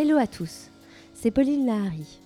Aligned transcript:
Hello 0.00 0.16
à 0.16 0.28
tous, 0.28 0.70
c'est 1.12 1.32
Pauline 1.32 1.66
Lahari. 1.66 2.20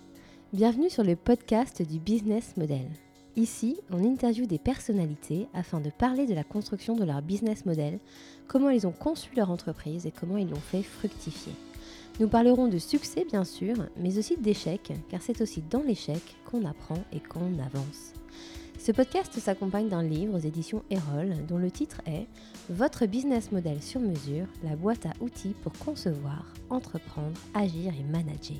Bienvenue 0.52 0.90
sur 0.90 1.04
le 1.04 1.16
podcast 1.16 1.80
du 1.80 1.98
Business 1.98 2.54
Model. 2.58 2.86
Ici, 3.34 3.78
on 3.90 4.04
interviewe 4.04 4.46
des 4.46 4.58
personnalités 4.58 5.48
afin 5.54 5.80
de 5.80 5.88
parler 5.88 6.26
de 6.26 6.34
la 6.34 6.44
construction 6.44 6.96
de 6.96 7.04
leur 7.04 7.22
business 7.22 7.64
model, 7.64 7.98
comment 8.46 8.68
ils 8.68 8.86
ont 8.86 8.92
conçu 8.92 9.30
leur 9.36 9.50
entreprise 9.50 10.04
et 10.04 10.10
comment 10.10 10.36
ils 10.36 10.50
l'ont 10.50 10.56
fait 10.56 10.82
fructifier. 10.82 11.54
Nous 12.20 12.28
parlerons 12.28 12.68
de 12.68 12.76
succès 12.76 13.24
bien 13.24 13.44
sûr, 13.44 13.76
mais 13.96 14.18
aussi 14.18 14.36
d'échecs, 14.36 14.92
car 15.08 15.22
c'est 15.22 15.40
aussi 15.40 15.62
dans 15.70 15.82
l'échec 15.82 16.20
qu'on 16.44 16.66
apprend 16.66 16.98
et 17.10 17.20
qu'on 17.20 17.58
avance. 17.58 18.12
Ce 18.84 18.90
podcast 18.90 19.38
s'accompagne 19.38 19.88
d'un 19.88 20.02
livre 20.02 20.34
aux 20.34 20.40
éditions 20.40 20.82
Erol 20.90 21.36
dont 21.46 21.56
le 21.56 21.70
titre 21.70 22.00
est 22.04 22.26
Votre 22.68 23.06
business 23.06 23.52
model 23.52 23.80
sur 23.80 24.00
mesure, 24.00 24.46
la 24.64 24.74
boîte 24.74 25.06
à 25.06 25.12
outils 25.20 25.54
pour 25.62 25.72
concevoir, 25.74 26.52
entreprendre, 26.68 27.38
agir 27.54 27.92
et 27.94 28.02
manager. 28.02 28.56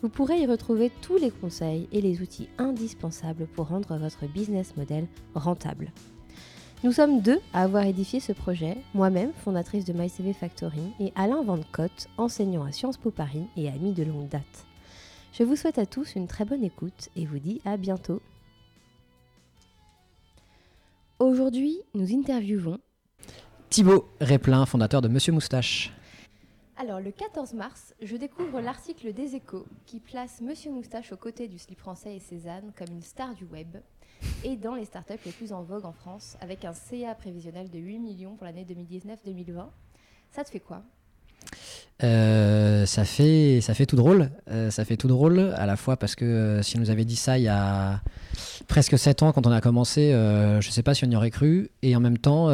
Vous 0.00 0.08
pourrez 0.08 0.40
y 0.40 0.46
retrouver 0.46 0.90
tous 1.02 1.18
les 1.18 1.30
conseils 1.30 1.90
et 1.92 2.00
les 2.00 2.22
outils 2.22 2.48
indispensables 2.56 3.46
pour 3.48 3.68
rendre 3.68 3.98
votre 3.98 4.24
business 4.26 4.78
model 4.78 5.06
rentable. 5.34 5.92
Nous 6.82 6.92
sommes 6.92 7.20
deux 7.20 7.40
à 7.52 7.64
avoir 7.64 7.84
édifié 7.84 8.20
ce 8.20 8.32
projet, 8.32 8.78
moi-même, 8.94 9.34
fondatrice 9.44 9.84
de 9.84 9.92
MyCV 9.92 10.32
Factory, 10.32 10.94
et 11.00 11.12
Alain 11.16 11.42
Van 11.42 11.60
Cotte, 11.70 12.08
enseignant 12.16 12.64
à 12.64 12.72
Sciences 12.72 12.96
Po 12.96 13.10
Paris 13.10 13.44
et 13.58 13.68
ami 13.68 13.92
de 13.92 14.04
longue 14.04 14.30
date. 14.30 14.64
Je 15.34 15.42
vous 15.42 15.56
souhaite 15.56 15.78
à 15.78 15.84
tous 15.84 16.14
une 16.14 16.28
très 16.28 16.46
bonne 16.46 16.64
écoute 16.64 17.10
et 17.14 17.26
vous 17.26 17.38
dis 17.38 17.60
à 17.66 17.76
bientôt. 17.76 18.22
Aujourd'hui, 21.20 21.80
nous 21.94 22.12
interviewons 22.12 22.80
Thibaut 23.70 24.08
Réplin, 24.20 24.66
fondateur 24.66 25.00
de 25.00 25.06
Monsieur 25.06 25.32
Moustache. 25.32 25.92
Alors, 26.76 26.98
le 26.98 27.12
14 27.12 27.54
mars, 27.54 27.94
je 28.02 28.16
découvre 28.16 28.60
l'article 28.60 29.12
des 29.12 29.36
Échos 29.36 29.64
qui 29.86 30.00
place 30.00 30.40
Monsieur 30.40 30.72
Moustache 30.72 31.12
aux 31.12 31.16
côtés 31.16 31.46
du 31.46 31.56
slip 31.56 31.78
français 31.78 32.16
et 32.16 32.18
Cézanne 32.18 32.72
comme 32.76 32.88
une 32.88 33.02
star 33.02 33.32
du 33.36 33.44
web 33.44 33.76
et 34.42 34.56
dans 34.56 34.74
les 34.74 34.86
startups 34.86 35.24
les 35.24 35.30
plus 35.30 35.52
en 35.52 35.62
vogue 35.62 35.84
en 35.84 35.92
France, 35.92 36.36
avec 36.40 36.64
un 36.64 36.72
CA 36.72 37.14
prévisionnel 37.14 37.70
de 37.70 37.78
8 37.78 38.00
millions 38.00 38.34
pour 38.34 38.46
l'année 38.46 38.66
2019-2020. 38.68 39.66
Ça 40.32 40.42
te 40.42 40.50
fait 40.50 40.58
quoi? 40.58 40.82
Euh, 42.02 42.86
ça 42.86 43.04
fait 43.04 43.60
ça 43.60 43.74
fait 43.74 43.86
tout 43.86 43.96
drôle. 43.96 44.30
Euh, 44.50 44.70
ça 44.70 44.84
fait 44.84 44.96
tout 44.96 45.08
drôle 45.08 45.52
à 45.56 45.64
la 45.66 45.76
fois 45.76 45.96
parce 45.96 46.16
que 46.16 46.24
euh, 46.24 46.62
si 46.62 46.76
on 46.76 46.80
nous 46.80 46.90
avait 46.90 47.04
dit 47.04 47.16
ça 47.16 47.38
il 47.38 47.44
y 47.44 47.48
a 47.48 48.00
presque 48.66 48.98
7 48.98 49.22
ans 49.22 49.32
quand 49.32 49.46
on 49.46 49.52
a 49.52 49.60
commencé 49.60 50.10
je 50.60 50.70
sais 50.70 50.82
pas 50.82 50.94
si 50.94 51.04
on 51.04 51.10
y 51.10 51.16
aurait 51.16 51.30
cru. 51.30 51.70
Et 51.82 51.94
en 51.94 52.00
même 52.00 52.18
temps 52.18 52.48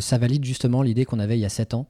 ça 0.00 0.18
valide 0.18 0.44
justement 0.44 0.82
l'idée 0.82 1.04
qu'on 1.04 1.18
avait 1.18 1.36
il 1.36 1.40
y 1.40 1.46
a 1.46 1.50
7 1.50 1.74
ans 1.74 1.86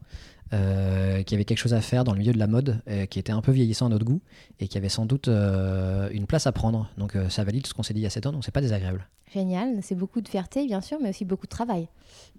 euh, 0.54 1.22
qui 1.24 1.34
avait 1.34 1.44
quelque 1.44 1.58
chose 1.58 1.74
à 1.74 1.80
faire 1.82 2.04
dans 2.04 2.12
le 2.12 2.18
milieu 2.18 2.32
de 2.32 2.38
la 2.38 2.46
mode, 2.46 2.80
euh, 2.88 3.04
qui 3.04 3.18
était 3.18 3.32
un 3.32 3.42
peu 3.42 3.52
vieillissant 3.52 3.86
à 3.86 3.88
notre 3.90 4.06
goût 4.06 4.22
et 4.60 4.68
qui 4.68 4.78
avait 4.78 4.88
sans 4.88 5.04
doute 5.04 5.28
euh, 5.28 6.08
une 6.12 6.26
place 6.26 6.46
à 6.46 6.52
prendre. 6.52 6.88
Donc 6.96 7.16
ça 7.28 7.44
valide 7.44 7.66
ce 7.66 7.74
qu'on 7.74 7.82
s'est 7.82 7.92
dit 7.92 8.00
il 8.00 8.04
y 8.04 8.06
a 8.06 8.10
7 8.10 8.26
ans, 8.26 8.32
donc 8.32 8.44
c'est 8.44 8.52
pas 8.52 8.62
désagréable. 8.62 9.06
Génial, 9.32 9.80
c'est 9.82 9.94
beaucoup 9.94 10.22
de 10.22 10.28
fierté 10.28 10.64
bien 10.66 10.80
sûr, 10.80 10.98
mais 11.02 11.10
aussi 11.10 11.26
beaucoup 11.26 11.44
de 11.44 11.50
travail. 11.50 11.88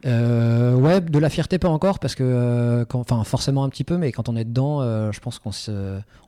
ouais, 0.05 1.02
de 1.02 1.19
la 1.19 1.30
fierté 1.30 1.59
pas 1.59 1.69
encore, 1.69 1.99
parce 1.99 2.15
que, 2.15 2.83
enfin 2.93 3.23
forcément 3.23 3.63
un 3.63 3.69
petit 3.69 3.83
peu, 3.83 3.97
mais 3.97 4.11
quand 4.11 4.27
on 4.27 4.35
est 4.35 4.45
dedans, 4.45 4.81
je 5.11 5.19
pense 5.19 5.37
qu'on 5.37 5.52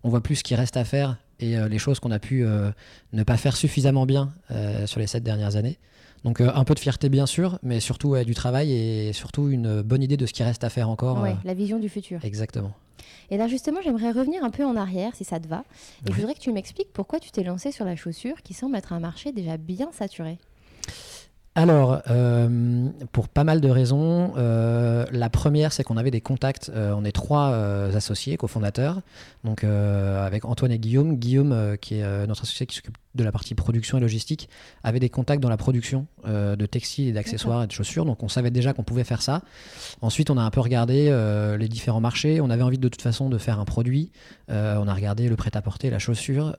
on 0.04 0.09
voit 0.09 0.22
plus 0.22 0.36
ce 0.36 0.44
qui 0.44 0.54
reste 0.54 0.78
à 0.78 0.86
faire 0.86 1.18
et 1.40 1.56
les 1.68 1.80
choses 1.80 2.00
qu'on 2.00 2.12
a 2.12 2.20
pu 2.20 2.46
ne 3.14 3.24
pas 3.24 3.38
faire 3.38 3.58
suffisamment 3.58 4.06
bien 4.06 4.32
sur 4.86 5.00
les 5.00 5.08
7 5.08 5.24
dernières 5.24 5.56
années. 5.56 5.80
Donc 6.24 6.40
euh, 6.40 6.52
un 6.54 6.64
peu 6.64 6.74
de 6.74 6.80
fierté 6.80 7.10
bien 7.10 7.26
sûr, 7.26 7.58
mais 7.64 7.80
surtout 7.80 8.16
du 8.24 8.36
travail 8.36 8.72
et 8.72 9.14
surtout 9.14 9.50
une 9.50 9.82
bonne 9.82 10.04
idée 10.04 10.18
de 10.18 10.26
ce 10.26 10.34
qui 10.34 10.44
reste 10.44 10.64
à 10.64 10.70
faire 10.70 10.90
encore. 10.90 11.22
Oui, 11.22 11.30
euh. 11.30 11.36
la 11.44 11.54
vision 11.54 11.80
du 11.80 11.90
futur. 11.90 12.24
Exactement. 12.24 12.74
Et 13.30 13.38
là 13.38 13.48
justement, 13.48 13.80
j'aimerais 13.84 14.12
revenir 14.12 14.44
un 14.44 14.50
peu 14.50 14.64
en 14.64 14.76
arrière 14.76 15.16
si 15.16 15.24
ça 15.24 15.40
te 15.40 15.48
va. 15.48 15.64
Et 16.06 16.12
je 16.12 16.18
voudrais 16.18 16.34
que 16.34 16.40
tu 16.40 16.52
m'expliques 16.52 16.92
pourquoi 16.94 17.20
tu 17.20 17.31
t'es 17.31 17.44
lancé 17.44 17.72
sur 17.72 17.86
la 17.86 17.96
chaussure 17.96 18.42
qui 18.44 18.54
semble 18.54 18.76
être 18.76 18.94
un 18.94 19.00
marché 19.00 19.31
déjà 19.31 19.58
bien 19.58 19.92
saturé. 19.92 20.38
Alors, 21.53 22.01
euh, 22.09 22.88
pour 23.12 23.28
pas 23.28 23.44
mal 23.44 23.59
de 23.59 23.69
raisons. 23.69 24.34
la 24.35 25.29
première, 25.29 25.73
c'est 25.73 25.84
qu'on 25.84 25.97
avait 25.97 26.12
des 26.12 26.22
contacts. 26.22 26.72
on 26.75 27.03
est 27.03 27.12
trois 27.12 27.53
associés, 27.94 28.38
cofondateurs, 28.38 29.01
donc 29.44 29.63
avec 29.63 30.45
Antoine 30.45 30.72
et 30.72 30.79
Guillaume. 30.79 31.17
Guillaume, 31.17 31.78
qui 31.81 31.95
est 31.95 32.28
notre 32.28 32.44
associé 32.44 32.66
qui 32.66 32.75
s'occupe 32.75 32.97
de 33.16 33.23
la 33.23 33.31
partie 33.31 33.56
production 33.56 33.97
et 33.97 34.01
logistique 34.01 34.50
avait 34.84 35.00
des 35.00 35.09
contacts 35.09 35.41
dans 35.41 35.50
la 35.50 35.57
production 35.57 36.07
euh, 36.25 36.56
de 36.56 36.66
textiles 36.66 37.09
et 37.09 37.12
d'accessoires 37.12 37.63
et 37.63 37.68
de 37.68 37.72
chaussures. 37.72 38.06
Donc 38.06 38.23
on 38.23 38.29
savait 38.29 38.51
déjà 38.51 38.73
qu'on 38.73 38.83
pouvait 38.83 39.03
faire 39.03 39.22
ça. 39.22 39.41
Ensuite, 40.01 40.29
on 40.29 40.38
a 40.38 40.41
un 40.41 40.50
peu 40.50 40.62
regardé 40.62 41.07
euh, 41.09 41.57
les 41.57 41.68
différents 41.68 42.00
marchés. 42.00 42.39
On 42.41 42.50
avait 42.50 42.63
envie 42.63 42.78
de 42.78 42.88
toute 42.88 43.01
façon 43.01 43.29
de 43.29 43.38
faire 43.38 43.59
un 43.59 43.66
produit. 43.66 44.12
Euh, 44.50 44.78
on 44.79 44.88
a 44.88 44.94
regardé 44.94 45.28
le 45.28 45.35
prêt-à-porter, 45.35 45.89
la 45.89 46.00
chaussure. 46.00 46.56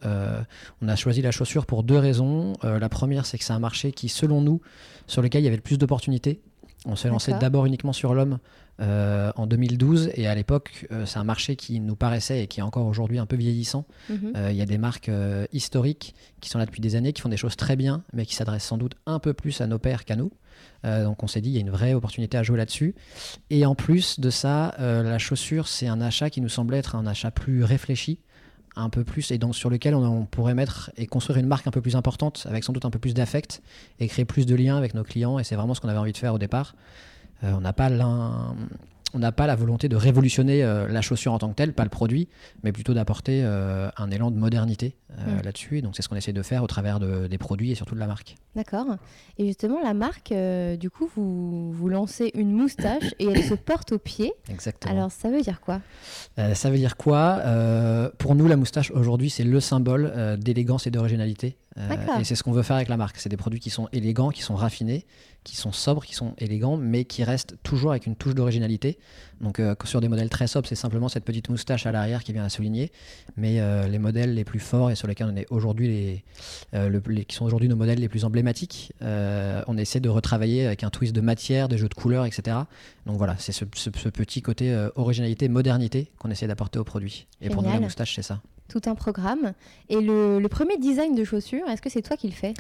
on 0.83 0.89
a 0.89 0.97
choisi 0.97 1.23
la 1.23 1.31
chaussure 1.31 1.67
pour 1.67 1.83
deux 1.83 1.99
raisons. 1.99 2.55
la 2.63 2.89
première, 2.89 3.27
c'est 3.27 3.39
que 3.39 3.45
c'est 3.45 3.53
un 3.53 3.59
marché 3.59 3.93
qui, 3.93 4.09
selon 4.09 4.41
nous, 4.41 4.61
sur 5.07 5.23
lequel 5.23 5.43
il 5.43 5.45
y 5.45 5.49
avait 5.49 5.57
le 5.57 5.63
plus 5.63 5.79
d'opportunités. 5.79 6.41
On 6.85 6.97
s'est 6.97 7.09
lancé 7.09 7.33
d'abord 7.39 7.67
uniquement 7.67 7.93
sur 7.93 8.13
l'homme 8.13 8.39
euh, 8.81 9.31
en 9.37 9.47
2012 9.47 10.11
et 10.15 10.27
à 10.27 10.35
l'époque 10.35 10.87
euh, 10.91 11.07
c'est 11.07 11.19
un 11.19 11.25
marché 11.25 11.55
qui 11.55 11.79
nous 11.79 11.95
paraissait 11.95 12.43
et 12.43 12.47
qui 12.49 12.61
est 12.61 12.63
encore 12.63 12.87
aujourd'hui 12.87 13.19
un 13.19 13.27
peu 13.27 13.37
vieillissant. 13.37 13.87
Mhm. 14.09 14.33
Euh, 14.37 14.51
il 14.51 14.57
y 14.57 14.63
a 14.63 14.67
des 14.67 14.79
marques 14.79 15.11
historiques 15.53 16.15
qui 16.41 16.51
sont 16.51 16.59
là 16.59 16.67
depuis 16.67 16.81
des 16.81 16.97
années, 16.97 17.13
qui 17.13 17.23
font 17.23 17.29
des 17.29 17.37
choses 17.37 17.57
très 17.57 17.77
bien, 17.77 18.03
mais 18.13 18.27
qui 18.27 18.35
s'adressent 18.35 18.65
sans 18.65 18.79
doute 18.79 18.95
un 19.07 19.21
peu 19.21 19.33
plus 19.33 19.61
à 19.61 19.67
nos 19.67 19.79
pères 19.79 20.05
qu'à 20.05 20.17
nous. 20.17 20.33
donc 20.85 21.23
on 21.23 21.27
s'est 21.27 21.41
dit 21.41 21.51
il 21.51 21.55
y 21.55 21.59
a 21.59 21.61
une 21.61 21.71
vraie 21.71 21.95
opportunité 21.95 22.37
à 22.37 22.43
jouer 22.43 22.57
là-dessus. 22.57 22.95
Et 23.51 23.65
en 23.65 23.75
plus 23.75 24.19
de 24.19 24.31
ça, 24.31 24.75
la 24.79 25.19
chaussure 25.19 25.69
c'est 25.69 25.87
un 25.87 26.01
achat 26.01 26.31
qui 26.31 26.41
nous 26.41 26.49
semblait 26.49 26.79
être 26.79 26.97
un 26.97 27.07
achat 27.07 27.31
plus 27.31 27.63
réfléchi 27.63 28.19
un 28.77 28.89
peu 28.89 29.05
plus 29.05 29.31
et 29.31 29.39
donc 29.39 29.55
sur 29.55 29.71
lequel 29.71 29.95
on, 29.95 30.25
pourrait 30.25 30.55
mettre 30.55 30.91
et 30.97 31.07
construire 31.07 31.39
une 31.39 31.47
marque 31.47 31.67
un 31.67 31.71
peu 31.71 31.81
plus 31.81 31.97
importante 31.97 32.47
avec 32.49 32.65
sans 32.65 32.73
doute 32.73 32.85
un 32.85 32.91
peu 32.91 32.99
plus 32.99 33.15
d'affect 33.15 33.63
et 34.01 34.09
créer 34.09 34.25
plus 34.25 34.47
de 34.47 34.55
liens 34.55 34.77
avec 34.77 34.95
nos 34.95 35.05
clients 35.05 35.39
et 35.39 35.45
c'est 35.45 35.57
vraiment 35.57 35.75
ce 35.75 35.81
qu'on 35.81 35.89
avait 35.89 35.99
envie 35.99 36.13
de 36.13 36.17
faire 36.17 36.35
au 36.35 36.39
départ. 36.39 36.75
Euh, 37.45 37.53
on 37.53 37.61
n'a 37.61 37.73
pas 37.73 37.91
on 39.15 39.19
n'a 39.19 39.33
pas 39.33 39.47
la 39.47 39.57
volonté 39.57 39.89
de 39.89 39.97
révolutionner 39.97 40.63
euh, 40.63 40.89
la 40.89 41.03
chaussure 41.03 41.33
en 41.33 41.39
tant 41.39 41.49
que 41.49 41.55
telle, 41.55 41.73
pas 41.73 41.85
le 41.85 41.91
produit, 41.91 42.29
mais 42.63 42.73
plutôt 42.73 42.95
d'apporter 42.95 43.43
euh, 43.45 43.91
un 43.97 44.11
élan 44.11 44.31
de 44.31 44.37
modernité 44.37 44.97
mm. 45.11 45.43
là-dessus. 45.45 45.79
Et 45.79 45.83
donc 45.83 45.97
c'est 45.97 46.03
ce 46.03 46.09
qu'on 46.09 46.17
essaie 46.17 46.33
de 46.33 46.43
faire 46.43 46.63
au 46.63 46.67
travers 46.67 47.01
des 47.01 47.39
produits 47.39 47.73
et 47.73 47.75
surtout 47.75 47.95
de 47.95 48.01
la 48.01 48.07
marque. 48.07 48.37
D'accord. 48.57 48.87
Et 49.39 49.47
justement, 49.47 49.81
la 49.83 49.95
marque, 49.95 50.33
du 50.79 50.91
coup, 50.91 51.09
vous, 51.15 51.73
vous 51.73 51.89
lancez 51.89 52.31
une 52.35 52.53
moustache 52.53 53.15
et 53.19 53.27
elle 53.27 53.43
se 53.43 53.55
porte 53.55 53.93
au 53.93 53.99
pied. 53.99 54.33
Exactement. 54.51 54.95
Alors 54.95 55.11
ça 55.11 55.31
veut 55.31 55.41
dire 55.41 55.61
quoi? 55.61 55.81
Ça 56.55 56.71
veut 56.71 56.77
dire 56.77 56.97
quoi? 56.97 57.41
Pour 58.19 58.35
nous, 58.35 58.49
la 58.49 58.57
moustache 58.57 58.91
aujourd'hui, 58.91 59.31
c'est 59.31 59.45
le 59.45 59.61
symbole 59.61 60.37
d'élégance 60.39 60.87
et 60.87 60.91
d'originalité. 60.91 61.57
Et 61.77 62.25
c'est 62.25 62.35
ce 62.35 62.43
qu'on 62.43 62.53
veut 62.53 62.63
faire 62.63 62.77
avec 62.77 62.89
la 62.89 62.97
marque. 62.97 63.17
C'est 63.19 63.29
des 63.29 63.37
produits 63.37 63.61
qui 63.61 63.71
sont 63.71 63.89
élégants, 63.93 64.31
qui 64.31 64.43
sont 64.43 64.55
raffinés, 64.55 65.07
qui 65.45 65.57
sont 65.57 65.73
sobres, 65.73 66.05
qui 66.05 66.15
sont 66.15 66.35
élégants, 66.39 66.77
mais 66.77 67.05
qui 67.05 67.25
restent 67.25 67.57
toujours 67.63 67.91
avec 67.91 68.07
une 68.07 68.15
touche 68.15 68.35
d'originalité. 68.35 68.99
Donc 69.41 69.59
euh, 69.59 69.75
sur 69.85 70.01
des 70.01 70.09
modèles 70.09 70.29
très 70.29 70.47
sobres, 70.47 70.69
c'est 70.69 70.77
simplement 70.77 71.09
cette 71.09 71.25
petite 71.25 71.49
moustache 71.49 71.87
à 71.87 71.93
l'arrière 71.93 72.23
qui 72.23 72.33
vient 72.33 72.45
à 72.45 72.49
souligner. 72.49 72.93
Mais 73.37 73.61
euh, 73.61 73.89
les 73.89 73.99
modèles 73.99 74.35
les 74.35 74.45
plus 74.45 74.61
forts 74.61 74.91
et 74.91 74.95
sur 74.95 75.09
lesquels 75.09 75.29
on 75.33 75.37
est 75.37 75.47
aujourd'hui 75.51 75.89
les, 75.89 76.25
euh, 76.75 77.01
qui 77.27 77.35
sont 77.35 77.45
aujourd'hui 77.45 77.69
nos 77.69 77.77
modèles 77.77 77.99
les 77.99 78.09
plus 78.09 78.25
emblématiques, 78.25 78.93
on 79.01 79.77
essaie 79.77 80.01
de 80.01 80.09
retravailler 80.09 80.67
avec 80.67 80.85
un 80.85 80.91
twist 80.91 81.15
de 81.15 81.21
matière, 81.21 81.69
de 81.69 81.77
jeux 81.77 81.89
de 81.89 81.95
couleurs, 81.95 82.27
etc. 82.27 82.57
Donc 83.07 83.17
voilà, 83.17 83.37
c'est 83.39 83.53
ce, 83.53 83.65
petit 83.65 84.43
côté 84.43 84.89
originalité, 84.97 85.49
modernité 85.49 86.11
qu'on 86.19 86.31
essaie 86.31 86.47
d'apporter 86.47 86.79
au 86.79 86.85
produit. 86.85 87.27
Et 87.41 87.51
pour 87.51 87.63
nous, 87.63 87.71
la 87.71 87.81
moustache, 87.81 88.15
c'est 88.15 88.23
ça 88.23 88.41
tout 88.73 88.89
un 88.89 88.95
programme. 88.95 89.53
Et 89.91 90.01
le, 90.01 90.47
premier 90.49 90.79
design 90.79 91.15
de 91.15 91.25
chaussures, 91.25 91.69
est-ce 91.69 91.83
que 91.83 91.91
c'est 91.91 92.03
toi 92.03 92.17
qui 92.17 92.27
le 92.27 92.33
fais? 92.33 92.55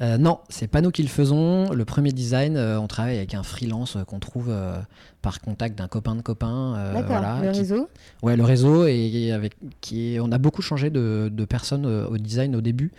Euh, 0.00 0.18
Non, 0.18 0.40
c'est 0.48 0.66
pas 0.66 0.80
nous 0.80 0.90
qui 0.90 1.02
le 1.02 1.08
faisons. 1.08 1.70
Le 1.70 1.84
premier 1.84 2.10
design, 2.10 2.56
euh, 2.56 2.80
on 2.80 2.88
travaille 2.88 3.16
avec 3.16 3.34
un 3.34 3.44
freelance 3.44 3.96
euh, 3.96 4.04
qu'on 4.04 4.18
trouve 4.18 4.46
euh, 4.48 4.76
par 5.22 5.40
contact 5.40 5.78
d'un 5.78 5.86
copain 5.86 6.16
de 6.16 6.22
copain. 6.22 6.92
D'accord, 6.94 7.22
le 7.40 7.50
réseau? 7.50 7.88
Ouais, 8.22 8.36
le 8.36 8.42
réseau. 8.42 8.86
Et, 8.86 9.30
avec, 9.30 9.54
qui 9.80 10.18
on 10.20 10.32
a 10.32 10.38
beaucoup 10.38 10.62
changé 10.62 10.90
de, 10.90 11.30
de 11.32 11.44
personnes 11.44 11.86
au 11.86 12.18
design 12.18 12.56
au 12.56 12.60
début. 12.60 12.90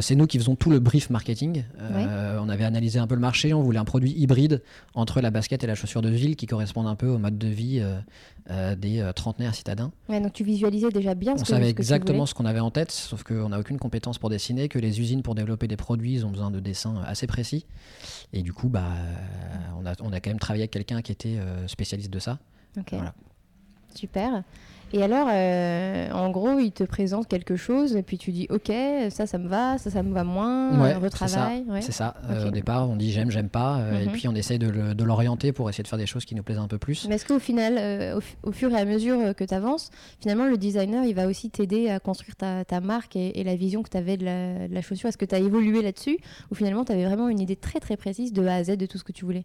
c'est 0.00 0.14
nous 0.14 0.26
qui 0.26 0.36
faisons 0.36 0.56
tout 0.56 0.68
le 0.68 0.78
brief 0.78 1.08
marketing. 1.08 1.64
On 2.38 2.50
avait 2.50 2.64
analysé 2.64 2.98
un 2.98 3.06
peu 3.06 3.14
le 3.14 3.22
marché. 3.22 3.54
On 3.54 3.62
voulait 3.62 3.78
un 3.78 3.86
produit 3.86 4.12
hybride 4.12 4.62
entre 4.94 5.22
la 5.22 5.30
basket 5.30 5.64
et 5.64 5.66
la 5.66 5.74
chaussure 5.74 6.02
de 6.02 6.10
ville 6.10 6.36
qui 6.36 6.46
correspondent 6.46 6.86
un 6.86 6.96
peu 6.96 7.06
au 7.06 7.16
mode 7.16 7.38
de 7.38 7.48
vie 7.48 7.82
des 8.76 9.10
trentenaires 9.16 9.54
citadins. 9.54 9.90
Ouais, 10.10 10.20
donc 10.20 10.34
tu 10.34 10.44
visualisais 10.44 10.90
déjà 10.90 11.14
bien 11.14 11.38
ce 11.38 11.44
que, 11.44 11.48
savait 11.48 11.70
exactement 11.70 12.09
ce 12.26 12.34
qu'on 12.34 12.44
avait 12.44 12.60
en 12.60 12.70
tête, 12.70 12.90
sauf 12.90 13.22
qu'on 13.22 13.48
n'a 13.48 13.58
aucune 13.58 13.78
compétence 13.78 14.18
pour 14.18 14.30
dessiner, 14.30 14.68
que 14.68 14.78
les 14.78 15.00
usines 15.00 15.22
pour 15.22 15.34
développer 15.34 15.68
des 15.68 15.76
produits 15.76 16.14
ils 16.14 16.26
ont 16.26 16.30
besoin 16.30 16.50
de 16.50 16.60
dessins 16.60 17.02
assez 17.06 17.26
précis. 17.26 17.66
Et 18.32 18.42
du 18.42 18.52
coup, 18.52 18.68
bah, 18.68 18.84
on, 19.78 19.86
a, 19.86 19.94
on 20.00 20.12
a 20.12 20.20
quand 20.20 20.30
même 20.30 20.38
travaillé 20.38 20.62
avec 20.62 20.70
quelqu'un 20.70 21.02
qui 21.02 21.12
était 21.12 21.38
euh, 21.38 21.66
spécialiste 21.68 22.10
de 22.10 22.18
ça. 22.18 22.38
Ok. 22.78 22.94
Super. 23.94 24.42
Et 24.92 25.02
alors, 25.04 25.28
euh, 25.30 26.10
en 26.10 26.30
gros, 26.30 26.58
il 26.58 26.72
te 26.72 26.82
présente 26.82 27.28
quelque 27.28 27.54
chose 27.54 27.94
et 27.94 28.02
puis 28.02 28.18
tu 28.18 28.32
dis 28.32 28.48
ok, 28.50 28.72
ça, 29.10 29.26
ça 29.26 29.38
me 29.38 29.46
va, 29.46 29.78
ça, 29.78 29.88
ça 29.90 30.02
me 30.02 30.12
va 30.12 30.24
moins, 30.24 30.80
Ouais, 30.80 30.94
retravail. 30.94 31.64
ouais. 31.68 31.80
C'est 31.80 31.92
ça. 31.92 32.14
Euh, 32.28 32.48
au 32.48 32.50
départ, 32.50 32.90
on 32.90 32.96
dit 32.96 33.12
j'aime, 33.12 33.30
j'aime 33.30 33.48
pas, 33.48 33.78
euh, 33.78 34.00
et 34.00 34.06
Mhm. 34.06 34.12
puis 34.12 34.26
on 34.28 34.34
essaye 34.34 34.58
de, 34.58 35.04
l'orienter 35.04 35.52
pour 35.52 35.68
essayer 35.70 35.82
de 35.84 35.88
faire 35.88 35.98
des 35.98 36.06
choses 36.06 36.24
qui 36.24 36.34
nous 36.34 36.42
plaisent 36.42 36.58
un 36.58 36.66
peu 36.66 36.78
plus. 36.78 37.06
Mais 37.08 37.14
est-ce 37.14 37.24
qu'au 37.24 37.38
final, 37.38 37.76
euh, 37.78 38.16
au, 38.16 38.20
fu- 38.20 38.36
au 38.42 38.50
fur 38.52 38.70
et 38.72 38.76
à 38.80 38.84
mesure 38.84 39.34
que 39.36 39.44
tu 39.44 39.54
avances, 39.54 39.90
finalement, 40.20 40.46
le 40.46 40.56
designer, 40.58 41.04
il 41.04 41.14
va 41.14 41.26
aussi 41.28 41.50
t'aider 41.50 41.88
à 41.88 42.00
construire 42.00 42.34
ta, 42.34 42.64
ta 42.64 42.80
marque 42.80 43.14
et, 43.14 43.38
et 43.38 43.44
la 43.44 43.54
vision 43.54 43.82
que 43.84 43.90
tu 43.90 43.96
avais 43.96 44.16
de 44.16 44.24
la, 44.24 44.66
de 44.66 44.74
la 44.74 44.82
chaussure? 44.82 45.08
Est-ce 45.08 45.18
que 45.18 45.24
tu 45.24 45.34
as 45.36 45.38
évolué 45.38 45.82
là-dessus? 45.82 46.18
Ou 46.50 46.54
finalement, 46.56 46.84
tu 46.84 46.90
avais 46.92 47.04
vraiment 47.04 47.28
une 47.28 47.38
idée 47.40 47.56
très 47.56 47.78
très 47.78 47.96
précise 47.96 48.32
de 48.32 48.44
A 48.44 48.54
à 48.56 48.64
Z 48.64 48.76
de 48.76 48.86
tout 48.86 48.98
ce 48.98 49.04
que 49.04 49.12
tu 49.12 49.24
voulais? 49.24 49.44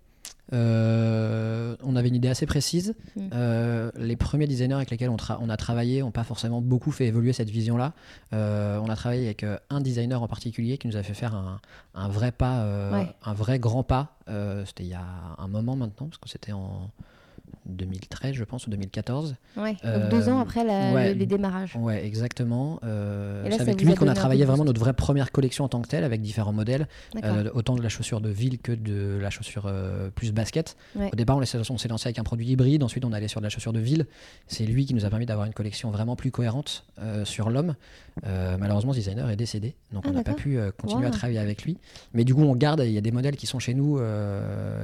Euh, 0.53 1.75
on 1.83 1.95
avait 1.95 2.09
une 2.09 2.15
idée 2.15 2.27
assez 2.27 2.45
précise. 2.45 2.95
Mm. 3.15 3.29
Euh, 3.33 3.91
les 3.95 4.15
premiers 4.15 4.47
designers 4.47 4.75
avec 4.75 4.91
lesquels 4.91 5.09
on, 5.09 5.49
a 5.49 5.57
travaillé 5.57 6.01
n'ont 6.01 6.11
pas 6.11 6.23
forcément 6.23 6.61
beaucoup 6.61 6.91
fait 6.91 7.07
évoluer 7.07 7.33
cette 7.33 7.49
vision-là. 7.49 7.93
Euh, 8.33 8.79
on 8.83 8.89
a 8.89 8.95
travaillé 8.95 9.25
avec 9.25 9.45
un 9.69 9.81
designer 9.81 10.21
en 10.21 10.27
particulier 10.27 10.77
qui 10.77 10.87
nous 10.87 10.97
a 10.97 11.03
fait 11.03 11.13
faire 11.13 11.35
un, 11.35 11.59
un 11.93 12.07
vrai 12.07 12.31
pas, 12.31 12.65
Ouais. 12.91 13.07
un 13.23 13.33
vrai 13.33 13.59
grand 13.59 13.83
pas. 13.83 14.17
C'était 14.65 14.83
il 14.83 14.89
y 14.89 14.93
a 14.93 15.05
un 15.37 15.47
moment 15.47 15.75
maintenant, 15.75 16.07
parce 16.07 16.17
que 16.17 16.29
c'était 16.29 16.51
en 16.51 16.91
2013, 17.65 18.33
je 18.35 18.43
pense, 18.43 18.67
ou 18.67 18.69
2014. 18.69 19.35
Ouais. 19.57 19.71
Donc 19.73 19.79
Euh, 19.85 20.09
deux 20.09 20.29
ans 20.29 20.39
après 20.39 20.63
la- 20.63 20.93
ouais. 20.93 21.13
le- 21.13 21.19
les 21.19 21.25
démarrages. 21.25 21.75
Ouais, 21.75 22.05
exactement. 22.05 22.79
Euh, 22.83 23.47
c'est 23.51 23.61
avec 23.61 23.81
lui 23.81 23.93
qu'on 23.95 24.07
a 24.07 24.13
travaillé 24.13 24.45
vraiment 24.45 24.65
notre 24.65 24.79
vraie 24.79 24.93
première 24.93 25.31
collection 25.31 25.63
en 25.65 25.69
tant 25.69 25.81
que 25.81 25.87
telle, 25.87 26.03
avec 26.03 26.21
différents 26.21 26.53
modèles, 26.53 26.87
euh, 27.23 27.49
autant 27.53 27.75
de 27.75 27.81
la 27.81 27.89
chaussure 27.89 28.21
de 28.21 28.29
ville 28.29 28.59
que 28.59 28.71
de 28.71 29.17
la 29.21 29.29
chaussure 29.29 29.71
plus 30.15 30.31
basket. 30.33 30.75
Ouais. 30.95 31.09
Au 31.11 31.15
départ, 31.15 31.37
on, 31.37 31.45
s'est- 31.45 31.69
on 31.71 31.77
s'est 31.77 31.87
lancé 31.87 32.07
avec 32.07 32.19
un 32.19 32.23
produit 32.23 32.47
hybride, 32.47 32.83
ensuite 32.83 33.05
on 33.05 33.13
allait 33.13 33.27
sur 33.27 33.41
de 33.41 33.45
la 33.45 33.49
chaussure 33.49 33.73
de 33.73 33.79
ville. 33.79 34.05
C'est 34.47 34.65
lui 34.65 34.85
qui 34.85 34.93
nous 34.93 35.05
a 35.05 35.09
permis 35.09 35.25
d'avoir 35.25 35.45
une 35.47 35.53
collection 35.53 35.91
vraiment 35.91 36.15
plus 36.15 36.31
cohérente 36.31 36.85
sur 37.23 37.49
l'homme. 37.49 37.75
Malheureusement, 38.23 38.93
ce 38.93 38.97
designer 38.99 39.29
est 39.29 39.35
décédé, 39.35 39.75
donc 39.91 40.03
Ah, 40.05 40.09
on 40.11 40.13
n'a 40.13 40.23
pas 40.23 40.33
pu 40.33 40.57
continuer 40.77 41.07
à 41.07 41.11
travailler 41.11 41.39
avec 41.39 41.63
lui. 41.63 41.77
Mais 42.13 42.23
du 42.23 42.33
coup, 42.33 42.41
on 42.43 42.55
garde, 42.55 42.81
il 42.85 42.91
y 42.91 42.97
a 42.97 43.01
des 43.01 43.11
modèles 43.11 43.35
qui 43.35 43.45
sont 43.47 43.59
chez 43.59 43.73
nous, 43.73 43.99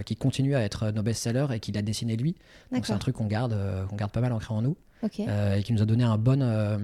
qui 0.05 0.15
continuent 0.15 0.55
à 0.55 0.61
être 0.61 0.91
nos 0.91 1.01
best-sellers 1.03 1.47
et 1.53 1.59
qu'il 1.59 1.77
a 1.77 1.81
dessiné 1.81 2.15
lui. 2.17 2.35
Donc 2.71 2.85
c'est 2.85 2.93
un 2.93 2.97
truc 2.97 3.15
qu'on 3.15 3.25
garde, 3.27 3.53
euh, 3.53 3.85
qu'on 3.85 3.95
garde 3.95 4.11
pas 4.11 4.21
mal 4.21 4.31
ancré 4.33 4.53
en 4.53 4.61
nous 4.61 4.75
euh, 5.19 5.55
et 5.55 5.63
qui 5.63 5.73
nous 5.73 5.81
a 5.81 5.85
donné 5.85 6.03
un 6.03 6.17
bon, 6.17 6.41
euh, 6.41 6.77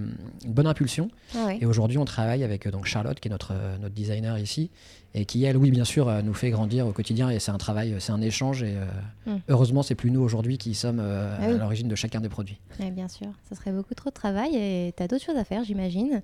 une 0.43 0.53
bonne 0.53 0.67
impulsion. 0.67 1.09
Ah 1.35 1.45
ouais. 1.45 1.57
Et 1.61 1.65
aujourd'hui, 1.65 1.97
on 1.97 2.05
travaille 2.05 2.43
avec 2.43 2.65
euh, 2.65 2.71
donc 2.71 2.85
Charlotte, 2.85 3.19
qui 3.19 3.27
est 3.27 3.31
notre, 3.31 3.53
notre 3.79 3.93
designer 3.93 4.37
ici, 4.39 4.71
et 5.13 5.25
qui, 5.25 5.43
elle, 5.45 5.55
oui, 5.57 5.71
bien 5.71 5.85
sûr, 5.85 6.11
nous 6.23 6.33
fait 6.33 6.49
grandir 6.51 6.85
au 6.87 6.91
quotidien. 6.91 7.29
Et 7.29 7.39
c'est 7.39 7.51
un 7.51 7.57
travail, 7.57 7.95
c'est 7.99 8.11
un 8.11 8.21
échange. 8.21 8.63
Et 8.63 8.75
euh, 8.75 8.85
Mm. 9.27 9.39
heureusement, 9.49 9.83
c'est 9.83 9.93
plus 9.95 10.09
nous 10.09 10.21
aujourd'hui 10.21 10.57
qui 10.57 10.73
sommes 10.73 10.99
Ah 11.01 11.37
oui. 11.41 11.53
à 11.55 11.57
l'origine 11.57 11.87
de 11.89 11.95
chacun 11.95 12.21
des 12.21 12.29
produits. 12.29 12.57
Ouais, 12.79 12.91
bien 12.91 13.07
sûr, 13.09 13.27
ça 13.49 13.55
serait 13.55 13.71
beaucoup 13.73 13.93
trop 13.93 14.09
de 14.09 14.15
travail 14.15 14.55
et 14.55 14.93
tu 14.95 15.03
as 15.03 15.07
d'autres 15.09 15.25
choses 15.25 15.35
à 15.37 15.43
faire, 15.43 15.63
j'imagine. 15.65 16.21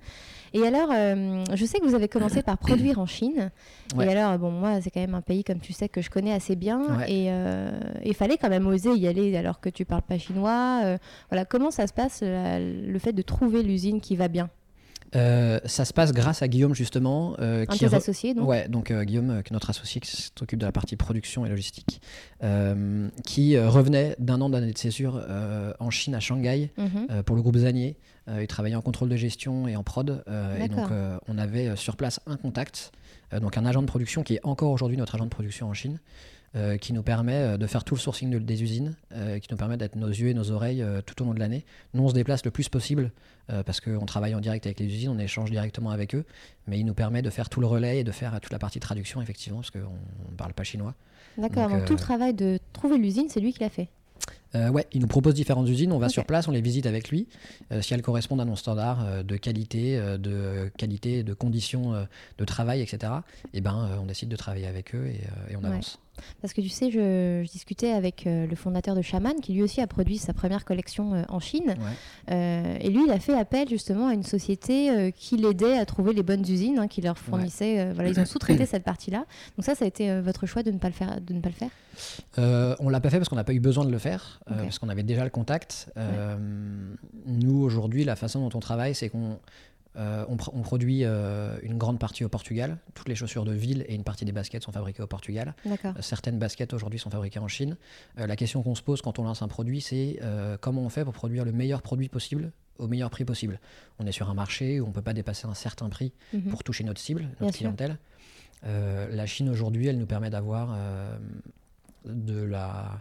Et 0.54 0.64
alors, 0.66 0.88
euh, 0.92 1.44
je 1.52 1.64
sais 1.66 1.78
que 1.80 1.84
vous 1.84 1.96
avez 1.96 2.06
commencé 2.08 2.40
par 2.42 2.58
produire 2.58 3.00
en 3.00 3.06
Chine. 3.06 3.50
Ouais. 3.96 4.06
Et 4.06 4.16
alors, 4.16 4.38
bon, 4.38 4.52
moi, 4.52 4.80
c'est 4.80 4.90
quand 4.90 5.00
même 5.00 5.14
un 5.16 5.20
pays, 5.20 5.42
comme 5.42 5.58
tu 5.58 5.72
sais, 5.72 5.88
que 5.88 6.00
je 6.00 6.08
connais 6.10 6.32
assez 6.32 6.54
bien. 6.54 6.80
Ouais. 6.98 7.12
Et 7.12 7.26
euh, 7.28 7.70
il 8.04 8.14
fallait 8.14 8.36
quand 8.38 8.48
même 8.48 8.66
oser 8.68 8.94
y 8.94 9.08
aller 9.08 9.36
alors 9.36 9.60
que 9.60 9.68
tu 9.68 9.84
parles 9.84 10.02
pas 10.02 10.16
chinois. 10.16 10.80
Euh, 10.84 10.98
voilà, 11.28 11.44
comment 11.44 11.72
ça 11.72 11.86
se 11.88 11.92
passe, 11.92 12.22
la- 12.22 12.60
le 12.60 12.98
fait 13.00 13.12
de 13.12 13.22
trouver 13.22 13.64
l'usine 13.64 14.00
qui 14.00 14.14
va 14.14 14.28
bien? 14.28 14.48
Euh, 15.16 15.60
ça 15.64 15.84
se 15.84 15.92
passe 15.92 16.12
grâce 16.12 16.42
à 16.42 16.48
Guillaume, 16.48 16.74
justement. 16.74 17.34
euh, 17.40 17.62
Un 17.68 17.72
qui 17.74 17.84
re- 17.86 17.94
associés, 17.94 18.34
donc? 18.34 18.48
Ouais, 18.48 18.68
donc 18.68 18.90
euh, 18.90 19.04
Guillaume, 19.04 19.42
notre 19.52 19.70
associé, 19.70 20.00
qui 20.00 20.10
s'occupe 20.10 20.58
de 20.58 20.66
la 20.66 20.72
partie 20.72 20.96
production 20.96 21.44
et 21.46 21.48
logistique, 21.48 22.00
qui 23.24 23.58
revenait 23.58 24.16
d'un 24.18 24.40
an 24.40 24.50
d'année 24.50 24.72
de 24.72 24.78
césure 24.78 25.20
en 25.80 25.90
Chine, 25.90 26.14
à 26.14 26.20
Shanghai, 26.20 26.70
Mhm. 26.78 27.22
pour 27.24 27.36
le 27.36 27.42
groupe 27.42 27.56
Zanier. 27.56 27.96
Euh, 28.28 28.42
il 28.42 28.46
travaillait 28.46 28.76
en 28.76 28.80
contrôle 28.82 29.08
de 29.10 29.16
gestion 29.16 29.68
et 29.68 29.76
en 29.76 29.82
prod. 29.82 30.22
euh, 30.28 30.56
et 30.56 30.68
donc, 30.68 30.90
euh, 30.90 31.18
on 31.28 31.36
avait 31.36 31.68
euh, 31.68 31.76
sur 31.76 31.96
place 31.96 32.20
un 32.26 32.36
contact, 32.38 32.90
euh, 33.32 33.40
donc 33.40 33.58
un 33.58 33.66
agent 33.66 33.82
de 33.82 33.86
production 33.86 34.22
qui 34.22 34.36
est 34.36 34.40
encore 34.44 34.70
aujourd'hui 34.70 34.96
notre 34.96 35.14
agent 35.14 35.24
de 35.26 35.30
production 35.30 35.68
en 35.68 35.74
Chine, 35.74 36.00
euh, 36.56 36.78
qui 36.78 36.92
nous 36.94 37.02
permet 37.02 37.34
euh, 37.34 37.56
de 37.58 37.66
faire 37.66 37.84
tout 37.84 37.94
le 37.96 38.00
sourcing 38.00 38.30
de- 38.30 38.38
des 38.38 38.62
usines, 38.62 38.96
euh, 39.12 39.38
qui 39.40 39.48
nous 39.50 39.56
permet 39.58 39.76
d'être 39.76 39.96
nos 39.96 40.08
yeux 40.08 40.28
et 40.28 40.34
nos 40.34 40.52
oreilles 40.52 40.80
euh, 40.82 41.02
tout 41.02 41.20
au 41.20 41.26
long 41.26 41.34
de 41.34 41.38
l'année. 41.40 41.66
Nous, 41.92 42.02
on 42.02 42.08
se 42.08 42.14
déplace 42.14 42.44
le 42.46 42.50
plus 42.50 42.68
possible 42.70 43.10
euh, 43.50 43.62
parce 43.62 43.80
qu'on 43.80 44.06
travaille 44.06 44.34
en 44.34 44.40
direct 44.40 44.64
avec 44.64 44.80
les 44.80 44.86
usines, 44.86 45.10
on 45.10 45.18
échange 45.18 45.50
directement 45.50 45.90
avec 45.90 46.14
eux, 46.14 46.24
mais 46.66 46.78
il 46.78 46.86
nous 46.86 46.94
permet 46.94 47.20
de 47.20 47.28
faire 47.28 47.50
tout 47.50 47.60
le 47.60 47.66
relais 47.66 47.98
et 47.98 48.04
de 48.04 48.12
faire 48.12 48.34
euh, 48.34 48.38
toute 48.40 48.52
la 48.52 48.58
partie 48.58 48.80
traduction, 48.80 49.20
effectivement, 49.20 49.58
parce 49.58 49.70
qu'on 49.70 49.80
ne 50.30 50.36
parle 50.36 50.54
pas 50.54 50.64
chinois. 50.64 50.94
D'accord, 51.36 51.68
donc, 51.68 51.78
donc, 51.80 51.84
tout 51.86 51.92
le 51.94 51.98
euh, 51.98 52.02
travail 52.02 52.32
de 52.32 52.58
trouver 52.72 52.96
l'usine, 52.96 53.26
c'est 53.28 53.40
lui 53.40 53.52
qui 53.52 53.58
l'a 53.60 53.68
fait. 53.68 53.88
Euh, 54.54 54.68
ouais, 54.70 54.86
il 54.92 55.00
nous 55.00 55.08
propose 55.08 55.34
différentes 55.34 55.68
usines, 55.68 55.90
on 55.92 55.98
va 55.98 56.08
sur 56.08 56.24
place, 56.24 56.46
on 56.46 56.52
les 56.52 56.60
visite 56.60 56.86
avec 56.86 57.08
lui. 57.08 57.26
Euh, 57.72 57.82
si 57.82 57.92
elles 57.92 58.02
correspondent 58.02 58.40
à 58.40 58.44
nos 58.44 58.54
standards 58.56 59.04
euh, 59.04 59.22
de 59.24 59.36
qualité, 59.36 59.98
euh, 59.98 60.16
de 60.16 60.70
qualité, 60.78 61.22
de 61.24 61.34
conditions 61.34 62.06
de 62.38 62.44
travail, 62.44 62.80
etc., 62.80 63.12
et 63.52 63.60
ben, 63.60 63.88
euh, 63.90 63.96
on 64.00 64.06
décide 64.06 64.28
de 64.28 64.36
travailler 64.36 64.66
avec 64.66 64.94
eux 64.94 65.06
et, 65.06 65.20
et 65.52 65.56
on 65.56 65.60
Ouais. 65.60 65.66
avance. 65.66 65.98
Parce 66.40 66.52
que 66.52 66.60
tu 66.60 66.68
sais, 66.68 66.90
je, 66.90 67.42
je 67.44 67.50
discutais 67.50 67.90
avec 67.90 68.26
euh, 68.26 68.46
le 68.46 68.56
fondateur 68.56 68.94
de 68.94 69.02
Shaman, 69.02 69.40
qui 69.40 69.52
lui 69.52 69.62
aussi 69.62 69.80
a 69.80 69.86
produit 69.86 70.18
sa 70.18 70.32
première 70.32 70.64
collection 70.64 71.14
euh, 71.14 71.22
en 71.28 71.40
Chine. 71.40 71.68
Ouais. 71.68 72.32
Euh, 72.32 72.76
et 72.80 72.90
lui, 72.90 73.04
il 73.06 73.10
a 73.10 73.18
fait 73.18 73.36
appel 73.36 73.68
justement 73.68 74.08
à 74.08 74.14
une 74.14 74.22
société 74.22 75.12
qui 75.16 75.36
l'aidait 75.36 75.78
à 75.78 75.86
trouver 75.86 76.12
les 76.12 76.22
bonnes 76.22 76.42
usines, 76.42 76.78
hein, 76.78 76.88
qui 76.88 77.00
leur 77.00 77.18
fournissait. 77.18 77.92
voilà, 77.92 78.10
ils 78.10 78.20
ont 78.20 78.26
sous-traité 78.26 78.66
cette 78.66 78.84
partie-là. 78.84 79.24
Donc 79.56 79.64
ça, 79.64 79.74
ça 79.74 79.84
a 79.84 79.88
été 79.88 80.20
votre 80.20 80.46
choix 80.46 80.62
de 80.62 80.70
ne 80.70 80.78
pas 80.78 80.88
le 80.88 80.94
faire. 80.94 81.20
De 81.20 81.34
ne 81.34 81.40
pas 81.40 81.48
le 81.48 81.54
faire? 81.54 82.76
On 82.80 82.88
l'a 82.88 83.00
pas 83.00 83.10
fait 83.10 83.18
parce 83.18 83.28
qu'on 83.28 83.36
n'a 83.36 83.44
pas 83.44 83.54
eu 83.54 83.60
besoin 83.60 83.84
de 83.84 83.90
le 83.90 83.98
faire, 83.98 84.40
parce 84.46 84.78
qu'on 84.78 84.88
avait 84.88 85.02
déjà 85.02 85.24
le 85.24 85.30
contact. 85.30 85.92
Nous, 87.26 87.62
aujourd'hui, 87.62 88.04
la 88.04 88.16
façon 88.16 88.40
dont 88.40 88.56
on 88.56 88.60
travaille, 88.60 88.94
c'est 88.94 89.08
qu'on 89.08 89.38
euh, 89.96 90.24
on, 90.28 90.36
pr- 90.36 90.50
on 90.52 90.62
produit 90.62 91.04
euh, 91.04 91.56
une 91.62 91.78
grande 91.78 91.98
partie 91.98 92.24
au 92.24 92.28
Portugal. 92.28 92.78
Toutes 92.94 93.08
les 93.08 93.14
chaussures 93.14 93.44
de 93.44 93.52
ville 93.52 93.84
et 93.88 93.94
une 93.94 94.04
partie 94.04 94.24
des 94.24 94.32
baskets 94.32 94.62
sont 94.64 94.72
fabriquées 94.72 95.02
au 95.02 95.06
Portugal. 95.06 95.54
Euh, 95.96 96.02
Certaines 96.02 96.38
baskets 96.38 96.72
aujourd'hui 96.72 96.98
sont 96.98 97.10
fabriquées 97.10 97.38
en 97.38 97.48
Chine. 97.48 97.76
La 98.16 98.36
question 98.36 98.62
qu'on 98.62 98.74
se 98.74 98.82
pose 98.82 99.02
quand 99.02 99.18
on 99.18 99.24
lance 99.24 99.42
un 99.42 99.48
produit, 99.48 99.80
c'est 99.80 100.18
comment 100.60 100.82
on 100.82 100.88
fait 100.88 101.04
pour 101.04 101.12
produire 101.14 101.44
le 101.44 101.52
meilleur 101.52 101.82
produit 101.82 102.08
possible 102.08 102.52
au 102.78 102.88
meilleur 102.88 103.08
prix 103.10 103.24
possible? 103.24 103.60
On 104.00 104.06
est 104.06 104.12
sur 104.12 104.28
un 104.28 104.34
marché 104.34 104.80
où 104.80 104.84
on 104.84 104.88
ne 104.88 104.92
peut 104.92 105.02
pas 105.02 105.14
dépasser 105.14 105.46
un 105.46 105.54
certain 105.54 105.88
prix 105.88 106.12
Mhm. 106.32 106.50
pour 106.50 106.64
toucher 106.64 106.82
notre 106.84 107.00
cible, 107.00 107.22
notre 107.40 107.52
clientèle. 107.58 107.98
La 108.64 109.26
Chine 109.26 109.48
aujourd'hui, 109.48 109.86
elle 109.86 109.98
nous 109.98 110.06
permet 110.06 110.30
d'avoir 110.30 110.76
de 112.04 112.42
la 112.42 113.00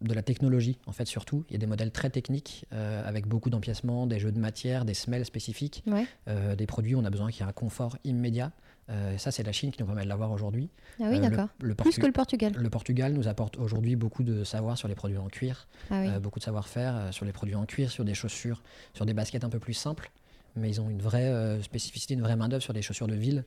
de 0.00 0.12
la 0.12 0.22
technologie 0.22 0.78
en 0.86 0.92
fait 0.92 1.06
surtout. 1.06 1.44
Il 1.48 1.52
y 1.52 1.56
a 1.56 1.58
des 1.58 1.66
modèles 1.66 1.90
très 1.92 2.10
techniques 2.10 2.66
euh, 2.72 3.02
avec 3.08 3.26
beaucoup 3.26 3.50
d'empiècements, 3.50 4.06
des 4.06 4.18
jeux 4.18 4.32
de 4.32 4.38
matière, 4.38 4.84
des 4.84 4.94
semelles 4.94 5.24
spécifiques, 5.24 5.82
Ouais. 5.86 6.06
euh, 6.28 6.56
des 6.56 6.66
produits. 6.66 6.94
On 6.96 7.04
a 7.04 7.10
besoin 7.10 7.30
qu'il 7.30 7.40
y 7.42 7.44
ait 7.46 7.48
un 7.48 7.52
confort 7.52 7.96
immédiat. 8.04 8.52
Euh, 8.90 9.16
ça, 9.16 9.30
c'est 9.30 9.42
la 9.42 9.52
Chine 9.52 9.70
qui 9.70 9.80
nous 9.80 9.86
permet 9.86 10.04
de 10.04 10.08
l'avoir 10.10 10.30
aujourd'hui. 10.30 10.68
Ah 11.00 11.04
oui, 11.08 11.18
d'accord. 11.18 11.48
Plus 11.78 11.96
que 11.96 12.04
le 12.04 12.12
Portugal. 12.12 12.52
le 12.54 12.68
Portugal 12.68 13.14
nous 13.14 13.28
apporte 13.28 13.56
aujourd'hui 13.56 13.96
beaucoup 13.96 14.22
de 14.24 14.44
savoir 14.44 14.76
sur 14.76 14.88
les 14.88 14.94
produits 14.94 15.16
en 15.16 15.28
cuir, 15.28 15.68
Ah 15.90 16.02
oui. 16.02 16.20
beaucoup 16.20 16.38
de 16.38 16.44
savoir-faire 16.44 17.08
sur 17.10 17.24
les 17.24 17.32
produits 17.32 17.54
en 17.54 17.64
cuir, 17.64 17.90
sur 17.90 18.04
des 18.04 18.12
chaussures, 18.12 18.62
sur 18.92 19.06
des 19.06 19.14
baskets 19.14 19.42
un 19.42 19.48
peu 19.48 19.58
plus 19.58 19.72
simples, 19.72 20.10
mais 20.56 20.68
ils 20.68 20.82
ont 20.82 20.90
une 20.90 21.00
vraie 21.00 21.30
euh, 21.30 21.62
spécificité, 21.62 22.12
une 22.12 22.20
vraie 22.20 22.36
main-d'œuvre 22.36 22.62
sur 22.62 22.74
des 22.74 22.82
chaussures 22.82 23.06
de 23.06 23.14
ville, 23.14 23.44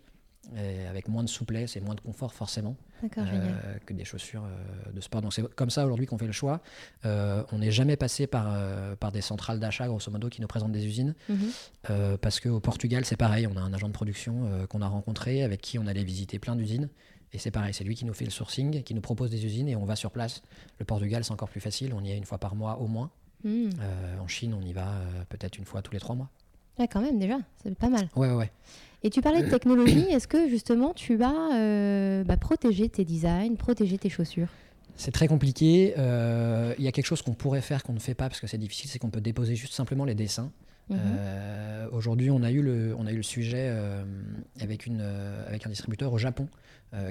et 0.56 0.86
avec 0.88 1.08
moins 1.08 1.24
de 1.24 1.30
souplesse 1.30 1.76
et 1.76 1.82
moins 1.82 1.96
de 1.96 2.00
confort 2.02 2.34
forcément 2.34 2.76
euh, 3.04 3.78
que 3.86 3.94
des 3.94 4.06
chaussures 4.06 4.44
euh, 4.44 4.92
de 4.92 5.02
sport. 5.02 5.22
Donc 5.22 5.34
c'est 5.34 5.44
comme 5.56 5.70
ça 5.70 5.86
aujourd'hui 5.86 6.06
qu'on 6.06 6.18
fait 6.18 6.26
le 6.26 6.32
choix. 6.32 6.62
Euh, 7.06 7.44
on 7.52 7.60
n'est 7.60 7.72
jamais 7.72 7.98
passé 7.98 8.28
par, 8.28 8.48
euh, 8.54 8.96
par 8.96 9.12
des 9.12 9.22
centrales 9.22 9.60
d'achat, 9.60 9.88
grosso 9.88 10.12
modo, 10.12 10.30
qui 10.30 10.42
nous 10.42 10.48
présentent 10.48 10.72
des 10.72 10.86
usines. 10.86 11.16
Mhm. 11.30 11.38
Euh, 11.90 12.18
parce 12.18 12.40
qu'au 12.40 12.60
Portugal, 12.60 13.06
c'est 13.06 13.18
pareil, 13.18 13.48
on 13.48 13.58
a 13.58 13.62
un 13.62 13.74
agent 13.74 13.88
de 13.88 13.94
production 13.94 14.46
euh, 14.46 14.68
qu'on 14.68 14.82
a 14.82 14.88
rencontré, 14.88 15.44
avec 15.44 15.62
qui 15.62 15.78
on 15.80 15.88
allait 15.88 16.04
visiter 16.04 16.40
plein 16.40 16.56
d'usines. 16.56 16.90
Et 17.34 17.40
c'est 17.40 17.52
pareil, 17.52 17.74
c'est 17.74 17.84
lui 17.84 17.96
qui 17.96 18.06
nous 18.06 18.14
fait 18.14 18.26
le 18.26 18.32
sourcing, 18.32 18.84
qui 18.84 18.94
nous 18.94 19.02
propose 19.02 19.30
des 19.30 19.46
usines 19.46 19.68
et 19.68 19.76
on 19.76 19.86
va 19.86 19.96
sur 19.96 20.12
place. 20.12 20.42
Le 20.80 20.86
Portugal, 20.86 21.24
c'est 21.24 21.34
encore 21.34 21.50
plus 21.50 21.60
facile, 21.60 21.94
on 21.94 22.04
y 22.04 22.12
est 22.12 22.18
une 22.18 22.26
fois 22.26 22.38
par 22.38 22.56
mois 22.56 22.80
au 22.80 22.88
moins. 22.88 23.12
Mhm. 23.44 23.70
Euh, 23.80 24.20
en 24.20 24.28
Chine, 24.28 24.54
on 24.54 24.62
y 24.62 24.74
va 24.74 24.88
euh, 24.88 25.24
peut-être 25.30 25.58
une 25.58 25.66
fois 25.66 25.82
tous 25.82 25.92
les 25.92 26.00
trois 26.00 26.16
mois. 26.16 26.30
Ouais, 26.80 26.88
quand 26.88 27.02
même, 27.02 27.20
déjà. 27.20 27.38
C'est 27.64 27.76
pas 27.76 27.90
mal. 27.90 28.08
Ouais, 28.16 28.32
ouais. 28.32 28.52
Et 29.04 29.10
tu 29.10 29.22
parlais 29.22 29.44
de 29.44 29.50
technologie. 29.50 30.00
Est-ce 30.12 30.28
que 30.28 30.48
justement, 30.50 30.94
tu 30.94 31.22
as 31.24 31.56
euh, 31.56 32.24
bah, 32.24 32.38
protégé 32.38 32.90
tes 32.90 33.06
designs, 33.06 33.56
protégé 33.56 33.98
tes 33.98 34.10
chaussures? 34.10 34.48
C'est 34.96 35.12
très 35.12 35.28
compliqué. 35.28 35.94
Euh, 35.98 36.74
Il 36.80 36.84
y 36.84 36.88
a 36.88 36.92
quelque 36.92 37.06
chose 37.06 37.22
qu'on 37.22 37.34
pourrait 37.34 37.62
faire 37.62 37.84
qu'on 37.84 37.94
ne 37.94 38.00
fait 38.00 38.16
pas 38.16 38.28
parce 38.30 38.40
que 38.40 38.48
c'est 38.48 38.58
difficile, 38.58 38.90
c'est 38.90 38.98
qu'on 39.00 39.12
peut 39.12 39.22
déposer 39.22 39.56
juste 39.56 39.74
simplement 39.74 40.06
les 40.06 40.16
dessins. 40.16 40.52
Mhm. 40.90 40.98
Euh, 41.00 41.88
Aujourd'hui, 41.92 42.32
on, 42.32 42.42
a 42.44 42.52
eu 42.52 42.62
le- 42.62 42.96
on 42.98 43.06
a 43.06 43.12
eu 43.12 43.18
le 43.18 43.24
sujet 43.24 43.68
euh, 43.70 44.04
avec, 44.62 44.86
une, 44.88 45.00
euh, 45.02 45.48
avec 45.48 45.66
un 45.66 45.70
distributeur 45.70 46.12
au 46.14 46.18
Japon 46.18 46.48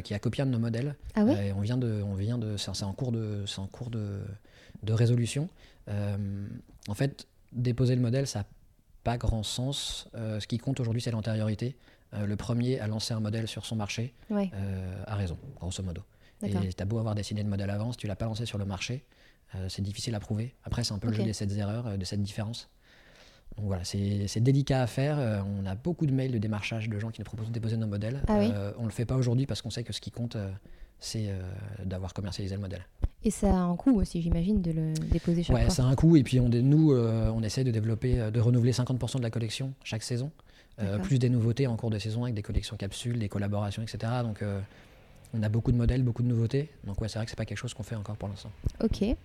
qui 0.02 0.14
a 0.14 0.18
copié 0.18 0.42
un 0.42 0.46
de 0.46 0.50
nos 0.52 0.58
modèles. 0.58 0.96
Ah 1.14 1.22
oui 1.24 1.34
et 1.34 1.52
on 1.52 1.60
vient 1.60 1.76
de, 1.76 2.00
on 2.02 2.14
vient 2.14 2.38
de, 2.38 2.56
c'est 2.56 2.82
en 2.82 2.92
cours 2.94 3.12
de, 3.12 3.44
en 3.58 3.66
cours 3.66 3.90
de, 3.90 4.20
de 4.82 4.92
résolution. 4.94 5.48
En 6.88 6.94
fait, 6.94 7.26
déposer 7.52 7.94
le 7.94 8.00
modèle, 8.00 8.26
ça 8.26 8.40
n'a 8.40 8.44
pas 9.06 9.18
grand 9.18 9.44
sens. 9.44 10.08
Euh, 10.16 10.40
ce 10.40 10.48
qui 10.48 10.58
compte 10.58 10.80
aujourd'hui, 10.80 11.00
c'est 11.00 11.12
l'antériorité. 11.12 11.76
Euh, 12.14 12.26
le 12.26 12.36
premier 12.36 12.80
à 12.80 12.88
lancer 12.88 13.14
un 13.14 13.20
modèle 13.20 13.46
sur 13.46 13.64
son 13.64 13.76
marché 13.76 14.12
Ouais, 14.30 14.50
euh, 14.54 15.02
a 15.06 15.14
raison, 15.14 15.38
grosso 15.60 15.82
modo. 15.82 16.02
Et 16.42 16.72
t'as 16.74 16.84
beau 16.84 16.98
avoir 16.98 17.14
dessiné 17.14 17.42
le 17.42 17.48
modèle 17.48 17.70
avant, 17.70 17.92
si 17.92 17.98
tu 17.98 18.06
l'as 18.06 18.16
pas 18.16 18.26
lancé 18.26 18.44
sur 18.44 18.58
le 18.58 18.66
marché, 18.66 19.04
c'est 19.68 19.80
difficile 19.80 20.14
à 20.14 20.20
prouver. 20.20 20.54
Après, 20.64 20.84
c'est 20.84 20.92
un 20.92 20.98
peu 20.98 21.06
le 21.06 21.14
jeu 21.14 21.22
des 21.22 21.32
7 21.32 21.50
erreurs, 21.56 21.96
de 21.96 22.04
cette 22.04 22.20
différence. 22.20 22.68
Donc 23.56 23.66
voilà, 23.66 23.84
c'est 23.84 24.40
délicat 24.40 24.82
à 24.82 24.86
faire. 24.86 25.18
Euh, 25.18 25.40
on 25.46 25.64
a 25.64 25.74
beaucoup 25.74 26.04
de 26.04 26.12
mails 26.12 26.32
de 26.32 26.38
démarchage 26.38 26.88
de 26.90 26.98
gens 26.98 27.10
qui 27.10 27.22
nous 27.22 27.24
proposent 27.24 27.48
de 27.48 27.52
déposer 27.52 27.76
nos 27.78 27.86
modèles. 27.86 28.20
Ah 28.28 28.36
oui. 28.38 28.50
Euh, 28.52 28.72
on 28.78 28.84
le 28.84 28.90
fait 28.90 29.06
pas 29.06 29.16
aujourd'hui 29.16 29.46
parce 29.46 29.62
qu'on 29.62 29.70
sait 29.70 29.82
que 29.82 29.94
ce 29.94 30.00
qui 30.00 30.10
compte, 30.10 30.36
euh, 30.36 30.50
c'est 31.00 31.26
euh, 31.28 31.40
d'avoir 31.84 32.14
commercialisé 32.14 32.54
le 32.54 32.60
modèle. 32.60 32.84
Et 33.24 33.30
ça 33.30 33.48
a 33.50 33.58
un 33.58 33.74
coût 33.76 34.00
aussi, 34.00 34.22
j'imagine, 34.22 34.62
de 34.62 34.70
le 34.70 34.94
déposer 34.94 35.42
chaque 35.42 35.56
Ouais, 35.56 35.62
fois. 35.64 35.70
ça 35.74 35.82
a 35.84 35.86
un 35.86 35.94
coût. 35.96 36.16
Et 36.16 36.22
puis 36.22 36.38
on, 36.40 36.48
nous, 36.48 36.92
euh, 36.92 37.30
on 37.34 37.42
essaie 37.42 37.64
de 37.64 37.70
développer, 37.70 38.20
euh, 38.20 38.30
de 38.30 38.38
renouveler 38.40 38.72
50% 38.72 39.18
de 39.18 39.22
la 39.22 39.30
collection 39.30 39.72
chaque 39.84 40.02
saison. 40.02 40.30
Euh, 40.78 40.98
plus 40.98 41.18
des 41.18 41.30
nouveautés 41.30 41.66
en 41.66 41.76
cours 41.76 41.88
de 41.88 41.98
saison 41.98 42.24
avec 42.24 42.34
des 42.34 42.42
collections 42.42 42.76
capsules, 42.76 43.18
des 43.18 43.30
collaborations, 43.30 43.82
etc. 43.82 44.12
Donc 44.22 44.42
euh, 44.42 44.60
on 45.32 45.42
a 45.42 45.48
beaucoup 45.48 45.72
de 45.72 45.76
modèles, 45.78 46.02
beaucoup 46.02 46.22
de 46.22 46.28
nouveautés. 46.28 46.68
Donc 46.84 47.00
ouais, 47.00 47.08
c'est 47.08 47.18
vrai 47.18 47.24
que 47.24 47.30
c'est 47.30 47.36
pas 47.36 47.46
quelque 47.46 47.56
chose 47.58 47.72
qu'on 47.72 47.82
fait 47.82 47.96
encore 47.96 48.16
pour 48.16 48.28
l'instant. 48.28 48.50
Ok. 48.84 49.00
Et 49.02 49.16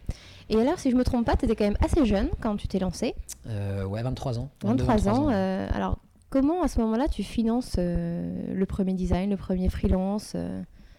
alors, 0.55 0.79
si 0.79 0.89
je 0.91 0.95
me 0.95 1.03
trompe 1.03 1.25
pas, 1.25 1.35
tu 1.35 1.43
étais 1.45 1.55
quand 1.57 1.65
même 1.65 1.77
assez 1.81 2.05
jeune 2.05 2.29
quand 2.39 2.55
tu 2.55 2.67
t'es 2.69 2.79
lancé. 2.79 3.15
Ouais, 3.45 4.01
23 4.01 4.39
ans. 4.39 4.49
22, 4.63 4.83
23 4.85 5.09
ans. 5.13 5.27
ouais. 5.27 5.67
alors, 5.73 5.99
comment 6.29 6.63
à 6.63 6.69
ce 6.69 6.79
moment-là 6.79 7.07
tu 7.09 7.21
finances 7.21 7.75
le 7.77 8.63
premier 8.65 8.93
design, 8.93 9.29
le 9.29 9.37
premier 9.37 9.67
freelance 9.69 10.35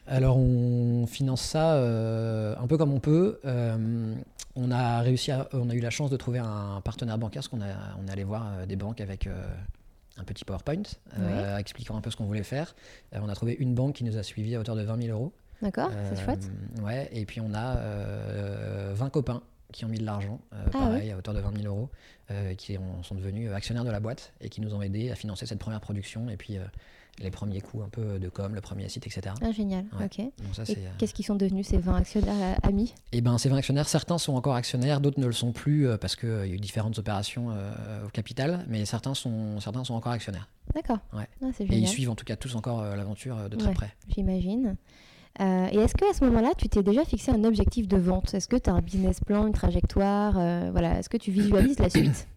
Alors 0.07 0.37
on 0.37 1.07
finance 1.07 1.43
ça 1.43 1.75
euh, 1.75 2.55
un 2.61 2.67
peu 2.67 2.77
comme 2.77 2.93
on 2.93 3.01
peut. 3.01 3.39
Euh, 3.45 4.15
on 4.57 4.71
a 4.71 5.01
réussi, 5.01 5.31
à- 5.31 5.49
on 5.53 5.71
a 5.71 5.75
eu 5.75 5.81
la 5.81 5.91
chance 5.91 6.11
de 6.11 6.17
trouver 6.17 6.39
un 6.41 6.81
partenaire 6.85 7.17
bancaire, 7.19 7.41
parce 7.43 7.49
qu'on 7.49 7.61
a, 7.63 7.97
on 8.03 8.07
est 8.09 8.11
allé 8.11 8.25
voir 8.25 8.47
euh, 8.59 8.67
des 8.67 8.77
banques 8.77 9.01
avec 9.01 9.27
euh, 9.27 9.43
un 10.19 10.25
petit 10.25 10.45
PowerPoint 10.45 10.83
expliquant 11.59 11.97
un 11.97 12.01
peu 12.01 12.11
ce 12.11 12.17
qu'on 12.17 12.27
voulait 12.27 12.43
faire. 12.43 12.75
On 13.15 13.29
a 13.29 13.35
trouvé 13.35 13.57
une 13.59 13.75
banque 13.75 13.95
qui 13.95 14.05
nous 14.05 14.17
a 14.19 14.23
suivis 14.23 14.57
à 14.57 14.61
hauteur 14.61 14.77
de 14.77 14.83
20 14.83 15.01
000 15.03 15.17
euros. 15.17 15.33
D'accord 15.63 15.91
C'est 16.13 16.21
chouette. 16.25 16.51
Ouais, 16.83 17.09
et 17.13 17.25
puis 17.25 17.41
on 17.41 17.55
a 17.55 17.77
euh, 17.77 18.93
20 18.95 19.09
copains 19.11 19.43
qui 19.73 19.85
ont 19.87 19.89
mis 19.89 19.99
de 19.99 20.05
l'argent, 20.05 20.39
euh, 20.53 20.57
Ah 20.67 20.71
pareil, 20.71 21.11
à 21.13 21.17
hauteur 21.17 21.33
de 21.33 21.41
20 21.41 21.57
000 21.63 21.75
euros, 21.75 21.89
euh, 22.31 22.55
qui 22.57 22.77
ont- 22.77 23.03
sont 23.03 23.15
devenus 23.15 23.51
actionnaires 23.53 23.85
de 23.85 23.91
la 23.91 24.01
boîte 24.01 24.33
et 24.43 24.51
qui 24.51 24.61
nous 24.61 24.75
ont 24.75 24.83
aidés 24.83 25.11
à 25.11 25.15
financer 25.15 25.47
cette 25.47 25.61
première 25.61 25.81
production 25.81 26.29
et 26.29 26.37
puis 26.37 26.59
euh, 26.59 26.65
les 27.21 27.31
premiers 27.31 27.61
coûts 27.61 27.83
un 27.83 27.89
peu 27.89 28.19
de 28.19 28.29
com, 28.29 28.55
le 28.55 28.61
premier 28.61 28.89
site, 28.89 29.07
etc. 29.07 29.35
Ah, 29.43 29.53
génial. 29.53 29.85
Ouais. 29.99 30.07
Ok. 30.07 30.19
Euh, 30.21 30.75
qu'est-ce 30.99 31.15
qu'ils 31.15 31.25
sont 31.27 31.35
devenus 31.37 31.67
ces 31.67 31.79
20 31.79 31.97
actionnaires 31.97 32.35
euh, 32.65 32.69
amis? 32.69 32.95
Eh 33.13 33.21
ben, 33.21 33.39
ces 33.39 33.49
20 33.49 33.57
actionnaires, 33.59 33.89
certains 33.89 34.19
sont 34.19 34.35
encore 34.35 34.55
actionnaires, 34.55 35.01
d'autres 35.01 35.21
ne 35.21 35.27
le 35.27 35.33
sont 35.33 35.53
plus 35.53 35.87
euh, 35.87 35.97
parce 35.99 36.17
qu'il 36.17 36.29
y 36.29 36.33
a 36.33 36.47
eu 36.47 36.59
différentes 36.59 36.99
opérations 36.99 37.51
euh, 37.51 38.07
au 38.07 38.09
capital, 38.09 38.65
mais 38.69 38.85
certains 38.87 39.15
sont, 39.15 39.61
certains 39.61 39.85
sont 39.85 39.95
encore 39.95 40.13
actionnaires. 40.13 40.49
D'accord. 40.75 40.99
Ouais. 41.13 41.29
Ah, 41.43 41.47
Et 41.61 41.79
ils 41.79 41.89
suivent 41.89 42.11
en 42.11 42.15
tout 42.15 42.25
cas 42.25 42.37
tous 42.37 42.55
encore 42.57 42.83
l'aventure 42.83 43.49
de 43.51 43.57
très 43.57 43.69
Ouais. 43.69 43.75
près. 43.75 43.95
J'imagine. 44.15 44.77
Euh, 45.41 45.67
et 45.73 45.77
est-ce 45.79 45.95
que 45.95 46.11
à 46.11 46.13
ce 46.15 46.25
moment-là, 46.27 46.51
tu 46.59 46.69
t'es 46.69 46.83
déjà 46.83 47.05
fixé 47.05 47.31
un 47.31 47.45
objectif 47.45 47.89
de 47.89 47.97
vente? 47.97 48.35
Est-ce 48.35 48.49
que 48.49 48.57
tu 48.57 48.69
as 48.69 48.75
un 48.75 48.81
business 48.83 49.21
plan, 49.21 49.47
une 49.47 49.55
trajectoire 49.55 50.35
euh, 50.39 50.69
Voilà, 50.73 50.99
est-ce 50.99 51.09
que 51.09 51.17
tu 51.17 51.31
visualises 51.31 51.79
la 51.79 51.89
suite? 51.89 52.29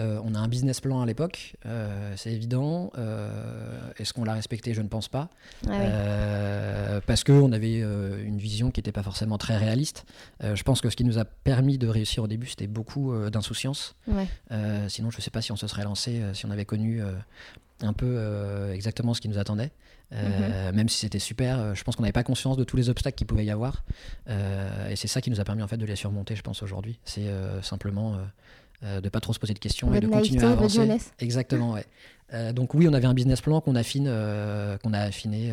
Euh, 0.00 0.20
on 0.24 0.34
a 0.34 0.38
un 0.38 0.48
business 0.48 0.80
plan 0.80 1.00
à 1.00 1.06
l'époque, 1.06 1.54
euh, 1.66 2.14
c'est 2.16 2.32
évident. 2.32 2.92
Euh, 2.98 3.90
Est-ce 3.98 4.12
qu'on 4.12 4.24
l'a 4.24 4.34
respecté? 4.34 4.74
Je 4.74 4.82
ne 4.82 4.88
pense 4.88 5.08
pas. 5.08 5.28
Ah 5.68 5.70
oui. 5.70 7.00
Parce 7.06 7.24
qu'on 7.24 7.52
avait 7.52 7.78
une 7.78 8.38
vision 8.38 8.70
qui 8.70 8.80
n'était 8.80 8.92
pas 8.92 9.02
forcément 9.02 9.38
très 9.38 9.56
réaliste. 9.56 10.04
Je 10.42 10.62
pense 10.62 10.80
que 10.80 10.90
ce 10.90 10.96
qui 10.96 11.04
nous 11.04 11.18
a 11.18 11.24
permis 11.24 11.78
de 11.78 11.88
réussir 11.88 12.22
au 12.22 12.26
début, 12.26 12.46
c'était 12.46 12.66
beaucoup 12.66 13.14
d'insouciance. 13.30 13.96
Ouais. 14.06 14.26
Sinon, 14.88 15.10
je 15.10 15.18
ne 15.18 15.22
sais 15.22 15.30
pas 15.30 15.42
si 15.42 15.52
on 15.52 15.56
se 15.56 15.66
serait 15.66 15.84
lancé, 15.84 16.22
si 16.32 16.46
on 16.46 16.50
avait 16.50 16.64
connu 16.64 17.02
un 17.80 17.92
peu 17.92 18.70
exactement 18.72 19.14
ce 19.14 19.20
qui 19.20 19.28
nous 19.28 19.38
attendait. 19.38 19.72
Euh, 20.12 20.72
Même 20.72 20.88
si 20.88 20.98
c'était 20.98 21.18
super, 21.18 21.74
je 21.74 21.82
pense 21.82 21.96
qu'on 21.96 22.02
n'avait 22.02 22.12
pas 22.12 22.22
conscience 22.22 22.56
de 22.56 22.64
tous 22.64 22.76
les 22.76 22.88
obstacles 22.88 23.16
qu'il 23.16 23.26
pouvait 23.26 23.44
y 23.44 23.50
avoir. 23.50 23.84
Euh, 24.28 24.88
et 24.88 24.96
c'est 24.96 25.08
ça 25.08 25.20
qui 25.20 25.30
nous 25.30 25.40
a 25.40 25.44
permis 25.44 25.62
en 25.62 25.68
fait 25.68 25.76
de 25.76 25.86
les 25.86 25.96
surmonter, 25.96 26.36
je 26.36 26.42
pense, 26.42 26.62
aujourd'hui. 26.62 26.98
C'est 27.04 27.28
euh, 27.28 27.62
simplement 27.62 28.16
euh, 28.82 29.00
de 29.00 29.08
pas 29.08 29.20
trop 29.20 29.32
se 29.32 29.38
poser 29.38 29.54
de 29.54 29.58
questions 29.58 29.88
et 29.88 30.00
Votre 30.00 30.06
de 30.08 30.12
continuer 30.12 30.42
à 30.44 30.48
votre 30.50 30.58
avancer. 30.60 30.76
jeunesse. 30.76 31.12
Exactement, 31.18 31.72
ouais. 31.72 31.86
Euh, 32.32 32.52
donc 32.52 32.74
oui, 32.74 32.86
on 32.88 32.92
avait 32.92 33.06
un 33.06 33.14
business 33.14 33.40
plan 33.40 33.60
qu'on 33.60 33.76
affine, 33.76 34.06
euh, 34.08 34.76
qu'on 34.78 34.92
a 34.92 34.98
affiné 35.00 35.52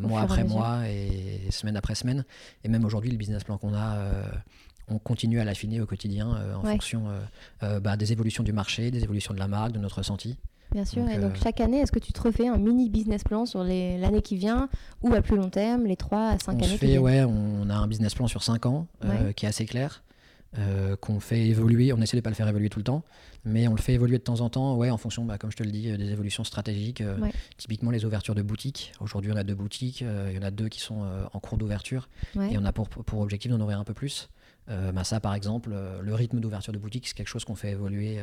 mois 0.00 0.22
après 0.22 0.44
mois 0.44 0.88
et 0.88 1.40
semaine 1.50 1.76
après 1.76 1.94
semaine. 1.94 2.24
Et 2.64 2.68
même 2.68 2.84
aujourd'hui, 2.84 3.10
le 3.10 3.16
business 3.16 3.44
plan 3.44 3.58
qu'on 3.58 3.74
a, 3.74 3.98
on 4.88 4.98
continue 4.98 5.40
à 5.40 5.44
l'affiner 5.44 5.80
au 5.80 5.86
quotidien 5.86 6.28
en 6.56 6.64
Ouais. 6.64 6.72
fonction 6.72 7.04
bah, 7.82 7.96
des 7.96 8.12
évolutions 8.12 8.42
du 8.42 8.52
marché, 8.52 8.90
des 8.90 9.02
évolutions 9.04 9.34
de 9.34 9.38
la 9.38 9.48
marque, 9.48 9.72
de 9.72 9.78
notre 9.78 9.98
ressenti. 9.98 10.36
Bien 10.72 10.84
sûr. 10.84 11.02
Donc, 11.04 11.12
et 11.14 11.18
donc 11.18 11.36
chaque 11.42 11.60
année, 11.60 11.78
est-ce 11.80 11.92
que 11.92 11.98
tu 12.00 12.12
te 12.12 12.20
refais 12.20 12.48
un 12.48 12.56
mini 12.56 12.88
business 12.90 13.22
plan 13.22 13.46
sur 13.46 13.62
l'année 13.62 14.22
qui 14.22 14.36
vient 14.36 14.68
ou 15.02 15.12
à 15.14 15.20
plus 15.20 15.36
long 15.36 15.50
terme, 15.50 15.84
les 15.84 15.96
3 15.96 16.18
à 16.30 16.38
5 16.38 16.52
on 16.52 16.58
années 16.58 16.66
se 16.72 16.76
fait, 16.78 16.98
ouais, 16.98 17.22
on 17.22 17.68
a 17.70 17.74
un 17.74 17.86
business 17.86 18.14
plan 18.14 18.26
sur 18.26 18.42
5 18.42 18.66
ans 18.66 18.86
Ouais. 19.04 19.34
qui 19.34 19.46
est 19.46 19.48
assez 19.48 19.66
clair. 19.66 20.02
Euh, 20.58 20.96
qu'on 20.96 21.20
fait 21.20 21.46
évoluer, 21.46 21.92
on 21.92 22.00
essaie 22.00 22.16
de 22.16 22.22
pas 22.22 22.30
le 22.30 22.34
faire 22.36 22.48
évoluer 22.48 22.68
tout 22.70 22.78
le 22.78 22.84
temps, 22.84 23.02
mais 23.44 23.66
on 23.68 23.72
le 23.74 23.80
fait 23.80 23.92
évoluer 23.94 24.18
de 24.18 24.22
temps 24.22 24.40
en 24.40 24.50
temps, 24.50 24.76
ouais, 24.76 24.90
en 24.90 24.96
fonction, 24.98 25.24
bah, 25.24 25.36
comme 25.38 25.50
je 25.50 25.56
te 25.56 25.62
le 25.62 25.70
dis, 25.70 25.90
euh, 25.90 25.96
des 25.96 26.10
évolutions 26.12 26.44
stratégiques. 26.44 27.00
euh, 27.00 27.18
Ouais. 27.18 27.32
Typiquement 27.56 27.90
les 27.90 28.04
ouvertures 28.04 28.34
de 28.34 28.42
boutiques. 28.42 28.92
Aujourd'hui, 29.00 29.32
on 29.32 29.36
a 29.36 29.44
deux 29.44 29.54
boutiques, 29.54 30.00
il 30.02 30.34
y 30.34 30.38
en 30.38 30.42
a 30.42 30.50
deux 30.50 30.68
qui 30.68 30.80
sont 30.80 31.04
en 31.32 31.40
cours 31.40 31.58
d'ouverture, 31.58 32.08
Ouais. 32.36 32.52
et 32.52 32.58
on 32.58 32.64
a 32.64 32.72
pour, 32.72 32.88
pour 32.88 33.20
objectif 33.20 33.50
d'en 33.50 33.60
ouvrir 33.60 33.78
un 33.80 33.84
peu 33.84 33.94
plus. 33.94 34.28
Bah, 34.68 35.04
ça, 35.04 35.20
par 35.20 35.34
exemple, 35.34 35.74
le 36.02 36.14
rythme 36.14 36.40
d'ouverture 36.40 36.72
de 36.72 36.78
boutique, 36.78 37.06
c'est 37.08 37.14
quelque 37.14 37.28
chose 37.28 37.44
qu'on 37.44 37.54
fait 37.54 37.70
évoluer 37.72 38.18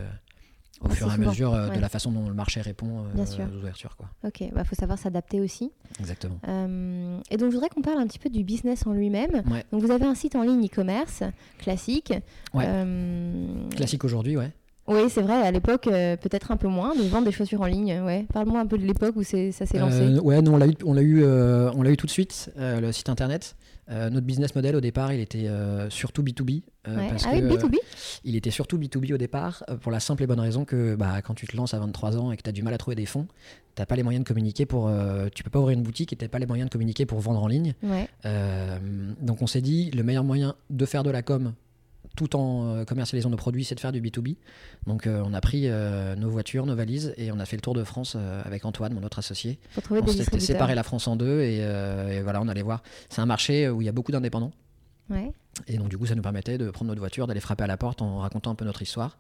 au 0.84 0.90
fur 0.90 1.08
et 1.10 1.14
à 1.14 1.18
mesure 1.18 1.54
euh, 1.54 1.70
ouais. 1.70 1.76
de 1.76 1.82
la 1.82 1.90
façon 1.90 2.12
dont 2.12 2.28
le 2.28 2.34
marché 2.34 2.62
répond 2.62 2.88
euh, 2.88 3.14
Bien 3.14 3.26
sûr. 3.26 3.46
aux 3.52 3.58
ouvertures. 3.58 3.96
Quoi. 3.96 4.08
Ok, 4.26 4.44
bah 4.54 4.64
faut 4.64 4.76
savoir 4.76 4.98
s'adapter 4.98 5.40
aussi. 5.40 5.72
Exactement. 6.00 6.40
Euh, 6.48 7.20
et 7.30 7.38
donc 7.38 7.52
je 7.52 7.56
voudrais 7.56 7.70
qu'on 7.70 7.82
parle 7.82 8.00
un 8.00 8.08
petit 8.08 8.20
peu 8.20 8.30
du 8.30 8.44
business 8.44 8.86
en 8.88 8.94
lui-même. 8.94 9.44
Ouais. 9.50 9.66
Donc 9.72 9.82
vous 9.82 9.92
avez 9.92 10.06
un 10.06 10.16
site 10.16 10.36
en 10.36 10.44
ligne 10.44 10.66
e-commerce 10.66 11.24
classique. 11.60 12.14
Ouais. 12.54 12.66
Classique 13.76 14.04
aujourd'hui, 14.04 14.38
ouais. 14.38 14.52
Oui, 14.88 15.02
c'est 15.10 15.22
vrai, 15.22 15.36
à 15.36 15.52
l'époque, 15.52 15.88
euh, 15.88 16.18
peut-être 16.18 16.52
un 16.52 16.58
peu 16.58 16.68
moins, 16.68 16.96
de 16.96 17.04
vendre 17.04 17.26
des 17.26 17.32
chaussures 17.32 17.62
en 17.62 17.66
ligne. 17.66 18.02
Ouais. 18.02 18.26
Parle-moi 18.34 18.60
un 18.60 18.66
peu 18.66 18.78
de 18.78 18.86
l'époque 18.86 19.16
où 19.16 19.24
ça 19.24 19.52
s'est 19.52 19.78
lancé. 19.78 20.02
Euh, 20.02 20.20
ouais, 20.20 20.42
non, 20.42 20.56
on 20.56 20.58
l'a 20.58 20.68
eu, 20.68 20.74
on 20.84 20.94
l'a 20.94 21.02
eu, 21.02 21.24
euh, 21.24 21.72
on 21.76 21.84
l'a 21.84 21.92
eu 21.92 21.98
tout 21.98 22.08
de 22.08 22.12
suite, 22.12 22.52
le 22.58 22.92
site 22.92 23.10
internet. 23.10 23.56
Euh, 23.92 24.10
notre 24.10 24.26
business 24.26 24.56
model 24.56 24.76
au 24.76 24.82
départ, 24.82 25.12
il 25.14 25.20
était 25.20 25.48
euh, 25.48 25.90
surtout 25.90 26.24
B2B. 26.24 26.62
euh, 26.88 26.96
Ouais. 26.96 27.10
parce 27.10 27.26
Ah 27.26 27.32
oui, 27.34 27.42
que, 27.42 27.46
euh, 27.46 27.50
B2B 27.58 27.76
il 28.24 28.36
était 28.36 28.52
surtout 28.52 28.78
B2B 28.78 29.14
au 29.14 29.18
départ, 29.18 29.64
pour 29.82 29.92
la 29.92 30.00
simple 30.00 30.24
et 30.24 30.28
bonne 30.28 30.40
raison 30.40 30.64
que 30.66 30.96
bah, 30.96 31.22
quand 31.22 31.34
tu 31.34 31.46
te 31.48 31.58
lances 31.58 31.74
à 31.74 31.80
23 31.80 32.18
ans 32.18 32.32
et 32.32 32.38
que 32.38 32.42
tu 32.44 32.50
as 32.50 32.54
du 32.54 32.64
mal 32.64 32.74
à 32.74 32.78
trouver 32.78 32.96
des 32.96 33.06
fonds, 33.06 33.28
tu 33.76 33.86
pas 33.86 33.96
les 33.96 34.04
moyens 34.04 34.24
de 34.24 34.28
communiquer 34.28 34.66
pour. 34.66 34.92
tu 35.34 35.44
peux 35.44 35.50
pas 35.50 35.60
ouvrir 35.60 35.78
une 35.78 35.84
boutique 35.84 36.14
et 36.14 36.16
tu 36.16 36.28
pas 36.28 36.40
les 36.40 36.46
moyens 36.46 36.70
de 36.70 36.72
communiquer 36.72 37.06
pour 37.06 37.20
vendre 37.20 37.44
en 37.44 37.48
ligne. 37.48 37.74
Ouais. 37.84 38.08
Donc 39.22 39.42
on 39.42 39.48
s'est 39.48 39.62
dit, 39.62 39.92
le 39.92 40.04
meilleur 40.04 40.24
moyen 40.24 40.56
de 40.70 40.86
faire 40.86 41.04
de 41.04 41.10
la 41.12 41.22
com 41.22 41.54
tout 42.16 42.36
en 42.36 42.66
euh, 42.66 42.86
commercialisant 42.86 43.30
nos 43.30 43.38
produits, 43.38 43.64
c'est 43.64 43.76
de 43.76 43.80
faire 43.80 43.92
du 43.92 44.02
B2B. 44.02 44.38
Donc 44.88 45.08
euh, 45.08 45.24
on 45.26 45.34
a 45.34 45.42
pris 45.42 45.64
euh, 45.66 46.16
nos 46.16 46.30
voitures, 46.30 46.66
nos 46.66 46.76
valises 46.76 47.14
et 47.18 47.32
on 47.32 47.40
a 47.40 47.46
fait 47.46 47.56
le 47.56 47.62
tour 47.62 47.74
de 47.74 47.84
France 47.84 48.16
euh, 48.16 48.42
avec 48.44 48.66
Antoine, 48.66 48.94
mon 48.94 49.04
autre 49.04 49.20
associé. 49.20 49.60
On 49.90 50.08
s'était 50.08 50.40
séparé 50.40 50.76
la 50.76 50.84
France 50.84 51.08
en 51.08 51.16
deux 51.16 51.42
et, 51.42 51.58
et 51.58 52.22
voilà, 52.22 52.42
on 52.42 52.48
allait 52.48 52.62
voir. 52.62 52.84
C'est 53.10 53.22
un 53.22 53.26
marché 53.26 53.70
où 53.70 53.82
il 53.82 53.86
y 53.86 53.90
a 53.90 53.94
beaucoup 53.94 54.12
d'indépendants. 54.12 54.52
Ouais. 55.10 55.32
Et 55.68 55.78
donc, 55.78 55.90
du 55.90 55.98
coup, 55.98 56.06
ça 56.06 56.16
nous 56.16 56.22
permettait 56.22 56.58
de 56.58 56.70
prendre 56.72 56.90
notre 56.90 57.02
voiture, 57.02 57.28
d'aller 57.28 57.40
frapper 57.40 57.66
à 57.66 57.68
la 57.68 57.78
porte 57.78 58.02
en 58.02 58.20
racontant 58.20 58.52
un 58.52 58.56
peu 58.56 58.66
notre 58.66 58.82
histoire. 58.82 59.18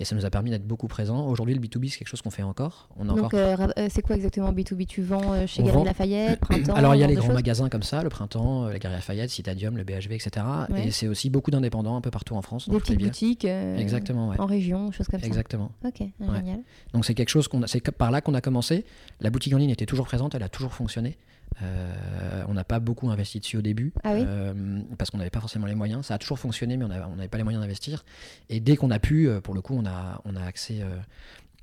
Et 0.00 0.04
ça 0.04 0.16
nous 0.16 0.24
a 0.26 0.30
permis 0.30 0.50
d'être 0.50 0.66
beaucoup 0.66 0.88
présents. 0.88 1.28
Aujourd'hui, 1.28 1.54
le 1.54 1.60
B2B, 1.60 1.88
c'est 1.88 1.98
quelque 1.98 2.08
chose 2.08 2.20
qu'on 2.20 2.30
fait 2.30 2.42
encore. 2.42 2.88
On 2.96 3.04
a 3.08 3.14
Donc, 3.14 3.26
encore... 3.26 3.38
euh, 3.38 3.56
euh, 3.78 3.86
c'est 3.88 4.02
quoi 4.02 4.16
exactement 4.16 4.52
B2B 4.52 4.86
Tu 4.86 5.02
vends 5.02 5.32
euh, 5.34 5.46
chez 5.46 5.62
On 5.62 5.66
Galeries 5.66 5.78
vend- 5.78 5.84
Lafayette, 5.84 6.40
Printemps 6.40 6.74
Alors, 6.74 6.96
il 6.96 7.00
y 7.00 7.04
a 7.04 7.06
les 7.06 7.14
grands 7.14 7.32
magasins 7.32 7.68
comme 7.68 7.84
ça, 7.84 8.02
le 8.02 8.08
Printemps, 8.08 8.64
euh, 8.64 8.72
les 8.72 8.80
Galeries 8.80 8.98
Lafayette, 8.98 9.30
Citadium, 9.30 9.76
le 9.76 9.84
BHV, 9.84 10.12
etc. 10.14 10.44
Ouais. 10.70 10.88
Et 10.88 10.90
c'est 10.90 11.06
aussi 11.06 11.30
beaucoup 11.30 11.52
d'indépendants 11.52 11.94
un 11.96 12.00
peu 12.00 12.10
partout 12.10 12.34
en 12.34 12.42
France. 12.42 12.68
Des 12.68 12.76
petites 12.78 12.98
boutiques 12.98 13.44
euh, 13.44 13.76
Exactement, 13.78 14.30
ouais. 14.30 14.40
en 14.40 14.46
région, 14.46 14.90
choses 14.90 15.06
comme 15.06 15.20
Exactement. 15.22 15.70
ça. 15.82 15.88
Ok, 15.90 16.00
ah, 16.00 16.24
Ouais. 16.24 16.38
génial. 16.38 16.60
Donc 16.92 17.04
c'est 17.04 17.14
quelque 17.14 17.28
chose 17.28 17.46
qu'on 17.46 17.62
a, 17.62 17.68
c'est 17.68 17.80
par 17.92 18.10
là 18.10 18.20
qu'on 18.20 18.34
a 18.34 18.40
commencé. 18.40 18.84
La 19.20 19.30
boutique 19.30 19.54
en 19.54 19.58
ligne 19.58 19.70
était 19.70 19.86
toujours 19.86 20.06
présente, 20.06 20.34
elle 20.34 20.42
a 20.42 20.48
toujours 20.48 20.72
fonctionné. 20.74 21.16
Euh, 21.62 22.42
on 22.48 22.54
n'a 22.54 22.64
pas 22.64 22.80
beaucoup 22.80 23.10
investi 23.10 23.38
dessus 23.38 23.56
au 23.58 23.62
début 23.62 23.92
Ah 24.02 24.12
oui 24.14 24.24
euh, 24.26 24.80
parce 24.98 25.10
qu'on 25.10 25.18
n'avait 25.18 25.30
pas 25.30 25.40
forcément 25.40 25.66
les 25.66 25.74
moyens. 25.76 26.06
Ça 26.06 26.14
a 26.14 26.18
toujours 26.18 26.38
fonctionné, 26.38 26.76
mais 26.76 26.84
on 26.84 26.88
n'avait 27.16 27.28
pas 27.28 27.38
les 27.38 27.44
moyens 27.44 27.62
d'investir. 27.62 28.04
Et 28.48 28.58
dès 28.60 28.76
qu'on 28.76 28.90
a 28.90 28.98
pu, 28.98 29.28
euh, 29.28 29.40
pour 29.40 29.54
le 29.54 29.60
coup, 29.60 29.74
on 29.76 29.86
a, 29.86 30.20
on 30.24 30.34
a 30.36 30.42
accès. 30.42 30.80
euh, 30.80 30.96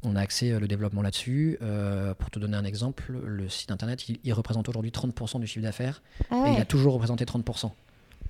on 0.03 0.15
a 0.15 0.21
accès 0.21 0.59
le 0.59 0.67
développement 0.67 1.03
là-dessus. 1.03 1.59
Pour 2.17 2.31
te 2.31 2.39
donner 2.39 2.57
un 2.57 2.63
exemple, 2.63 3.11
le 3.23 3.47
site 3.49 3.69
internet, 3.69 4.09
il, 4.09 4.19
il 4.23 4.33
représente 4.33 4.67
aujourd'hui 4.67 4.89
30% 4.91 5.39
du 5.39 5.45
chiffre 5.45 5.63
d'affaires 5.63 6.01
Ah, 6.31 6.45
et 6.47 6.53
il 6.53 6.59
a 6.59 6.65
toujours 6.65 6.93
représenté 6.93 7.23
30%. 7.23 7.71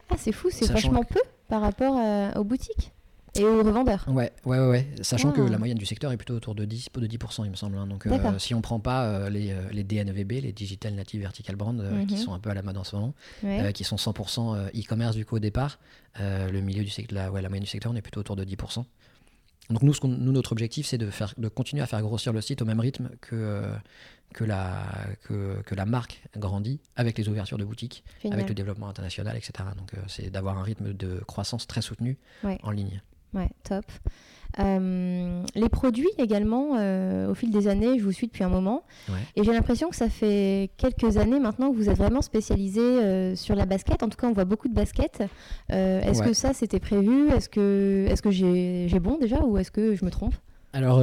Ah, 0.10 0.15
c'est 0.17 0.34
fou, 0.34 0.50
c'est 0.51 0.65
vachement 0.70 1.03
peu 1.05 1.22
par 1.48 1.62
rapport 1.62 1.96
aux 2.36 2.43
boutiques 2.43 2.91
et 3.36 3.44
aux 3.44 3.64
revendeurs. 3.64 4.04
Ouais, 4.08 4.32
ouais, 4.46 4.60
ouais, 4.60 4.68
ouais. 4.68 4.88
Sachant 5.02 5.32
que 5.32 5.42
Ah. 5.42 5.50
la 5.50 5.58
moyenne 5.58 5.78
du 5.78 5.86
secteur 5.86 6.12
est 6.12 6.18
plutôt 6.18 6.34
autour 6.36 6.54
de 6.56 6.66
10, 6.66 6.90
de 6.94 7.08
10% 7.08 7.46
il 7.46 7.52
me 7.52 7.56
semble. 7.56 7.78
hein. 7.78 7.88
Donc, 7.88 8.06
euh, 8.06 8.40
si 8.40 8.54
on 8.54 8.62
prend 8.62 8.80
pas 8.80 9.06
euh, 9.06 9.30
les, 9.30 9.52
euh, 9.52 9.62
les 9.72 9.84
DNVB, 9.84 10.42
les 10.42 10.52
Digital 10.52 10.94
Native 10.94 11.22
Vertical 11.22 11.56
Brand, 11.56 11.80
euh, 11.80 12.06
qui 12.06 12.16
Mhm. 12.16 12.20
sont 12.22 12.34
un 12.34 12.40
peu 12.40 12.50
à 12.50 12.54
la 12.54 12.62
mode 12.62 12.78
en 12.78 12.84
ce 12.84 12.96
moment, 12.96 13.14
Ouais. 13.44 13.72
qui 13.74 13.84
sont 13.84 13.98
100% 13.98 14.56
euh, 14.56 14.68
e-commerce 14.76 15.16
du 15.16 15.26
coup 15.26 15.36
au 15.36 15.40
départ, 15.40 15.80
le 16.20 16.60
milieu 16.60 16.84
du 16.84 16.90
secteur, 16.90 17.16
la, 17.18 17.32
ouais, 17.32 17.42
la 17.42 17.50
moyenne 17.50 17.64
du 17.64 17.70
secteur, 17.70 17.92
on 17.92 17.96
est 17.96 18.02
plutôt 18.02 18.20
autour 18.20 18.36
de 18.36 18.44
10%. 18.44 18.86
Donc 19.70 19.84
nous, 19.84 19.94
ce 19.94 20.02
qu'on- 20.02 20.10
nous 20.10 20.34
notre 20.34 20.52
objectif, 20.52 20.86
c'est 20.86 20.98
de, 20.98 21.10
faire, 21.10 21.34
de 21.38 21.48
continuer 21.48 21.82
à 21.82 21.86
faire 21.86 22.02
grossir 22.02 22.34
le 22.34 22.42
site 22.42 22.62
au 22.62 22.66
même 22.66 22.82
rythme 22.82 23.10
que, 23.22 23.64
que, 24.34 24.44
la, 24.44 24.84
que, 25.24 25.62
que 25.66 25.76
la 25.76 25.86
marque 25.86 26.22
grandit 26.36 26.82
avec 26.98 27.18
les 27.18 27.30
ouvertures 27.30 27.58
de 27.58 27.64
boutiques, 27.64 28.04
Génial. 28.22 28.40
avec 28.40 28.50
le 28.50 28.56
développement 28.56 28.90
international, 28.90 29.38
etc. 29.38 29.70
Donc 29.78 29.94
c'est 30.08 30.30
d'avoir 30.30 30.58
un 30.58 30.64
rythme 30.64 30.92
de 30.94 31.22
croissance 31.26 31.68
très 31.68 31.82
soutenu 31.82 32.18
Ouais. 32.44 32.58
en 32.64 32.72
ligne. 32.72 33.02
Ouais, 33.34 33.50
top. 33.64 33.86
Euh, 34.60 35.44
les 35.56 35.70
produits 35.70 36.10
également, 36.18 36.76
euh, 36.78 37.32
au 37.32 37.34
fil 37.36 37.52
des 37.52 37.70
années, 37.70 37.98
je 37.98 38.04
vous 38.04 38.12
suis 38.12 38.28
depuis 38.28 38.44
un 38.44 38.50
moment. 38.50 38.84
Ouais. 39.08 39.16
Et 39.38 39.44
j'ai 39.46 39.54
l'impression 39.54 39.90
que 39.90 39.96
ça 39.96 40.10
fait 40.10 40.70
quelques 40.76 41.16
années 41.18 41.40
maintenant 41.40 41.72
que 41.72 41.78
vous 41.78 41.90
êtes 41.90 41.98
vraiment 41.98 42.22
spécialisé 42.22 42.82
euh, 42.82 43.36
sur 43.38 43.56
la 43.56 43.66
basket. 43.66 44.04
En 44.04 44.10
tout 44.10 44.18
cas, 44.18 44.28
on 44.28 44.34
voit 44.34 44.44
beaucoup 44.44 44.68
de 44.68 44.74
baskets. 44.74 45.24
Euh, 45.72 46.02
est-ce 46.02 46.20
Ouais. 46.22 46.28
que 46.28 46.34
ça, 46.34 46.54
c'était 46.54 46.82
prévu? 46.82 47.30
Est-ce 47.30 47.48
que, 47.48 48.06
est-ce 48.10 48.22
que 48.22 48.32
j'ai, 48.32 48.88
j'ai 48.90 49.00
bon 49.00 49.18
déjà 49.18 49.40
ou 49.42 49.58
est-ce 49.58 49.72
que 49.72 49.96
je 49.96 50.04
me 50.04 50.12
trompe? 50.12 50.36
Alors, 50.74 51.02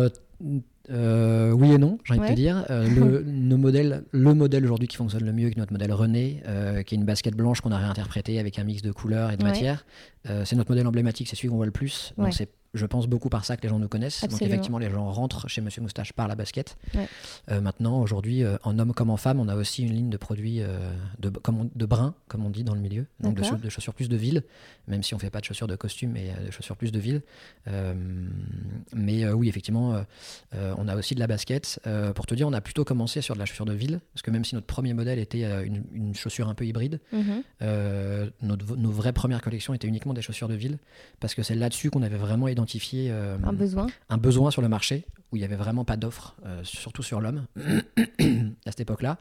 euh, 0.91 1.53
oui 1.53 1.73
et 1.73 1.79
non, 1.79 1.99
j'ai 2.05 2.15
envie 2.15 2.21
de 2.23 2.27
te 2.27 2.33
dire. 2.33 2.65
Euh, 2.71 2.89
le, 2.89 3.23
nos 3.27 3.57
modèles, 3.57 4.05
le 4.11 4.35
modèle 4.35 4.65
aujourd'hui 4.65 4.89
qui 4.89 4.97
fonctionne 4.97 5.25
le 5.25 5.33
mieux 5.33 5.45
avec 5.45 5.57
notre 5.57 5.73
modèle 5.73 5.93
René, 5.93 6.43
euh, 6.47 6.83
qui 6.83 6.95
est 6.95 6.99
une 6.99 7.05
basket 7.05 7.35
blanche 7.35 7.61
qu'on 7.61 7.73
a 7.73 7.79
réinterprétée 7.79 8.39
avec 8.39 8.59
un 8.59 8.65
mix 8.65 8.83
de 8.83 8.93
couleurs 8.93 9.31
et 9.31 9.37
de 9.37 9.43
Ouais. 9.45 9.51
matières, 9.51 9.85
c'est 10.45 10.57
notre 10.57 10.71
modèle 10.71 10.87
emblématique, 10.87 11.29
c'est 11.29 11.37
celui 11.37 11.49
qu'on 11.49 11.57
voit 11.57 11.67
le 11.67 11.73
plus. 11.73 12.13
Donc 12.19 12.27
Ouais. 12.27 12.33
c'est, 12.33 12.51
je 12.75 12.85
pense, 12.87 13.07
beaucoup 13.07 13.29
par 13.29 13.45
ça 13.45 13.57
que 13.57 13.63
les 13.63 13.69
gens 13.69 13.79
nous 13.79 13.89
connaissent. 13.89 14.21
Donc 14.23 14.39
effectivement, 14.47 14.79
les 14.79 14.91
gens 14.91 15.11
rentrent 15.11 15.49
chez 15.49 15.61
Monsieur 15.61 15.81
Moustache 15.83 16.13
par 16.13 16.29
la 16.29 16.35
basket. 16.35 16.77
Ouais. 16.95 17.07
Euh, 17.51 17.61
maintenant, 17.61 18.01
aujourd'hui, 18.01 18.45
euh, 18.45 18.57
en 18.63 18.79
homme 18.79 18.93
comme 18.93 19.11
en 19.11 19.17
femme, 19.17 19.41
on 19.41 19.49
a 19.49 19.57
aussi 19.57 19.83
une 19.85 19.93
ligne 19.95 20.11
de 20.11 20.17
produits 20.17 20.61
euh, 20.63 20.91
de, 21.19 21.31
comme 21.31 21.61
on- 21.63 21.71
de 21.75 21.87
brun, 21.87 22.15
comme 22.29 22.45
on 22.45 22.51
dit 22.51 22.65
dans 22.65 22.75
le 22.75 22.81
milieu. 22.81 23.07
Donc 23.21 23.35
de, 23.37 23.69
chaussures 23.71 23.95
plus 23.95 24.09
de 24.09 24.17
ville, 24.17 24.43
même 24.87 25.03
si 25.03 25.15
on 25.15 25.19
fait 25.19 25.31
pas 25.31 25.41
de 25.41 25.45
chaussures 25.45 25.67
de 25.67 25.77
costume, 25.77 26.13
mais 26.13 26.33
de 26.47 26.51
chaussures 26.51 26.77
plus 26.77 26.93
de 26.93 26.99
ville. 26.99 27.23
Mais 28.95 29.29
oui, 29.31 29.49
effectivement, 29.49 30.03
on 30.55 30.89
a 30.89 30.97
aussi 30.97 31.15
de 31.15 31.21
la 31.21 31.27
basket. 31.27 31.81
Pour 32.15 32.27
te 32.27 32.35
dire, 32.35 32.47
on 32.49 32.53
a 32.53 32.61
plutôt 32.61 32.85
commencé 32.85 33.21
sur 33.21 33.35
de 33.35 33.39
la 33.39 33.47
chaussure 33.47 33.67
de 33.67 33.73
ville, 33.75 34.01
parce 34.13 34.23
que 34.23 34.31
même 34.31 34.45
si 34.45 34.55
notre 34.55 34.67
premier 34.67 34.95
modèle 34.95 35.19
était 35.19 35.45
une, 35.65 35.85
une 35.93 36.15
chaussure 36.15 36.49
un 36.49 36.55
peu 36.55 36.67
hybride, 36.67 37.01
Mhm. 37.13 37.43
notre- 38.43 38.77
nos 38.77 38.91
vraies 38.91 39.13
premières 39.13 39.43
collections 39.43 39.75
étaient 39.75 39.89
uniquement 39.89 40.15
des 40.15 40.23
chaussures 40.23 40.49
de 40.49 40.55
ville, 40.55 40.79
parce 41.21 41.35
que 41.35 41.43
c'est 41.43 41.55
là-dessus 41.55 41.91
qu'on 41.91 42.03
avait 42.03 42.17
vraiment 42.17 42.49
identifié 42.59 43.09
euh, 43.11 43.37
Un 43.45 43.53
besoin 43.53 43.87
un 44.09 44.19
besoin 44.19 44.51
sur 44.51 44.63
le 44.63 44.69
marché 44.69 45.07
où 45.31 45.37
il 45.37 45.41
n'y 45.41 45.45
avait 45.45 45.57
vraiment 45.57 45.85
pas 45.85 45.99
d'offre, 45.99 46.37
euh, 46.47 46.61
surtout 46.65 47.03
sur 47.03 47.21
l'homme, 47.21 47.45
à 47.59 48.71
cette 48.71 48.81
époque-là. 48.81 49.19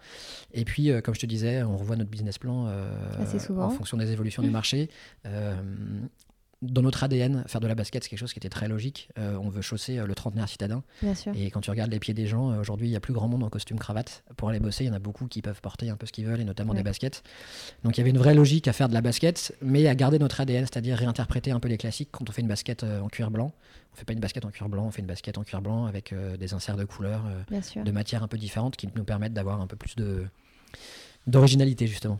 Et 0.53 0.63
puis, 0.63 0.89
euh, 0.89 1.01
comme 1.01 1.13
je 1.13 1.19
te 1.19 1.25
disais, 1.25 1.63
on 1.63 1.75
revoit 1.75 1.97
notre 1.97 2.09
business 2.09 2.37
plan 2.37 2.69
Assez 3.19 3.39
souvent. 3.39 3.65
en 3.65 3.69
fonction 3.71 3.97
des 3.97 4.11
évolutions 4.11 4.41
du 4.41 4.49
marché. 4.49 4.89
Dans 6.63 6.81
notre 6.81 7.03
ADN, 7.03 7.43
faire 7.47 7.61
de 7.61 7.67
la 7.67 7.75
basket, 7.75 8.03
c'est 8.03 8.09
quelque 8.09 8.17
chose 8.19 8.33
qui 8.33 8.39
était 8.39 8.49
très 8.49 8.67
logique. 8.67 9.09
Euh, 9.19 9.37
on 9.39 9.49
veut 9.49 9.61
chausser 9.61 9.99
euh, 9.99 10.07
le 10.07 10.15
trentenaire 10.15 10.49
citadin. 10.49 10.83
Bien 11.03 11.13
sûr. 11.13 11.31
Et 11.35 11.51
quand 11.51 11.61
tu 11.61 11.69
regardes 11.69 11.91
les 11.91 11.99
pieds 11.99 12.15
des 12.15 12.25
gens, 12.25 12.49
euh, 12.51 12.59
aujourd'hui, 12.59 12.87
il 12.87 12.89
n'y 12.89 12.95
a 12.95 12.99
plus 12.99 13.13
grand 13.13 13.27
monde 13.27 13.43
en 13.43 13.49
costume 13.49 13.77
cravate. 13.77 14.23
Pour 14.37 14.49
aller 14.49 14.59
bosser, 14.59 14.85
il 14.85 14.87
y 14.87 14.89
en 14.89 14.93
a 14.95 14.99
beaucoup 14.99 15.27
qui 15.27 15.43
peuvent 15.43 15.61
porter 15.61 15.89
un 15.91 15.97
peu 15.97 16.07
ce 16.07 16.11
qu'ils 16.11 16.25
veulent, 16.25 16.41
et 16.41 16.45
notamment 16.45 16.71
Ouais. 16.71 16.77
des 16.79 16.83
baskets. 16.83 17.21
Donc 17.83 17.95
il 17.97 17.99
y 17.99 18.01
avait 18.01 18.09
une 18.09 18.17
vraie 18.17 18.33
logique 18.33 18.67
à 18.67 18.73
faire 18.73 18.89
de 18.89 18.95
la 18.95 19.01
basket, 19.01 19.55
mais 19.61 19.87
à 19.87 19.93
garder 19.93 20.17
notre 20.17 20.41
ADN, 20.41 20.65
c'est-à-dire 20.65 20.97
réinterpréter 20.97 21.51
un 21.51 21.59
peu 21.59 21.67
les 21.67 21.77
classiques 21.77 22.09
quand 22.11 22.27
on 22.27 22.33
fait 22.33 22.41
une 22.41 22.47
basket 22.47 22.83
en 22.83 23.07
cuir 23.07 23.29
blanc. 23.29 23.53
On 23.93 23.95
fait 23.95 24.05
pas 24.05 24.13
une 24.13 24.19
basket 24.19 24.43
en 24.43 24.49
cuir 24.49 24.67
blanc, 24.67 24.85
on 24.87 24.91
fait 24.91 25.01
une 25.01 25.07
basket 25.07 25.37
en 25.37 25.43
cuir 25.43 25.61
blanc 25.61 25.85
avec 25.85 26.11
euh, 26.11 26.37
des 26.37 26.55
inserts 26.55 26.77
de 26.77 26.85
couleurs, 26.85 27.23
euh, 27.51 27.83
de 27.83 27.91
matières 27.91 28.23
un 28.23 28.27
peu 28.27 28.37
différentes 28.37 28.77
qui 28.77 28.87
nous 28.95 29.03
permettent 29.03 29.33
d'avoir 29.33 29.61
un 29.61 29.67
peu 29.67 29.75
plus 29.75 29.95
de 29.95 30.25
d'originalité 31.27 31.87
justement. 31.87 32.19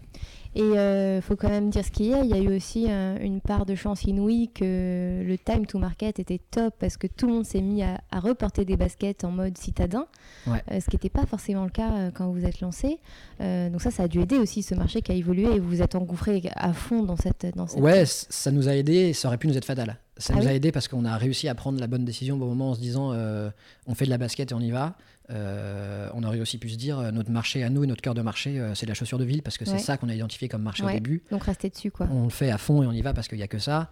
Et 0.60 1.18
il 1.18 1.22
faut 1.22 1.36
quand 1.36 1.50
même 1.50 1.70
dire 1.70 1.86
ce 1.86 1.92
qu'il 1.92 2.08
y 2.08 2.14
a. 2.16 2.24
Il 2.24 2.30
y 2.30 2.34
a 2.34 2.40
eu 2.40 2.56
aussi 2.56 2.88
euh, 2.90 3.18
une 3.22 3.42
part 3.42 3.66
de 3.68 3.76
chance 3.76 4.04
inouïe 4.06 4.50
que 4.50 5.22
le 5.24 5.38
time 5.38 5.66
to 5.68 5.78
market 5.78 6.18
était 6.20 6.40
top 6.50 6.74
parce 6.80 6.98
que 6.98 7.06
tout 7.06 7.28
le 7.28 7.34
monde 7.34 7.46
s'est 7.46 7.62
mis 7.62 7.84
à, 7.84 8.02
à 8.12 8.20
reporter 8.20 8.66
des 8.66 8.76
baskets 8.76 9.24
en 9.24 9.30
mode 9.32 9.58
citadin, 9.58 10.08
Ouais. 10.48 10.64
euh, 10.72 10.80
ce 10.80 10.90
qui 10.90 10.96
n'était 10.96 11.10
pas 11.10 11.26
forcément 11.28 11.64
le 11.64 11.70
cas 11.70 11.92
euh, 11.92 12.12
quand 12.12 12.32
vous 12.32 12.44
êtes 12.44 12.60
lancé. 12.62 12.98
Euh, 13.40 13.70
donc 13.70 13.82
ça, 13.82 13.92
ça 13.92 14.04
a 14.04 14.08
dû 14.08 14.20
aider 14.20 14.38
aussi 14.38 14.64
ce 14.64 14.74
marché 14.74 15.02
qui 15.04 15.12
a 15.12 15.16
évolué 15.16 15.44
et 15.44 15.60
vous 15.60 15.70
vous 15.70 15.82
êtes 15.84 15.94
engouffré 15.96 16.42
à 16.56 16.74
fond 16.74 17.04
dans 17.04 17.18
cette... 17.18 17.46
Dans 17.56 17.68
cette... 17.68 17.80
Ouais, 17.82 18.04
ça 18.06 18.50
nous 18.52 18.68
a 18.68 18.76
aidé 18.76 19.14
ça 19.14 19.28
aurait 19.28 19.38
pu 19.38 19.48
nous 19.48 19.58
être 19.58 19.66
fatal. 19.66 19.98
Ça 20.20 20.34
Ah 20.36 20.40
nous 20.42 20.48
a 20.48 20.54
aidé 20.54 20.72
parce 20.72 20.88
qu'on 20.88 21.06
a 21.06 21.16
réussi 21.18 21.48
à 21.48 21.54
prendre 21.54 21.80
la 21.80 21.86
bonne 21.86 22.04
décision 22.04 22.36
au 22.36 22.40
bon 22.40 22.48
moment 22.48 22.72
en 22.72 22.74
se 22.74 22.80
disant 22.80 23.12
euh, 23.14 23.52
on 23.86 23.94
fait 23.94 24.06
de 24.06 24.10
la 24.10 24.18
basket 24.18 24.52
et 24.52 24.56
on 24.56 24.60
y 24.60 24.72
va. 24.72 24.96
Euh, 25.30 26.10
on 26.14 26.24
aurait 26.24 26.40
aussi 26.40 26.58
pu 26.58 26.70
se 26.70 26.78
dire 26.78 27.00
euh, 27.00 27.12
notre 27.12 27.32
marché 27.32 27.62
à 27.64 27.70
nous 27.70 27.84
et 27.84 27.88
notre 27.88 28.02
cœur 28.02 28.14
de 28.14 28.22
marché, 28.22 28.60
euh, 28.60 28.74
c'est 28.76 28.86
la 28.86 28.94
chaussure 28.94 29.18
de 29.18 29.26
ville 29.26 29.44
parce 29.44 29.58
que 29.58 29.66
c'est 29.66 29.78
ça 29.80 29.98
qu'on 29.98 30.08
a 30.08 30.14
identifié 30.16 30.48
comme 30.48 30.62
marché 30.62 30.84
au 30.84 30.90
début. 30.90 31.22
Donc 31.32 31.44
restez 31.44 31.70
dessus, 31.70 31.92
quoi. 31.92 32.08
On 32.12 32.24
le 32.24 32.30
fait 32.30 32.50
à 32.50 32.58
fond 32.58 32.82
et 32.84 32.88
on 32.88 32.94
y 32.94 33.02
va 33.02 33.14
parce 33.14 33.28
qu'il 33.28 33.38
n'y 33.38 33.44
a 33.44 33.48
que 33.48 33.60
ça. 33.60 33.90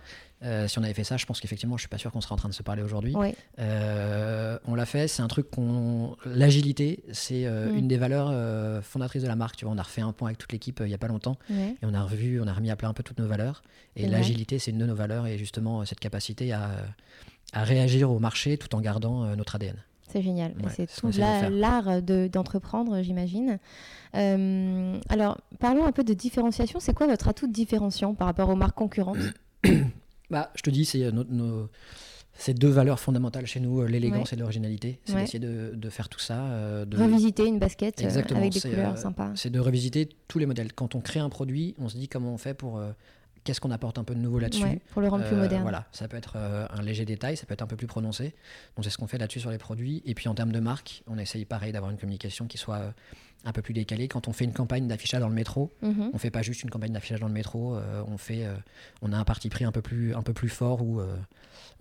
Si 0.68 0.78
on 0.80 0.84
avait 0.84 0.94
fait 0.94 1.04
ça, 1.04 1.18
je 1.18 1.26
pense 1.26 1.40
qu'effectivement, 1.42 1.76
je 1.76 1.82
suis 1.82 1.90
pas 1.90 1.98
sûr 1.98 2.12
qu'on 2.12 2.22
serait 2.22 2.34
en 2.34 2.38
train 2.38 2.50
de 2.50 2.54
se 2.54 2.64
parler 2.64 2.84
aujourd'hui. 2.84 3.16
Ouais. 3.16 3.36
On 3.58 4.76
l'a 4.76 4.86
fait, 4.86 5.08
c'est 5.08 5.22
un 5.24 5.28
truc 5.28 5.50
qu'on. 5.52 6.16
L'agilité, 6.26 7.04
c'est 7.12 7.46
Mm. 7.50 7.78
une 7.78 7.88
des 7.88 7.98
valeurs 7.98 8.84
fondatrices 8.84 9.24
de 9.24 9.28
la 9.28 9.36
marque. 9.36 9.58
Tu 9.58 9.66
vois, 9.66 9.74
on 9.74 9.78
a 9.78 9.84
refait 9.84 10.02
un 10.02 10.12
point 10.14 10.30
avec 10.30 10.38
toute 10.38 10.52
l'équipe 10.52 10.82
il 10.86 10.90
y 10.90 10.94
a 10.94 10.98
pas 10.98 11.08
longtemps 11.08 11.38
et 11.50 11.76
on 11.84 11.94
a 11.94 12.02
revu, 12.04 12.40
on 12.42 12.48
a 12.48 12.54
remis 12.54 12.70
à 12.72 12.76
plat 12.76 12.88
un 12.88 12.94
peu 12.94 13.04
toutes 13.04 13.20
nos 13.20 13.28
valeurs. 13.28 13.62
Et 13.96 14.08
l'agilité, 14.08 14.58
c'est 14.60 14.72
une 14.72 14.78
de 14.78 14.86
nos 14.86 14.96
valeurs 14.96 15.28
et 15.28 15.38
justement 15.38 15.84
cette 15.86 16.00
capacité 16.00 16.54
à, 16.54 16.72
à 17.54 17.64
réagir 17.64 18.10
au 18.12 18.20
marché 18.20 18.58
tout 18.58 18.74
en 18.76 18.80
gardant 18.82 19.36
notre 19.36 19.56
ADN. 19.56 19.76
C'est 20.16 20.22
génial. 20.22 20.54
Ouais, 20.64 20.72
c'est 20.74 20.88
tout 20.88 21.10
l'art 21.52 22.02
de- 22.02 22.28
d'entreprendre, 22.28 23.02
j'imagine. 23.02 23.60
Euh, 24.16 24.98
alors, 25.10 25.42
parlons 25.60 25.86
un 25.86 25.92
peu 25.92 26.06
de 26.06 26.14
différenciation. 26.14 26.80
C'est 26.80 26.94
quoi 26.94 27.06
votre 27.08 27.28
atout 27.28 27.48
différenciant 27.48 28.14
par 28.14 28.28
rapport 28.28 28.48
aux 28.50 28.56
marques 28.56 28.78
concurrentes 28.78 29.18
Bah, 30.30 30.52
je 30.56 30.62
te 30.62 30.70
dis, 30.70 30.86
c'est 30.86 31.04
euh, 31.04 31.12
nos, 31.12 31.26
nos- 31.26 31.70
ces 32.38 32.54
deux 32.54 32.70
valeurs 32.70 33.00
fondamentales 33.02 33.46
chez 33.46 33.60
nous, 33.60 33.82
euh, 33.82 33.88
l'élégance 33.88 34.32
et 34.32 34.38
l'originalité. 34.38 35.00
C'est 35.04 35.14
Ouais. 35.16 35.22
d'essayer 35.22 35.40
de, 35.40 35.74
de 35.76 35.90
faire 35.90 36.08
tout 36.08 36.20
ça. 36.20 36.86
de, 36.86 36.98
Revisiter 36.98 37.46
une 37.46 37.60
basket 37.60 38.02
Exactement, 38.02 38.40
avec 38.40 38.54
des 38.54 38.62
couleurs 38.62 38.94
euh, 38.94 38.96
sympas. 38.96 39.32
c'est 39.36 39.50
de 39.50 39.60
revisiter 39.60 40.08
tous 40.30 40.40
les 40.40 40.46
modèles. 40.46 40.72
Quand 40.72 40.96
on 40.96 41.02
crée 41.02 41.20
un 41.20 41.30
produit, 41.30 41.76
on 41.78 41.90
se 41.90 41.98
dit 41.98 42.08
comment 42.08 42.34
on 42.34 42.38
fait 42.38 42.54
pour. 42.54 42.78
euh, 42.78 42.92
Qu'est-ce 43.46 43.62
qu'on 43.62 43.72
apporte 43.72 43.98
un 44.00 44.04
peu 44.04 44.16
de 44.16 44.20
nouveau 44.20 44.40
là-dessus 44.40 44.64
Ouais, 44.64 44.82
pour 44.92 45.02
le 45.02 45.08
rendre 45.08 45.24
plus 45.26 45.36
Euh, 45.36 45.40
moderne. 45.42 45.62
Voilà, 45.62 45.86
ça 45.92 46.08
peut 46.08 46.18
être 46.18 46.34
euh, 46.36 46.68
un 46.72 46.82
léger 46.82 47.06
détail, 47.06 47.38
ça 47.38 47.46
peut 47.46 47.54
être 47.54 47.62
un 47.62 47.68
peu 47.68 47.76
plus 47.78 47.86
prononcé. 47.88 48.34
Donc 48.76 48.84
c'est 48.84 48.90
ce 48.90 48.98
qu'on 48.98 49.06
fait 49.08 49.20
là-dessus 49.20 49.40
sur 49.40 49.52
les 49.52 49.60
produits. 49.60 50.02
Et 50.06 50.16
puis 50.16 50.28
en 50.28 50.34
termes 50.36 50.52
de 50.52 50.60
marque, 50.60 51.04
on 51.08 51.18
essaye 51.20 51.46
pareil 51.46 51.72
d'avoir 51.72 51.92
une 51.92 51.98
communication 51.98 52.48
qui 52.48 52.58
soit 52.58 52.78
euh, 52.78 52.92
un 53.46 53.52
peu 53.52 53.62
plus 53.62 53.74
décalée. 53.74 54.08
Quand 54.08 54.28
on 54.28 54.34
fait 54.34 54.46
une 54.46 54.54
campagne 54.54 54.88
d'affichage 54.88 55.22
dans 55.22 55.30
le 55.30 55.36
métro, 55.36 55.72
Mhm. 55.82 56.10
on 56.14 56.18
fait 56.18 56.32
pas 56.32 56.42
juste 56.42 56.64
une 56.64 56.70
campagne 56.70 56.92
d'affichage 56.92 57.20
dans 57.20 57.28
le 57.28 57.34
métro. 57.34 57.76
euh, 57.76 58.04
on 58.08 58.18
fait, 58.18 58.44
euh, 58.46 58.56
on 59.02 59.14
a 59.14 59.18
un 59.18 59.24
parti 59.24 59.50
pris 59.50 59.64
un 59.66 59.72
peu 59.72 59.82
plus, 59.82 60.14
un 60.16 60.22
peu 60.24 60.34
plus 60.34 60.50
fort 60.50 60.82
où 60.82 61.00
euh, 61.00 61.16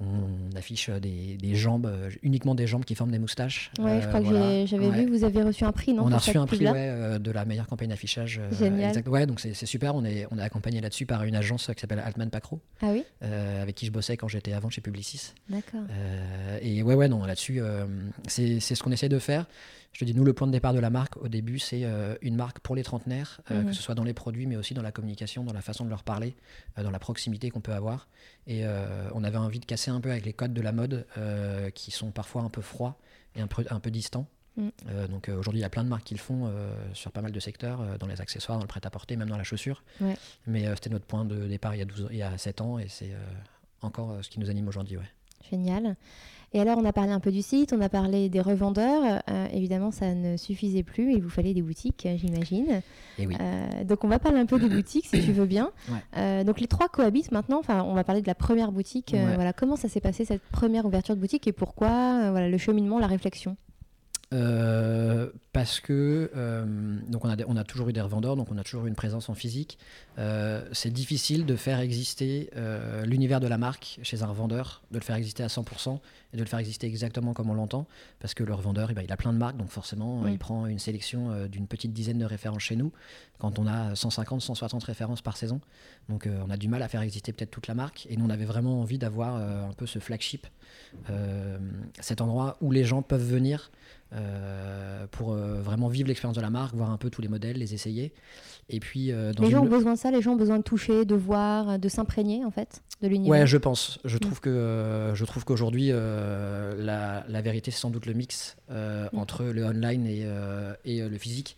on 0.01 0.57
affiche 0.57 0.91
des, 0.91 1.37
des 1.37 1.55
jambes, 1.55 1.91
uniquement 2.23 2.55
des 2.55 2.67
jambes 2.67 2.85
qui 2.85 2.95
forment 2.95 3.13
des 3.13 3.19
moustaches. 3.19 3.71
Ouais, 3.79 4.01
je 4.03 4.09
crois 4.09 4.21
que 4.21 4.27
voilà. 4.27 4.67
j'avais 4.67 4.89
Ouais. 4.89 5.05
vu, 5.05 5.09
vous 5.11 5.25
avez 5.25 5.43
reçu 5.43 5.65
un 5.65 5.73
prix, 5.73 5.93
non 5.95 6.05
on 6.05 6.13
a 6.13 6.19
reçu 6.19 6.37
un 6.37 6.47
prix 6.47 6.67
ouais, 6.69 7.19
de 7.19 7.31
la 7.31 7.45
meilleure 7.45 7.67
campagne 7.67 7.89
d'affichage. 7.89 8.41
Génial. 8.59 8.89
exact. 8.91 9.09
Ouais, 9.09 9.27
donc 9.27 9.41
c'est 9.41 9.55
super. 9.67 9.95
On 9.95 10.05
est, 10.05 10.27
on 10.31 10.39
est 10.39 10.43
accompagné 10.43 10.81
là-dessus 10.81 11.07
par 11.07 11.25
une 11.25 11.37
agence 11.37 11.71
qui 11.75 11.81
s'appelle 11.81 12.01
Altman 12.05 12.29
Pacro, 12.31 12.61
Ah 12.83 12.91
oui 12.93 13.05
avec 13.23 13.75
qui 13.77 13.87
je 13.87 13.91
bossais 13.93 14.17
quand 14.17 14.29
j'étais 14.29 14.53
avant 14.53 14.69
chez 14.71 14.81
Publicis. 14.81 15.33
D'accord. 15.49 15.81
Et 16.61 16.83
ouais, 16.83 16.95
ouais, 16.95 17.09
non, 17.09 17.25
là-dessus, 17.25 17.61
c'est 18.29 18.61
ce 18.61 18.83
qu'on 18.83 18.93
essaie 18.93 19.09
de 19.09 19.19
faire. 19.19 19.47
Je 19.95 20.01
te 20.01 20.05
dis, 20.05 20.13
nous, 20.15 20.25
le 20.25 20.33
point 20.33 20.47
de 20.49 20.53
départ 20.53 20.75
de 20.75 20.81
la 20.81 20.91
marque, 20.91 21.17
au 21.19 21.29
début, 21.29 21.59
c'est 21.61 21.85
euh, 21.85 22.17
une 22.21 22.35
marque 22.35 22.59
pour 22.59 22.75
les 22.75 22.83
trentenaires, 22.83 23.41
euh, 23.53 23.61
Mhm. 23.63 23.69
que 23.69 23.73
ce 23.73 23.81
soit 23.81 23.95
dans 23.95 24.03
les 24.03 24.13
produits, 24.13 24.47
mais 24.49 24.57
aussi 24.57 24.75
dans 24.75 24.83
la 24.83 24.91
communication, 24.91 25.45
dans 25.45 25.53
la 25.53 25.63
façon 25.63 25.85
de 25.85 25.89
leur 25.91 26.03
parler, 26.03 26.35
euh, 26.79 26.83
dans 26.83 26.91
la 26.91 26.99
proximité 26.99 27.49
qu'on 27.51 27.61
peut 27.61 27.73
avoir. 27.73 28.09
Et 28.49 28.65
on 29.15 29.25
avait 29.25 29.39
envie 29.39 29.61
de 29.61 29.65
casser 29.65 29.91
un 29.93 30.01
peu 30.01 30.11
avec 30.11 30.27
les 30.27 30.33
codes 30.35 30.53
de 30.53 30.61
la 30.61 30.73
mode, 30.73 31.07
qui 31.75 31.91
sont 31.93 32.11
parfois 32.11 32.43
un 32.43 32.51
peu 32.51 32.61
froids 32.61 32.99
et 33.37 33.41
un 33.41 33.47
peu, 33.47 33.65
un 33.71 33.81
peu 33.81 33.91
distants. 33.91 34.27
Euh, 34.59 35.07
donc 35.09 35.29
aujourd'hui, 35.29 35.61
il 35.61 35.63
y 35.63 35.67
a 35.67 35.71
plein 35.71 35.83
de 35.85 35.89
marques 35.89 36.05
qui 36.05 36.15
le 36.15 36.21
font 36.21 36.53
sur 36.93 37.11
pas 37.13 37.23
mal 37.23 37.33
de 37.33 37.41
secteurs, 37.41 37.99
dans 37.99 38.07
les 38.07 38.21
accessoires, 38.21 38.59
dans 38.59 38.65
le 38.65 38.69
prêt-à-porter, 38.69 39.17
même 39.17 39.29
dans 39.31 39.39
la 39.39 39.45
chaussure. 39.45 39.83
Ouais. 40.01 40.17
Mais 40.47 40.67
c'était 40.75 40.91
notre 40.91 41.07
point 41.07 41.25
de 41.25 41.47
départ 41.47 41.75
il 41.75 41.79
y 41.79 41.83
a, 41.83 41.85
12, 41.87 42.03
ans- 42.05 42.09
il 42.11 42.17
y 42.19 42.23
a 42.23 42.37
7 42.37 42.61
ans, 42.61 42.79
et 42.79 42.89
c'est 42.89 43.13
encore 43.81 44.19
ce 44.23 44.29
qui 44.29 44.41
nous 44.41 44.51
anime 44.51 44.67
aujourd'hui. 44.69 44.97
Ouais. 44.97 45.11
Génial. 45.51 45.97
Et 46.55 46.61
alors, 46.61 46.79
on 46.79 46.85
a 46.85 46.93
parlé 46.93 47.11
un 47.11 47.19
peu 47.19 47.33
du 47.33 47.43
site, 47.43 47.73
on 47.73 47.81
a 47.81 47.89
parlé 47.89 48.29
des 48.29 48.41
revendeurs. 48.41 49.21
Euh, 49.29 49.47
évidemment, 49.53 49.91
ça 49.91 50.15
ne 50.15 50.37
suffisait 50.37 50.85
plus. 50.85 51.13
Il 51.13 51.21
vous 51.21 51.29
fallait 51.29 51.53
des 51.53 51.63
boutiques, 51.63 52.07
euh, 52.07 52.17
j'imagine. 52.17 52.81
Oui. 53.19 53.37
Euh, 53.41 53.83
donc, 53.83 54.05
on 54.05 54.09
va 54.09 54.21
parler 54.21 54.39
un 54.39 54.47
peu 54.47 54.61
des 54.61 54.69
boutiques, 54.69 55.07
si 55.07 55.21
tu 55.21 55.33
veux 55.33 55.47
bien. 55.47 55.71
Ouais. 55.89 55.99
Euh, 56.17 56.45
donc, 56.45 56.61
les 56.61 56.67
trois 56.67 56.89
cohabitent 56.89 57.33
maintenant. 57.33 57.59
Enfin, 57.59 57.83
on 57.83 57.95
va 57.95 58.05
parler 58.05 58.23
de 58.23 58.27
la 58.27 58.35
première 58.35 58.73
boutique. 58.73 59.11
Ouais. 59.13 59.35
voilà, 59.35 59.53
comment 59.53 59.77
ça 59.77 59.89
s'est 59.89 60.01
passé 60.01 60.25
cette 60.25 60.41
première 60.41 60.87
ouverture 60.87 61.15
de 61.15 61.21
boutique 61.21 61.47
et 61.47 61.53
pourquoi 61.53 62.31
Voilà, 62.31 62.49
le 62.49 62.59
cheminement, 62.59 62.99
la 62.99 63.07
réflexion? 63.07 63.57
Euh, 64.33 65.31
parce 65.53 65.79
que 65.81 66.31
euh, 66.35 66.65
donc 67.09 67.25
on 67.25 67.29
a, 67.29 67.37
des- 67.37 67.45
on 67.47 67.57
a 67.57 67.63
toujours 67.63 67.89
eu 67.89 67.93
des 67.93 68.01
revendeurs, 68.01 68.35
donc 68.37 68.51
on 68.51 68.59
a 68.59 68.65
toujours 68.65 68.87
eu 68.87 68.89
une 68.89 68.95
présence 68.97 69.29
en 69.29 69.35
physique. 69.35 69.79
Euh, 70.19 70.67
c'est 70.73 70.91
difficile 70.91 71.47
de 71.47 71.55
faire 71.57 71.79
exister 71.81 72.51
l'univers 73.05 73.39
de 73.41 73.47
la 73.47 73.59
marque 73.59 73.99
chez 74.03 74.23
un 74.23 74.27
revendeur, 74.27 74.83
de 74.91 74.99
le 74.99 75.05
faire 75.05 75.17
exister 75.17 75.43
à 75.43 75.49
100% 75.49 76.01
et 76.33 76.37
de 76.37 76.43
le 76.43 76.49
faire 76.49 76.59
exister 76.59 76.87
exactement 76.87 77.33
comme 77.35 77.51
on 77.51 77.55
l'entend, 77.55 77.87
parce 78.19 78.35
que 78.35 78.43
le 78.43 78.55
revendeur, 78.55 78.91
eh 78.91 78.95
ben, 78.95 79.03
il 79.05 79.13
a 79.13 79.17
plein 79.17 79.33
de 79.33 79.39
marques, 79.39 79.57
donc 79.57 79.69
forcément, 79.69 80.23
Oui. 80.23 80.33
il 80.33 80.39
prend 80.39 80.67
une 80.67 80.81
sélection 80.81 81.47
d'une 81.47 81.67
petite 81.69 81.93
dizaine 81.93 82.19
de 82.19 82.25
références 82.25 82.63
chez 82.63 82.75
nous, 82.77 82.91
quand 83.39 83.59
on 83.61 83.67
a 83.69 83.95
150, 83.95 84.41
160 84.41 84.83
références 84.83 85.23
par 85.23 85.37
saison. 85.37 85.61
Donc 86.09 86.29
on 86.47 86.51
a 86.51 86.57
du 86.57 86.67
mal 86.69 86.83
à 86.83 86.89
faire 86.89 87.03
exister 87.03 87.33
peut-être 87.33 87.51
toute 87.53 87.69
la 87.69 87.75
marque, 87.75 88.07
et 88.11 88.17
nous 88.17 88.25
on 88.25 88.31
avait 88.31 88.45
vraiment 88.47 88.81
envie 88.81 88.99
d'avoir 88.99 89.37
un 89.37 89.73
peu 89.75 89.87
ce 89.87 90.01
flagship, 90.01 90.47
cet 92.01 92.21
endroit 92.21 92.57
où 92.61 92.73
les 92.73 92.85
gens 92.85 93.03
peuvent 93.03 93.25
venir 93.25 93.71
pour 95.11 95.35
vraiment 95.35 95.89
vivre 95.89 96.09
l'expérience 96.09 96.37
de 96.37 96.43
la 96.43 96.51
marque, 96.51 96.75
voir 96.75 96.91
un 96.91 96.97
peu 96.97 97.11
tous 97.11 97.23
les 97.23 97.29
modèles, 97.29 97.59
les 97.59 97.75
essayer. 97.75 98.13
Et 98.71 98.81
puis, 98.81 99.13
les 99.39 99.51
gens 99.51 99.63
ont 99.63 99.69
besoin 99.69 99.95
de 99.95 99.99
ça, 99.99 100.11
les 100.11 100.23
gens 100.23 100.33
ont 100.33 100.37
besoin 100.37 100.59
de 100.59 100.63
toucher, 100.63 101.05
de 101.05 101.15
voir, 101.15 101.79
de 101.79 101.89
s'imprégner 101.89 102.45
en 102.45 102.51
fait 102.51 102.83
de 103.03 103.09
l'univers. 103.09 103.41
Ouais, 103.41 103.47
je 103.47 103.57
pense. 103.57 103.99
Je 104.05 104.17
mm. 104.17 104.21
trouve 104.21 104.41
que 104.41 105.13
je 105.15 105.25
trouve 105.25 105.45
qu'aujourd'hui 105.45 105.89
la, 105.89 107.25
la, 107.29 107.43
vérité 107.43 107.71
c'est 107.71 107.81
sans 107.81 107.91
doute 107.91 108.07
le 108.07 108.15
mix 108.15 108.57
mm. 108.71 108.75
entre 109.17 109.45
le 109.45 109.65
online 109.65 110.07
et, 110.07 110.27
et 110.85 111.09
le 111.09 111.19
physique. 111.19 111.57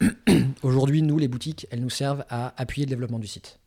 Aujourd'hui, 0.62 1.02
nous 1.02 1.18
les 1.18 1.28
boutiques, 1.28 1.66
elles 1.70 1.80
nous 1.80 1.90
servent 1.90 2.24
à 2.28 2.54
appuyer 2.60 2.86
le 2.86 2.90
développement 2.90 3.18
du 3.18 3.26
site. 3.26 3.58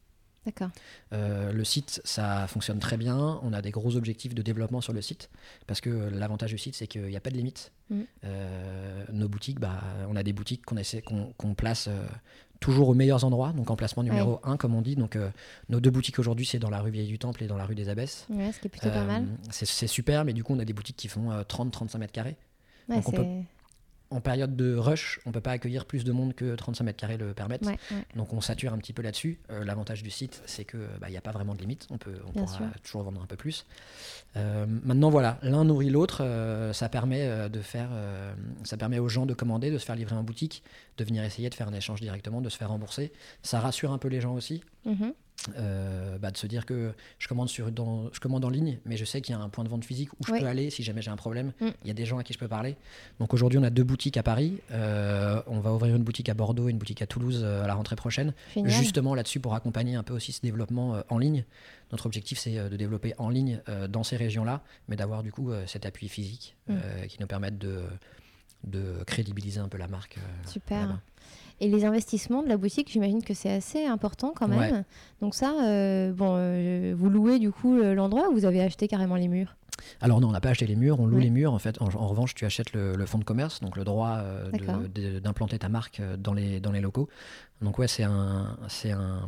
D'accord. 0.49 0.69
Euh, 1.13 1.51
le 1.51 1.63
site, 1.63 2.01
ça 2.03 2.47
fonctionne 2.47 2.79
très 2.79 2.97
bien. 2.97 3.39
On 3.43 3.53
a 3.53 3.61
des 3.61 3.69
gros 3.69 3.95
objectifs 3.95 4.33
de 4.33 4.41
développement 4.41 4.81
sur 4.81 4.93
le 4.93 5.01
site 5.01 5.29
parce 5.67 5.79
que 5.79 5.89
l'avantage 5.89 6.49
du 6.49 6.57
site, 6.57 6.75
c'est 6.75 6.87
qu'il 6.87 7.03
n'y 7.03 7.15
a 7.15 7.19
pas 7.19 7.29
de 7.29 7.35
limite. 7.35 7.71
Mm. 7.91 8.01
Euh, 8.23 9.05
nos 9.13 9.29
boutiques, 9.29 9.59
bah, 9.59 9.79
on 10.09 10.15
a 10.15 10.23
des 10.23 10.33
boutiques 10.33 10.65
qu'on 10.65 10.77
essaie, 10.77 11.03
qu'on, 11.03 11.53
place 11.53 11.87
euh, 11.87 12.03
toujours 12.59 12.89
aux 12.89 12.95
meilleurs 12.95 13.25
endroits, 13.25 13.53
donc 13.53 13.69
emplacement 13.69 14.01
numéro 14.01 14.39
1, 14.43 14.57
comme 14.57 14.73
on 14.73 14.81
dit. 14.81 14.95
Donc, 14.95 15.17
nos 15.69 15.79
deux 15.79 15.91
boutiques 15.91 16.17
aujourd'hui, 16.17 16.47
c'est 16.47 16.59
dans 16.59 16.71
la 16.71 16.81
rue 16.81 16.89
Vieille 16.89 17.07
du 17.07 17.19
Temple 17.19 17.43
et 17.43 17.47
dans 17.47 17.57
la 17.57 17.65
rue 17.65 17.75
des 17.75 17.89
Abbesses. 17.89 18.25
Ouais, 18.31 18.51
ce 18.51 18.59
qui 18.59 18.67
est 18.67 18.71
plutôt 18.71 18.89
pas 18.89 19.05
mal. 19.05 19.27
C'est, 19.51 19.87
super, 19.87 20.25
mais 20.25 20.33
du 20.33 20.43
coup, 20.43 20.55
on 20.55 20.59
a 20.59 20.65
des 20.65 20.73
boutiques 20.73 20.97
qui 20.97 21.09
font 21.09 21.29
30-35 21.29 21.99
mètres 21.99 22.13
carrés. 22.13 22.37
Ouais, 22.87 23.03
en 24.11 24.21
période 24.21 24.55
de 24.55 24.75
rush, 24.75 25.19
on 25.25 25.31
peut 25.31 25.41
pas 25.41 25.51
accueillir 25.51 25.85
plus 25.85 26.03
de 26.03 26.11
monde 26.11 26.33
que 26.33 26.55
35 26.55 26.83
mètres 26.83 26.99
carrés 26.99 27.17
le 27.17 27.33
permettent. 27.33 27.69
Donc 28.15 28.33
on 28.33 28.41
sature 28.41 28.73
un 28.73 28.77
petit 28.77 28.93
peu 28.93 29.01
là-dessus. 29.01 29.39
Euh, 29.51 29.63
l'avantage 29.63 30.01
du 30.01 30.09
site, 30.09 30.41
c'est 30.45 30.65
que 30.65 30.77
bah, 30.99 31.09
n'y 31.09 31.17
a 31.17 31.21
pas 31.21 31.31
vraiment 31.31 31.53
de 31.53 31.59
limite. 31.59 31.87
On 31.91 31.97
peut, 31.97 32.15
on 32.27 32.31
pourra 32.31 32.59
toujours 32.83 33.03
vendre 33.03 33.21
un 33.21 33.27
peu 33.27 33.35
plus. 33.35 33.65
Euh, 34.35 34.65
maintenant 34.83 35.09
voilà, 35.09 35.37
l'un 35.43 35.63
nourrit 35.63 35.89
l'autre. 35.89 36.23
Euh, 36.23 36.73
ça 36.73 36.89
permet 36.89 37.49
de 37.49 37.61
faire, 37.61 37.89
ça 38.63 38.77
permet 38.77 38.99
aux 38.99 39.09
gens 39.09 39.25
de 39.25 39.33
commander, 39.33 39.71
de 39.71 39.77
se 39.77 39.85
faire 39.85 39.95
livrer 39.95 40.15
en 40.15 40.23
boutique, 40.23 40.63
de 40.97 41.03
venir 41.03 41.23
essayer 41.23 41.49
de 41.49 41.55
faire 41.55 41.67
un 41.67 41.73
échange 41.73 42.01
directement, 42.01 42.41
de 42.41 42.49
se 42.49 42.57
faire 42.57 42.69
rembourser. 42.69 43.11
Ça 43.43 43.59
rassure 43.59 43.91
un 43.91 43.97
peu 43.97 44.07
les 44.07 44.21
gens 44.21 44.33
aussi. 44.33 44.63
Mm-hmm. 44.87 45.13
Euh, 45.57 46.17
bah, 46.17 46.31
de 46.31 46.37
se 46.37 46.47
dire 46.47 46.65
que 46.65 46.93
je 47.17 47.27
commande, 47.27 47.49
sur, 47.49 47.71
dans, 47.71 48.11
je 48.11 48.19
commande 48.19 48.43
en 48.43 48.49
ligne, 48.49 48.79
mais 48.85 48.97
je 48.97 49.05
sais 49.05 49.21
qu'il 49.21 49.33
y 49.33 49.37
a 49.37 49.41
un 49.41 49.49
point 49.49 49.63
de 49.63 49.69
vente 49.69 49.85
physique 49.85 50.11
où 50.13 50.25
je 50.25 50.33
peux 50.33 50.45
aller 50.45 50.69
si 50.69 50.83
jamais 50.83 51.01
j'ai 51.01 51.11
un 51.11 51.15
problème. 51.15 51.53
Mm. 51.61 51.67
Il 51.83 51.87
y 51.87 51.91
a 51.91 51.93
des 51.93 52.05
gens 52.05 52.17
à 52.17 52.23
qui 52.23 52.33
je 52.33 52.39
peux 52.39 52.47
parler. 52.47 52.75
Donc 53.19 53.33
aujourd'hui, 53.33 53.57
on 53.57 53.63
a 53.63 53.69
deux 53.69 53.83
boutiques 53.83 54.17
à 54.17 54.23
Paris. 54.23 54.57
Euh, 54.71 55.41
on 55.47 55.59
va 55.59 55.73
ouvrir 55.73 55.95
une 55.95 56.03
boutique 56.03 56.29
à 56.29 56.33
Bordeaux 56.33 56.67
et 56.67 56.71
une 56.71 56.77
boutique 56.77 57.01
à 57.01 57.07
Toulouse 57.07 57.41
euh, 57.43 57.63
à 57.63 57.67
la 57.67 57.75
rentrée 57.75 57.95
prochaine. 57.95 58.33
Justement 58.65 59.15
là-dessus 59.15 59.39
pour 59.39 59.55
accompagner 59.55 59.95
un 59.95 60.03
peu 60.03 60.13
aussi 60.13 60.31
ce 60.31 60.41
développement 60.41 61.01
en 61.09 61.17
ligne. 61.17 61.45
Notre 61.91 62.05
objectif, 62.05 62.37
c'est 62.37 62.69
de 62.69 62.75
développer 62.75 63.13
en 63.17 63.29
ligne 63.29 63.61
dans 63.89 64.03
ces 64.03 64.15
régions-là, 64.15 64.61
mais 64.87 64.95
d'avoir 64.95 65.23
du 65.23 65.31
coup 65.31 65.51
cet 65.65 65.85
appui 65.85 66.07
physique 66.07 66.55
mm. 66.67 66.75
qui 67.07 67.17
nous 67.19 67.27
permette 67.27 67.57
de, 67.57 67.83
de 68.63 69.03
crédibiliser 69.05 69.59
un 69.59 69.69
peu 69.69 69.77
la 69.77 69.87
marque. 69.87 70.17
Super. 70.45 70.99
Et 71.61 71.67
les 71.67 71.83
investissements 71.85 72.41
de 72.41 72.47
la 72.47 72.57
boutique, 72.57 72.89
j'imagine 72.91 73.23
que 73.23 73.33
c'est 73.33 73.51
assez 73.51 73.85
important 73.85 74.33
quand 74.35 74.47
même. 74.47 74.83
Donc 75.21 75.35
ça, 75.35 75.53
euh, 75.63 76.13
bon, 76.13 76.35
euh, 76.37 76.93
vous 76.97 77.09
louez 77.09 77.39
du 77.39 77.51
coup 77.51 77.75
l'endroit 77.75 78.29
ou 78.29 78.33
vous 78.33 78.45
avez 78.45 78.61
acheté 78.61 78.87
carrément 78.87 79.15
les 79.15 79.27
murs? 79.27 79.55
Alors 80.01 80.21
non, 80.21 80.29
on 80.29 80.31
n'a 80.31 80.41
pas 80.41 80.49
acheté 80.49 80.67
les 80.67 80.75
murs, 80.75 80.99
on 80.99 81.07
loue 81.07 81.19
les 81.19 81.29
murs. 81.29 81.53
En 81.53 81.59
fait, 81.59 81.81
en, 81.81 82.07
revanche, 82.07 82.35
tu 82.35 82.45
achètes 82.45 82.73
le, 82.73 83.05
fonds 83.05 83.19
de 83.19 83.23
commerce, 83.23 83.61
donc 83.61 83.77
le 83.77 83.83
droit 83.83 84.17
euh, 84.19 84.49
d'implanter 85.19 85.59
ta 85.59 85.69
marque 85.69 86.01
dans 86.17 86.33
les, 86.33 86.59
dans 86.59 86.71
les 86.71 86.81
locaux. 86.81 87.09
Donc 87.61 87.77
ouais, 87.77 87.87
c'est 87.87 88.03
un, 88.03 88.57
c'est 88.69 88.91
un, 88.91 89.27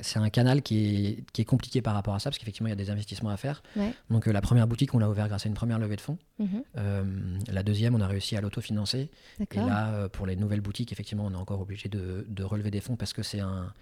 c'est 0.00 0.18
un 0.18 0.30
canal 0.30 0.62
qui 0.62 1.06
est, 1.06 1.24
qui 1.32 1.42
est 1.42 1.44
compliqué 1.44 1.82
par 1.82 1.94
rapport 1.94 2.14
à 2.14 2.18
ça, 2.18 2.30
parce 2.30 2.38
qu'effectivement, 2.38 2.68
il 2.68 2.70
y 2.70 2.72
a 2.72 2.76
des 2.76 2.90
investissements 2.90 3.30
à 3.30 3.36
faire. 3.36 3.62
Donc 4.08 4.26
euh, 4.26 4.32
la 4.32 4.40
première 4.40 4.66
boutique, 4.66 4.94
on 4.94 4.98
l'a 4.98 5.10
ouvert 5.10 5.28
grâce 5.28 5.44
à 5.44 5.48
une 5.48 5.54
première 5.54 5.78
levée 5.78 5.96
de 5.96 6.00
fonds. 6.00 6.18
Mhm. 6.38 6.62
Euh, 6.78 7.04
la 7.48 7.62
deuxième, 7.62 7.94
on 7.94 8.00
a 8.00 8.06
réussi 8.06 8.36
à 8.36 8.40
l'autofinancer. 8.40 9.10
Et 9.40 9.56
là, 9.56 9.92
euh, 9.92 10.08
pour 10.08 10.26
les 10.26 10.36
nouvelles 10.36 10.62
boutiques, 10.62 10.92
effectivement, 10.92 11.26
on 11.26 11.32
est 11.32 11.36
encore 11.36 11.60
obligé 11.60 11.88
de, 11.88 12.24
de 12.28 12.42
relever 12.42 12.70
des 12.70 12.80
fonds 12.80 12.96
parce 12.96 13.12
que 13.12 13.22
c'est 13.22 13.40
un, 13.40 13.72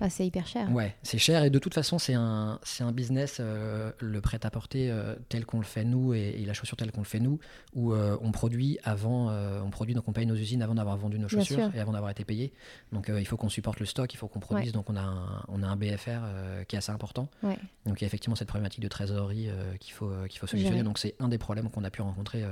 ah, 0.00 0.10
c'est 0.10 0.26
hyper 0.26 0.46
cher. 0.46 0.70
Ouais, 0.70 0.94
c'est 1.02 1.18
cher 1.18 1.42
et 1.42 1.50
de 1.50 1.58
toute 1.58 1.74
façon, 1.74 1.98
c'est 1.98 2.14
un, 2.14 2.60
c'est 2.62 2.84
un 2.84 2.92
business, 2.92 3.38
euh, 3.40 3.90
le 3.98 4.20
prêt-à-porter 4.20 4.90
euh, 4.90 5.16
tel 5.28 5.44
qu'on 5.44 5.58
le 5.58 5.64
fait 5.64 5.84
nous 5.84 6.14
et, 6.14 6.44
la 6.46 6.54
chaussure 6.54 6.76
telle 6.76 6.92
qu'on 6.92 7.00
le 7.00 7.06
fait 7.06 7.18
nous, 7.18 7.40
où 7.74 7.92
euh, 7.92 8.16
on 8.22 8.30
produit 8.30 8.78
avant, 8.84 9.30
on 9.30 9.70
produit, 9.70 9.94
donc 9.94 10.08
on 10.08 10.12
paye 10.12 10.24
nos 10.24 10.36
usines 10.36 10.62
avant 10.62 10.76
d'avoir 10.76 10.96
vendu 10.96 11.18
nos 11.18 11.28
chaussures 11.28 11.70
et 11.74 11.80
avant 11.80 11.92
d'avoir 11.92 12.10
été 12.10 12.24
payé. 12.24 12.52
Donc 12.92 13.10
il 13.14 13.26
faut 13.26 13.36
qu'on 13.36 13.48
supporte 13.48 13.80
le 13.80 13.86
stock, 13.86 14.12
il 14.14 14.16
faut 14.16 14.28
qu'on 14.28 14.40
produise, 14.40 14.72
donc 14.72 14.88
on 14.88 14.96
a 14.96 15.02
un, 15.02 15.44
on 15.48 15.62
a 15.62 15.66
un 15.66 15.76
BFR 15.76 16.64
qui 16.68 16.76
est 16.76 16.78
assez 16.78 16.92
important. 16.92 17.28
Donc 17.42 18.00
il 18.00 18.02
y 18.02 18.04
a 18.04 18.06
effectivement 18.06 18.36
cette 18.36 18.48
problématique 18.48 18.80
de 18.80 18.88
trésorerie 18.88 19.48
qu'il 19.80 19.92
faut, 19.92 20.10
qu'il 20.28 20.38
faut 20.38 20.46
solutionner. 20.46 20.82
Donc 20.82 20.98
c'est 20.98 21.14
un 21.18 21.28
des 21.28 21.38
problèmes 21.38 21.70
qu'on 21.70 21.84
a 21.84 21.90
pu 21.90 22.02
rencontrer 22.02 22.44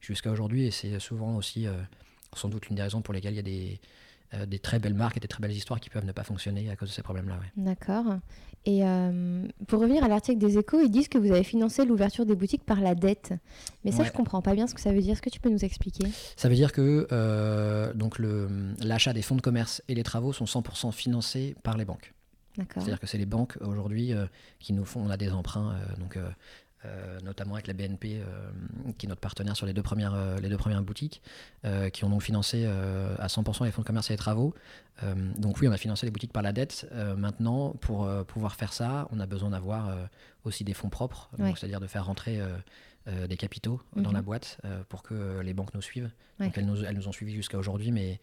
jusqu'à 0.00 0.30
aujourd'hui 0.30 0.66
et 0.66 0.70
c'est 0.70 0.98
souvent 0.98 1.36
aussi 1.36 1.66
sans 2.34 2.48
doute 2.48 2.66
l'une 2.66 2.76
des 2.76 2.82
raisons 2.82 3.02
pour 3.02 3.14
lesquelles 3.14 3.34
il 3.34 3.36
y 3.36 3.40
a 3.40 3.42
des 3.42 3.80
euh, 4.34 4.46
des 4.46 4.58
très 4.58 4.78
belles 4.78 4.94
marques 4.94 5.16
et 5.16 5.20
des 5.20 5.28
très 5.28 5.40
belles 5.40 5.52
histoires 5.52 5.80
qui 5.80 5.90
peuvent 5.90 6.04
ne 6.04 6.12
pas 6.12 6.24
fonctionner 6.24 6.70
à 6.70 6.76
cause 6.76 6.88
de 6.88 6.94
ces 6.94 7.02
problèmes-là. 7.02 7.38
D'accord. 7.56 8.04
Et 8.64 8.84
euh, 8.84 9.46
pour 9.68 9.80
revenir 9.80 10.02
à 10.02 10.08
l'article 10.08 10.38
des 10.38 10.58
échos, 10.58 10.80
ils 10.80 10.90
disent 10.90 11.08
que 11.08 11.18
vous 11.18 11.30
avez 11.30 11.44
financé 11.44 11.84
l'ouverture 11.84 12.26
des 12.26 12.34
boutiques 12.34 12.64
par 12.64 12.80
la 12.80 12.96
dette. 12.96 13.34
Mais 13.84 13.92
ça, 13.92 14.02
je 14.02 14.10
comprends 14.10 14.42
pas 14.42 14.54
bien 14.54 14.66
ce 14.66 14.74
que 14.74 14.80
ça 14.80 14.92
veut 14.92 15.00
dire. 15.00 15.12
Est-ce 15.12 15.22
que 15.22 15.30
tu 15.30 15.38
peux 15.38 15.50
nous 15.50 15.64
expliquer? 15.64 16.06
Ça 16.36 16.48
veut 16.48 16.56
dire 16.56 16.72
que 16.72 17.06
euh, 17.12 17.92
donc 17.94 18.18
l'achat 18.18 19.12
des 19.12 19.22
fonds 19.22 19.36
de 19.36 19.40
commerce 19.40 19.82
et 19.86 19.94
les 19.94 20.02
travaux 20.02 20.32
sont 20.32 20.46
100% 20.46 20.90
financés 20.92 21.54
par 21.62 21.76
les 21.76 21.84
banques. 21.84 22.12
C'est-à-dire 22.56 22.98
que 22.98 23.06
c'est 23.06 23.18
les 23.18 23.26
banques 23.26 23.58
aujourd'hui 23.60 24.14
qui 24.60 24.72
nous 24.72 24.86
font, 24.86 25.02
on 25.04 25.10
a 25.10 25.18
des 25.18 25.30
emprunts, 25.30 25.78
donc 25.98 26.16
euh, 26.16 26.30
notamment 27.24 27.54
avec 27.54 27.66
la 27.66 27.74
BNP, 27.74 28.20
euh, 28.20 28.50
qui 28.98 29.06
est 29.06 29.08
notre 29.08 29.20
partenaire 29.20 29.56
sur 29.56 29.66
les 29.66 29.72
deux 29.72 29.82
premières, 29.82 30.14
euh, 30.14 30.38
les 30.38 30.48
deux 30.48 30.56
premières 30.56 30.82
boutiques, 30.82 31.22
qui 31.92 32.04
ont 32.04 32.10
donc 32.10 32.22
financé 32.22 32.64
à 32.66 33.26
100% 33.26 33.64
les 33.64 33.72
fonds 33.72 33.82
de 33.82 33.86
commerce 33.86 34.10
et 34.10 34.12
les 34.12 34.18
travaux. 34.18 34.54
donc 35.36 35.60
oui, 35.60 35.68
on 35.68 35.72
a 35.72 35.76
financé 35.76 36.06
les 36.06 36.12
boutiques 36.12 36.32
par 36.32 36.42
la 36.42 36.52
dette. 36.52 36.86
maintenant, 37.16 37.72
pour 37.80 38.08
pouvoir 38.26 38.54
faire 38.54 38.72
ça, 38.72 39.08
on 39.10 39.18
a 39.18 39.26
besoin 39.26 39.50
d'avoir 39.50 39.90
aussi 40.44 40.62
des 40.62 40.74
fonds 40.74 40.88
propres, 40.88 41.30
c'est-à-dire 41.38 41.80
de 41.80 41.88
faire 41.88 42.06
rentrer 42.06 42.40
des 43.06 43.36
capitaux 43.36 43.80
dans 43.96 44.12
la 44.12 44.20
mhm. 44.20 44.24
boîte 44.24 44.58
pour 44.88 45.02
que 45.02 45.40
les 45.40 45.54
banques 45.54 45.74
nous 45.74 45.82
suivent. 45.82 46.10
Donc 46.38 46.56
elles 46.56 46.66
nous, 46.66 46.84
elles 46.84 46.96
nous 46.96 47.08
ont 47.08 47.12
suivis 47.12 47.34
jusqu'à 47.34 47.58
aujourd'hui, 47.58 47.90
mais 47.90 48.20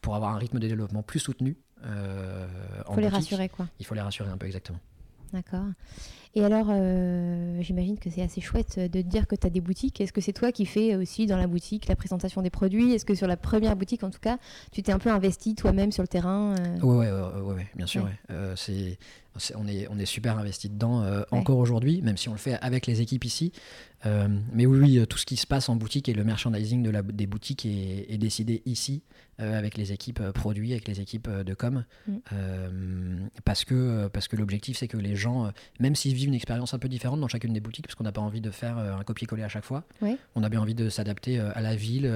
pour 0.00 0.14
avoir 0.14 0.32
un 0.32 0.38
rythme 0.38 0.60
de 0.60 0.68
développement 0.68 1.02
plus 1.02 1.20
soutenu, 1.20 1.56
il 1.82 2.94
faut 2.94 3.00
les 3.00 3.08
rassurer 3.08 3.48
quoi. 3.48 3.66
Il 3.80 3.86
faut 3.86 3.94
les 3.96 4.00
rassurer 4.00 4.30
un 4.30 4.38
peu 4.38 4.46
exactement. 4.46 4.78
D'accord. 5.32 5.66
Et 6.36 6.44
alors, 6.44 6.66
euh, 6.68 7.62
j'imagine 7.62 7.98
que 7.98 8.10
c'est 8.10 8.20
assez 8.20 8.42
chouette 8.42 8.78
de 8.78 9.00
dire 9.00 9.26
que 9.26 9.34
tu 9.34 9.46
as 9.46 9.50
des 9.50 9.62
boutiques. 9.62 10.02
Est-ce 10.02 10.12
que 10.12 10.20
c'est 10.20 10.34
toi 10.34 10.52
qui 10.52 10.66
fais 10.66 10.94
aussi 10.94 11.24
dans 11.24 11.38
la 11.38 11.46
boutique 11.46 11.88
la 11.88 11.96
présentation 11.96 12.42
des 12.42 12.50
produits? 12.50 12.92
Est-ce 12.92 13.06
que 13.06 13.14
sur 13.14 13.26
la 13.26 13.38
première 13.38 13.74
boutique, 13.74 14.04
en 14.04 14.10
tout 14.10 14.20
cas, 14.20 14.36
tu 14.70 14.82
t'es 14.82 14.92
un 14.92 14.98
peu 14.98 15.08
investi 15.08 15.54
toi-même 15.54 15.92
sur 15.92 16.02
le 16.02 16.08
terrain 16.08 16.54
Oui, 16.82 17.06
ouais, 17.06 17.10
ouais, 17.10 17.66
bien 17.74 17.86
sûr. 17.86 18.06
Euh, 18.30 18.54
c'est 18.54 18.98
on 19.54 19.66
est, 19.66 19.88
on 19.90 19.98
est 19.98 20.06
super 20.06 20.38
investi 20.38 20.68
dedans 20.68 21.02
euh, 21.02 21.22
encore 21.30 21.58
aujourd'hui, 21.58 22.02
même 22.02 22.16
si 22.16 22.28
on 22.28 22.32
le 22.32 22.38
fait 22.38 22.54
avec 22.60 22.86
les 22.86 23.00
équipes 23.00 23.24
ici. 23.24 23.52
Euh, 24.04 24.28
mais 24.52 24.66
oui, 24.66 25.04
tout 25.08 25.18
ce 25.18 25.26
qui 25.26 25.36
se 25.36 25.46
passe 25.46 25.68
en 25.68 25.76
boutique 25.76 26.08
et 26.08 26.14
le 26.14 26.22
merchandising 26.22 26.82
de 26.82 26.90
la, 26.90 27.02
des 27.02 27.26
boutiques 27.26 27.66
est, 27.66 28.18
décidé 28.18 28.62
ici, 28.66 29.02
euh, 29.40 29.58
avec 29.58 29.76
les 29.76 29.92
équipes 29.92 30.22
produits, 30.30 30.72
avec 30.72 30.86
les 30.86 31.00
équipes 31.00 31.28
de 31.28 31.54
com. 31.54 31.84
Mm. 32.06 33.28
parce 33.44 33.64
que, 33.64 34.08
parce 34.08 34.28
que 34.28 34.36
l'objectif, 34.36 34.76
c'est 34.76 34.88
que 34.88 34.96
les 34.96 35.16
gens, 35.16 35.50
même 35.80 35.96
s'ils 35.96 36.14
vivent 36.14 36.28
une 36.28 36.34
expérience 36.34 36.74
un 36.74 36.78
peu 36.78 36.88
différente 36.88 37.20
dans 37.20 37.28
chacune 37.28 37.52
des 37.52 37.60
boutiques, 37.60 37.86
parce 37.86 37.94
qu'on 37.94 38.04
n'a 38.04 38.12
pas 38.12 38.20
envie 38.20 38.40
de 38.40 38.50
faire 38.50 38.78
un 38.78 39.02
copier-coller 39.02 39.42
à 39.42 39.48
chaque 39.48 39.64
fois, 39.64 39.84
on 40.34 40.42
a 40.42 40.48
bien 40.48 40.60
envie 40.60 40.74
de 40.74 40.88
s'adapter 40.88 41.38
à 41.38 41.60
la 41.60 41.74
ville, 41.74 42.06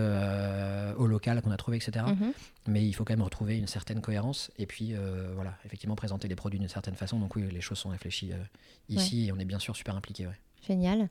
au 0.99 1.07
local 1.07 1.41
qu'on 1.43 1.51
a 1.51 1.57
trouvé, 1.57 1.79
etc. 1.79 2.05
Mm-hmm. 2.07 2.33
Mais 2.69 2.87
il 2.87 2.93
faut 2.93 3.05
quand 3.05 3.15
même 3.15 3.23
retrouver 3.23 3.57
une 3.57 3.67
certaine 3.67 4.01
cohérence 4.01 4.51
et 4.59 4.67
puis, 4.67 4.95
voilà, 5.35 5.55
effectivement, 5.65 5.97
présenter 5.97 6.29
les 6.29 6.37
produits 6.37 6.61
d'une 6.61 6.69
certaine 6.69 6.95
façon 6.95 7.10
donc 7.19 7.37
oui, 7.37 7.49
les 7.51 7.61
choses 7.61 7.79
sont 7.79 7.91
réfléchies 7.91 8.33
euh, 8.33 8.43
ici 8.89 9.27
et 9.27 9.33
on 9.33 9.39
est 9.39 9.45
bien 9.45 9.59
sûr 9.59 9.75
super 9.75 9.97
impliqué. 9.97 10.29
Génial. 10.67 11.09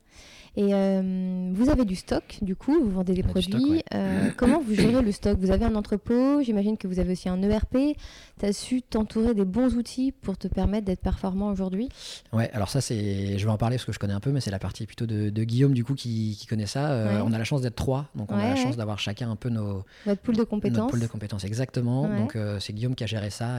Et 0.56 0.74
euh, 0.74 1.50
vous 1.54 1.70
avez 1.70 1.84
du 1.84 1.94
stock, 1.94 2.38
du 2.42 2.56
coup, 2.56 2.76
vous 2.82 2.90
vendez 2.90 3.14
des 3.14 3.22
produits. 3.22 3.82
Euh, 3.94 4.30
comment 4.36 4.60
vous 4.60 4.74
gérez 4.74 5.02
le 5.02 5.12
stock? 5.12 5.38
Vous 5.38 5.50
avez 5.50 5.64
un 5.64 5.74
entrepôt, 5.76 6.42
j'imagine 6.42 6.76
que 6.76 6.88
vous 6.88 6.98
avez 6.98 7.12
aussi 7.12 7.28
un 7.28 7.40
ERP. 7.42 7.96
Tu 8.38 8.46
as 8.46 8.52
su 8.52 8.82
t'entourer 8.82 9.34
des 9.34 9.44
bons 9.44 9.76
outils 9.76 10.12
pour 10.12 10.36
te 10.36 10.48
permettre 10.48 10.86
d'être 10.86 11.00
performant 11.00 11.50
aujourd'hui? 11.50 11.88
Ouais, 12.32 12.50
alors 12.52 12.68
ça, 12.68 12.80
c'est, 12.80 13.38
je 13.38 13.44
vais 13.44 13.50
en 13.50 13.58
parler 13.58 13.76
parce 13.76 13.84
que 13.84 13.92
je 13.92 13.98
connais 13.98 14.12
un 14.12 14.20
peu, 14.20 14.32
mais 14.32 14.40
c'est 14.40 14.50
la 14.50 14.58
partie 14.58 14.86
plutôt 14.86 15.06
de, 15.06 15.30
Guillaume, 15.44 15.72
du 15.72 15.84
coup, 15.84 15.94
qui, 15.94 16.46
connaît 16.48 16.66
ça. 16.66 17.22
On 17.24 17.32
a 17.32 17.38
la 17.38 17.44
chance 17.44 17.62
d'être 17.62 17.76
trois, 17.76 18.08
donc 18.14 18.32
on 18.32 18.36
a 18.36 18.50
la 18.50 18.56
chance 18.56 18.76
d'avoir 18.76 18.98
chacun 18.98 19.30
un 19.30 19.36
peu 19.36 19.50
nos. 19.50 19.84
Votre 20.04 20.20
pool 20.20 20.36
de 20.36 20.42
compétences. 20.42 20.78
Notre 20.78 20.90
pool 20.90 21.00
de 21.00 21.06
compétences, 21.06 21.44
exactement. 21.44 22.08
Donc 22.08 22.36
c'est 22.58 22.72
Guillaume 22.72 22.94
qui 22.94 23.04
a 23.04 23.06
géré 23.06 23.30
ça 23.30 23.56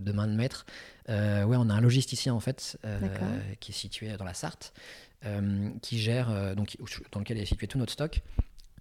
de 0.00 0.12
main 0.12 0.26
de 0.26 0.34
maître. 0.34 0.66
Euh, 1.10 1.44
ouais, 1.44 1.56
on 1.58 1.70
a 1.70 1.74
un 1.74 1.80
logisticien 1.80 2.34
en 2.34 2.40
fait 2.40 2.78
euh, 2.84 2.98
qui 3.60 3.72
est 3.72 3.74
situé 3.74 4.14
dans 4.16 4.24
la 4.24 4.34
Sarthe, 4.34 4.72
euh, 4.76 5.07
qui 5.82 5.98
gère 5.98 6.54
donc 6.56 6.76
dans 7.12 7.20
lequel 7.20 7.38
est 7.38 7.44
situé 7.46 7.66
tout 7.66 7.78
notre 7.78 7.92
stock 7.92 8.20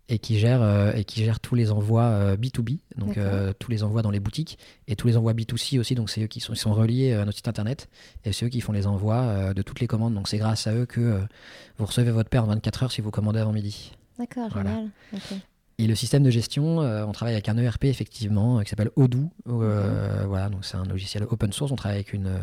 et 0.10 0.20
qui 0.20 0.40
gère 0.40 0.96
et 0.96 1.04
qui 1.04 1.24
gère 1.26 1.40
tous 1.40 1.56
les 1.56 1.72
envois 1.72 2.36
B2B, 2.36 2.78
donc 2.96 3.18
tous 3.60 3.72
les 3.72 3.84
envois 3.84 4.02
dans 4.02 4.12
les 4.12 4.20
boutiques 4.20 4.58
et 4.88 4.96
tous 4.96 5.08
les 5.08 5.18
envois 5.18 5.34
B2C 5.34 5.80
aussi. 5.80 5.96
Donc 5.96 6.10
c'est 6.10 6.22
eux 6.22 6.28
qui 6.28 6.40
sont, 6.40 6.56
sont 6.56 6.74
reliés 6.74 7.14
à 7.14 7.26
notre 7.26 7.38
site 7.38 7.48
internet 7.48 7.90
et 8.24 8.32
c'est 8.34 8.46
eux 8.46 8.50
qui 8.50 8.62
font 8.62 8.72
les 8.72 8.88
envois 8.88 9.54
de 9.54 9.62
toutes 9.62 9.80
les 9.80 9.88
commandes. 9.88 10.14
Donc 10.14 10.28
c'est 10.28 10.38
grâce 10.38 10.68
à 10.68 10.74
eux 10.74 10.86
que 10.86 11.20
vous 11.78 11.86
recevez 11.86 12.12
votre 12.12 12.30
paire 12.30 12.44
en 12.44 12.48
24 12.48 12.84
heures 12.84 12.92
si 12.92 13.02
vous 13.02 13.12
commandez 13.12 13.40
avant 13.40 13.52
midi. 13.52 13.92
D'accord, 14.18 14.50
Voilà. 14.52 14.70
génial. 14.72 14.90
Et 15.80 15.86
le 15.86 15.94
système 15.94 16.24
de 16.24 16.32
gestion, 16.32 16.82
euh, 16.82 17.06
on 17.06 17.12
travaille 17.12 17.36
avec 17.36 17.50
un 17.50 17.58
ERP 17.58 17.84
effectivement 17.84 18.58
euh, 18.58 18.64
qui 18.64 18.70
s'appelle 18.72 18.90
Odoo. 18.96 19.30
Euh, 19.48 20.24
Voilà, 20.26 20.50
donc 20.50 20.66
c'est 20.66 20.76
un 20.76 20.86
logiciel 20.86 21.24
open 21.30 21.52
source. 21.54 21.72
On 21.72 21.76
travaille 21.76 21.98
avec 21.98 22.14
une 22.14 22.26
euh, 22.26 22.40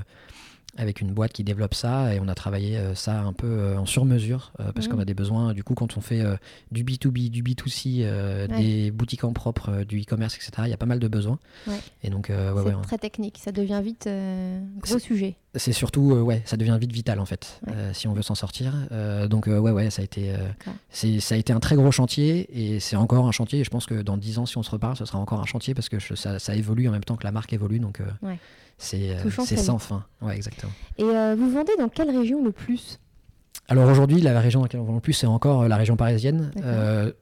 avec 0.77 1.01
une 1.01 1.13
boîte 1.13 1.33
qui 1.33 1.45
développe 1.45 1.75
ça 1.75 2.15
et 2.15 2.21
on 2.21 2.29
a 2.29 2.35
travaillé 2.35 2.77
euh, 2.77 2.95
ça 2.95 3.21
un 3.21 3.33
peu 3.33 3.47
euh, 3.47 3.79
en 3.79 3.87
sur-mesure 3.87 4.53
euh, 4.61 4.73
parce 4.73 4.87
Mhm. 4.89 4.95
qu'on 4.95 4.99
a 5.01 5.05
des 5.05 5.15
besoins. 5.15 5.55
Du 5.55 5.63
coup, 5.65 5.75
quand 5.75 5.97
on 5.97 6.01
fait 6.01 6.21
euh, 6.21 6.37
du 6.73 6.85
B2B, 6.85 7.31
du 7.31 7.43
B2C, 7.43 8.01
euh, 8.03 8.47
Ouais. 8.49 8.57
des 8.61 8.91
boutiques 8.91 9.25
en 9.25 9.33
propre, 9.33 9.85
du 9.85 10.01
e-commerce, 10.03 10.35
etc., 10.37 10.51
il 10.67 10.71
y 10.71 10.75
a 10.75 10.77
pas 10.77 10.87
mal 10.87 10.99
de 10.99 11.09
besoins. 11.09 11.39
Ouais. 11.67 11.79
Et 12.03 12.11
donc, 12.11 12.29
ouais, 12.31 12.63
c'est 12.67 12.83
très 12.83 12.99
technique, 12.99 13.39
ça 13.39 13.53
devient 13.53 13.81
vite 13.85 14.07
euh, 14.07 14.61
gros 14.81 14.99
sujet. 14.99 15.37
C'est 15.57 15.73
surtout, 15.73 16.13
euh, 16.13 16.21
ouais, 16.21 16.43
ça 16.45 16.57
devient 16.57 16.77
vite 16.81 16.93
vital 16.93 17.21
en 17.21 17.25
fait, 17.25 17.61
Ouais. 17.67 17.73
euh, 17.77 17.93
si 17.93 18.09
on 18.09 18.13
veut 18.13 18.23
s'en 18.23 18.35
sortir. 18.35 18.75
Euh, 18.93 19.29
donc, 19.29 19.47
ouais, 19.47 19.59
ouais, 19.59 19.91
ça 19.91 20.03
a 20.03 20.05
été, 20.05 20.33
D'accord. 20.33 20.75
c'est, 20.91 21.21
ça 21.21 21.35
a 21.35 21.39
été 21.39 21.53
un 21.53 21.61
très 21.61 21.77
gros 21.77 21.91
chantier 21.93 22.49
et 22.53 22.81
c'est 22.81 22.97
encore 22.97 23.27
un 23.27 23.33
chantier. 23.33 23.61
Et 23.61 23.65
je 23.65 23.71
pense 23.71 23.87
que 23.87 24.03
dans 24.03 24.17
10 24.17 24.39
ans, 24.39 24.47
si 24.47 24.59
on 24.59 24.63
se 24.63 24.71
reparle, 24.71 24.97
ce 24.97 25.05
sera 25.05 25.19
encore 25.19 25.41
un 25.41 25.47
chantier 25.47 25.75
parce 25.75 25.89
que 25.89 25.99
je- 25.99 26.15
ça, 26.15 26.39
ça 26.39 26.55
évolue 26.55 26.89
en 26.89 26.93
même 26.93 27.05
temps 27.05 27.17
que 27.17 27.25
la 27.25 27.33
marque 27.33 27.53
évolue. 27.53 27.79
Donc, 27.79 28.01
Ouais. 28.23 28.39
c'est, 28.79 29.17
sans 29.57 29.79
fin. 29.79 30.05
Ouais, 30.23 30.35
exactement. 30.37 30.73
Et 30.99 31.05
vous 31.05 31.51
vendez 31.51 31.73
dans 31.79 31.89
quelle 31.89 32.11
région 32.17 32.43
le 32.45 32.53
plus? 32.53 32.99
Alors 33.69 33.89
aujourd'hui, 33.89 34.21
la 34.21 34.39
région 34.41 34.61
dans 34.61 34.65
laquelle 34.65 34.81
on 34.81 34.85
vend 34.85 34.95
le 34.95 35.01
plus, 35.01 35.15
c'est 35.15 35.27
encore 35.27 35.67
la 35.69 35.77
région 35.77 35.97
parisienne. 35.97 36.51
Euh, 36.63 37.13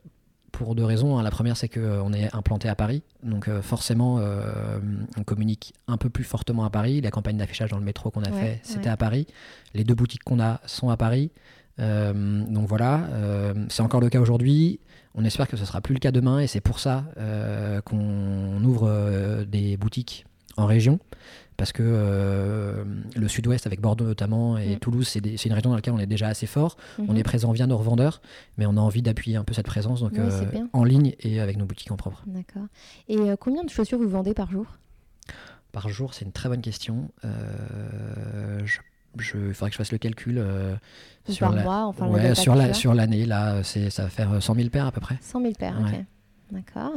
pour 0.63 0.75
deux 0.75 0.85
raisons. 0.85 1.19
hein. 1.19 1.23
La 1.23 1.31
première, 1.31 1.57
c'est 1.57 1.69
qu'on 1.69 2.13
est 2.13 2.35
implanté 2.35 2.69
à 2.69 2.75
Paris. 2.75 3.03
Donc 3.23 3.49
euh, 3.49 3.63
forcément, 3.63 4.19
euh, 4.21 4.79
on 5.19 5.25
communique 5.25 5.75
un 5.89 5.97
peu 5.97 6.09
plus 6.09 6.25
fortement 6.25 6.65
à 6.65 6.71
Paris. 6.71 7.01
La 7.01 7.11
campagne 7.11 7.37
d'affichage 7.37 7.71
dans 7.71 7.79
le 7.79 7.85
métro 7.85 8.11
qu'on 8.11 8.23
a 8.23 8.31
Ouais, 8.31 8.41
fait, 8.41 8.61
c'était 8.63 8.87
ouais. 8.87 8.93
à 8.93 8.97
Paris. 8.97 9.27
Les 9.75 9.85
deux 9.85 9.95
boutiques 9.95 10.23
qu'on 10.25 10.41
a 10.41 10.61
sont 10.67 10.89
à 10.91 10.97
Paris. 10.97 11.31
Euh, 11.81 12.45
donc 12.47 12.69
voilà, 12.69 13.05
euh, 13.13 13.55
c'est 13.69 13.83
encore 13.83 14.01
le 14.01 14.09
cas 14.11 14.21
aujourd'hui. 14.21 14.81
On 15.15 15.25
espère 15.25 15.49
que 15.49 15.57
ce 15.57 15.65
sera 15.65 15.81
plus 15.81 15.95
le 15.95 16.01
cas 16.01 16.11
demain 16.11 16.39
et 16.39 16.47
c'est 16.47 16.61
pour 16.61 16.79
ça 16.79 17.05
euh, 17.19 17.81
qu'on 17.83 18.63
ouvre 18.65 18.89
euh, 18.89 19.45
des 19.45 19.77
boutiques 19.77 20.25
en 20.57 20.67
région. 20.67 20.99
Parce 21.59 21.71
que 21.73 21.83
euh, 21.85 22.83
le 23.15 23.29
sud-ouest, 23.29 23.67
avec 23.67 23.81
Bordeaux 23.81 24.07
notamment, 24.07 24.57
et 24.59 24.75
Mm. 24.77 24.79
Toulouse, 24.79 25.07
c'est 25.09 25.21
une 25.45 25.53
région 25.53 25.71
dans 25.71 25.77
laquelle 25.77 25.93
on 25.95 25.99
est 25.99 26.07
déjà 26.07 26.27
assez 26.29 26.47
fort. 26.47 26.77
On 26.99 27.13
Mhm. 27.13 27.17
est 27.19 27.23
présent 27.23 27.53
via 27.53 27.67
nos 27.67 27.77
revendeurs, 27.77 28.21
mais 28.59 28.67
on 28.67 28.77
a 28.77 28.81
envie 28.81 29.03
d'appuyer 29.03 29.37
un 29.37 29.45
peu 29.45 29.53
cette 29.55 29.67
présence 29.67 30.01
donc, 30.01 30.19
euh, 30.19 30.45
en 30.73 30.83
ligne 30.83 31.15
et 31.21 31.41
avec 31.41 31.59
nos 31.59 31.67
boutiques 31.67 31.93
en 31.93 31.97
propre. 31.97 32.23
D'accord. 32.27 32.67
Et 33.09 33.19
euh, 33.19 33.37
combien 33.39 33.63
de 33.65 33.71
chaussures 33.71 33.99
vous 33.99 34.09
vendez 34.09 34.35
par 34.35 34.51
jour? 34.51 34.67
Par 35.73 35.89
jour, 35.89 36.15
c'est 36.15 36.25
une 36.25 36.33
très 36.33 36.49
bonne 36.49 36.63
question. 36.63 37.11
Je, 38.65 38.79
il 39.49 39.55
faudrait 39.55 39.69
que 39.71 39.75
je 39.75 39.79
fasse 39.79 39.93
le 39.93 39.99
calcul. 39.99 40.39
euh, 40.39 40.75
sur 41.29 41.47
par 41.49 41.55
la- 41.55 41.63
mois 41.63 41.85
Enfin, 41.87 42.07
le 42.07 42.13
ouais, 42.15 42.23
data 42.23 42.35
sur 42.35 42.55
que 42.55 42.59
tu 42.59 42.65
la- 42.65 42.71
as 42.71 42.75
sur 42.75 42.95
l'année, 42.95 43.27
là, 43.27 43.63
c'est, 43.63 43.91
ça 43.91 44.05
va 44.05 44.09
faire 44.09 44.33
euh, 44.33 44.41
100 44.41 44.55
000 44.55 44.69
paires 44.71 44.87
à 44.87 44.93
peu 44.93 45.01
près. 45.01 45.19
100 45.21 45.41
000 45.43 45.53
paires, 45.59 45.79
Ouais. 45.81 45.99
ok. 45.99 46.05
D'accord. 46.51 46.93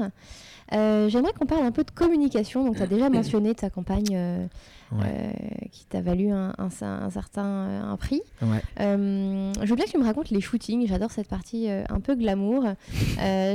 Euh, 0.74 1.10
J'aimerais 1.10 1.32
qu'on 1.34 1.46
parle 1.46 1.64
un 1.66 1.72
peu 1.72 1.84
de 1.84 1.92
communication. 1.92 2.64
Donc, 2.66 2.78
tu 2.78 2.82
as 2.82 2.88
déjà 2.88 3.10
mentionné 3.12 3.54
ta 3.56 3.70
campagne 3.70 4.06
euh, 4.14 4.46
Ouais. 4.92 5.00
euh, 5.08 5.32
qui 5.72 5.86
t'a 5.86 6.00
valu 6.02 6.30
un, 6.30 6.54
un- 6.60 6.70
un 6.86 7.10
certain 7.10 7.44
un 7.44 7.98
prix. 7.98 8.22
Ouais. 8.44 8.62
Je 8.80 9.68
veux 9.68 9.76
bien 9.76 9.86
que 9.86 9.90
tu 9.92 9.98
me 9.98 10.04
racontes 10.06 10.30
les 10.30 10.42
shootings. 10.42 10.88
J'adore 10.88 11.10
cette 11.12 11.28
partie 11.28 11.68
un 11.70 12.00
peu 12.00 12.16
glamour. 12.16 12.64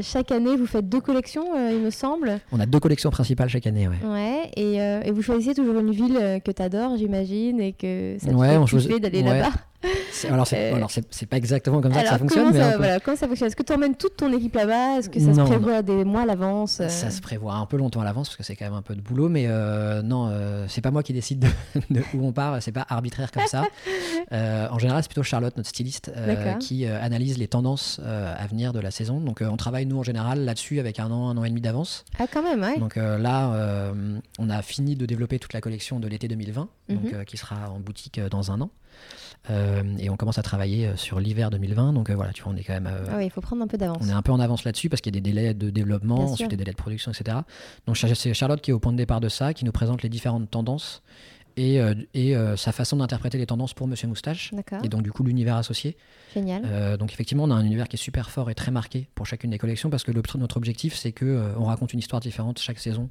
Chaque 0.03 0.33
année, 0.33 0.57
vous 0.57 0.67
faites 0.67 0.89
deux 0.89 1.01
collections, 1.01 1.45
il 1.71 1.79
me 1.81 1.91
semble. 1.91 2.41
On 2.53 2.59
a 2.61 2.67
deux 2.67 2.81
collections 2.81 3.11
principales 3.11 3.49
chaque 3.49 3.67
année. 3.69 3.87
Ouais. 3.89 3.97
Ouais. 4.09 4.51
Et, 4.57 4.75
et 4.77 5.11
vous 5.13 5.23
choisissez 5.23 5.55
toujours 5.55 5.79
une 5.79 5.93
ville 5.93 6.41
que 6.45 6.51
tu 6.51 6.63
adores, 6.63 6.97
j'imagine, 6.97 7.61
et 7.61 7.73
que 7.73 8.17
ça 8.19 8.27
te 8.27 8.33
fait 8.33 8.57
on 8.57 8.65
kiffer 8.65 8.77
choisit- 8.89 9.01
d'aller 9.01 9.23
là-bas. 9.23 9.51
Alors, 10.29 10.47
c'est, 10.47 10.73
Euh, 10.73 10.77
alors 10.77 10.91
c'est, 10.91 11.05
c'est 11.11 11.27
pas 11.27 11.37
exactement 11.39 11.81
comme 11.81 11.93
ça 11.93 12.01
Alors, 12.01 12.11
que 12.13 12.15
ça 12.17 12.19
fonctionne, 12.19 12.43
comment 12.45 12.53
mais 12.55 12.61
ça, 12.61 12.69
un 12.69 12.73
peu- 12.73 12.77
voilà, 12.79 13.01
comment 13.01 13.17
ça 13.17 13.27
fonctionne? 13.27 13.47
Est-ce 13.49 13.57
que 13.57 13.63
tu 13.63 13.73
emmènes 13.73 13.95
toute 13.95 14.17
ton 14.17 14.31
équipe 14.33 14.55
là-bas? 14.55 14.99
Est-ce 14.99 15.09
que 15.09 15.19
ça 15.19 15.33
se 15.33 15.39
Non, 15.39 15.47
prévoit 15.47 15.81
des 15.83 16.05
mois 16.05 16.23
à 16.23 16.27
l'avance 16.27 16.81
euh? 16.81 16.89
Ça 16.89 17.11
se 17.11 17.21
prévoit 17.23 17.55
un 17.55 17.65
peu 17.67 17.79
longtemps 17.79 18.01
à 18.01 18.05
l'avance 18.05 18.29
parce 18.29 18.37
que 18.37 18.43
c'est 18.43 18.57
quand 18.57 18.67
même 18.67 18.75
un 18.75 18.83
peu 18.83 18.95
de 18.95 19.01
boulot, 19.01 19.29
mais 19.31 19.45
euh, 19.47 20.03
non, 20.03 20.29
euh, 20.31 20.67
c'est 20.69 20.83
pas 20.83 20.91
moi 20.91 21.03
qui 21.03 21.13
décide 21.15 21.39
de, 21.41 21.49
de 21.91 22.01
où 22.15 22.27
on 22.27 22.33
part, 22.33 22.63
c'est 22.63 22.73
pas 22.73 22.85
arbitraire 22.89 23.31
comme 23.33 23.47
ça. 23.47 23.65
Euh, 24.33 24.69
en 24.71 24.79
général, 24.79 25.03
c'est 25.03 25.09
plutôt 25.09 25.23
Charlotte, 25.25 25.57
notre 25.57 25.69
styliste, 25.69 26.13
euh, 26.17 26.55
qui 26.55 26.85
euh, 26.87 27.03
analyse 27.03 27.37
les 27.39 27.49
tendances 27.49 28.01
euh, 28.05 28.33
à 28.39 28.47
venir 28.47 28.73
de 28.73 28.79
la 28.79 28.91
saison. 28.93 29.19
Donc, 29.19 29.43
euh, 29.43 29.49
on 29.49 29.57
travaille 29.57 29.87
nous 29.87 29.99
en 29.99 30.03
général 30.05 30.45
là-dessus 30.45 30.79
avec 30.79 31.01
un 31.01 31.11
an, 31.11 31.31
un 31.31 31.37
an 31.37 31.43
et 31.45 31.49
demi 31.49 31.61
d'avance. 31.61 32.05
Ah, 32.19 32.27
quand 32.33 32.43
même, 32.43 32.61
ouais. 32.61 32.79
Donc 32.79 32.97
euh, 32.97 33.19
là, 33.19 33.53
euh, 33.55 34.19
on 34.39 34.49
a 34.51 34.63
fini 34.63 34.95
de 34.95 35.05
développer 35.07 35.39
toute 35.41 35.53
la 35.53 35.61
collection 35.61 35.99
de 35.99 36.07
l'été 36.07 36.29
2020, 36.29 36.69
donc, 36.91 37.03
Mhm. 37.05 37.11
euh, 37.15 37.25
qui 37.25 37.39
sera 37.39 37.71
en 37.71 37.81
boutique 37.81 38.19
euh, 38.19 38.29
dans 38.29 38.53
un 38.53 38.61
an. 38.61 38.71
Euh, 39.49 39.83
et 39.99 40.11
on 40.11 40.17
commence 40.17 40.37
à 40.39 40.43
travailler 40.43 40.87
euh, 40.87 40.97
sur 40.97 41.19
l'hiver 41.19 41.51
2020. 41.51 41.95
Donc 41.95 42.11
euh, 42.11 42.15
voilà, 42.15 42.33
tu 42.33 42.43
vois, 42.43 42.53
on 42.53 42.57
est 42.57 42.63
quand 42.63 42.75
même. 42.75 42.87
euh, 42.87 43.07
Ah 43.11 43.17
oui, 43.17 43.25
il 43.25 43.31
faut 43.31 43.41
prendre 43.41 43.63
un 43.63 43.67
peu 43.67 43.79
d'avance. 43.79 43.99
on 44.03 44.09
est 44.09 44.13
un 44.13 44.23
peu 44.23 44.33
en 44.33 44.41
avance 44.41 44.65
là-dessus 44.65 44.89
parce 44.91 45.01
qu'il 45.01 45.15
y 45.15 45.19
a 45.19 45.21
des 45.21 45.31
délais 45.31 45.55
de 45.55 45.71
développement, 45.71 46.17
Bien 46.17 46.25
ensuite 46.25 46.39
sûr. 46.39 46.49
des 46.49 46.57
délais 46.57 46.73
de 46.73 46.77
production, 46.77 47.11
etc. 47.11 47.39
Donc 47.87 47.97
c'est 47.97 48.35
Charlotte 48.35 48.61
qui 48.61 48.71
est 48.71 48.75
au 48.75 48.79
point 48.81 48.93
de 48.93 48.99
départ 48.99 49.21
de 49.21 49.29
ça, 49.31 49.55
qui 49.55 49.65
nous 49.65 49.73
présente 49.73 50.03
les 50.03 50.09
différentes 50.11 50.51
tendances 50.51 51.03
et, 51.57 51.79
et 52.15 52.35
sa 52.57 52.73
façon 52.73 52.97
d'interpréter 52.99 53.37
les 53.39 53.47
tendances 53.47 53.75
pour 53.75 53.87
Monsieur 53.89 54.09
Moustache. 54.09 54.53
D'accord, 54.55 54.85
Et 54.85 54.89
donc 54.89 55.03
du 55.03 55.11
coup 55.13 55.25
l'univers 55.25 55.57
associé. 55.57 55.97
génial. 56.35 56.97
Donc 56.99 57.13
effectivement 57.13 57.45
on 57.45 57.51
a 57.51 57.55
un 57.55 57.65
univers 57.65 57.89
qui 57.89 57.97
est 57.97 57.99
super 58.03 58.31
fort 58.31 58.51
et 58.51 58.55
très 58.55 58.71
marqué 58.71 59.09
pour 59.15 59.27
chacune 59.27 59.51
des 59.51 59.59
collections 59.59 59.91
parce 59.91 60.05
que 60.05 60.13
notre 60.13 60.57
objectif 60.57 60.95
c'est 60.97 61.13
que 61.13 61.53
on 61.59 61.65
raconte 61.65 61.93
une 61.93 61.99
histoire 61.99 62.21
différente 62.21 62.59
chaque 62.61 62.79
saison 62.79 63.09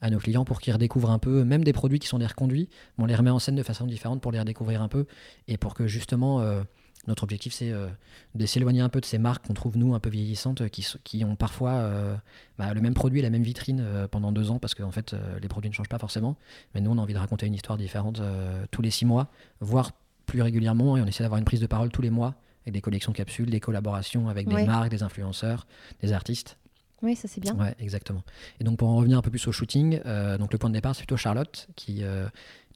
à 0.00 0.10
nos 0.10 0.18
clients 0.18 0.44
pour 0.44 0.60
qu'ils 0.60 0.72
redécouvrent 0.72 1.10
un 1.10 1.18
peu, 1.18 1.44
même 1.44 1.64
des 1.64 1.72
produits 1.72 1.98
qui 1.98 2.08
sont 2.08 2.18
des 2.18 2.26
reconduits, 2.26 2.68
mais 2.96 3.04
on 3.04 3.06
les 3.06 3.14
remet 3.14 3.30
en 3.30 3.38
scène 3.38 3.56
de 3.56 3.62
façon 3.62 3.86
différente 3.86 4.20
pour 4.20 4.32
les 4.32 4.40
redécouvrir 4.40 4.82
un 4.82 4.88
peu 4.88 5.06
et 5.48 5.56
pour 5.56 5.74
que 5.74 5.86
justement 5.86 6.40
euh, 6.40 6.62
notre 7.06 7.22
objectif 7.22 7.52
c'est 7.52 7.70
euh, 7.70 7.88
de 8.34 8.46
s'éloigner 8.46 8.80
un 8.80 8.88
peu 8.88 9.00
de 9.00 9.04
ces 9.04 9.18
marques 9.18 9.46
qu'on 9.46 9.54
trouve 9.54 9.76
nous 9.76 9.94
un 9.94 10.00
peu 10.00 10.10
vieillissantes 10.10 10.68
qui, 10.68 11.24
ont 11.24 11.36
parfois 11.36 11.72
euh, 11.72 12.16
bah, 12.58 12.72
le 12.72 12.80
même 12.80 12.94
produit, 12.94 13.20
la 13.22 13.30
même 13.30 13.42
vitrine 13.42 13.84
pendant 14.10 14.32
deux 14.32 14.50
ans 14.50 14.58
parce 14.58 14.74
qu'en 14.74 14.90
fait 14.90 15.14
les 15.40 15.48
produits 15.48 15.70
ne 15.70 15.74
changent 15.74 15.88
pas 15.88 15.98
forcément, 15.98 16.36
mais 16.74 16.80
nous 16.80 16.90
on 16.90 16.98
a 16.98 17.00
envie 17.00 17.14
de 17.14 17.18
raconter 17.18 17.46
une 17.46 17.54
histoire 17.54 17.78
différente 17.78 18.22
tous 18.70 18.82
les 18.82 18.90
six 18.90 19.04
mois, 19.04 19.28
voire 19.60 19.92
plus 20.26 20.42
régulièrement 20.42 20.96
et 20.96 21.02
on 21.02 21.06
essaie 21.06 21.24
d'avoir 21.24 21.38
une 21.38 21.44
prise 21.44 21.60
de 21.60 21.66
parole 21.66 21.90
tous 21.90 22.02
les 22.02 22.10
mois 22.10 22.36
avec 22.62 22.74
des 22.74 22.80
collections 22.80 23.12
capsules, 23.12 23.50
des 23.50 23.60
collaborations 23.60 24.28
avec 24.28 24.48
des 24.48 24.54
Ouais. 24.54 24.66
marques, 24.66 24.90
des 24.90 25.02
influenceurs, 25.02 25.66
des 26.02 26.12
artistes. 26.12 26.58
Oui, 27.02 27.16
ça 27.16 27.28
c'est 27.28 27.40
bien. 27.40 27.54
Ouais, 27.56 27.74
exactement. 27.78 28.22
Et 28.60 28.64
donc 28.64 28.78
pour 28.78 28.88
en 28.88 28.96
revenir 28.96 29.16
un 29.18 29.22
peu 29.22 29.30
plus 29.30 29.46
au 29.48 29.52
shooting, 29.52 30.00
euh, 30.06 30.36
donc 30.38 30.52
le 30.52 30.58
point 30.58 30.68
de 30.70 30.74
départ 30.74 30.94
c'est 30.94 31.00
plutôt 31.00 31.16
Charlotte 31.16 31.68
qui 31.76 32.02
euh, 32.02 32.26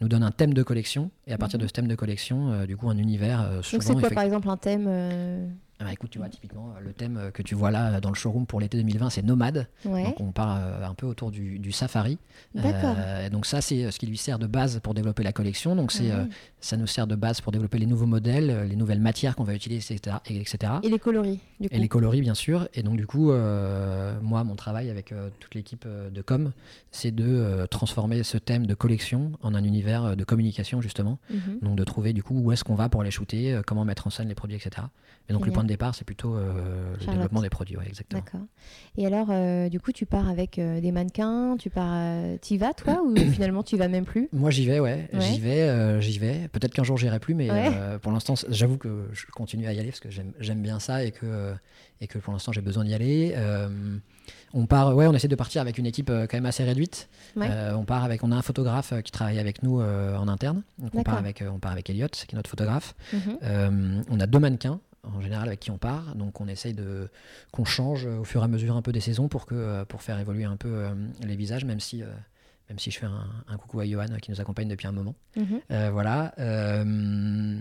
nous 0.01 0.09
donne 0.09 0.23
un 0.23 0.31
thème 0.31 0.55
de 0.55 0.63
collection 0.63 1.11
et 1.27 1.33
à 1.33 1.39
partir 1.39 1.59
Mhm. 1.59 1.63
de 1.63 1.67
ce 1.69 1.73
thème 1.73 1.89
de 1.89 1.95
collection, 1.95 2.51
euh, 2.53 2.67
du 2.67 2.77
coup 2.77 2.89
un 2.89 2.97
univers 2.97 3.43
euh, 3.43 3.55
Donc 3.57 3.65
souvent. 3.65 3.83
c'est 3.83 3.93
quoi 3.93 4.01
effect- 4.03 4.15
par 4.15 4.25
exemple 4.25 4.49
un 4.49 4.57
thème 4.57 4.87
bah, 5.81 5.93
écoute, 5.93 6.11
tu 6.11 6.19
vois 6.19 6.29
typiquement 6.29 6.73
euh, 6.77 6.81
le 6.81 6.93
thème 6.93 7.17
euh, 7.17 7.31
que 7.31 7.43
tu 7.43 7.55
vois 7.55 7.71
là 7.71 7.95
euh, 7.95 8.01
dans 8.01 8.09
le 8.11 8.15
showroom 8.15 8.47
pour 8.47 8.61
l'été 8.61 8.77
2020, 8.79 9.11
c'est 9.11 9.23
nomade. 9.23 9.69
Ouais, 9.85 10.05
Donc 10.05 10.21
on 10.21 10.31
part 10.33 10.57
euh, 10.57 10.85
un 10.87 10.95
peu 10.95 11.07
autour 11.07 11.31
du, 11.31 11.59
du 11.59 11.73
safari. 11.73 12.19
d'accord. 12.55 12.95
Euh, 12.99 13.29
donc 13.29 13.45
ça 13.47 13.61
c'est 13.61 13.91
ce 13.91 13.99
qui 13.99 14.07
lui 14.07 14.17
sert 14.17 14.39
de 14.39 14.47
base 14.47 14.81
pour 14.81 14.95
développer 14.95 15.23
la 15.23 15.33
collection. 15.33 15.75
Donc 15.77 15.91
c'est 15.93 16.11
Ah 16.11 16.19
euh, 16.21 16.25
ça 16.61 16.77
nous 16.77 16.87
sert 16.87 17.07
de 17.07 17.17
base 17.17 17.41
pour 17.41 17.53
développer 17.53 17.79
les 17.79 17.87
nouveaux 17.87 18.07
modèles, 18.07 18.67
les 18.69 18.77
nouvelles 18.77 19.01
matières 19.01 19.37
qu'on 19.37 19.45
va 19.45 19.55
utiliser, 19.55 19.95
etc. 19.95 20.17
et- 20.27 20.41
etc. 20.41 20.75
Et 20.83 20.89
les 20.89 20.99
coloris, 20.99 21.41
du 21.61 21.69
coup. 21.69 21.75
Et 21.75 21.79
les 21.79 21.89
coloris, 21.89 22.21
bien 22.23 22.35
sûr. 22.35 22.69
Et 22.75 22.83
donc, 22.83 22.97
du 22.97 23.07
coup, 23.07 23.33
moi, 24.23 24.45
mon 24.45 24.55
travail 24.57 24.91
avec 24.91 25.13
toute 25.41 25.55
l'équipe 25.55 25.87
de 25.87 26.23
com, 26.23 26.53
c'est 26.91 27.11
de 27.11 27.67
transformer 27.71 28.23
ce 28.23 28.39
thème 28.39 28.67
de 28.67 28.75
collection 28.75 29.33
en 29.43 29.55
un 29.55 29.65
univers 29.65 30.17
de 30.17 30.25
communication, 30.25 30.81
justement. 30.81 31.19
Mhm. 31.31 31.59
Donc, 31.63 31.77
de 31.77 31.85
trouver, 31.85 32.13
du 32.13 32.23
coup, 32.23 32.39
où 32.41 32.53
est-ce 32.53 32.65
qu'on 32.65 32.75
va 32.75 32.89
pour 32.89 33.03
les 33.03 33.11
shooter, 33.11 33.61
comment 33.67 33.85
mettre 33.85 34.07
en 34.07 34.11
scène 34.11 34.29
les 34.29 34.35
produits, 34.35 34.57
etc. 34.57 34.87
Et 35.29 35.33
donc, 35.33 35.47
le 35.47 35.53
point 35.53 35.64
de 35.65 35.69
départ, 35.69 35.95
c'est 35.95 36.05
plutôt 36.05 36.37
euh, 36.37 36.95
le 37.01 37.07
développement 37.07 37.43
des 37.43 37.51
produits, 37.51 37.77
ouais, 37.77 37.87
exactement. 37.87 38.23
D'accord. 38.23 38.47
Et 38.97 39.07
alors, 39.07 39.27
euh, 39.31 39.69
du 39.69 39.81
coup, 39.81 39.93
tu 39.93 40.07
pars 40.07 40.29
avec 40.29 40.59
euh, 40.59 40.81
des 40.81 40.93
mannequins, 40.93 41.57
tu 41.59 41.71
pars, 41.71 42.39
t'y 42.41 42.57
vas 42.57 42.73
toi 42.75 43.03
ou 43.05 43.17
finalement 43.33 43.63
tu 43.63 43.75
y 43.75 43.79
vas 43.79 43.89
même 43.89 44.05
plus? 44.05 44.29
Moi, 44.33 44.51
j'y 44.51 44.67
vais, 44.67 44.81
ouais. 44.81 45.09
Ouais. 45.13 45.21
J'y 45.21 45.41
vais, 45.41 46.01
j'y 46.01 46.19
vais. 46.19 46.49
Peut-être 46.49 46.73
qu'un 46.73 46.85
jour, 46.85 46.97
j'irai 46.97 47.19
plus, 47.19 47.35
mais 47.35 47.51
Ouais. 47.51 47.99
pour 48.01 48.13
l'instant, 48.13 48.35
j'avoue 48.49 48.79
que 48.79 49.09
je 49.13 49.27
continue 49.27 49.67
à 49.67 49.73
y 49.73 49.79
aller 49.79 49.91
parce 49.91 50.01
que 50.01 50.09
j'aime 50.11 50.63
bien 50.63 50.79
ça 50.79 51.05
et 51.05 51.11
que, 51.11 51.55
et 52.01 52.07
que 52.07 52.19
pour 52.19 52.33
l'instant, 52.33 52.53
j'ai 52.53 52.61
besoin 52.61 52.85
d'y 52.85 52.95
aller. 52.95 53.35
On 54.53 54.67
part, 54.67 54.95
ouais, 54.95 55.07
on 55.07 55.13
essaie 55.13 55.29
de 55.29 55.35
partir 55.35 55.61
avec 55.61 55.79
une 55.79 55.87
équipe 55.87 56.09
quand 56.09 56.35
même 56.35 56.47
assez 56.47 56.65
réduite. 56.65 57.09
On 57.37 57.85
part 57.85 58.05
avec, 58.05 58.23
on 58.23 58.31
a 58.31 58.37
un 58.37 58.43
photographe 58.43 58.95
qui 59.03 59.11
travaille 59.13 59.39
avec 59.39 59.63
nous 59.63 59.81
en 59.81 60.29
interne. 60.29 60.63
Donc 60.79 60.91
on 60.95 61.03
part 61.03 61.19
avec, 61.19 61.43
on 61.49 61.59
part 61.59 61.73
avec 61.73 61.91
Elliot, 61.91 62.09
qui 62.09 62.35
est 62.35 62.37
notre 62.37 62.51
photographe. 62.51 62.95
Mhm. 63.13 64.03
On 64.11 64.21
a 64.21 64.27
deux 64.27 64.39
mannequins 64.39 64.81
en 65.13 65.21
général 65.21 65.49
avec 65.49 65.61
qui 65.61 65.71
on 65.71 65.79
part, 65.79 66.15
donc 66.15 66.41
on 66.41 66.49
essaye 66.49 66.75
de 66.75 67.09
qu'on 67.53 67.65
change 67.65 68.07
au 68.07 68.25
fur 68.25 68.41
et 68.41 68.45
à 68.45 68.49
mesure 68.49 68.77
un 68.77 68.83
peu 68.83 68.93
des 68.93 69.01
saisons 69.01 69.29
pour 69.29 69.47
que 69.47 69.55
euh, 69.55 69.85
pour 69.85 70.03
faire 70.03 70.19
évoluer 70.19 70.45
un 70.45 70.57
peu 70.57 70.69
euh, 70.69 70.95
les 71.23 71.37
visages, 71.37 71.65
même 71.65 71.81
si 71.81 72.03
euh, 72.03 72.07
même 72.69 72.79
si 72.79 72.91
je 72.91 72.99
fais 72.99 73.07
un, 73.07 73.27
un 73.49 73.57
coucou 73.57 73.81
à 73.81 73.87
Johan 73.87 74.07
qui 74.21 74.31
nous 74.31 74.41
accompagne 74.41 74.69
depuis 74.69 74.87
un 74.87 74.93
moment. 74.93 75.15
Mhm. 75.37 75.61
Euh, 75.71 75.91
voilà. 75.91 76.33
euh, 76.39 77.61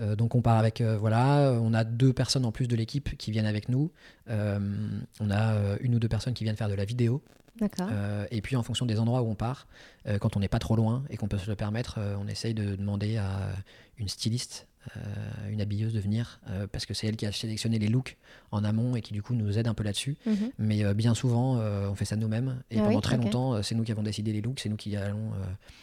euh, 0.00 0.16
donc 0.16 0.34
on 0.34 0.40
part 0.40 0.56
avec 0.58 0.80
voilà, 0.80 1.52
on 1.60 1.74
a 1.74 1.84
deux 1.84 2.12
personnes 2.12 2.44
en 2.46 2.52
plus 2.52 2.66
de 2.66 2.76
l'équipe 2.76 3.16
qui 3.18 3.30
viennent 3.30 3.46
avec 3.46 3.68
nous. 3.68 3.90
On 4.28 5.30
a 5.30 5.76
une 5.80 5.94
ou 5.94 5.98
deux 5.98 6.08
personnes 6.08 6.34
qui 6.34 6.44
viennent 6.44 6.56
faire 6.56 6.68
de 6.70 6.74
la 6.74 6.84
vidéo 6.84 7.22
D'accord. 7.60 7.90
Et 8.30 8.40
puis 8.40 8.56
en 8.56 8.62
fonction 8.62 8.86
des 8.86 8.98
endroits 8.98 9.20
où 9.20 9.28
on 9.28 9.34
part, 9.34 9.66
quand 10.20 10.36
on 10.36 10.40
n'est 10.40 10.48
pas 10.48 10.58
trop 10.58 10.76
loin 10.76 11.04
et 11.10 11.18
qu'on 11.18 11.28
peut 11.28 11.36
se 11.36 11.50
le 11.50 11.56
permettre, 11.56 11.98
on 12.18 12.26
essaye 12.26 12.54
de 12.54 12.74
demander 12.74 13.18
à 13.18 13.52
une 13.98 14.08
styliste, 14.08 14.66
une 15.50 15.60
habilleuse 15.60 15.92
de 15.92 16.00
venir, 16.00 16.40
euh, 16.48 16.66
parce 16.66 16.86
que 16.86 16.94
c'est 16.94 17.06
elle 17.06 17.16
qui 17.16 17.26
a 17.26 17.32
sélectionné 17.32 17.78
les 17.78 17.88
looks 17.88 18.16
en 18.52 18.64
amont 18.64 18.94
et 18.94 19.00
qui 19.00 19.12
du 19.12 19.22
coup 19.22 19.34
nous 19.34 19.58
aide 19.58 19.66
un 19.66 19.74
peu 19.74 19.82
là-dessus. 19.82 20.16
Mhm. 20.26 20.50
Mais 20.58 20.84
euh, 20.84 20.94
bien 20.94 21.14
souvent, 21.14 21.56
euh, 21.58 21.88
on 21.90 21.94
fait 21.94 22.04
ça 22.04 22.16
nous-mêmes. 22.16 22.62
Et 22.70 22.78
Ah 22.78 22.82
pendant 22.82 22.96
oui, 22.96 23.02
très 23.02 23.16
longtemps, 23.16 23.54
euh, 23.54 23.62
c'est 23.62 23.74
nous 23.74 23.82
qui 23.82 23.92
avons 23.92 24.02
décidé 24.02 24.32
les 24.32 24.42
looks, 24.42 24.60
c'est 24.60 24.68
nous 24.68 24.76
qui 24.76 24.94
allons 24.96 25.32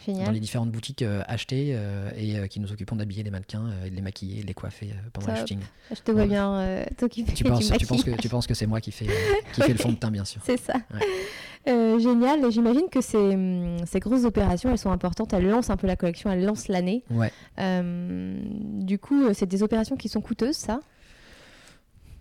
dans 0.06 0.30
les 0.30 0.40
différentes 0.40 0.70
boutiques 0.70 1.04
acheter 1.26 1.76
et 2.16 2.48
qui 2.48 2.60
nous 2.60 2.72
occupons 2.72 2.96
d'habiller 2.96 3.22
les 3.22 3.30
mannequins, 3.30 3.66
et 3.84 3.90
de 3.90 3.96
les 3.96 4.02
maquiller, 4.02 4.42
de 4.42 4.46
les 4.46 4.54
coiffer 4.54 4.90
pendant 5.12 5.32
le 5.32 5.36
shooting. 5.36 5.58
Je 5.90 6.00
te 6.00 6.12
vois 6.12 6.26
bien 6.26 6.84
t'occuper 6.96 7.32
Tu 7.32 7.42
du 7.44 7.50
penses, 7.50 7.70
tu, 7.78 7.86
penses 7.86 8.04
que, 8.04 8.10
tu 8.12 8.28
penses 8.28 8.46
que 8.46 8.54
c'est 8.54 8.66
moi 8.66 8.80
qui 8.80 8.92
fais, 8.92 9.06
qui 9.52 9.62
fait 9.62 9.72
le 9.72 9.78
fond 9.78 9.90
de 9.90 9.96
teint, 9.96 10.10
bien 10.10 10.24
sûr. 10.24 10.40
C'est 10.44 10.58
ça. 10.58 10.74
Ouais. 10.94 11.98
Génial. 11.98 12.44
Et 12.44 12.50
J'imagine 12.50 12.88
que 12.90 13.00
ces, 13.00 13.16
hum, 13.16 13.76
ces 13.84 13.98
grosses 13.98 14.24
opérations, 14.24 14.70
elles 14.70 14.78
sont 14.78 14.92
importantes. 14.92 15.32
Elles 15.32 15.48
lancent 15.48 15.70
un 15.70 15.76
peu 15.76 15.86
la 15.86 15.96
collection, 15.96 16.30
elles 16.30 16.44
lancent 16.44 16.68
l'année. 16.68 17.04
Ouais. 17.10 17.32
Du 18.80 18.98
coup, 18.98 19.34
c'est 19.34 19.46
des 19.46 19.62
opérations 19.62 19.96
qui 19.96 20.08
sont 20.08 20.20
coûteuses, 20.20 20.56
ça? 20.56 20.80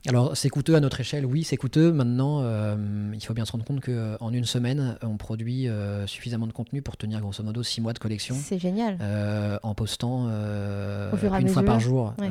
Alors, 0.08 0.36
c'est 0.38 0.50
coûteux 0.50 0.76
à 0.76 0.80
notre 0.80 1.00
échelle, 1.02 1.26
oui, 1.26 1.44
c'est 1.44 1.58
coûteux. 1.58 1.92
Maintenant, 1.92 2.42
euh, 2.44 2.76
il 3.14 3.24
faut 3.24 3.34
bien 3.34 3.44
se 3.46 3.52
rendre 3.52 3.66
compte 3.66 3.82
qu'en 3.82 4.32
une 4.32 4.46
semaine, 4.46 4.98
on 5.02 5.18
produit 5.18 5.68
euh, 5.68 6.08
suffisamment 6.08 6.48
de 6.48 6.54
contenu 6.54 6.82
pour 6.82 6.96
tenir 6.96 7.20
grosso 7.20 7.44
modo 7.44 7.64
six 7.64 7.82
mois 7.82 7.92
de 7.94 8.00
collection. 8.00 8.36
C'est 8.36 8.60
génial. 8.60 8.98
euh, 9.02 9.60
en 9.62 9.76
postant 9.76 10.28
une 10.30 11.48
fois 11.50 11.64
par 11.64 11.80
jour 11.80 12.14
Ouais. 12.20 12.30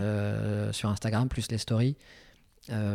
sur 0.73 0.89
Instagram, 0.89 1.29
plus 1.29 1.51
les 1.51 1.59
stories, 1.59 1.97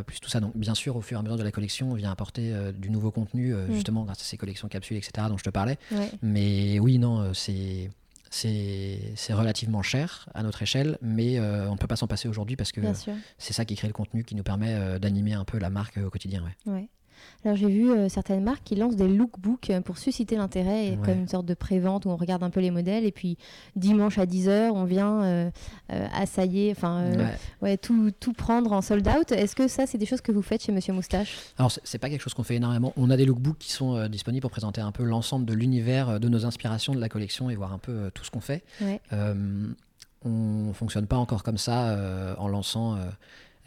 plus 0.06 0.20
tout 0.20 0.30
ça. 0.30 0.40
Donc, 0.40 0.56
bien 0.58 0.76
sûr, 0.76 0.96
au 0.96 1.02
fur 1.02 1.18
et 1.18 1.20
à 1.20 1.24
mesure 1.24 1.38
de 1.38 1.44
la 1.44 1.52
collection, 1.52 1.92
on 1.92 1.96
vient 1.96 2.12
apporter 2.12 2.54
du 2.78 2.90
nouveau 2.90 3.12
contenu, 3.12 3.54
Mm. 3.54 3.74
justement 3.74 4.04
grâce 4.04 4.22
à 4.22 4.24
ces 4.26 4.38
collections 4.38 4.68
capsules, 4.68 4.98
etc., 4.98 5.28
dont 5.30 5.38
je 5.38 5.44
te 5.44 5.50
parlais. 5.50 5.78
Ouais. 5.92 6.10
Mais 6.22 6.80
oui, 6.80 6.98
non, 6.98 7.32
c'est. 7.34 7.90
C'est 8.34 9.34
relativement 9.34 9.84
cher 9.84 10.28
à 10.34 10.42
notre 10.42 10.62
échelle, 10.64 10.98
mais 11.02 11.40
euh, 11.40 11.70
on 11.70 11.74
ne 11.74 11.78
peut 11.78 11.88
pas 11.88 11.96
s'en 11.96 12.08
passer 12.08 12.28
aujourd'hui 12.28 12.56
parce 12.56 12.72
que 12.72 12.82
c'est 13.38 13.54
ça 13.54 13.64
qui 13.64 13.76
crée 13.76 13.88
le 13.88 13.94
contenu 13.94 14.24
qui 14.24 14.36
nous 14.36 14.44
permet 14.44 14.74
euh, 14.74 14.98
d'animer 14.98 15.34
un 15.34 15.46
peu 15.46 15.60
la 15.60 15.70
marque 15.70 15.98
euh, 15.98 16.08
au 16.08 16.10
quotidien. 16.10 16.44
ouais. 16.44 16.74
Ouais. 16.74 16.90
Alors 17.46 17.58
j'ai 17.58 17.68
vu 17.68 17.92
euh, 17.92 18.10
certaines 18.10 18.44
marques 18.44 18.64
qui 18.64 18.76
lancent 18.76 18.96
des 18.96 19.08
lookbooks 19.08 19.70
euh, 19.70 19.82
pour 19.82 19.98
susciter 19.98 20.36
l'intérêt 20.36 20.92
Ouais. 20.92 20.98
comme 21.06 21.20
une 21.20 21.28
sorte 21.28 21.46
de 21.46 21.54
pré-vente 21.54 22.06
où 22.06 22.10
on 22.10 22.16
regarde 22.16 22.44
un 22.44 22.50
peu 22.50 22.60
les 22.60 22.72
modèles 22.72 23.04
et 23.06 23.12
puis 23.12 23.38
dimanche 23.76 24.18
à 24.18 24.26
10h 24.26 24.72
on 24.72 24.84
vient 24.86 25.24
euh, 25.24 25.50
euh, 25.92 26.08
assailler, 26.16 26.72
enfin 26.76 27.12
Ouais. 27.12 27.26
ouais, 27.62 27.78
tout, 27.78 28.12
tout 28.20 28.34
prendre 28.34 28.72
en 28.72 28.82
sold 28.82 29.08
out. 29.08 29.32
Est-ce 29.32 29.56
que 29.56 29.68
ça 29.68 29.86
c'est 29.86 29.98
des 29.98 30.06
choses 30.06 30.22
que 30.22 30.32
vous 30.32 30.42
faites 30.42 30.64
chez 30.64 30.72
Monsieur 30.72 30.94
Moustache? 30.94 31.36
Alors, 31.58 31.72
c'est- 31.84 31.98
pas 31.98 32.10
quelque 32.10 32.22
chose 32.22 32.34
qu'on 32.34 32.44
fait 32.44 32.56
énormément. 32.56 32.94
On 32.98 33.10
a 33.10 33.18
des 33.18 33.26
lookbooks 33.26 33.58
qui 33.60 33.72
sont 33.72 34.08
disponibles 34.08 34.42
pour 34.42 34.52
présenter 34.52 34.82
un 34.82 34.92
peu 34.92 35.04
l'ensemble 35.04 35.46
de 35.46 35.54
l'univers, 35.54 36.20
de 36.20 36.28
nos 36.30 36.46
inspirations 36.46 36.94
de 36.94 37.00
la 37.00 37.10
collection 37.10 37.50
et 37.50 37.56
voir 37.56 37.72
un 37.74 37.78
peu 37.78 38.12
tout 38.14 38.24
ce 38.26 38.32
qu'on 38.32 38.42
fait. 38.42 38.64
Ouais. 38.82 39.00
On 40.26 40.72
fonctionne 40.74 41.06
pas 41.08 41.18
encore 41.18 41.44
comme 41.44 41.58
ça 41.58 42.36
en 42.38 42.48
lançant 42.48 42.98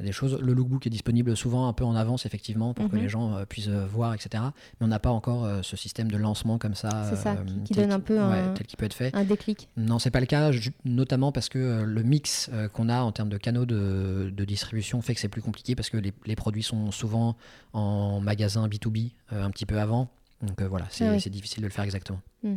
des 0.05 0.13
choses. 0.13 0.39
Le 0.41 0.53
lookbook 0.53 0.87
est 0.87 0.91
disponible 0.91 1.37
souvent 1.37 1.69
un 1.69 1.73
peu 1.73 1.85
en 1.85 1.95
avance, 1.97 2.27
effectivement, 2.27 2.75
pour 2.75 2.89
que 2.91 2.97
Mhm. 2.97 3.03
les 3.03 3.09
gens 3.09 3.35
euh, 3.37 3.45
puissent 3.47 3.69
euh, 3.69 3.87
voir, 3.87 4.13
etc. 4.15 4.43
Mais 4.81 4.85
on 4.85 4.89
n'a 4.89 4.99
pas 4.99 5.11
encore 5.11 5.45
euh, 5.45 5.61
ce 5.63 5.77
système 5.77 6.11
de 6.11 6.17
lancement 6.17 6.59
comme 6.59 6.75
ça. 6.75 6.91
C'est 7.11 7.17
ça, 7.17 7.37
qui- 7.65 7.73
donne 7.75 7.93
un 7.93 8.01
peu 8.01 8.17
ouais, 8.19 8.39
un- 8.39 8.53
tel 8.55 8.67
qui 8.67 8.77
peut 8.77 8.85
être 8.87 8.95
fait. 8.95 9.15
Un 9.15 9.25
déclic. 9.25 9.69
Non, 9.77 9.99
c'est 9.99 10.11
pas 10.11 10.21
le 10.21 10.27
cas, 10.27 10.51
notamment 10.85 11.33
parce 11.33 11.49
que 11.49 11.83
le 11.83 12.03
mix 12.03 12.51
qu'on 12.73 12.89
a 12.89 13.01
en 13.01 13.13
termes 13.13 13.29
de 13.31 13.39
canaux 13.39 13.65
de, 13.67 14.33
de 14.35 14.45
distribution 14.45 15.01
fait 15.03 15.15
que 15.15 15.21
c'est 15.21 15.29
plus 15.29 15.43
compliqué 15.43 15.75
parce 15.75 15.91
que 15.91 15.97
les, 15.97 16.13
les 16.27 16.37
produits 16.37 16.63
sont 16.63 16.91
souvent 16.91 17.37
en 17.73 18.21
magasin 18.21 18.69
B2B 18.69 19.13
euh, 19.33 19.43
un 19.43 19.51
petit 19.51 19.67
peu 19.67 19.79
avant. 19.81 20.09
Donc 20.43 20.61
voilà, 20.63 20.87
c'est 20.91 21.07
Ah 21.07 21.13
oui. 21.13 21.21
c'est 21.21 21.31
difficile 21.31 21.63
de 21.63 21.67
le 21.69 21.73
faire 21.73 21.85
exactement. 21.85 22.21
Hmm. 22.43 22.57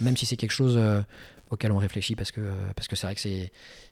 Même 0.00 0.16
si 0.16 0.26
c'est 0.26 0.36
quelque 0.36 0.52
chose 0.52 0.74
euh, 0.76 1.00
auquel 1.50 1.72
on 1.72 1.78
réfléchit 1.78 2.14
parce 2.14 2.30
que 2.30 2.40
euh, 2.42 2.52
parce 2.76 2.88
que 2.88 2.96
c'est 2.96 3.06
vrai 3.06 3.14
que 3.14 3.20
c'est 3.20 3.50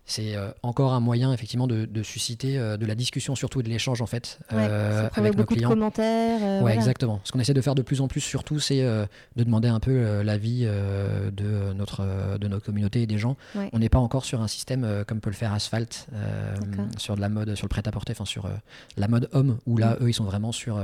c'est 0.08 0.36
euh, 0.36 0.50
encore 0.62 0.92
un 0.92 1.00
moyen 1.00 1.32
effectivement 1.32 1.66
de, 1.66 1.84
de 1.84 2.02
susciter 2.04 2.56
de 2.58 2.86
la 2.86 2.94
discussion 2.94 3.34
surtout 3.34 3.58
et 3.58 3.64
de 3.64 3.68
l'échange 3.68 4.00
en 4.02 4.06
fait 4.06 4.38
Ouais, 4.52 4.58
euh, 4.70 5.08
avec 5.14 5.32
nos 5.32 5.38
beaucoup 5.38 5.54
de 5.54 5.58
clients. 5.58 5.70
commentaires. 5.70 6.38
euh, 6.42 6.54
Ouais, 6.58 6.60
voilà. 6.60 6.74
exactement. 6.76 7.20
Ce 7.24 7.32
qu'on 7.32 7.40
essaie 7.40 7.54
de 7.54 7.60
faire 7.60 7.74
de 7.74 7.82
plus 7.82 8.00
en 8.00 8.06
plus, 8.06 8.20
surtout, 8.20 8.60
c'est 8.60 8.82
euh, 8.82 9.04
de 9.34 9.42
demander 9.42 9.66
un 9.66 9.80
peu 9.80 10.22
l'avis 10.22 10.60
de, 10.64 11.72
notre, 11.72 12.38
de 12.38 12.46
notre 12.46 12.64
communauté 12.64 13.02
et 13.02 13.06
des 13.08 13.18
gens. 13.18 13.36
Ouais. 13.56 13.68
On 13.72 13.80
n'est 13.80 13.88
pas 13.88 13.98
encore 13.98 14.24
sur 14.24 14.40
un 14.42 14.46
système 14.48 15.04
comme 15.08 15.18
peut 15.20 15.30
le 15.30 15.34
faire 15.34 15.52
Asphalt, 15.52 16.06
sur 16.98 17.16
de 17.16 17.20
la 17.20 17.28
mode, 17.28 17.56
sur 17.56 17.64
le 17.64 17.70
prêt-à-porter, 17.70 18.12
enfin 18.12 18.26
sur 18.26 18.48
la 18.96 19.08
mode 19.08 19.28
homme, 19.32 19.58
où 19.66 19.76
là, 19.76 19.96
Mm. 19.98 20.04
eux, 20.04 20.08
ils 20.10 20.14
sont 20.14 20.24
vraiment 20.24 20.52
sur 20.52 20.78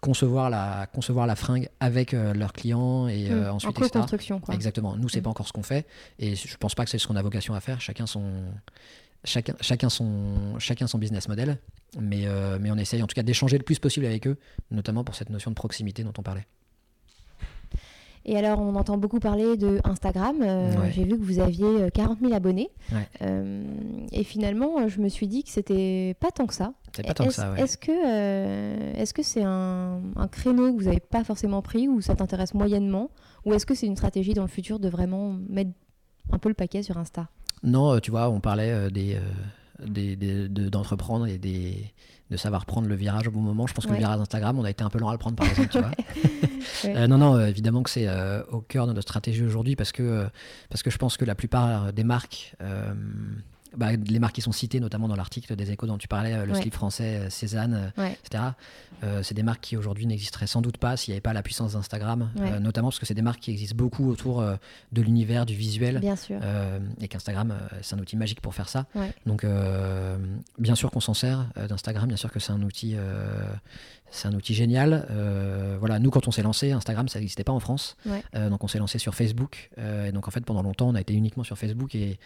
concevoir, 0.00 0.50
la, 0.50 0.86
concevoir 0.92 1.26
la 1.26 1.36
fringue 1.36 1.68
avec 1.80 2.14
euh, 2.14 2.32
leurs 2.34 2.52
clients 2.52 3.08
et 3.08 3.30
euh, 3.30 3.50
Hmm, 3.50 3.54
ensuite, 3.56 3.76
en 3.78 3.80
etc. 3.80 3.90
co-construction 3.92 4.40
quoi. 4.40 4.54
Exactement. 4.54 4.96
Nous, 4.96 5.08
c'est 5.08 5.20
Mm. 5.20 5.22
pas 5.24 5.30
encore 5.30 5.48
ce 5.48 5.52
qu'on 5.52 5.62
fait, 5.62 5.86
et 6.18 6.34
je 6.34 6.56
pense 6.56 6.74
pas 6.74 6.84
que 6.84 6.90
c'est 6.90 6.98
ce 6.98 7.06
qu'on 7.06 7.16
a 7.16 7.22
vocation 7.22 7.54
à 7.54 7.60
faire. 7.60 7.80
Chacun 7.80 8.06
son, 8.06 8.22
chacun, 9.24 9.54
chacun 9.60 9.88
son, 9.88 10.58
chacun 10.58 10.86
son 10.86 10.98
business 10.98 11.28
model, 11.28 11.58
mais, 12.00 12.22
euh, 12.26 12.58
mais 12.60 12.70
on 12.70 12.76
essaye 12.76 13.02
en 13.02 13.06
tout 13.06 13.14
cas 13.14 13.22
d'échanger 13.22 13.58
le 13.58 13.64
plus 13.64 13.78
possible 13.78 14.06
avec 14.06 14.26
eux, 14.26 14.36
notamment 14.70 15.02
pour 15.04 15.14
cette 15.14 15.30
notion 15.30 15.50
de 15.50 15.56
proximité 15.56 16.04
dont 16.04 16.12
on 16.18 16.22
parlait. 16.22 16.46
Et 18.28 18.36
alors, 18.36 18.60
on 18.60 18.74
entend 18.74 18.98
beaucoup 18.98 19.20
parler 19.20 19.56
de 19.56 19.80
Instagram. 19.84 20.38
Euh, 20.42 20.74
Ouais. 20.76 20.90
J'ai 20.92 21.04
vu 21.04 21.16
que 21.16 21.22
vous 21.22 21.38
aviez 21.38 21.64
euh, 21.64 21.90
40 21.90 22.18
000 22.20 22.34
abonnés. 22.34 22.70
Ouais. 22.90 23.08
Euh, 23.22 23.62
et 24.10 24.24
finalement, 24.24 24.80
euh, 24.80 24.88
je 24.88 25.00
me 25.00 25.08
suis 25.08 25.28
dit 25.28 25.44
que 25.44 25.50
c'était 25.50 26.16
pas 26.18 26.32
tant 26.32 26.46
que 26.48 26.54
ça. 26.54 26.72
Pas 27.02 27.14
tant 27.14 27.24
que 27.24 27.28
Est-ce 27.30 27.36
ça, 27.40 27.52
ouais. 27.52 27.60
est-ce 27.60 27.76
que 27.78 27.90
euh, 27.92 28.92
est-ce 28.94 29.12
que 29.14 29.22
c'est 29.22 29.42
un, 29.44 30.00
un 30.16 30.28
créneau 30.28 30.72
que 30.72 30.78
vous 30.78 30.84
n'avez 30.86 31.00
pas 31.00 31.24
forcément 31.24 31.62
pris 31.62 31.88
ou 31.88 32.00
ça 32.00 32.14
t'intéresse 32.14 32.54
moyennement 32.54 33.10
Ou 33.44 33.54
est-ce 33.54 33.66
que 33.66 33.74
c'est 33.74 33.86
une 33.86 33.96
stratégie 33.96 34.34
dans 34.34 34.42
le 34.42 34.48
futur 34.48 34.78
de 34.78 34.88
vraiment 34.88 35.36
mettre 35.48 35.70
un 36.32 36.38
peu 36.38 36.48
le 36.48 36.54
paquet 36.54 36.82
sur 36.82 36.98
Insta? 36.98 37.28
Non, 37.62 37.92
euh, 37.94 37.98
tu 38.00 38.10
vois, 38.10 38.28
on 38.30 38.40
parlait 38.40 38.70
euh, 38.70 38.90
des, 38.90 39.14
euh, 39.14 39.20
des, 39.86 40.16
des- 40.16 40.48
de- 40.48 40.68
d'entreprendre 40.68 41.26
et 41.26 41.38
des, 41.38 41.92
de 42.30 42.36
savoir 42.36 42.66
prendre 42.66 42.88
le 42.88 42.94
virage 42.94 43.28
au 43.28 43.30
bon 43.30 43.40
moment. 43.40 43.66
Je 43.66 43.74
pense 43.74 43.86
que 43.86 43.90
Ouais. 43.90 43.96
le 43.96 44.02
virage 44.02 44.20
Instagram, 44.20 44.58
on 44.58 44.64
a 44.64 44.70
été 44.70 44.84
un 44.84 44.90
peu 44.90 44.98
lent 44.98 45.08
à 45.08 45.12
le 45.12 45.18
prendre, 45.18 45.36
par 45.36 45.48
exemple, 45.48 45.68
tu 45.68 45.78
vois. 45.78 45.90
Ouais. 46.84 46.94
Euh, 46.96 47.06
non, 47.06 47.16
non, 47.16 47.40
évidemment 47.46 47.82
que 47.82 47.88
c'est 47.90 48.06
euh, 48.08 48.42
au 48.50 48.60
cœur 48.60 48.86
de 48.86 48.92
notre 48.92 49.08
stratégie 49.08 49.44
aujourd'hui 49.44 49.76
parce 49.76 49.92
que, 49.92 50.26
parce 50.68 50.82
que 50.82 50.90
je 50.90 50.98
pense 50.98 51.16
que 51.16 51.24
la 51.24 51.34
plupart 51.36 51.92
des 51.92 52.02
marques, 52.04 52.54
bah, 53.76 53.92
les 53.92 54.18
marques 54.18 54.34
qui 54.34 54.40
sont 54.42 54.52
citées, 54.52 54.80
notamment 54.80 55.08
dans 55.08 55.16
l'article 55.16 55.54
des 55.56 55.70
échos 55.70 55.86
dont 55.86 55.98
tu 55.98 56.08
parlais, 56.08 56.32
euh, 56.32 56.46
le 56.46 56.52
Ouais. 56.52 56.60
slip 56.60 56.74
français, 56.74 57.16
euh, 57.26 57.30
Cézanne, 57.30 57.92
euh, 57.98 58.02
Ouais. 58.02 58.18
etc., 58.24 58.42
euh, 59.04 59.22
c'est 59.22 59.34
des 59.34 59.42
marques 59.42 59.60
qui 59.60 59.76
aujourd'hui 59.76 60.06
n'existeraient 60.06 60.46
sans 60.46 60.62
doute 60.62 60.78
pas 60.78 60.96
s'il 60.96 61.12
n'y 61.12 61.16
avait 61.16 61.20
pas 61.20 61.32
la 61.32 61.42
puissance 61.42 61.74
d'Instagram, 61.74 62.30
Ouais. 62.38 62.52
euh, 62.52 62.58
notamment 62.60 62.88
parce 62.88 62.98
que 62.98 63.06
c'est 63.06 63.14
des 63.14 63.22
marques 63.22 63.40
qui 63.40 63.50
existent 63.50 63.76
beaucoup 63.76 64.08
autour 64.10 64.40
euh, 64.40 64.56
de 64.92 65.02
l'univers, 65.02 65.46
du 65.46 65.54
visuel. 65.54 65.98
Bien 66.00 66.16
sûr. 66.16 66.40
Et 67.00 67.08
qu'Instagram, 67.08 67.54
c'est 67.82 67.94
un 67.94 67.98
outil 67.98 68.16
magique 68.16 68.40
pour 68.40 68.54
faire 68.54 68.68
ça. 68.68 68.86
Donc, 69.26 69.44
bien 70.58 70.74
sûr 70.74 70.90
qu'on 70.90 71.00
s'en 71.00 71.14
sert 71.14 71.46
d'Instagram, 71.68 72.08
bien 72.08 72.16
sûr 72.16 72.30
que 72.30 72.40
c'est 72.40 72.52
un 72.52 72.62
outil, 72.62 72.96
c'est 74.10 74.28
un 74.28 74.32
outil 74.34 74.54
génial. 74.54 75.06
Voilà, 75.78 75.98
nous, 75.98 76.10
quand 76.10 76.28
on 76.28 76.30
s'est 76.30 76.42
lancé, 76.42 76.72
Instagram, 76.72 77.08
ça 77.08 77.18
n'existait 77.18 77.44
pas 77.44 77.52
en 77.52 77.60
France. 77.60 77.96
Donc, 78.34 78.64
on 78.64 78.68
s'est 78.68 78.78
lancé 78.78 78.98
sur 78.98 79.14
Facebook. 79.14 79.70
Et 79.76 80.12
donc, 80.12 80.26
en 80.28 80.30
fait, 80.30 80.44
pendant 80.44 80.62
longtemps, 80.62 80.88
on 80.88 80.94
a 80.94 81.00
été 81.00 81.14
uniquement 81.14 81.44
sur 81.44 81.58
Facebook 81.58 81.94
et 81.94 82.18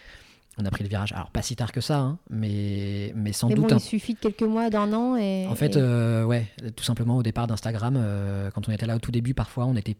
on 0.61 0.65
a 0.65 0.71
pris 0.71 0.83
le 0.83 0.89
virage. 0.89 1.11
Alors, 1.13 1.29
pas 1.31 1.41
si 1.41 1.55
tard 1.55 1.71
que 1.71 1.81
ça, 1.81 1.99
hein, 1.99 2.19
mais, 2.29 3.11
mais 3.15 3.33
sans 3.33 3.47
Mais 3.49 3.55
doute 3.55 3.69
bon, 3.69 3.75
un 3.75 3.77
il 3.77 3.81
suffit 3.81 4.13
de 4.13 4.19
quelques 4.19 4.43
mois, 4.43 4.69
d'un 4.69 4.93
an 4.93 5.15
et. 5.17 5.47
en 5.47 5.55
fait, 5.55 5.75
et- 5.75 5.79
euh, 5.79 6.23
ouais, 6.23 6.47
tout 6.75 6.83
simplement 6.83 7.17
au 7.17 7.23
départ 7.23 7.47
d'Instagram, 7.47 7.95
euh, 7.97 8.51
quand 8.51 8.67
on 8.69 8.71
était 8.71 8.85
là 8.85 8.95
au 8.95 8.99
tout 8.99 9.11
début, 9.11 9.33
parfois 9.33 9.65
on 9.65 9.75
était 9.75 9.95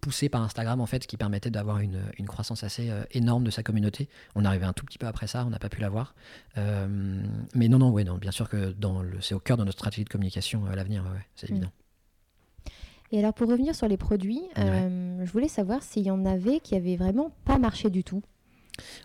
poussé 0.00 0.28
par 0.28 0.42
Instagram 0.42 0.80
en 0.80 0.86
fait, 0.86 1.04
ce 1.04 1.08
qui 1.08 1.16
permettait 1.16 1.50
d'avoir 1.50 1.78
une, 1.78 2.00
une 2.18 2.26
croissance 2.26 2.64
assez 2.64 2.90
euh, 2.90 3.04
énorme 3.12 3.44
de 3.44 3.50
sa 3.50 3.62
communauté. 3.62 4.08
On 4.34 4.44
arrivait 4.44 4.64
un 4.66 4.72
tout 4.72 4.84
petit 4.84 4.98
peu 4.98 5.06
après 5.06 5.28
ça, 5.28 5.44
on 5.46 5.50
n'a 5.50 5.60
pas 5.60 5.68
pu 5.68 5.80
l'avoir. 5.80 6.14
Mais 6.56 7.68
non, 7.68 7.78
non, 7.78 7.90
ouais, 7.90 8.04
non, 8.04 8.18
bien 8.18 8.32
sûr 8.32 8.48
que 8.48 8.72
dans 8.72 9.00
le, 9.02 9.20
c'est 9.20 9.34
au 9.34 9.38
cœur 9.40 9.56
de 9.56 9.62
notre 9.64 9.78
stratégie 9.78 10.04
de 10.04 10.08
communication 10.08 10.66
à 10.66 10.74
l'avenir, 10.74 11.04
ouais, 11.04 11.10
ouais, 11.10 11.26
c'est 11.36 11.48
Mm. 11.50 11.52
évident. 11.54 11.70
Et 13.14 13.18
alors, 13.18 13.34
pour 13.34 13.48
revenir 13.48 13.74
sur 13.74 13.88
les 13.88 13.98
produits, 13.98 14.40
Ouais. 14.56 14.88
je 15.22 15.30
voulais 15.30 15.48
savoir 15.48 15.82
s'il 15.82 16.02
y 16.02 16.10
en 16.10 16.24
avait 16.24 16.60
qui 16.60 16.74
avaient 16.74 16.96
vraiment 16.96 17.30
pas 17.44 17.58
marché 17.58 17.90
du 17.90 18.02
tout. 18.04 18.22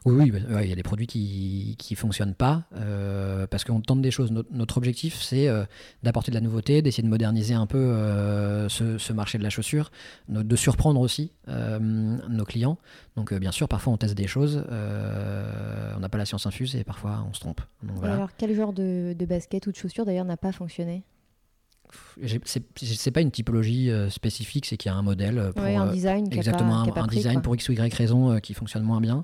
Oui, 0.05 0.31
bah, 0.31 0.63
il 0.63 0.69
y 0.69 0.71
a 0.71 0.75
des 0.75 0.83
produits 0.83 1.07
qui 1.07 1.75
qui 1.77 1.95
fonctionnent 1.95 2.33
pas 2.33 2.63
euh, 2.75 3.47
parce 3.47 3.63
qu'on 3.63 3.81
tente 3.81 4.01
des 4.01 4.11
choses. 4.11 4.31
Notre, 4.31 4.77
objectif, 4.77 5.21
c'est 5.21 5.47
euh, 5.47 5.65
d'apporter 6.03 6.31
de 6.31 6.35
la 6.35 6.41
nouveauté, 6.41 6.81
d'essayer 6.81 7.03
de 7.03 7.09
moderniser 7.09 7.53
un 7.53 7.65
peu 7.65 7.77
euh, 7.77 8.69
ce, 8.69 9.13
marché 9.13 9.37
de 9.37 9.43
la 9.43 9.49
chaussure, 9.49 9.91
de 10.29 10.55
surprendre 10.55 10.99
aussi 10.99 11.31
nos 11.47 12.45
clients. 12.45 12.77
Donc, 13.15 13.33
bien 13.33 13.51
sûr, 13.51 13.67
parfois 13.67 13.93
on 13.93 13.97
teste 13.97 14.15
des 14.15 14.27
choses, 14.27 14.63
on 14.69 15.99
n'a 15.99 16.09
pas 16.09 16.17
la 16.17 16.25
science 16.25 16.45
infuse 16.45 16.75
et 16.75 16.83
parfois 16.83 17.25
on 17.29 17.33
se 17.33 17.39
trompe. 17.39 17.61
Donc, 17.83 18.03
alors, 18.03 18.29
quel 18.37 18.53
genre 18.53 18.73
de, 18.73 19.15
de 19.17 19.25
basket 19.25 19.67
ou 19.67 19.71
de 19.71 19.77
chaussures 19.77 20.05
d'ailleurs 20.05 20.25
n'a 20.25 20.37
pas 20.37 20.51
fonctionné? 20.51 21.03
C'est 22.23 23.11
pas 23.11 23.21
une 23.21 23.31
typologie 23.31 23.89
euh, 23.89 24.09
spécifique, 24.09 24.65
c'est 24.65 24.77
qu'il 24.77 24.91
y 24.91 24.93
a 24.93 24.97
un 24.97 25.01
modèle 25.01 25.37
euh, 25.37 25.51
pour 25.51 25.63
Ouais, 25.63 25.75
un 25.75 25.87
euh, 25.87 25.91
design 25.91 26.27
exactement 26.31 26.85
pas, 26.87 27.01
un, 27.01 27.07
design 27.07 27.35
quoi. 27.35 27.43
pour 27.43 27.55
x 27.55 27.69
ou 27.69 27.73
y 27.73 27.93
raison 27.93 28.31
euh, 28.31 28.39
qui 28.39 28.53
fonctionne 28.53 28.83
moins 28.83 28.99
bien. 29.01 29.23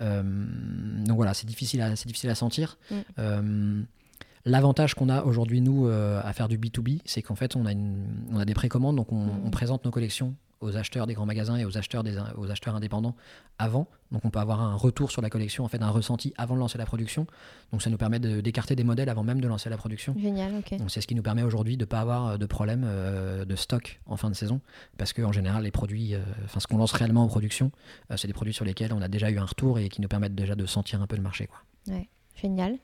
Euh, 0.00 0.22
donc 1.04 1.16
voilà, 1.16 1.34
c'est 1.34 1.46
difficile 1.46 1.80
à 1.80 1.96
c'est 1.96 2.06
difficile 2.06 2.30
à 2.30 2.34
sentir. 2.34 2.78
Mm. 2.90 3.82
L'avantage 4.44 4.94
qu'on 4.94 5.08
a 5.08 5.22
aujourd'hui, 5.22 5.60
nous, 5.60 5.86
à 5.86 6.32
faire 6.32 6.48
du 6.48 6.58
B2B, 6.58 7.00
c'est 7.04 7.22
qu'en 7.22 7.36
fait, 7.36 7.54
on 7.54 7.64
a, 7.64 7.70
une, 7.70 8.08
on 8.32 8.40
a 8.40 8.44
des 8.44 8.54
précommandes, 8.54 8.96
donc 8.96 9.12
on, 9.12 9.28
on 9.44 9.50
présente 9.50 9.84
nos 9.84 9.92
collections 9.92 10.34
aux 10.62 10.76
acheteurs 10.76 11.06
des 11.06 11.14
grands 11.14 11.26
magasins 11.26 11.56
et 11.56 11.64
aux 11.64 11.76
acheteurs, 11.76 12.02
des, 12.02 12.16
aux 12.36 12.50
acheteurs 12.50 12.74
indépendants 12.74 13.14
avant. 13.58 13.86
Donc 14.10 14.24
on 14.24 14.30
peut 14.30 14.38
avoir 14.38 14.62
un 14.62 14.74
retour 14.74 15.10
sur 15.10 15.20
la 15.22 15.28
collection, 15.30 15.64
en 15.64 15.68
fait 15.68 15.82
un 15.82 15.90
ressenti 15.90 16.32
avant 16.38 16.54
de 16.54 16.60
lancer 16.60 16.78
la 16.78 16.86
production. 16.86 17.26
Donc 17.72 17.82
ça 17.82 17.90
nous 17.90 17.96
permet 17.98 18.18
de- 18.18 18.40
d'écarter 18.40 18.76
des 18.76 18.84
modèles 18.84 19.08
avant 19.08 19.22
même 19.24 19.40
de 19.40 19.48
lancer 19.48 19.68
la 19.70 19.76
production. 19.76 20.14
Génial, 20.18 20.54
ok. 20.56 20.78
Donc 20.78 20.90
c'est 20.90 21.00
ce 21.00 21.06
qui 21.06 21.14
nous 21.14 21.22
permet 21.22 21.42
aujourd'hui 21.42 21.76
de 21.76 21.82
ne 21.82 21.86
pas 21.86 22.00
avoir 22.00 22.26
euh, 22.28 22.36
de 22.38 22.46
problème 22.46 22.84
euh, 22.86 23.44
de 23.44 23.56
stock 23.56 24.00
en 24.06 24.16
fin 24.16 24.30
de 24.30 24.34
saison. 24.34 24.60
Parce 24.98 25.12
qu'en 25.12 25.32
général, 25.32 25.64
les 25.64 25.70
produits, 25.70 26.14
euh, 26.14 26.20
enfin 26.44 26.60
ce 26.60 26.66
qu'on 26.66 26.78
lance 26.78 26.92
réellement 26.92 27.22
en 27.24 27.28
production, 27.28 27.70
euh, 28.10 28.16
c'est 28.16 28.28
des 28.28 28.32
produits 28.34 28.54
sur 28.54 28.64
lesquels 28.64 28.92
on 28.92 29.02
a 29.02 29.08
déjà 29.08 29.30
eu 29.30 29.38
un 29.38 29.44
retour 29.44 29.78
et 29.78 29.88
qui 29.88 30.00
nous 30.00 30.08
permettent 30.08 30.34
déjà 30.34 30.54
de 30.54 30.66
sentir 30.66 31.02
un 31.02 31.06
peu 31.06 31.16
le 31.16 31.22
marché. 31.22 31.46
Quoi. 31.48 31.96
Génial. 32.40 32.78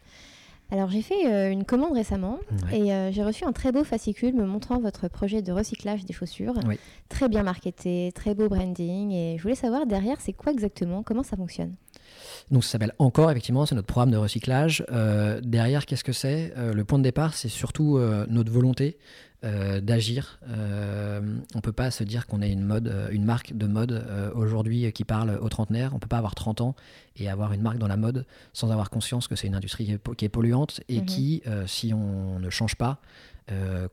Alors 0.70 0.90
j'ai 0.90 1.00
fait 1.02 1.26
euh, 1.26 1.50
une 1.50 1.64
commande 1.64 1.94
récemment 1.94 2.38
Ouais. 2.70 2.80
et 2.80 2.92
euh, 2.92 3.10
j'ai 3.10 3.24
reçu 3.24 3.44
un 3.44 3.52
très 3.52 3.72
beau 3.72 3.84
fascicule 3.84 4.34
me 4.34 4.44
montrant 4.44 4.78
votre 4.80 5.08
projet 5.08 5.40
de 5.40 5.50
recyclage 5.52 6.04
des 6.04 6.12
chaussures. 6.12 6.54
Oui. 6.66 6.78
Très 7.08 7.28
bien 7.28 7.42
marketé, 7.42 8.12
très 8.14 8.34
beau 8.34 8.48
branding 8.48 9.10
et 9.12 9.36
je 9.38 9.42
voulais 9.42 9.54
savoir 9.54 9.86
derrière 9.86 10.20
c'est 10.20 10.34
quoi 10.34 10.52
exactement, 10.52 11.02
comment 11.02 11.22
ça 11.22 11.36
fonctionne? 11.36 11.74
Donc 12.50 12.64
ça 12.64 12.70
s'appelle 12.72 12.92
Encore, 12.98 13.30
effectivement, 13.30 13.66
c'est 13.66 13.74
notre 13.74 13.86
programme 13.86 14.10
de 14.10 14.16
recyclage. 14.16 14.84
Euh, 14.90 15.40
derrière, 15.42 15.84
qu'est-ce 15.86 16.04
que 16.04 16.12
c'est? 16.12 16.52
Euh, 16.56 16.72
Le 16.72 16.84
point 16.84 16.98
de 16.98 17.02
départ, 17.04 17.34
c'est 17.34 17.48
surtout 17.48 17.96
euh, 17.98 18.26
notre 18.28 18.50
volonté 18.50 18.98
euh, 19.44 19.80
d'agir. 19.80 20.40
Euh, 20.48 21.20
on 21.54 21.60
peut 21.60 21.72
pas 21.72 21.90
se 21.90 22.02
dire 22.04 22.26
qu'on 22.26 22.42
est 22.42 22.50
une 22.50 22.64
mode, 22.64 22.88
euh, 22.88 23.08
une 23.10 23.24
marque 23.24 23.56
de 23.56 23.66
mode 23.66 23.92
euh, 23.92 24.30
aujourd'hui 24.34 24.90
qui 24.92 25.04
parle 25.04 25.38
aux 25.40 25.48
trentenaires. 25.48 25.92
On 25.94 25.98
peut 25.98 26.08
pas 26.08 26.18
avoir 26.18 26.34
30 26.34 26.60
ans 26.60 26.74
et 27.16 27.28
avoir 27.28 27.52
une 27.52 27.62
marque 27.62 27.78
dans 27.78 27.86
la 27.88 27.96
mode 27.96 28.26
sans 28.52 28.70
avoir 28.70 28.90
conscience 28.90 29.28
que 29.28 29.36
c'est 29.36 29.46
une 29.46 29.54
industrie 29.54 29.84
qui 29.86 29.92
est, 29.92 29.98
po- 29.98 30.14
qui 30.14 30.24
est 30.24 30.28
polluante 30.28 30.80
et 30.88 31.00
Mhm. 31.00 31.06
qui, 31.06 31.42
si 31.66 31.92
on 31.94 32.38
ne 32.40 32.50
change 32.50 32.74
pas, 32.76 33.00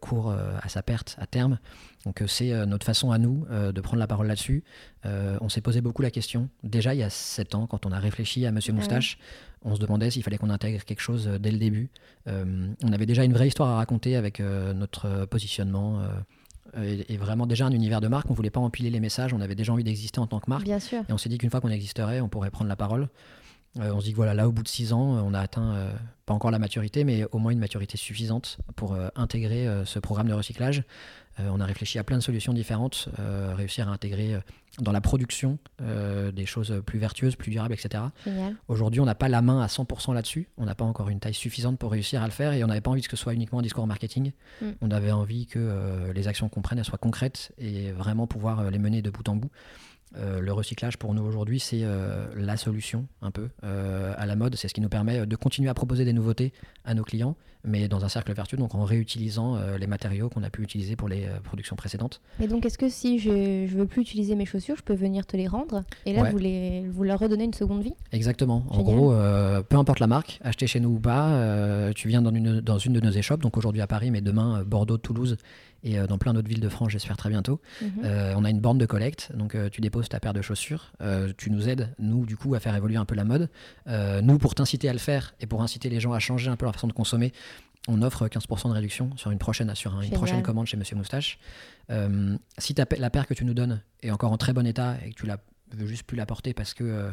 court 0.02 0.32
à 0.62 0.68
sa 0.68 0.84
perte 0.84 1.16
à 1.20 1.26
terme. 1.28 1.60
Donc 2.06 2.22
c'est 2.28 2.66
notre 2.66 2.86
façon 2.86 3.12
à 3.12 3.18
nous 3.18 3.46
de 3.50 3.82
prendre 3.82 4.00
la 4.00 4.08
parole 4.08 4.28
là-dessus. 4.28 4.64
On 5.06 5.48
s'est 5.50 5.62
posé 5.62 5.80
beaucoup 5.82 6.02
la 6.02 6.12
question. 6.12 6.50
Déjà 6.64 6.94
il 6.94 7.00
y 7.00 7.04
a 7.04 7.10
7 7.10 7.56
ans, 7.56 7.66
quand 7.66 7.86
on 7.86 7.92
a 7.92 8.00
réfléchi 8.00 8.46
à 8.46 8.52
Monsieur 8.52 8.74
Ah 8.74 8.78
ouais. 8.80 8.82
On 9.66 9.76
se 9.76 9.80
demandait 9.80 10.12
s'il 10.12 10.24
fallait 10.24 10.38
qu'on 10.38 10.52
intègre 10.52 10.84
quelque 10.86 11.02
chose 11.02 11.28
euh, 11.28 11.40
dès 11.40 11.52
le 11.52 11.58
début. 11.58 11.90
Euh, 12.28 12.68
on 12.84 12.94
avait 12.94 13.08
déjà 13.08 13.24
une 13.24 13.34
vraie 13.34 13.48
histoire 13.48 13.70
à 13.70 13.76
raconter 13.78 14.16
avec 14.16 14.40
euh, 14.40 14.74
notre 14.74 15.26
positionnement. 15.26 16.04
et, 16.78 17.14
et 17.14 17.18
vraiment 17.18 17.48
déjà 17.48 17.66
un 17.66 17.72
univers 17.72 18.00
de 18.00 18.08
marque. 18.08 18.30
On 18.30 18.34
voulait 18.34 18.52
pas 18.52 18.60
empiler 18.60 18.90
les 18.92 19.00
messages. 19.00 19.34
On 19.34 19.42
avait 19.42 19.56
déjà 19.56 19.74
envie 19.74 19.84
d'exister 19.84 20.20
en 20.20 20.28
tant 20.28 20.40
que 20.40 20.50
marque. 20.50 20.64
Bien 20.64 20.80
sûr. 20.80 21.02
Et 21.10 21.14
on 21.14 21.18
s'est 21.18 21.30
dit 21.30 21.38
qu'une 21.38 21.50
fois 21.50 21.62
qu'on 21.62 21.70
existerait, 21.70 22.22
on 22.22 22.30
pourrait 22.30 22.52
prendre 22.52 22.70
la 22.70 22.76
parole. 22.76 23.10
Euh, 23.80 23.92
on 23.94 24.00
se 24.00 24.06
dit 24.06 24.12
que 24.12 24.16
voilà, 24.16 24.34
là, 24.34 24.48
au 24.48 24.52
bout 24.52 24.64
de 24.64 24.68
six 24.68 24.94
ans, 24.94 25.02
on 25.02 25.34
a 25.34 25.40
atteint, 25.40 25.76
euh, 25.76 25.92
pas 26.26 26.34
encore 26.34 26.52
la 26.52 26.60
maturité, 26.60 27.04
mais 27.04 27.26
au 27.32 27.40
moins 27.40 27.52
une 27.52 27.60
maturité 27.60 27.98
suffisante 27.98 28.58
pour 28.76 28.94
euh, 28.94 29.10
intégrer 29.16 29.68
ce 29.86 30.00
programme 30.00 30.28
de 30.28 30.34
recyclage. 30.34 30.84
On 31.38 31.60
a 31.60 31.66
réfléchi 31.66 32.00
à 32.00 32.06
plein 32.06 32.18
de 32.18 32.24
solutions 32.24 32.54
différentes, 32.54 33.10
réussir 33.18 33.90
à 33.90 33.92
intégrer 33.92 34.40
dans 34.80 34.94
la 34.94 35.02
production 35.02 35.60
des 35.82 36.46
choses 36.46 36.82
plus 36.86 36.98
vertueuses, 36.98 37.36
plus 37.36 37.52
durables, 37.52 37.74
etc. 37.74 38.06
Aujourd'hui, 38.70 39.02
on 39.02 39.06
n'a 39.06 39.16
pas 39.16 39.28
la 39.28 39.42
main 39.42 39.62
à 39.62 39.68
100% 39.68 40.14
là-dessus. 40.14 40.48
On 40.58 40.64
n'a 40.64 40.76
pas 40.76 40.86
encore 40.86 41.10
une 41.10 41.20
taille 41.20 41.34
suffisante 41.34 41.78
pour 41.78 41.92
réussir 41.92 42.24
à 42.24 42.26
le 42.26 42.32
faire 42.32 42.54
et 42.54 42.64
on 42.64 42.68
n'avait 42.68 42.80
pas 42.80 42.90
envie 42.90 43.02
que 43.02 43.10
ce 43.10 43.18
soit 43.18 43.34
uniquement 43.34 43.60
un 43.60 43.64
discours 43.64 43.86
marketing. 43.86 44.32
Mm. 44.62 44.70
On 44.80 44.92
avait 44.92 45.12
envie 45.12 45.46
que 45.46 46.10
les 46.16 46.30
actions 46.30 46.48
qu'on 46.48 46.62
prenne 46.62 46.80
elles 46.80 46.86
soient 46.86 46.98
concrètes 46.98 47.52
et 47.58 47.92
vraiment 47.92 48.28
pouvoir 48.28 48.72
les 48.72 48.80
mener 48.80 49.02
de 49.02 49.10
bout 49.10 49.28
en 49.28 49.36
bout. 49.36 49.52
Euh, 50.18 50.40
le 50.40 50.54
recyclage 50.54 50.98
pour 50.98 51.14
nous 51.14 51.24
aujourd'hui, 51.24 51.60
c'est 51.60 51.82
euh, 51.84 52.26
la 52.36 52.58
solution 52.58 53.08
un 53.22 53.32
peu 53.32 53.50
euh, 53.64 54.14
à 54.18 54.26
la 54.26 54.36
mode. 54.36 54.56
C'est 54.56 54.68
ce 54.68 54.74
qui 54.74 54.82
nous 54.82 54.90
permet 54.90 55.26
de 55.26 55.36
continuer 55.36 55.70
à 55.70 55.74
proposer 55.74 56.06
des 56.06 56.14
nouveautés 56.14 56.54
à 56.86 56.94
nos 56.94 57.04
clients, 57.04 57.36
mais 57.64 57.88
dans 57.88 58.06
un 58.06 58.10
cercle 58.10 58.32
vertueux, 58.34 58.58
donc 58.58 58.76
en 58.76 58.84
réutilisant 58.84 59.58
les 59.80 59.88
matériaux 59.88 60.30
qu'on 60.30 60.44
a 60.44 60.50
pu 60.52 60.62
utiliser 60.62 60.96
pour 60.96 61.10
les 61.10 61.28
productions 61.44 61.76
précédentes. 61.76 62.22
Et 62.40 62.48
donc 62.48 62.66
est-ce 62.66 62.78
que 62.78 62.90
si 62.90 63.18
je, 63.18 63.66
je 63.68 63.76
veux 63.76 63.88
plus 63.88 64.02
utiliser 64.04 64.36
mes 64.36 64.46
chaussures, 64.46 64.76
je 64.78 64.84
peux 64.84 64.94
venir 64.94 65.26
te 65.26 65.36
les 65.36 65.48
rendre 65.48 65.84
et 66.06 66.14
là 66.14 66.22
Ouais. 66.24 66.32
vous, 66.32 66.38
les, 66.38 66.88
vous 66.88 67.04
leur 67.04 67.20
redonnez 67.20 67.44
une 67.46 67.54
seconde 67.54 67.82
vie? 67.82 67.94
Exactement. 68.12 68.64
En 68.70 68.84
gros, 68.84 69.14
peu 69.68 69.78
importe 69.78 70.00
la 70.00 70.08
marque, 70.08 70.40
acheter 70.44 70.68
chez 70.68 70.80
nous 70.80 70.90
ou 70.90 71.00
pas, 71.00 71.92
tu 71.96 72.08
viens 72.08 72.22
dans 72.22 72.34
une, 72.34 72.62
dans 72.62 72.78
une 72.78 72.94
de 72.94 73.00
nos 73.02 73.12
échoppes, 73.12 73.42
donc 73.42 73.58
aujourd'hui 73.58 73.82
à 73.82 73.88
Paris, 73.88 74.12
mais 74.12 74.22
demain 74.22 74.64
Bordeaux, 74.64 74.98
Toulouse 74.98 75.38
et 75.86 75.98
euh, 75.98 76.08
dans 76.08 76.18
plein 76.18 76.34
d'autres 76.34 76.50
villes 76.50 76.60
de 76.60 76.68
France, 76.68 76.90
j'espère 76.90 77.16
très 77.16 77.30
bientôt. 77.30 77.62
Mhm. 77.82 77.90
Euh, 78.04 78.34
on 78.36 78.44
a 78.44 78.50
une 78.50 78.60
borne 78.60 78.78
de 78.78 78.86
collecte, 78.86 79.32
donc 79.34 79.56
euh, 79.56 79.70
tu 79.70 79.80
déposes 79.80 80.10
ta 80.10 80.20
paire 80.20 80.34
de 80.34 80.42
chaussures, 80.42 80.92
tu 81.38 81.50
nous 81.52 81.70
aides, 81.70 81.94
nous, 82.00 82.26
du 82.26 82.36
coup, 82.36 82.54
à 82.56 82.60
faire 82.60 82.76
évoluer 82.76 82.98
un 82.98 83.06
peu 83.06 83.16
la 83.16 83.24
mode. 83.24 83.50
Nous, 83.88 84.38
pour 84.38 84.54
t'inciter 84.56 84.90
à 84.90 84.94
le 84.94 85.00
faire 85.00 85.34
et 85.40 85.46
pour 85.46 85.62
inciter 85.62 85.88
les 85.90 86.00
gens 86.02 86.12
à 86.12 86.20
changer 86.20 86.50
un 86.50 86.56
peu 86.58 86.66
leur 86.66 86.74
façon 86.74 86.88
de 86.88 86.94
consommer, 86.94 87.32
on 87.88 88.02
offre 88.02 88.28
15% 88.28 88.70
de 88.70 88.74
réduction 88.74 89.12
sur 89.16 89.30
une 89.30 89.38
prochaine, 89.38 89.74
sur 89.76 89.92
un- 89.94 89.98
une 89.98 90.04
Génial. 90.06 90.18
prochaine 90.18 90.42
commande 90.42 90.66
chez 90.66 90.76
Monsieur 90.76 90.96
Moustache. 90.96 91.38
Euh, 91.92 92.36
si 92.58 92.74
la 92.98 93.10
paire 93.12 93.28
que 93.28 93.36
tu 93.36 93.46
nous 93.46 93.54
donnes 93.54 93.82
est 94.02 94.10
encore 94.10 94.32
en 94.32 94.38
très 94.38 94.54
bon 94.54 94.66
état 94.66 94.96
et 95.06 95.12
que 95.12 95.16
tu 95.16 95.28
la 95.28 95.38
veux 95.74 95.88
juste 95.88 96.04
plus 96.04 96.16
la 96.18 96.26
porter 96.26 96.54
parce 96.54 96.74
que 96.74 96.84
euh, 96.84 97.10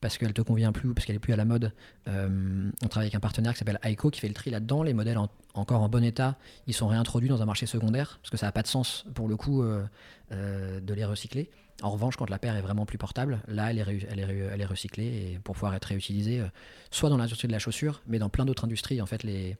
parce 0.00 0.18
qu'elle 0.18 0.32
te 0.32 0.42
convient 0.42 0.72
plus 0.72 0.92
parce 0.94 1.06
qu'elle 1.06 1.16
est 1.16 1.20
plus 1.20 1.32
à 1.32 1.36
la 1.36 1.44
mode, 1.44 1.72
euh, 2.08 2.70
on 2.84 2.88
travaille 2.88 3.06
avec 3.06 3.14
un 3.14 3.20
partenaire 3.20 3.52
qui 3.52 3.58
s'appelle 3.58 3.78
Aiko 3.82 4.10
qui 4.10 4.20
fait 4.20 4.28
le 4.28 4.34
tri 4.34 4.50
là-dedans. 4.50 4.82
Les 4.82 4.92
modèles 4.94 5.18
en- 5.18 5.28
encore 5.54 5.80
en 5.82 5.88
bon 5.88 6.02
état, 6.04 6.36
ils 6.66 6.74
sont 6.74 6.88
réintroduits 6.88 7.28
dans 7.28 7.42
un 7.42 7.46
marché 7.46 7.66
secondaire 7.66 8.18
parce 8.22 8.30
que 8.30 8.36
ça 8.36 8.46
n'a 8.46 8.52
pas 8.52 8.62
de 8.62 8.66
sens 8.68 9.04
pour 9.14 9.28
le 9.28 9.36
coup 9.36 9.62
euh, 9.62 9.84
de 10.30 10.94
les 10.94 11.04
recycler. 11.04 11.50
En 11.82 11.90
revanche, 11.90 12.16
quand 12.16 12.30
la 12.30 12.38
paire 12.38 12.54
est 12.56 12.60
vraiment 12.62 12.86
plus 12.86 12.98
portable, 12.98 13.40
là, 13.48 13.70
elle 13.70 13.78
est, 13.78 14.06
elle 14.10 14.20
est, 14.20 14.38
elle 14.52 14.60
est 14.60 14.64
recyclée 14.66 15.06
et 15.32 15.38
pour 15.42 15.54
pouvoir 15.54 15.74
être 15.74 15.86
réutilisée, 15.86 16.42
soit 16.90 17.08
dans 17.10 17.16
l'industrie 17.16 17.48
de 17.48 17.52
la 17.52 17.58
chaussure, 17.58 18.02
mais 18.06 18.18
dans 18.18 18.28
plein 18.28 18.44
d'autres 18.44 18.64
industries. 18.64 19.00
En 19.02 19.06
fait, 19.06 19.22
les, 19.24 19.56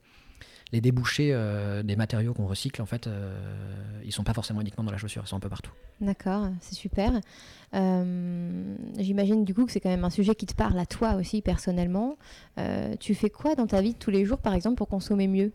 les 0.73 0.81
débouchés 0.81 1.29
euh, 1.31 1.83
des 1.83 1.95
matériaux 1.95 2.33
qu'on 2.33 2.47
recycle, 2.47 2.81
en 2.81 2.87
fait, 2.87 3.05
euh, 3.05 3.31
ils 4.03 4.11
sont 4.11 4.23
pas 4.23 4.33
forcément 4.33 4.59
uniquement 4.59 4.83
dans 4.83 4.91
la 4.91 4.97
chaussure, 4.97 5.21
ils 5.23 5.29
sont 5.29 5.37
un 5.37 5.39
peu 5.39 5.47
partout. 5.47 5.71
D'accord, 6.01 6.47
c'est 6.59 6.73
super. 6.73 7.21
Euh, 7.75 8.75
J'imagine 8.97 9.45
du 9.45 9.53
coup 9.53 9.65
que 9.65 9.71
c'est 9.71 9.79
quand 9.79 9.89
même 9.89 10.03
un 10.03 10.09
sujet 10.09 10.33
qui 10.33 10.47
te 10.47 10.55
parle 10.55 10.77
à 10.79 10.87
toi 10.87 11.13
aussi 11.13 11.41
personnellement. 11.41 12.17
Euh, 12.57 12.95
tu 12.99 13.13
fais 13.13 13.29
quoi 13.29 13.53
dans 13.53 13.67
ta 13.67 13.81
vie 13.81 13.93
de 13.93 13.99
tous 13.99 14.09
les 14.09 14.25
jours 14.25 14.39
par 14.39 14.55
exemple 14.55 14.77
pour 14.77 14.87
consommer 14.87 15.27
mieux? 15.27 15.51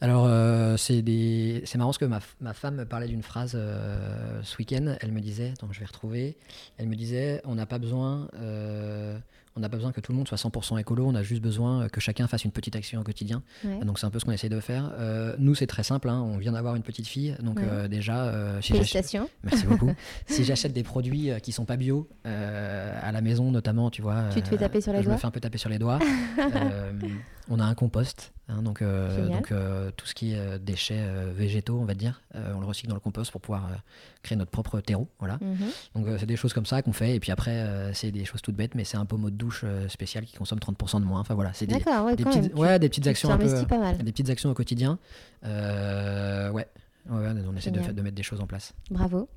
Alors, 0.00 0.26
euh, 0.26 0.76
c'est 0.76 1.00
des... 1.00 1.64
marrant 1.76 1.88
parce 1.88 1.98
que 1.98 2.04
ma, 2.04 2.52
femme 2.52 2.76
me 2.76 2.84
parlait 2.84 3.08
d'une 3.08 3.22
phrase 3.22 3.52
euh, 3.54 4.40
ce 4.42 4.58
week-end. 4.58 4.96
Elle 5.00 5.12
me 5.12 5.20
disait, 5.20 5.52
attends, 5.52 5.68
je 5.72 5.80
vais 5.80 5.86
retrouver. 5.86 6.36
Elle 6.76 6.88
me 6.88 6.94
disait, 6.94 7.40
on 7.44 7.54
n'a 7.54 7.64
pas 7.64 7.78
besoin, 7.78 8.28
euh, 8.34 9.18
on 9.56 9.60
n'a 9.60 9.68
pas 9.68 9.76
besoin 9.76 9.92
que 9.92 10.00
tout 10.00 10.10
le 10.12 10.18
monde 10.18 10.26
soit 10.26 10.36
100% 10.38 10.78
écolo. 10.80 11.06
On 11.06 11.14
a 11.14 11.22
juste 11.22 11.40
besoin 11.42 11.88
que 11.88 12.00
chacun 12.00 12.26
fasse 12.26 12.44
une 12.44 12.50
petite 12.50 12.74
action 12.76 13.00
au 13.00 13.04
quotidien. 13.04 13.42
Ouais. 13.64 13.84
Donc 13.84 13.98
c'est 13.98 14.06
un 14.06 14.10
peu 14.10 14.18
ce 14.18 14.24
qu'on 14.24 14.32
essaie 14.32 14.48
de 14.48 14.58
faire. 14.60 14.90
Euh, 14.98 15.36
nous, 15.38 15.54
c'est 15.54 15.66
très 15.68 15.82
simple. 15.84 16.08
hein, 16.08 16.20
On 16.20 16.38
vient 16.38 16.52
d'avoir 16.52 16.74
une 16.74 16.82
petite 16.82 17.06
fille, 17.06 17.36
donc 17.42 17.58
Ouais. 17.58 17.64
euh, 17.70 17.88
déjà, 17.88 18.24
euh, 18.26 18.60
si 18.60 18.72
Félicitations. 18.72 19.28
Merci 19.44 19.66
beaucoup. 19.66 19.92
si 20.26 20.42
j'achète 20.44 20.72
des 20.72 20.82
produits 20.82 21.30
euh, 21.30 21.38
qui 21.38 21.52
sont 21.52 21.64
pas 21.64 21.76
bio 21.76 22.08
euh, 22.26 22.98
à 23.02 23.12
la 23.12 23.20
maison, 23.20 23.50
notamment, 23.50 23.90
tu 23.90 24.02
vois, 24.02 24.24
Tu 24.32 24.42
te 24.42 24.48
fais 24.48 24.56
euh, 24.56 24.58
taper 24.58 24.80
sur 24.80 24.92
les 24.92 24.98
je 24.98 25.04
doigts 25.04 25.14
me 25.14 25.18
fais 25.18 25.26
un 25.26 25.30
peu 25.30 25.40
taper 25.40 25.58
sur 25.58 25.70
les 25.70 25.78
doigts. 25.78 25.98
Euh, 26.38 26.92
on 27.48 27.60
a 27.60 27.64
un 27.64 27.74
compost, 27.74 28.32
hein, 28.48 28.62
donc, 28.62 28.80
euh, 28.82 29.28
donc 29.28 29.52
euh, 29.52 29.90
tout 29.96 30.06
ce 30.06 30.14
qui 30.14 30.32
est 30.32 30.38
euh, 30.38 30.58
déchets 30.58 30.98
euh, 30.98 31.30
végétaux, 31.34 31.78
on 31.78 31.84
va 31.84 31.94
dire, 31.94 32.22
euh, 32.34 32.52
on 32.56 32.60
le 32.60 32.66
recycle 32.66 32.88
dans 32.88 32.94
le 32.94 33.00
compost 33.00 33.30
pour 33.30 33.40
pouvoir 33.40 33.66
euh, 33.66 33.74
créer 34.22 34.36
notre 34.36 34.50
propre 34.50 34.80
terreau. 34.80 35.08
Voilà. 35.18 35.38
Mhm. 35.40 35.56
Donc 35.94 36.06
euh, 36.06 36.16
c'est 36.18 36.26
des 36.26 36.36
choses 36.36 36.52
comme 36.52 36.66
ça 36.66 36.80
qu'on 36.82 36.92
fait. 36.92 37.14
Et 37.16 37.20
puis 37.20 37.30
après, 37.32 37.52
euh, 37.60 37.92
c'est 37.92 38.10
des 38.10 38.24
choses 38.24 38.40
toutes 38.42 38.56
bêtes, 38.56 38.74
mais 38.74 38.84
c'est 38.84 38.96
un 38.96 39.04
pommeau 39.06 39.30
de 39.30 39.36
douche 39.44 39.62
euh, 39.64 39.88
spécial 39.88 40.24
qui 40.24 40.36
consomme 40.36 40.58
30% 40.58 41.00
de 41.00 41.04
moins. 41.04 41.20
Enfin 41.20 41.34
voilà, 41.34 41.52
c'est 41.52 41.66
des, 41.66 41.74
ouais, 41.74 42.16
petites, 42.16 42.54
ouais, 42.54 42.78
des 42.78 43.08
actions 43.08 43.30
un 43.30 43.36
peu, 43.36 43.44
t'investis 43.44 43.68
pas 43.68 43.78
mal. 43.78 43.98
des 43.98 44.12
petites 44.12 44.30
actions 44.30 44.50
au 44.50 44.54
quotidien. 44.54 44.98
Euh, 45.44 46.50
ouais. 46.50 46.66
Ouais, 47.10 47.18
ouais, 47.18 47.34
on 47.46 47.54
essaie 47.56 47.70
de, 47.70 47.80
mettre 48.02 48.16
des 48.16 48.22
choses 48.22 48.40
en 48.40 48.46
place. 48.46 48.72
Bravo. 48.90 49.28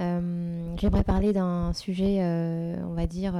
Euh, 0.00 0.76
J'aimerais 0.78 1.04
parler 1.04 1.32
d'un 1.32 1.72
sujet, 1.72 2.18
euh, 2.20 2.76
on 2.86 2.92
va 2.92 3.06
dire, 3.06 3.34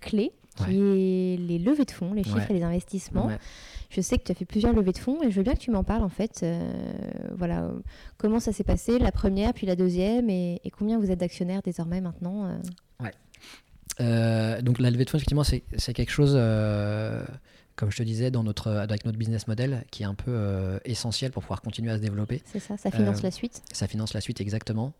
clé, 0.00 0.32
qui 0.56 0.76
est 0.76 1.36
les 1.38 1.58
levées 1.58 1.84
de 1.84 1.90
fonds, 1.90 2.12
les 2.14 2.24
chiffres 2.24 2.36
Ouais. 2.38 2.46
et 2.50 2.54
les 2.54 2.62
investissements. 2.64 3.26
Ouais. 3.28 3.38
Je 3.90 4.00
sais 4.00 4.18
que 4.18 4.24
tu 4.24 4.32
as 4.32 4.34
fait 4.34 4.44
plusieurs 4.44 4.72
levées 4.72 4.92
de 4.92 4.98
fonds 4.98 5.22
et 5.22 5.30
je 5.30 5.36
veux 5.36 5.44
bien 5.44 5.54
que 5.54 5.60
tu 5.60 5.70
m'en 5.70 5.84
parles 5.84 6.02
en 6.02 6.08
fait. 6.08 6.40
euh, 6.42 6.68
voilà, 7.36 7.62
euh, 7.62 7.78
comment 8.18 8.40
ça 8.40 8.52
s'est 8.52 8.64
passé, 8.64 8.98
la 8.98 9.12
première, 9.12 9.54
puis 9.54 9.66
la 9.66 9.76
deuxième, 9.76 10.28
et, 10.28 10.60
et 10.64 10.70
combien 10.70 10.98
vous 10.98 11.10
êtes 11.12 11.20
d'actionnaires 11.20 11.62
désormais 11.62 12.00
maintenant 12.00 12.46
euh? 12.46 12.58
Euh, 14.00 14.60
donc 14.62 14.78
la 14.78 14.90
levée 14.90 15.04
de 15.04 15.10
fonds, 15.10 15.18
effectivement, 15.18 15.44
c'est 15.44 15.94
quelque 15.94 16.10
chose, 16.10 16.34
euh, 16.36 17.24
comme 17.76 17.90
je 17.90 17.96
te 17.96 18.02
disais, 18.02 18.30
dans 18.30 18.42
notre, 18.42 18.70
avec 18.70 19.04
notre 19.04 19.18
business 19.18 19.48
model, 19.48 19.84
qui 19.90 20.02
est 20.02 20.06
un 20.06 20.14
peu 20.14 20.30
euh, 20.30 20.78
essentiel 20.84 21.30
pour 21.30 21.42
pouvoir 21.42 21.62
continuer 21.62 21.90
à 21.90 21.96
se 21.96 22.02
développer. 22.02 22.42
C'est 22.46 22.60
ça, 22.60 22.76
ça 22.76 22.90
finance 22.90 23.22
la 23.22 23.30
suite 23.30 23.62
Ça 23.72 23.86
finance 23.86 24.14
la 24.14 24.20
suite 24.20 24.40
exactement. 24.40 24.92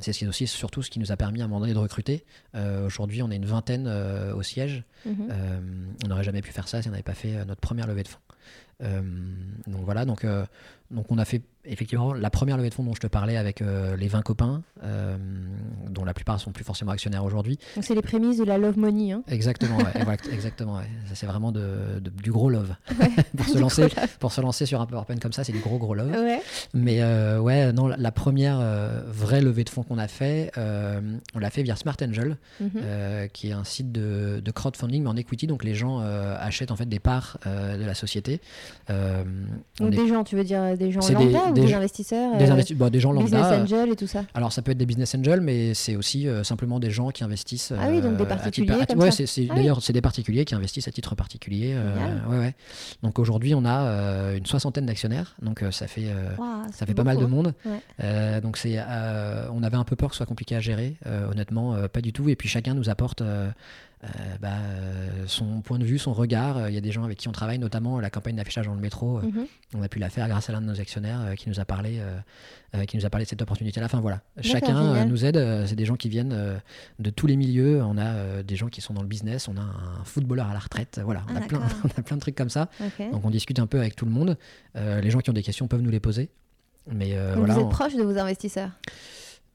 C'est 0.00 0.12
ce 0.12 0.18
qui 0.18 0.24
est 0.24 0.28
aussi 0.28 0.46
surtout 0.46 0.82
ce 0.82 0.90
qui 0.90 0.98
nous 0.98 1.12
a 1.12 1.16
permis 1.16 1.42
à 1.42 1.44
un 1.44 1.48
moment 1.48 1.60
donné 1.60 1.74
de 1.74 1.78
recruter. 1.78 2.24
Aujourd'hui, 2.84 3.22
on 3.22 3.30
est 3.30 3.36
une 3.36 3.46
vingtaine 3.46 3.88
au 3.88 4.42
siège. 4.42 4.84
Mhm. 5.06 5.28
On 6.04 6.08
n'aurait 6.08 6.24
jamais 6.24 6.42
pu 6.42 6.52
faire 6.52 6.68
ça 6.68 6.82
si 6.82 6.88
on 6.88 6.92
n'avait 6.92 7.02
pas 7.02 7.14
fait 7.14 7.44
notre 7.44 7.60
première 7.60 7.86
levée 7.86 8.02
de 8.02 8.08
fonds. 8.08 8.18
donc 8.80 9.84
voilà, 9.84 10.04
donc, 10.04 10.26
donc 10.90 11.10
on 11.10 11.18
a 11.18 11.24
fait 11.24 11.42
effectivement, 11.64 12.12
la 12.12 12.30
première 12.30 12.56
levée 12.56 12.70
de 12.70 12.74
fonds 12.74 12.82
dont 12.82 12.94
je 12.94 13.00
te 13.00 13.06
parlais 13.06 13.36
avec 13.36 13.62
euh, 13.62 13.96
les 13.96 14.08
20 14.08 14.22
copains, 14.22 14.62
euh, 14.82 15.16
dont 15.88 16.04
la 16.04 16.14
plupart 16.14 16.40
sont 16.40 16.50
plus 16.50 16.64
forcément 16.64 16.92
actionnaires 16.92 17.24
aujourd'hui. 17.24 17.58
Donc 17.76 17.84
c'est 17.84 17.94
les 17.94 18.02
prémices 18.02 18.38
de 18.38 18.44
la 18.44 18.58
love 18.58 18.78
money. 18.78 19.12
Hein. 19.12 19.22
Exactement, 19.28 19.78
exactement. 20.32 20.78
Ça 21.06 21.14
c'est 21.14 21.26
vraiment 21.26 21.52
de, 21.52 22.00
du 22.00 22.32
gros 22.32 22.50
love. 22.50 22.74
pour, 23.36 23.46
se 23.46 23.58
lancer, 23.58 23.86
pour 24.18 24.32
se 24.32 24.40
lancer 24.40 24.66
sur 24.66 24.80
un 24.80 24.86
PowerPoint 24.86 25.16
comme 25.16 25.32
ça, 25.32 25.44
c'est 25.44 25.52
du 25.52 25.60
gros 25.60 25.78
gros 25.78 25.94
love. 25.94 26.12
Mais 26.74 27.00
euh, 27.00 27.38
ouais, 27.38 27.72
non, 27.72 27.86
la, 27.86 28.12
première 28.12 28.60
vraie 29.06 29.40
levée 29.40 29.64
de 29.64 29.70
fonds 29.70 29.82
qu'on 29.82 29.98
a 29.98 30.08
fait, 30.08 30.50
on 30.56 31.38
l'a 31.38 31.50
fait 31.50 31.62
via 31.62 31.76
Smart 31.76 31.96
Angel, 32.02 32.36
mhm. 32.60 33.28
qui 33.32 33.48
est 33.48 33.52
un 33.52 33.64
site 33.64 33.92
de, 33.92 34.40
de, 34.44 34.50
crowdfunding 34.50 35.02
mais 35.02 35.08
en 35.08 35.16
equity. 35.16 35.46
Donc 35.46 35.64
les 35.64 35.74
gens 35.74 36.00
achètent 36.00 36.70
en 36.70 36.76
fait 36.76 36.86
des 36.86 36.98
parts 36.98 37.38
de 37.44 37.84
la 37.84 37.94
société. 37.94 38.40
donc 38.88 39.90
des 39.90 40.08
gens, 40.08 40.24
tu 40.24 40.36
veux 40.36 40.44
dire 40.44 40.76
des 40.76 40.90
gens 40.90 41.00
lambda 41.00 41.51
des, 41.52 41.74
investisseurs 41.74 42.36
des, 42.36 42.50
euh, 42.50 42.74
bah, 42.76 42.90
des 42.90 43.00
gens 43.00 43.12
lambda. 43.12 43.36
Business 43.36 43.60
angels 43.60 43.92
et 43.92 43.96
tout 43.96 44.06
ça. 44.06 44.24
Alors 44.34 44.52
ça 44.52 44.62
peut 44.62 44.72
être 44.72 44.78
des 44.78 44.86
business 44.86 45.14
angels, 45.14 45.40
mais 45.40 45.74
c'est 45.74 45.96
aussi 45.96 46.28
euh, 46.28 46.44
simplement 46.44 46.80
des 46.80 46.90
gens 46.90 47.10
qui 47.10 47.24
investissent. 47.24 47.72
ah 47.78 47.88
oui, 47.90 48.00
donc 48.00 48.16
des 48.16 48.24
euh, 48.24 48.26
particuliers. 48.26 48.74
Ah 48.80 49.54
d'ailleurs, 49.54 49.82
c'est 49.82 49.92
des 49.92 50.00
particuliers 50.00 50.44
qui 50.44 50.54
investissent 50.54 50.88
à 50.88 50.92
titre 50.92 51.14
particulier. 51.14 51.76
ouais, 52.28 52.38
ouais. 52.38 52.54
Donc 53.02 53.18
aujourd'hui, 53.18 53.54
on 53.54 53.64
a 53.64 54.34
une 54.34 54.46
soixantaine 54.46 54.86
d'actionnaires, 54.86 55.36
donc 55.42 55.64
ça 55.70 55.86
fait, 55.86 56.08
ça 56.72 56.86
fait 56.86 56.94
pas 56.94 57.04
mal 57.04 57.18
de 57.18 57.26
monde. 57.26 57.54
donc 58.42 58.56
c'est, 58.56 58.78
on 58.78 59.62
avait 59.62 59.76
un 59.76 59.84
peu 59.84 59.96
peur 59.96 60.10
que 60.10 60.14
ce 60.14 60.18
soit 60.18 60.26
compliqué 60.26 60.56
à 60.56 60.60
gérer, 60.60 60.96
honnêtement, 61.30 61.76
pas 61.92 62.00
du 62.00 62.12
tout. 62.12 62.28
Et 62.28 62.36
puis 62.36 62.48
chacun 62.48 62.74
nous 62.74 62.88
apporte 62.88 63.22
euh, 63.22 63.50
bah, 64.40 64.48
euh, 64.48 65.24
son 65.26 65.60
point 65.60 65.78
de 65.78 65.84
vue, 65.84 65.98
son 65.98 66.12
regard. 66.12 66.56
Euh, 66.56 66.68
il 66.68 66.74
y 66.74 66.78
a 66.78 66.80
des 66.80 66.90
gens 66.90 67.04
avec 67.04 67.18
qui 67.18 67.28
on 67.28 67.32
travaille, 67.32 67.58
notamment 67.58 68.00
la 68.00 68.10
campagne 68.10 68.34
d'affichage 68.34 68.66
dans 68.66 68.74
le 68.74 68.80
métro. 68.80 69.20
Mhm. 69.20 69.46
On 69.76 69.82
a 69.82 69.88
pu 69.88 70.00
la 70.00 70.10
faire 70.10 70.28
grâce 70.28 70.50
à 70.50 70.52
l'un 70.52 70.60
de 70.60 70.66
nos 70.66 70.80
actionnaires 70.80 71.34
qui 71.36 71.48
nous 71.48 71.60
a 71.60 71.64
parlé, 71.64 72.00
qui 72.86 72.96
nous 72.96 73.06
a 73.06 73.10
parlé 73.10 73.24
de 73.24 73.30
cette 73.30 73.42
opportunité-là. 73.42 73.86
Enfin 73.86 74.00
voilà, 74.00 74.20
chacun 74.40 75.04
nous 75.04 75.24
aide. 75.24 75.66
c'est 75.66 75.76
des 75.76 75.84
gens 75.84 75.96
qui 75.96 76.08
viennent 76.08 76.60
de 76.98 77.10
tous 77.10 77.26
les 77.26 77.36
milieux. 77.36 77.82
On 77.82 77.96
a 77.96 78.42
des 78.42 78.56
gens 78.56 78.68
qui 78.68 78.80
sont 78.80 78.92
dans 78.92 79.02
le 79.02 79.08
business. 79.08 79.48
On 79.48 79.56
a 79.56 79.62
un 79.62 80.04
footballeur 80.04 80.48
à 80.48 80.52
la 80.52 80.58
retraite. 80.58 81.00
Voilà, 81.04 81.22
on, 81.30 81.36
a, 81.36 81.40
ah, 81.42 81.46
plein, 81.46 81.60
on 81.84 82.00
a 82.00 82.02
plein 82.02 82.16
de 82.16 82.20
trucs 82.20 82.34
comme 82.34 82.50
ça. 82.50 82.68
Donc 82.98 83.24
on 83.24 83.30
discute 83.30 83.60
un 83.60 83.66
peu 83.66 83.78
avec 83.78 83.96
tout 83.96 84.04
le 84.04 84.10
monde. 84.12 84.36
les 84.74 85.10
gens 85.10 85.20
qui 85.20 85.30
ont 85.30 85.34
des 85.34 85.42
questions 85.42 85.68
peuvent 85.68 85.82
nous 85.82 85.90
les 85.90 86.00
poser. 86.00 86.28
Mais 86.90 87.16
voilà, 87.36 87.54
vous 87.54 87.60
êtes 87.60 87.68
proche 87.70 87.94
de 87.94 88.02
vos 88.02 88.18
investisseurs? 88.18 88.70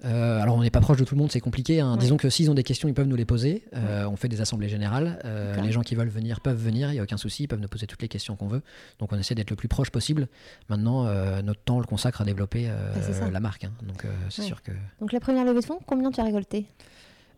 Euh, 0.06 0.40
alors 0.42 0.56
on 0.56 0.62
n'est 0.62 0.70
pas 0.70 0.80
proche 0.80 0.98
de 0.98 1.04
tout 1.04 1.16
le 1.16 1.20
monde, 1.20 1.32
c'est 1.32 1.40
compliqué. 1.40 1.80
Hein. 1.80 1.98
Disons 1.98 2.18
que 2.18 2.30
s'ils 2.30 2.52
ont 2.52 2.54
des 2.54 2.64
questions, 2.64 2.88
ils 2.88 2.94
peuvent 2.94 3.08
nous 3.08 3.16
les 3.16 3.26
poser. 3.26 3.64
Euh, 3.76 4.06
on 4.08 4.16
fait 4.16 4.30
des 4.30 4.42
assemblées 4.42 4.70
générales. 4.70 5.20
Euh, 5.26 5.60
les 5.62 5.72
gens 5.72 5.82
qui 5.82 5.96
veulent 5.96 6.08
venir 6.08 6.42
peuvent 6.42 6.62
venir, 6.62 6.90
il 6.90 6.94
n'y 6.94 7.00
a 7.00 7.04
aucun 7.04 7.18
souci, 7.18 7.44
ils 7.44 7.48
peuvent 7.48 7.60
nous 7.60 7.68
poser 7.68 7.88
toutes 7.88 8.02
les 8.02 8.08
questions 8.08 8.36
qu'on 8.36 8.48
veut. 8.48 8.62
Donc 9.00 9.12
on 9.12 9.18
essaie 9.18 9.36
d'être 9.36 9.50
le 9.50 9.56
plus 9.56 9.68
proche 9.68 9.90
possible. 9.90 10.28
Maintenant, 10.70 11.06
notre 11.42 11.62
temps 11.62 11.78
on 11.78 11.80
le 11.80 11.86
consacre 11.86 12.22
à 12.22 12.26
développer 12.26 12.70
la 13.32 13.40
marque. 13.40 13.64
Hein. 13.64 13.72
Donc 13.84 14.06
c'est 14.30 14.44
sûr 14.44 14.62
que. 14.62 14.72
Donc 15.00 15.12
la 15.14 15.20
première 15.20 15.46
levée 15.46 15.62
de 15.62 15.66
fonds, 15.66 15.80
combien 15.86 16.12
tu 16.12 16.22
as 16.22 16.24
récolté? 16.24 16.68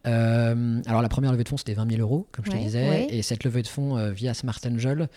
Alors 0.06 1.02
la 1.02 1.10
première 1.10 1.32
levée 1.32 1.44
de 1.44 1.50
fonds 1.50 1.58
c'était 1.58 1.74
20 1.74 1.92
000 1.92 2.02
euros 2.02 2.28
comme 2.32 2.46
je 2.46 2.52
te 2.52 2.58
disais 2.58 3.08
et 3.10 3.22
cette 3.22 3.44
levée 3.44 3.62
de 3.62 3.68
fonds 3.68 4.12
via 4.12 4.34
Smart 4.34 4.60
Angel 4.66 5.08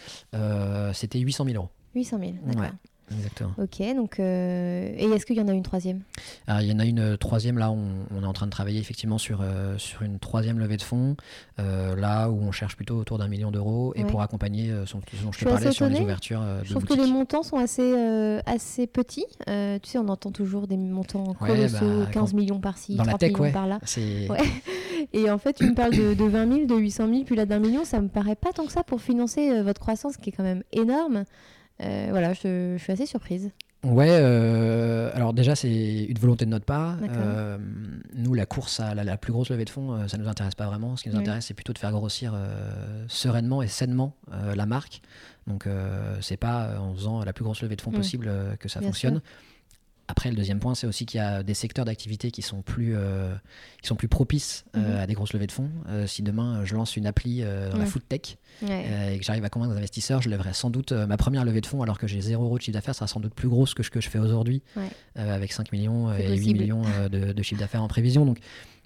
c'était 0.93 1.19
800 1.19 1.45
000 1.47 1.57
euros. 1.57 1.71
800 1.95 2.19
000, 2.19 2.33
d'accord. 2.47 2.71
Exactement. 3.11 3.53
Ok, 3.59 3.83
donc 3.95 4.21
euh, 4.21 4.95
et 4.97 5.05
est-ce 5.05 5.27
qu'il 5.27 5.37
y 5.37 5.41
en 5.41 5.49
a 5.49 5.53
une 5.53 5.63
troisième? 5.63 6.03
Il 6.49 6.67
y 6.67 6.73
en 6.73 6.79
a 6.79 6.85
une 6.85 6.99
euh, 7.01 7.17
troisième 7.17 7.59
là, 7.59 7.71
on, 7.71 8.07
on, 8.15 8.23
est 8.23 8.27
en 8.27 8.33
train 8.33 8.47
de 8.47 8.51
travailler 8.51 8.81
effectivement 8.81 9.19
sur, 9.19 9.41
euh, 9.43 9.77
sur 9.79 10.03
une 10.03 10.19
troisième 10.19 10.59
levée 10.59 10.77
de 10.77 10.83
fonds, 10.83 11.17
là 11.59 12.29
où 12.29 12.41
on 12.41 12.53
cherche 12.53 12.77
plutôt 12.77 12.97
autour 12.97 13.19
d'un 13.19 13.29
million 13.29 13.51
d'euros 13.51 13.93
et 13.97 14.05
pour 14.05 14.23
acquigner 14.23 14.73
son, 14.87 15.01
ce 15.13 15.23
dont 15.23 15.33
je 15.33 15.41
te 15.41 15.45
parlais 15.45 15.73
sur 15.73 15.89
les 15.89 16.01
ouvertures. 16.01 16.43
je 16.65 16.71
trouve 16.71 16.85
que 16.85 16.95
les 16.95 17.11
montants 17.11 17.43
sont 17.43 17.59
assez, 17.59 17.95
assez 18.47 18.87
petits. 18.87 19.27
tu 19.47 19.89
sais, 19.89 19.99
on 19.99 20.09
entend 20.09 20.31
toujours 20.31 20.67
des 20.67 20.77
montants 20.77 21.35
colossaux, 21.35 22.07
15 22.13 22.33
bah, 22.33 22.39
millions 22.39 22.61
par-ci, 22.61 22.97
30 22.97 23.23
millions 23.23 23.53
par 23.53 23.67
là. 23.67 23.79
Et 25.13 25.29
en 25.31 25.39
fait, 25.39 25.55
tu 25.55 25.69
me 25.69 25.75
parles 25.75 25.97
de, 25.97 26.15
de 26.15 26.25
20 26.25 26.53
000, 26.53 26.67
de 26.67 26.77
800 26.77 27.09
000, 27.09 27.25
puis 27.25 27.35
là 27.35 27.45
d'un 27.45 27.59
million, 27.59 27.85
ça 27.85 28.01
me 28.01 28.09
paraît 28.09 28.37
pas 28.37 28.53
tant 28.53 28.65
que 28.65 28.73
ça 28.73 28.85
pour 28.85 29.01
financer 29.01 29.63
votre 29.63 29.81
croissance 29.81 30.17
qui 30.17 30.31
est 30.31 30.33
quand 30.33 30.45
même 30.45 30.63
énorme. 30.73 31.25
Euh, 31.83 32.07
voilà, 32.11 32.33
je, 32.33 32.77
suis 32.79 32.93
assez 32.93 33.07
surprise. 33.07 33.51
Ouais, 33.85 34.09
euh, 34.11 35.11
alors 35.15 35.33
déjà, 35.33 35.57
c'est 35.57 36.05
une 36.05 36.19
volonté 36.19 36.45
de 36.45 36.51
notre 36.51 36.65
part. 36.65 36.99
Euh, 37.03 37.59
nous, 38.15 38.33
la 38.35 38.47
course 38.47 38.79
à 38.79 38.95
la, 38.95 39.17
plus 39.17 39.33
grosse 39.33 39.51
levée 39.51 39.65
de 39.65 39.71
fonds, 39.71 40.07
ça 40.07 40.17
ne 40.17 40.23
nous 40.23 40.29
intéresse 40.29 40.55
pas 40.55 40.67
vraiment. 40.67 40.97
Ce 40.97 41.03
qui 41.03 41.11
nous 41.11 41.19
intéresse, 41.19 41.47
c'est 41.47 41.55
plutôt 41.55 41.73
de 41.73 41.79
faire 41.79 41.91
grossir 41.91 42.35
sereinement 43.09 43.63
et 43.63 43.67
sainement 43.67 44.15
la 44.55 44.67
marque. 44.67 45.03
Donc, 45.49 45.67
c'est 46.21 46.37
pas 46.37 46.79
en 46.79 46.95
faisant 46.95 47.25
la 47.25 47.33
plus 47.33 47.43
grosse 47.43 47.63
levée 47.63 47.77
de 47.77 47.83
fonds 47.83 47.91
mm. 47.91 47.97
possible 47.97 48.31
que 48.61 48.69
ça 48.69 48.81
fonctionne. 48.81 49.21
Après, 50.13 50.29
le 50.29 50.37
deuxième 50.37 50.59
point, 50.59 50.75
c'est 50.75 50.87
aussi 50.87 51.07
qu'il 51.07 51.17
y 51.17 51.23
a 51.23 51.43
des 51.43 51.55
secteurs 51.55 51.87
d'activité 51.87 52.31
qui 52.31 52.43
sont 52.43 52.61
plus, 52.61 52.93
euh, 52.95 53.35
qui 53.81 53.89
sont 53.89 53.97
plus 53.97 54.09
propices 54.09 54.67
euh, 54.77 54.97
mhm. 54.97 55.01
à 55.01 55.07
des 55.07 55.15
grosses 55.15 55.33
levées 55.33 55.47
de 55.47 55.53
fonds. 55.53 55.71
Euh, 55.89 56.07
si 56.07 56.23
demain 56.23 56.67
je 56.67 56.75
lance 56.75 56.99
une 56.99 57.07
appli 57.07 57.41
dans 57.41 57.79
la 57.79 57.87
food 57.87 58.07
tech 58.07 58.37
et 58.61 59.19
que 59.19 59.25
j'arrive 59.25 59.43
à 59.47 59.49
convaincre 59.49 59.73
des 59.73 59.79
investisseurs, 59.79 60.21
je 60.21 60.29
lèverai 60.29 60.53
sans 60.53 60.69
doute 60.69 60.93
ma 60.93 61.17
première 61.17 61.47
levée 61.47 61.63
de 61.63 61.67
fonds 61.67 61.81
alors 61.81 61.99
que 61.99 62.07
j'ai 62.07 62.21
0 62.21 62.45
euros 62.45 62.59
de 62.59 62.63
chiffre 62.63 62.75
d'affaires, 62.75 62.95
sera 62.95 63.07
sans 63.07 63.21
doute 63.21 63.33
plus 63.33 63.49
grosse 63.49 63.73
que 63.73 63.83
ce 63.83 63.89
que 63.89 64.03
je 64.03 64.11
fais 64.11 64.19
aujourd'hui 64.19 64.63
avec 65.17 65.51
5 65.51 65.73
millions 65.73 66.13
et 66.13 66.37
8 66.37 66.53
millions 66.53 66.83
de, 67.11 67.33
de 67.33 67.43
chiffre 67.43 67.61
d'affaires 67.61 67.83
en 67.83 67.89
prévision. 67.89 68.27
Donc, 68.27 68.37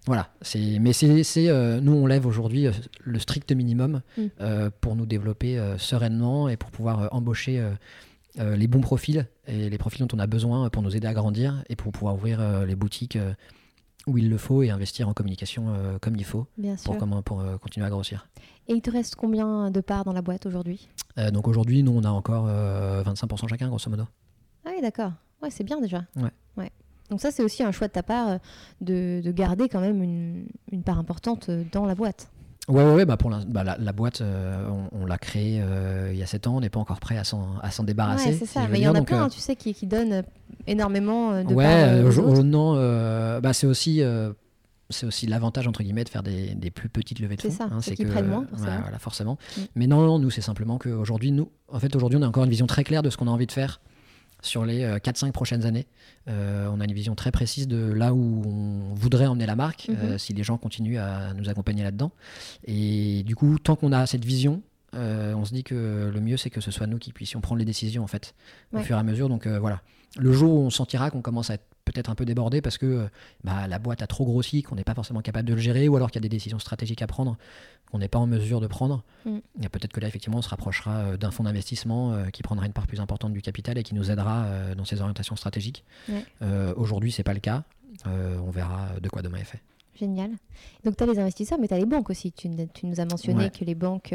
voilà, 0.06 0.30
mais 0.80 0.92
c'est, 0.92 1.80
nous 1.80 1.92
on 1.92 2.06
lève 2.06 2.24
aujourd'hui 2.24 2.68
le 3.00 3.18
strict 3.18 3.50
minimum 3.50 4.00
mm. 4.16 4.68
pour 4.80 4.94
nous 4.94 5.06
développer 5.06 5.60
sereinement 5.78 6.48
et 6.48 6.56
pour 6.56 6.70
pouvoir 6.70 7.08
embaucher 7.12 7.60
les 8.38 8.66
bons 8.66 8.80
profils 8.80 9.26
et 9.46 9.70
les 9.70 9.78
profils 9.78 10.04
dont 10.06 10.16
on 10.16 10.20
a 10.20 10.26
besoin 10.26 10.68
pour 10.70 10.82
nous 10.82 10.96
aider 10.96 11.06
à 11.06 11.14
grandir 11.14 11.62
et 11.68 11.76
pour 11.76 11.92
pouvoir 11.92 12.14
ouvrir 12.14 12.40
euh, 12.40 12.66
les 12.66 12.74
boutiques 12.74 13.16
euh, 13.16 13.32
où 14.06 14.18
il 14.18 14.28
le 14.28 14.38
faut 14.38 14.62
et 14.62 14.70
investir 14.70 15.08
en 15.08 15.14
communication 15.14 15.66
comme 16.00 16.14
il 16.14 16.24
faut 16.24 16.46
pour, 16.84 16.96
comment, 16.96 17.22
pour 17.22 17.42
continuer 17.60 17.84
à 17.86 17.90
grossir. 17.90 18.28
Et 18.68 18.74
il 18.74 18.80
te 18.80 18.88
reste 18.88 19.16
combien 19.16 19.72
de 19.72 19.80
parts 19.80 20.04
dans 20.04 20.12
la 20.12 20.22
boîte 20.22 20.46
aujourd'hui? 20.46 20.88
Donc 21.32 21.48
aujourd'hui, 21.48 21.82
nous, 21.82 21.90
on 21.90 22.04
a 22.04 22.10
encore 22.10 22.46
25% 22.46 23.48
chacun, 23.48 23.66
grosso 23.68 23.90
modo. 23.90 24.04
Ah 24.64 24.70
oui, 24.72 24.80
d'accord. 24.80 25.10
Ouais, 25.42 25.50
c'est 25.50 25.64
bien 25.64 25.80
déjà. 25.80 26.04
Ouais. 26.14 26.30
ouais. 26.56 26.70
Donc 27.10 27.20
ça, 27.20 27.32
c'est 27.32 27.42
aussi 27.42 27.64
un 27.64 27.72
choix 27.72 27.88
de 27.88 27.94
ta 27.94 28.04
part 28.04 28.38
de, 28.80 29.22
de 29.24 29.32
garder 29.32 29.68
quand 29.68 29.80
même 29.80 30.00
une, 30.00 30.46
une 30.70 30.84
part 30.84 31.00
importante 31.00 31.50
dans 31.72 31.84
la 31.84 31.96
boîte. 31.96 32.30
Ouais, 32.68 32.82
ouais, 32.82 33.04
bah 33.04 33.16
pour 33.16 33.30
la, 33.30 33.38
bah 33.46 33.62
la, 33.62 33.92
boîte, 33.92 34.20
euh, 34.20 34.68
on, 34.92 35.06
l'a 35.06 35.18
créée 35.18 35.60
euh, 35.62 36.10
il 36.12 36.18
y 36.18 36.22
a 36.22 36.26
7 36.26 36.48
ans, 36.48 36.56
on 36.56 36.60
n'est 36.60 36.68
pas 36.68 36.80
encore 36.80 36.98
prêt 36.98 37.16
à 37.16 37.22
s'en 37.22 37.60
débarrasser. 37.84 38.30
Ouais, 38.30 38.36
c'est 38.36 38.46
ça, 38.46 38.66
mais 38.68 38.80
il 38.80 38.82
y 38.82 38.88
en 38.88 38.94
a 38.94 39.02
plein, 39.02 39.26
euh, 39.26 39.28
tu 39.28 39.38
sais, 39.38 39.54
qui, 39.54 39.72
qui 39.72 39.86
donnent 39.86 40.24
énormément 40.66 41.44
de 41.44 41.54
Ouais, 41.54 42.02
non, 42.42 42.74
bah 43.40 43.52
c'est 43.52 43.66
aussi, 43.68 44.02
c'est 44.90 45.06
aussi 45.06 45.26
l'avantage, 45.26 45.68
entre 45.68 45.82
guillemets, 45.82 46.04
de 46.04 46.08
faire 46.08 46.24
des, 46.24 46.54
des, 46.54 46.70
plus 46.70 46.88
petites 46.88 47.20
levées 47.20 47.36
de 47.36 47.42
fonds. 47.42 47.50
C'est 47.50 47.56
ça, 47.56 47.68
hein, 47.70 47.78
c'est 47.80 47.94
qu'ils 47.94 48.08
prennent 48.08 48.28
moins, 48.28 48.46
forcément. 48.46 48.80
voilà, 48.82 48.98
forcément. 48.98 49.38
Mm. 49.56 49.60
Mais 49.76 49.86
non, 49.86 50.04
non, 50.04 50.18
nous, 50.18 50.30
c'est 50.30 50.40
simplement 50.40 50.78
qu'aujourd'hui, 50.78 51.30
nous, 51.30 51.50
en 51.68 51.78
fait, 51.78 51.94
aujourd'hui, 51.94 52.18
on 52.18 52.22
a 52.22 52.28
encore 52.28 52.44
une 52.44 52.50
vision 52.50 52.66
très 52.66 52.82
claire 52.82 53.02
de 53.02 53.10
ce 53.10 53.16
qu'on 53.16 53.28
a 53.28 53.30
envie 53.30 53.46
de 53.46 53.52
faire 53.52 53.80
sur 54.42 54.64
les 54.64 54.84
4-5 54.98 55.32
prochaines 55.32 55.64
années. 55.66 55.86
on 56.26 56.80
a 56.80 56.84
une 56.84 56.92
vision 56.92 57.14
très 57.14 57.32
précise 57.32 57.66
de 57.68 57.92
là 57.92 58.14
où 58.14 58.42
on 58.46 58.94
voudrait 58.94 59.26
emmener 59.26 59.46
la 59.46 59.56
marque, 59.56 59.88
mhm. 59.88 60.18
si 60.18 60.32
les 60.32 60.42
gens 60.42 60.58
continuent 60.58 60.98
à 60.98 61.34
nous 61.34 61.48
accompagner 61.48 61.82
là-dedans. 61.82 62.12
Et 62.64 63.22
du 63.24 63.34
coup, 63.34 63.58
tant 63.58 63.76
qu'on 63.76 63.92
a 63.92 64.06
cette 64.06 64.24
vision, 64.24 64.62
on 64.92 65.44
se 65.44 65.52
dit 65.52 65.64
que 65.64 66.10
le 66.12 66.20
mieux, 66.20 66.36
c'est 66.36 66.50
que 66.50 66.60
ce 66.60 66.70
soit 66.70 66.86
nous 66.86 66.98
qui 66.98 67.12
puissions 67.12 67.40
prendre 67.40 67.58
les 67.58 67.64
décisions, 67.64 68.02
en 68.02 68.06
fait, 68.06 68.34
au 68.72 68.78
fur 68.78 68.96
et 68.96 69.00
à 69.00 69.02
mesure. 69.02 69.28
Donc 69.28 69.46
voilà, 69.46 69.82
le 70.16 70.32
jour 70.32 70.54
où 70.54 70.58
on 70.58 70.70
sentira 70.70 71.10
qu'on 71.10 71.22
commence 71.22 71.50
à 71.50 71.54
être 71.54 71.66
peut-être 71.84 72.10
un 72.10 72.14
peu 72.14 72.24
débordé 72.24 72.60
parce 72.60 72.78
que 72.78 73.08
bah, 73.44 73.66
la 73.68 73.78
boîte 73.78 74.02
a 74.02 74.06
trop 74.06 74.24
grossi, 74.24 74.62
qu'on 74.62 74.74
n'est 74.74 74.84
pas 74.84 74.94
forcément 74.94 75.20
capable 75.22 75.48
de 75.48 75.54
le 75.54 75.60
gérer, 75.60 75.88
ou 75.88 75.96
alors 75.96 76.10
qu'il 76.10 76.20
y 76.20 76.24
a 76.24 76.28
des 76.28 76.28
décisions 76.28 76.58
stratégiques 76.58 77.00
à 77.00 77.06
prendre 77.06 77.38
qu'on 77.90 77.98
n'est 77.98 78.08
pas 78.08 78.18
en 78.18 78.26
mesure 78.26 78.60
de 78.60 78.66
prendre. 78.66 79.04
Mm. 79.24 79.38
Et 79.62 79.68
peut-être 79.68 79.92
que 79.92 80.00
là, 80.00 80.08
effectivement, 80.08 80.38
on 80.38 80.42
se 80.42 80.48
rapprochera 80.48 80.96
euh, 80.98 81.16
d'un 81.16 81.30
fonds 81.30 81.44
d'investissement 81.44 82.12
euh, 82.12 82.26
qui 82.26 82.42
prendra 82.42 82.66
une 82.66 82.72
part 82.72 82.86
plus 82.86 83.00
importante 83.00 83.32
du 83.32 83.40
capital 83.40 83.78
et 83.78 83.82
qui 83.82 83.94
nous 83.94 84.10
aidera 84.10 84.44
euh, 84.44 84.74
dans 84.74 84.84
ces 84.84 85.00
orientations 85.00 85.36
stratégiques. 85.36 85.84
Aujourd'hui, 86.76 87.12
c'est 87.12 87.22
pas 87.22 87.34
le 87.34 87.40
cas. 87.40 87.64
on 88.04 88.50
verra 88.50 88.88
de 89.00 89.08
quoi 89.08 89.22
demain 89.22 89.38
est 89.38 89.44
fait. 89.44 89.60
Génial. 89.98 90.30
Donc, 90.84 90.96
tu 90.96 91.02
as 91.02 91.06
les 91.06 91.18
investisseurs, 91.18 91.58
mais 91.58 91.68
tu 91.68 91.74
as 91.74 91.78
les 91.78 91.86
banques 91.86 92.10
aussi. 92.10 92.32
Tu, 92.32 92.48
nous 92.48 93.00
as 93.00 93.04
mentionné 93.04 93.50
que 93.50 93.64
les 93.64 93.74
banques 93.74 94.14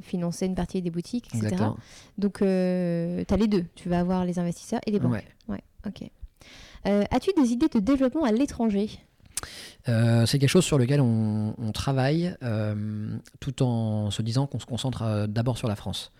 finançaient 0.00 0.46
une 0.46 0.54
partie 0.54 0.82
des 0.82 0.90
boutiques, 0.90 1.26
etc. 1.28 1.46
Exactement. 1.46 1.76
Donc, 2.18 2.38
tu 2.38 2.44
as 2.44 3.36
les 3.36 3.48
deux. 3.48 3.64
Tu 3.74 3.88
vas 3.88 4.00
avoir 4.00 4.24
les 4.24 4.38
investisseurs 4.38 4.80
et 4.86 4.90
les 4.90 4.98
banques. 4.98 5.24
Ouais. 5.48 5.62
ok. 5.86 6.10
As-tu 6.84 7.30
des 7.40 7.52
idées 7.52 7.68
de 7.68 7.78
développement 7.78 8.24
à 8.24 8.32
l'étranger? 8.32 8.90
Euh, 9.88 10.26
c'est 10.26 10.38
quelque 10.38 10.50
chose 10.50 10.64
sur 10.64 10.78
lequel 10.78 11.00
on, 11.00 11.72
travaille 11.72 12.34
euh, 12.42 13.16
tout 13.38 13.62
en 13.62 14.10
se 14.10 14.22
disant 14.22 14.46
qu'on 14.46 14.58
se 14.58 14.66
concentre 14.66 15.02
euh, 15.02 15.26
d'abord 15.26 15.56
sur 15.56 15.68
la 15.68 15.76
France. 15.76 16.12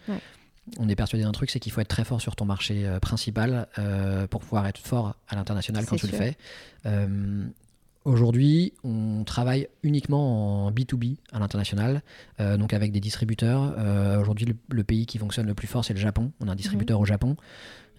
On 0.78 0.88
est 0.88 0.94
persuadé 0.94 1.24
d'un 1.24 1.32
truc, 1.32 1.50
c'est 1.50 1.58
qu'il 1.58 1.72
faut 1.72 1.80
être 1.80 1.88
très 1.88 2.04
fort 2.04 2.20
sur 2.20 2.36
ton 2.36 2.44
marché 2.44 2.86
principal 3.02 3.66
pour 4.30 4.40
pouvoir 4.40 4.68
être 4.68 4.78
fort 4.78 5.16
à 5.28 5.34
l'international 5.34 5.84
quand 5.84 5.96
tu 5.96 6.06
le 6.06 6.12
fais. 6.12 6.36
Aujourd'hui, 8.10 8.72
on 8.82 9.22
travaille 9.22 9.68
uniquement 9.84 10.66
en 10.66 10.72
B2B 10.72 11.18
à 11.30 11.38
l'international, 11.38 12.02
euh, 12.40 12.56
donc 12.56 12.74
avec 12.74 12.90
des 12.90 12.98
distributeurs. 12.98 13.72
Euh, 13.78 14.20
aujourd'hui, 14.20 14.46
le, 14.46 14.56
le 14.68 14.82
pays 14.82 15.06
qui 15.06 15.16
fonctionne 15.18 15.46
le 15.46 15.54
plus 15.54 15.68
fort, 15.68 15.84
c'est 15.84 15.94
le 15.94 16.00
Japon. 16.00 16.32
On 16.40 16.48
a 16.48 16.52
un 16.52 16.56
distributeur 16.56 16.98
au 16.98 17.04
Japon. 17.04 17.36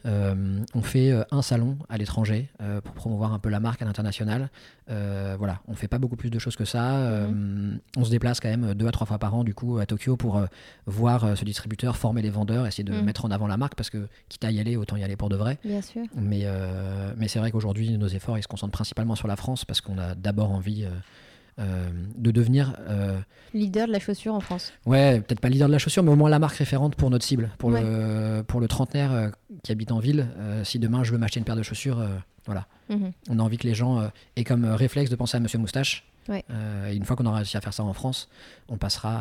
Euh, 0.06 0.60
on 0.74 0.82
fait 0.82 1.12
euh, 1.12 1.24
un 1.32 1.42
salon 1.42 1.78
à 1.90 1.98
l'étranger 1.98 2.50
euh, 2.62 2.82
pour 2.82 2.94
promouvoir 2.94 3.34
un 3.34 3.40
peu 3.40 3.50
la 3.50 3.60
marque 3.60 3.82
à 3.82 3.86
l'international. 3.86 4.50
Euh, 4.90 5.36
voilà, 5.38 5.60
on 5.68 5.76
fait 5.76 5.88
pas 5.88 6.00
beaucoup 6.00 6.16
plus 6.16 6.30
de 6.32 6.40
choses 6.40 6.56
que 6.56 6.66
ça. 6.66 6.96
Euh, 6.98 7.74
on 7.98 8.04
se 8.04 8.10
déplace 8.10 8.40
quand 8.40 8.50
même 8.50 8.74
deux 8.74 8.88
à 8.88 8.92
trois 8.92 9.06
fois 9.08 9.20
par 9.20 9.36
an 9.36 9.44
du 9.44 9.54
coup 9.54 9.78
à 9.78 9.86
Tokyo 9.86 10.18
pour 10.18 10.42
voir 10.88 11.38
ce 11.38 11.46
distributeur, 11.46 11.98
former 11.98 12.22
les 12.22 12.30
vendeurs, 12.30 12.66
essayer 12.66 12.84
de 12.84 12.94
Mhm. 12.94 13.04
mettre 13.06 13.26
en 13.26 13.32
avant 13.32 13.48
la 13.48 13.58
marque 13.58 13.76
parce 13.76 13.90
que 13.90 14.08
quitte 14.30 14.44
à 14.44 14.52
y 14.52 14.60
aller, 14.60 14.76
autant 14.76 14.96
y 14.96 15.04
aller 15.04 15.16
pour 15.16 15.30
de 15.30 15.36
vrai. 15.36 15.60
Bien 15.64 15.82
sûr. 15.82 16.04
Mais, 16.16 16.46
mais 17.18 17.28
c'est 17.28 17.40
vrai 17.40 17.52
qu'aujourd'hui, 17.52 17.98
nos 17.98 18.08
efforts, 18.08 18.38
ils 18.38 18.44
se 18.44 18.48
concentrent 18.48 18.72
principalement 18.74 19.16
sur 19.16 19.28
la 19.28 19.36
France 19.36 19.66
parce 19.66 19.82
qu'on 19.82 19.98
a 19.98 20.16
d'abord 20.16 20.52
envie 20.52 20.86
de 21.58 22.32
devenir, 22.32 22.76
euh, 22.90 23.20
Leader 23.54 23.86
de 23.88 23.92
la 23.92 24.00
chaussure 24.00 24.34
en 24.34 24.40
France. 24.40 24.72
ouais, 24.86 25.20
peut-être 25.22 25.42
pas 25.42 25.50
leader 25.50 25.68
de 25.68 25.74
la 25.74 25.78
chaussure, 25.78 26.02
mais 26.04 26.12
au 26.12 26.16
moins 26.16 26.30
la 26.30 26.40
marque 26.40 26.56
référente 26.56 26.96
pour 26.96 27.10
notre 27.10 27.26
cible, 27.26 27.50
pour, 27.58 27.70
le, 27.70 28.42
pour 28.48 28.60
le 28.62 28.68
trentenaire 28.68 29.12
euh, 29.12 29.30
qui 29.64 29.72
habite 29.72 29.92
en 29.92 30.00
ville. 30.00 30.28
Euh, 30.38 30.64
si 30.64 30.80
demain 30.80 31.04
je 31.04 31.12
veux 31.12 31.18
m'acheter 31.18 31.40
une 31.40 31.46
paire 31.46 31.56
de 31.58 31.64
chaussures, 31.64 32.00
euh, 32.00 32.08
voilà. 32.46 32.66
Mhm. 32.90 33.12
On 33.30 33.40
a 33.40 33.44
envie 33.44 33.58
que 33.58 33.68
les 33.68 33.76
gens 33.76 34.00
euh, 34.00 34.08
aient 34.38 34.44
comme 34.46 34.64
euh, 34.66 34.76
réflexe 34.76 35.10
de 35.12 35.16
penser 35.16 35.38
à 35.38 35.40
Monsieur 35.42 35.60
Moustache. 35.60 36.06
Ouais. 36.30 36.44
Euh, 36.50 36.90
et 36.92 36.96
une 36.96 37.04
fois 37.04 37.16
qu'on 37.16 37.26
aura 37.26 37.38
réussi 37.38 37.58
à 37.58 37.62
faire 37.62 37.74
ça 37.74 37.84
en 37.84 37.94
France, 37.94 38.30
on 38.70 38.78
passera 38.78 39.18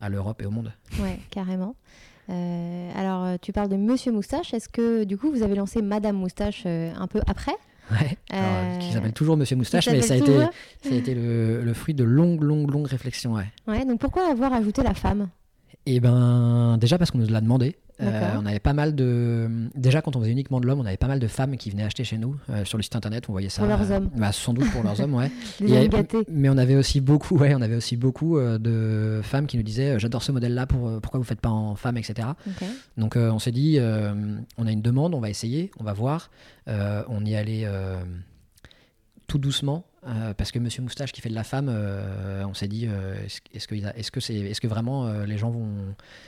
à, 0.00 0.04
à 0.06 0.08
l'Europe 0.08 0.42
et 0.42 0.46
au 0.46 0.50
monde. 0.50 0.72
Ouais, 1.00 1.18
carrément. 1.30 1.76
Euh, 2.28 2.90
alors, 2.96 3.24
euh, 3.24 3.36
tu 3.40 3.52
parles 3.52 3.68
de 3.68 3.76
Monsieur 3.76 4.10
Moustache. 4.12 4.52
Est-ce 4.52 4.68
que 4.68 5.04
du 5.04 5.16
coup, 5.16 5.30
vous 5.30 5.42
avez 5.42 5.54
lancé 5.54 5.80
Madame 5.82 6.16
Moustache 6.16 6.64
euh, 6.66 6.92
un 6.98 7.06
peu 7.06 7.20
après? 7.28 7.54
Ouais. 7.90 8.16
Alors, 8.30 8.44
Euh, 8.74 8.78
qui 8.78 8.92
s'appelle 8.92 9.12
toujours 9.12 9.36
Monsieur 9.36 9.56
Moustache, 9.56 9.88
mais 9.88 10.02
ça 10.02 10.14
a 10.14 10.16
été, 10.16 10.32
ça 10.82 10.90
a 10.90 10.94
été 10.94 11.14
le, 11.14 11.62
le 11.62 11.74
fruit 11.74 11.94
de 11.94 12.02
longues, 12.04 12.42
longues, 12.42 12.70
longues 12.70 12.86
réflexions. 12.88 13.34
Ouais. 13.34 13.46
Ouais, 13.68 13.84
donc 13.84 14.00
pourquoi 14.00 14.28
avoir 14.30 14.52
ajouté 14.52 14.82
la 14.82 14.94
femme? 14.94 15.28
Et 15.86 16.00
ben 16.00 16.76
déjà 16.78 16.98
parce 16.98 17.10
qu'on 17.12 17.18
nous 17.18 17.28
l'a 17.28 17.40
demandé. 17.40 17.76
Euh, 18.02 18.32
on 18.38 18.44
avait 18.44 18.58
pas 18.58 18.74
mal 18.74 18.94
de. 18.94 19.48
Déjà, 19.74 20.02
quand 20.02 20.16
on 20.16 20.20
faisait 20.20 20.30
uniquement 20.32 20.60
de 20.60 20.66
l'homme, 20.66 20.80
on 20.80 20.84
avait 20.86 20.96
pas 20.98 21.06
mal 21.06 21.18
de 21.18 21.26
femmes 21.26 21.56
qui 21.56 21.70
venaient 21.70 21.84
acheter 21.84 22.04
chez 22.04 22.18
nous 22.18 22.36
euh, 22.50 22.64
sur 22.66 22.76
le 22.76 22.82
site 22.82 22.94
internet. 22.94 23.24
On 23.28 23.32
voyait 23.32 23.48
ça. 23.48 23.62
Pour 23.62 23.68
leurs 23.68 23.90
hommes. 23.90 24.10
bah, 24.14 24.32
sans 24.32 24.52
doute 24.52 24.70
pour 24.70 24.82
leurs 24.82 25.00
hommes, 25.00 25.14
ouais. 25.14 25.30
Des 25.60 25.76
avait- 25.76 25.88
mais 26.30 26.48
on 26.50 26.58
avait 26.58 26.76
aussi 26.76 27.00
beaucoup, 27.00 27.38
ouais, 27.38 27.54
on 27.54 27.62
avait 27.62 27.76
aussi 27.76 27.96
beaucoup 27.96 28.36
euh, 28.36 28.58
de 28.58 29.22
femmes 29.22 29.46
qui 29.46 29.56
nous 29.56 29.62
disaient 29.62 29.98
j'adore 29.98 30.22
ce 30.22 30.32
modèle-là, 30.32 30.66
pour, 30.66 31.00
pourquoi 31.00 31.18
vous 31.18 31.24
faites 31.24 31.40
pas 31.40 31.48
en 31.48 31.74
femme, 31.74 31.96
etc. 31.96 32.28
Donc 32.98 33.16
on 33.16 33.38
s'est 33.38 33.52
dit 33.52 33.78
on 33.80 34.66
a 34.66 34.70
une 34.70 34.82
demande, 34.82 35.14
on 35.14 35.20
va 35.20 35.30
essayer, 35.30 35.70
on 35.80 35.84
va 35.84 35.92
voir. 35.94 36.30
On 36.66 37.24
y 37.24 37.34
allait 37.34 37.66
tout 39.26 39.38
doucement. 39.38 39.84
Euh, 40.06 40.34
parce 40.34 40.52
que 40.52 40.58
Monsieur 40.58 40.82
Moustache 40.82 41.12
qui 41.12 41.20
fait 41.20 41.28
de 41.28 41.34
la 41.34 41.42
femme, 41.44 41.68
euh, 41.68 42.44
on 42.46 42.54
s'est 42.54 42.68
dit 42.68 42.86
euh, 42.88 43.14
est-ce 43.54 43.66
que, 43.66 43.74
il 43.74 43.86
a- 43.86 43.96
est-ce 43.98 44.10
que, 44.10 44.20
est-ce 44.20 44.60
que 44.60 44.66
vraiment 44.66 45.08
les 45.24 45.36
gens 45.38 45.50
vont, 45.50 45.68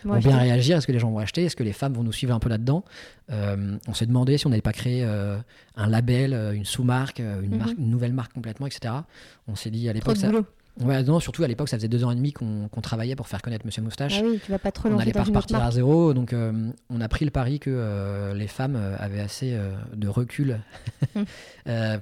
vont 0.04 0.18
bien 0.18 0.36
réagir? 0.38 0.76
Est-ce 0.76 0.86
que 0.86 0.92
les 0.92 0.98
gens 0.98 1.10
vont 1.10 1.18
acheter? 1.18 1.44
Est-ce 1.44 1.56
que 1.56 1.62
les 1.62 1.72
femmes 1.72 1.92
vont 1.94 2.02
nous 2.04 2.12
suivre 2.12 2.34
un 2.34 2.40
peu 2.40 2.48
là-dedans? 2.48 2.84
On 3.30 3.94
s'est 3.94 4.06
demandé 4.06 4.38
si 4.38 4.46
on 4.46 4.50
n'avait 4.50 4.62
pas 4.62 4.72
créé 4.72 5.04
un 5.04 5.86
label, 5.86 6.32
une 6.54 6.64
sous-marque, 6.64 7.18
une, 7.20 7.50
Mhm. 7.52 7.56
marque, 7.58 7.78
une 7.78 7.90
nouvelle 7.90 8.12
marque 8.12 8.32
complètement, 8.32 8.66
etc. 8.66 8.94
On 9.46 9.54
s'est 9.54 9.70
dit 9.70 9.88
à 9.88 9.92
l'époque. 9.92 10.16
Ça... 10.16 10.28
Ouais, 10.80 11.02
non, 11.02 11.18
surtout 11.20 11.42
à 11.42 11.48
l'époque, 11.48 11.68
ça 11.68 11.76
faisait 11.76 11.88
deux 11.88 12.04
ans 12.04 12.10
et 12.10 12.14
demi 12.14 12.32
qu'on, 12.32 12.68
qu'on 12.68 12.80
travaillait 12.80 13.16
pour 13.16 13.26
faire 13.28 13.42
connaître 13.42 13.66
Monsieur 13.66 13.82
Moustache. 13.82 14.18
Ah 14.20 14.24
oui, 14.24 14.38
tu 14.44 14.50
vas 14.50 14.58
pas 14.58 14.70
trop 14.72 14.88
on 14.88 14.96
n'allait 14.96 15.12
pas 15.12 15.24
repartir 15.24 15.62
à 15.62 15.70
zéro, 15.70 16.14
donc 16.14 16.32
euh, 16.32 16.52
on 16.90 17.00
a 17.00 17.08
pris 17.08 17.24
le 17.24 17.30
pari 17.30 17.58
que 17.58 17.70
euh, 17.72 18.32
les 18.34 18.46
femmes 18.46 18.76
euh, 18.76 18.94
avaient 18.98 19.20
assez 19.20 19.54
euh, 19.54 19.72
de 19.94 20.08
recul 20.08 20.60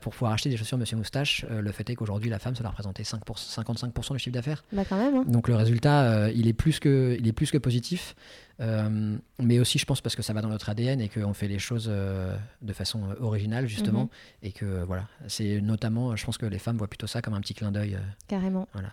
pour 0.01 0.13
pouvoir 0.13 0.33
acheter 0.33 0.51
des 0.51 0.57
chaussures 0.57 0.79
Monsieur 0.79 0.97
Moustache. 0.97 1.45
Le 1.51 1.73
fait 1.73 1.89
est 1.91 1.95
qu'aujourd'hui, 1.95 2.31
la 2.31 2.39
femme, 2.39 2.55
ça 2.55 2.63
leur 2.63 2.73
représentait 2.73 3.05
5 3.05 3.25
pour- 3.25 3.37
55% 3.37 4.13
du 4.13 4.19
chiffre 4.19 4.35
d'affaires. 4.35 4.65
Bah 4.73 4.83
quand 4.89 4.97
même. 4.99 5.15
hein. 5.17 5.25
Donc 5.27 5.49
le 5.49 5.55
résultat, 5.57 6.31
il, 6.31 6.47
est 6.47 6.53
plus 6.53 6.79
que, 6.79 7.17
il 7.19 7.27
est 7.27 7.33
plus 7.33 7.51
que 7.51 7.59
positif. 7.59 8.15
Euh, 8.61 9.17
mais 9.39 9.59
aussi, 9.59 9.79
je 9.79 9.85
pense, 9.85 10.01
parce 10.01 10.17
que 10.17 10.23
ça 10.23 10.33
va 10.33 10.41
dans 10.41 10.49
notre 10.49 10.69
ADN 10.71 11.01
et 11.01 11.09
qu'on 11.09 11.35
fait 11.35 11.49
les 11.49 11.59
choses 11.59 11.89
euh, 11.91 12.35
de 12.63 12.73
façon 12.73 13.01
euh, 13.11 13.15
originale, 13.23 13.67
justement. 13.67 14.03
Mhm. 14.05 14.09
Et 14.45 14.53
que, 14.53 14.85
voilà, 14.85 15.09
c'est 15.29 15.61
notamment, 15.61 16.17
je 16.17 16.25
pense 16.25 16.39
que 16.39 16.47
les 16.47 16.59
femmes 16.59 16.79
voient 16.79 16.89
plutôt 16.89 17.07
ça 17.07 17.21
comme 17.23 17.35
un 17.35 17.41
petit 17.41 17.55
clin 17.55 17.71
d'œil. 17.73 17.99
Carrément. 18.29 18.67
Voilà. 18.73 18.89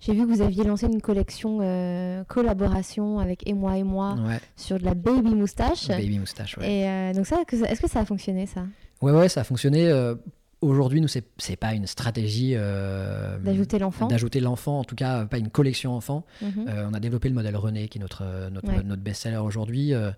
J'ai 0.00 0.12
vu 0.12 0.20
que 0.26 0.32
vous 0.32 0.42
aviez 0.42 0.62
lancé 0.62 0.86
une 0.86 1.00
collection 1.00 1.58
euh, 1.60 2.22
collaboration 2.24 3.18
avec 3.18 3.48
Et 3.48 3.52
moi 3.52 3.76
et 3.76 3.82
moi 3.82 4.14
ouais, 4.14 4.38
sur 4.56 4.78
de 4.78 4.84
la 4.84 4.94
baby 4.94 5.34
moustache. 5.34 5.88
baby 5.88 6.18
moustache, 6.20 6.56
ouais. 6.58 6.70
Et 6.72 6.88
euh, 6.88 7.12
donc 7.14 7.26
ça, 7.26 7.42
est-ce 7.50 7.80
que 7.80 7.88
ça 7.90 8.00
a 8.00 8.04
fonctionné 8.04 8.46
ça? 8.46 8.64
Ouais, 9.02 9.10
ouais, 9.12 9.28
ça 9.28 9.40
a 9.40 9.44
fonctionné. 9.44 9.88
euh, 9.88 10.14
Aujourd'hui, 10.62 11.02
nous, 11.02 11.08
c'est 11.08 11.56
pas 11.56 11.74
une 11.74 11.86
stratégie 11.86 12.52
euh, 12.54 13.38
D'ajouter 13.38 13.78
l'enfant 13.78 14.06
d'ajouter 14.08 14.40
l'enfant, 14.40 14.78
en 14.80 14.84
tout 14.84 14.94
cas, 14.94 15.26
pas 15.26 15.36
une 15.36 15.50
collection 15.50 15.92
enfant. 15.94 16.24
Mhm. 16.40 16.66
Euh, 16.68 16.88
on 16.90 16.94
a 16.94 17.00
développé 17.00 17.28
le 17.28 17.34
modèle 17.34 17.56
René, 17.56 17.88
qui 17.88 17.98
est 17.98 18.00
notre, 18.00 18.22
euh, 18.24 18.48
notre, 18.48 18.68
Ouais. 18.68 18.82
notre 18.82 19.02
best-seller 19.02 19.36
aujourd'hui. 19.36 19.92
Euh, 19.92 20.10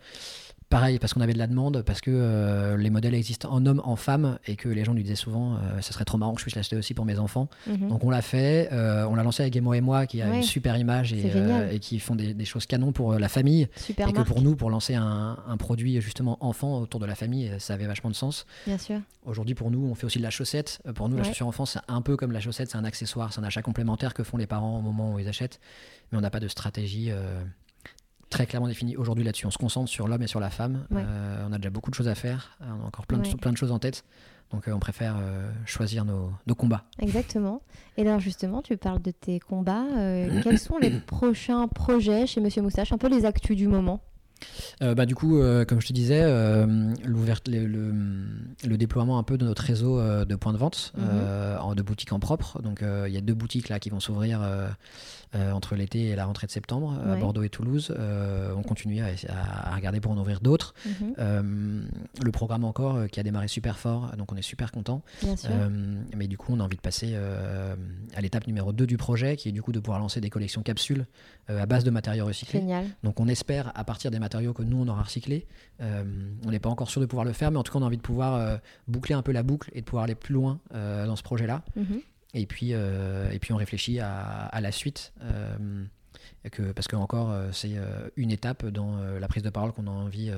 pareil, 0.68 0.98
parce 0.98 1.14
qu'on 1.14 1.20
avait 1.20 1.32
de 1.32 1.38
la 1.38 1.46
demande, 1.46 1.82
parce 1.82 2.00
que 2.00 2.10
euh, 2.12 2.76
les 2.76 2.90
modèles 2.90 3.14
existent 3.14 3.50
en 3.50 3.64
homme, 3.66 3.80
en 3.84 3.96
femme, 3.96 4.38
et 4.46 4.56
que 4.56 4.68
les 4.68 4.84
gens 4.84 4.92
nous 4.94 5.02
disaient 5.02 5.14
souvent, 5.14 5.54
euh, 5.54 5.80
ça 5.80 5.92
serait 5.92 6.04
trop 6.04 6.18
marrant 6.18 6.34
que 6.34 6.40
je 6.40 6.44
puisse 6.44 6.56
l'acheter 6.56 6.76
aussi 6.76 6.92
pour 6.94 7.04
mes 7.04 7.18
enfants. 7.18 7.48
Mhm. 7.66 7.88
Donc 7.88 8.04
on 8.04 8.10
l'a 8.10 8.20
fait, 8.22 8.68
euh, 8.72 9.06
on 9.06 9.14
l'a 9.14 9.22
lancé 9.22 9.42
avec 9.42 9.56
Emo 9.56 9.72
et 9.74 9.80
moi, 9.80 10.06
qui 10.06 10.20
a 10.22 10.28
Ouais. 10.28 10.36
une 10.38 10.42
super 10.42 10.76
image 10.76 11.12
et, 11.12 11.78
qui 11.80 11.98
font 12.00 12.14
des, 12.14 12.34
des 12.34 12.44
choses 12.44 12.66
canon 12.66 12.92
pour 12.92 13.14
la 13.14 13.28
famille. 13.28 13.68
Super 13.76 14.08
et 14.08 14.12
que 14.12 14.20
pour 14.22 14.42
nous, 14.42 14.56
pour 14.56 14.68
lancer 14.70 14.94
un, 14.94 15.38
un 15.46 15.56
produit 15.56 16.00
justement 16.00 16.36
enfant 16.40 16.80
autour 16.80 17.00
de 17.00 17.06
la 17.06 17.14
famille, 17.14 17.50
ça 17.58 17.74
avait 17.74 17.86
vachement 17.86 18.10
de 18.10 18.14
sens. 18.14 18.46
bien 18.66 18.78
sûr. 18.78 19.00
Aujourd'hui, 19.24 19.54
pour 19.54 19.70
nous, 19.70 19.86
on 19.90 19.94
fait 19.94 20.06
aussi 20.06 20.18
de 20.18 20.22
la 20.22 20.30
chaussette. 20.30 20.80
Pour 20.94 21.08
nous, 21.08 21.16
la 21.18 21.24
chaussure 21.24 21.46
enfant, 21.46 21.66
c'est 21.66 21.80
un 21.88 22.00
peu 22.02 22.16
comme 22.16 22.32
la 22.32 22.40
chaussette, 22.40 22.70
c'est 22.70 22.78
un 22.78 22.84
accessoire, 22.84 23.32
c'est 23.32 23.40
un 23.40 23.44
achat 23.44 23.60
complémentaire 23.62 24.14
que 24.14 24.22
font 24.22 24.38
les 24.38 24.46
parents 24.46 24.78
au 24.78 24.80
moment 24.82 25.14
où 25.14 25.18
ils 25.18 25.28
achètent. 25.28 25.60
Mais 26.10 26.18
on 26.18 26.20
n'a 26.22 26.30
pas 26.30 26.40
de 26.40 26.48
stratégie 26.48 27.10
très 28.30 28.46
clairement 28.46 28.68
définie 28.68 28.96
aujourd'hui 28.96 29.24
là-dessus. 29.24 29.46
On 29.46 29.50
se 29.50 29.58
concentre 29.58 29.88
sur 29.88 30.08
l'homme 30.08 30.22
et 30.22 30.26
sur 30.26 30.40
la 30.40 30.50
femme. 30.50 30.84
Ouais. 30.90 31.02
Euh, 31.06 31.46
on 31.48 31.52
a 31.52 31.56
déjà 31.58 31.70
beaucoup 31.70 31.90
de 31.90 31.94
choses 31.94 32.08
à 32.08 32.14
faire. 32.14 32.56
On 32.60 32.82
a 32.84 32.86
encore 32.86 33.06
plein, 33.06 33.18
de, 33.18 33.36
plein 33.36 33.52
de 33.52 33.56
choses 33.56 33.72
en 33.72 33.78
tête. 33.78 34.04
Donc, 34.52 34.66
euh, 34.66 34.72
on 34.72 34.78
préfère 34.78 35.16
euh, 35.20 35.50
choisir 35.66 36.04
nos, 36.06 36.32
nos 36.46 36.54
combats. 36.54 36.84
Exactement. 37.00 37.60
Et 37.98 38.02
alors 38.02 38.18
justement, 38.20 38.62
tu 38.62 38.76
parles 38.78 39.02
de 39.02 39.10
tes 39.10 39.40
combats. 39.40 39.84
euh, 39.96 40.40
quels 40.42 40.58
sont 40.58 40.78
les 40.78 40.90
prochains 41.06 41.68
projets 41.68 42.26
chez 42.26 42.40
Monsieur 42.40 42.62
Moustache? 42.62 42.92
Un 42.92 42.98
peu 42.98 43.08
les 43.08 43.26
actus 43.26 43.56
du 43.56 43.68
moment. 43.68 44.00
Euh, 44.82 44.94
bah, 44.94 45.04
du 45.04 45.16
coup, 45.16 45.36
euh, 45.38 45.64
comme 45.64 45.80
je 45.80 45.88
te 45.88 45.92
disais, 45.92 46.22
euh, 46.22 46.64
le, 47.04 47.66
le- 47.66 47.94
le 48.68 48.76
déploiement 48.78 49.18
un 49.18 49.24
peu 49.24 49.36
de 49.36 49.44
notre 49.44 49.62
réseau 49.64 49.98
euh, 49.98 50.24
de 50.24 50.36
points 50.36 50.52
de 50.52 50.58
vente, 50.58 50.92
Mhm. 50.96 51.04
euh, 51.10 51.58
en, 51.58 51.74
de 51.74 51.82
boutiques 51.82 52.12
en 52.12 52.20
propre. 52.20 52.62
Donc, 52.62 52.82
euh, 52.82 53.06
il 53.08 53.12
y 53.14 53.18
a 53.18 53.20
deux 53.20 53.34
boutiques 53.34 53.68
là 53.68 53.80
qui 53.80 53.90
vont 53.90 53.98
s'ouvrir 54.00 54.40
euh, 54.40 54.68
euh, 55.27 55.27
entre 55.34 55.74
l'été 55.76 56.06
et 56.08 56.16
la 56.16 56.24
rentrée 56.26 56.46
de 56.46 56.52
septembre, 56.52 56.98
à. 57.06 57.16
Bordeaux 57.16 57.42
et 57.42 57.48
Toulouse. 57.50 57.94
Euh, 57.98 58.52
on 58.56 58.62
continue 58.62 59.02
à, 59.02 59.74
regarder 59.74 60.00
pour 60.00 60.12
en 60.12 60.18
ouvrir 60.18 60.40
d'autres. 60.40 60.74
Mhm. 60.86 61.14
Euh, 61.18 61.82
le 62.22 62.32
programme 62.32 62.64
encore 62.64 62.96
euh, 62.96 63.06
qui 63.06 63.20
a 63.20 63.22
démarré 63.22 63.48
super 63.48 63.78
fort, 63.78 64.12
donc 64.16 64.32
on 64.32 64.36
est 64.36 64.42
super 64.42 64.72
content. 64.72 65.02
Euh, 65.24 65.68
mais 66.16 66.26
du 66.28 66.36
coup, 66.38 66.52
on 66.54 66.60
a 66.60 66.64
envie 66.64 66.76
de 66.76 66.80
passer 66.82 67.10
euh, 67.12 67.74
à 68.14 68.20
l'étape 68.20 68.46
numéro 68.46 68.72
2 68.72 68.86
du 68.86 68.96
projet, 68.96 69.36
qui 69.36 69.48
est 69.48 69.52
du 69.52 69.62
coup 69.62 69.72
de 69.72 69.80
pouvoir 69.80 69.98
lancer 70.00 70.20
des 70.20 70.30
collections 70.30 70.62
capsules 70.62 71.06
euh, 71.50 71.62
à 71.62 71.66
base 71.66 71.84
de 71.84 71.90
matériaux 71.90 72.26
recyclés. 72.26 72.60
Génial. 72.60 72.86
Donc 73.02 73.20
on 73.20 73.28
espère 73.28 73.72
à 73.74 73.84
partir 73.84 74.10
des 74.10 74.18
matériaux 74.18 74.52
que 74.52 74.62
nous 74.62 74.78
on 74.78 74.88
aura 74.88 75.02
recyclés. 75.02 75.46
euh, 75.80 76.02
on 76.46 76.50
n'est 76.50 76.58
pas 76.58 76.68
encore 76.70 76.90
sûr 76.90 77.00
de 77.00 77.06
pouvoir 77.06 77.24
le 77.24 77.32
faire, 77.32 77.50
mais 77.50 77.58
en 77.58 77.62
tout 77.62 77.72
cas 77.72 77.78
on 77.78 77.82
a 77.82 77.86
envie 77.86 77.96
de 77.96 78.02
pouvoir 78.02 78.34
euh, 78.34 78.56
boucler 78.86 79.14
un 79.14 79.22
peu 79.22 79.32
la 79.32 79.42
boucle 79.42 79.70
et 79.74 79.80
de 79.80 79.84
pouvoir 79.84 80.04
aller 80.04 80.14
plus 80.14 80.34
loin 80.34 80.60
euh, 80.74 81.06
dans 81.06 81.16
ce 81.16 81.22
projet-là. 81.22 81.62
Mhm. 81.76 82.00
Et 82.34 82.46
puis, 82.46 82.70
euh, 82.72 83.30
et 83.30 83.38
puis 83.38 83.52
on 83.52 83.56
réfléchit 83.56 84.00
à, 84.00 84.46
à 84.46 84.60
la 84.60 84.72
suite. 84.72 85.12
euh, 85.22 85.84
que, 86.52 86.72
parce 86.72 86.88
que 86.88 86.96
encore 86.96 87.30
euh, 87.30 87.50
c'est 87.52 87.76
une 88.16 88.30
étape 88.30 88.64
dans 88.66 88.96
la 88.96 89.28
prise 89.28 89.42
de 89.42 89.50
parole 89.50 89.72
qu'on 89.72 89.86
a 89.86 89.90
envie 89.90 90.30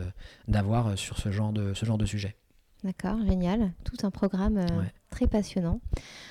d'avoir 0.48 0.96
sur 0.98 1.18
ce 1.18 1.30
genre 1.30 1.52
de, 1.52 1.74
ce 1.74 1.84
genre 1.84 1.98
de 1.98 2.06
sujet. 2.06 2.36
D'accord, 2.84 3.18
génial. 3.26 3.72
Tout 3.84 3.96
un 4.04 4.10
programme 4.10 4.56
Ouais. 4.56 4.92
très 5.10 5.26
passionnant. 5.26 5.80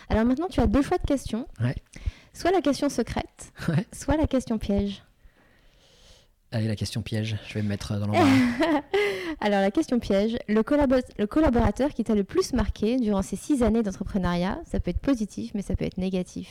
Alors 0.09 0.25
maintenant, 0.25 0.47
tu 0.49 0.59
as 0.59 0.67
deux 0.67 0.81
choix 0.81 0.97
de 0.97 1.05
questions. 1.05 1.47
Ouais. 1.61 1.75
Soit 2.33 2.51
la 2.51 2.61
question 2.61 2.89
secrète, 2.89 3.51
Ouais. 3.67 3.85
soit 3.93 4.17
la 4.17 4.27
question 4.27 4.57
piège. 4.57 5.03
Allez, 6.51 6.67
la 6.67 6.75
question 6.75 7.01
piège, 7.03 7.37
je 7.47 7.53
vais 7.53 7.61
me 7.61 7.69
mettre 7.69 7.93
dans 7.99 8.07
l'embarras. 8.07 8.25
Alors 9.41 9.61
la 9.61 9.69
question 9.71 9.99
piège, 9.99 10.37
le, 10.47 10.61
collabo- 10.63 11.03
le 11.17 11.27
collaborateur 11.27 11.93
qui 11.93 12.03
t'a 12.03 12.15
le 12.15 12.23
plus 12.23 12.53
marqué 12.53 12.97
durant 12.97 13.21
ces 13.21 13.35
six 13.35 13.61
années 13.61 13.83
d'entrepreneuriat, 13.83 14.59
ça 14.69 14.79
peut 14.79 14.89
être 14.89 14.99
positif, 14.99 15.51
mais 15.53 15.61
ça 15.61 15.75
peut 15.75 15.85
être 15.85 15.97
négatif. 15.97 16.47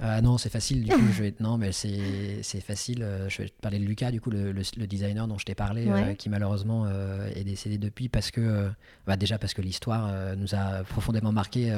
Ah 0.00 0.20
non, 0.20 0.36
c'est 0.38 0.48
facile, 0.48 0.82
du 0.82 0.90
coup, 0.90 1.00
je 1.12 1.22
vais... 1.22 1.34
Non, 1.38 1.58
mais 1.58 1.70
c'est 1.70 2.42
facile. 2.60 3.02
euh, 3.02 3.28
Je 3.28 3.42
vais 3.42 3.48
te 3.48 3.60
parler 3.60 3.78
de 3.78 3.84
Lucas, 3.84 4.10
du 4.10 4.20
coup, 4.20 4.30
le, 4.30 4.50
le- 4.50 4.62
le 4.76 4.86
designer 4.86 5.28
dont 5.28 5.38
je 5.38 5.44
t'ai 5.44 5.54
parlé, 5.54 5.86
euh, 5.86 6.14
qui 6.14 6.28
malheureusement 6.28 6.86
euh, 6.86 7.28
est 7.36 7.44
décédé 7.44 7.78
depuis 7.78 8.08
parce 8.08 8.30
que... 8.30 8.40
euh, 8.40 8.68
bah, 9.06 9.16
déjà 9.16 9.38
parce 9.38 9.54
que 9.54 9.62
l'histoire 9.62 10.10
nous 10.36 10.54
a 10.54 10.82
profondément 10.84 11.30
marqué 11.32 11.72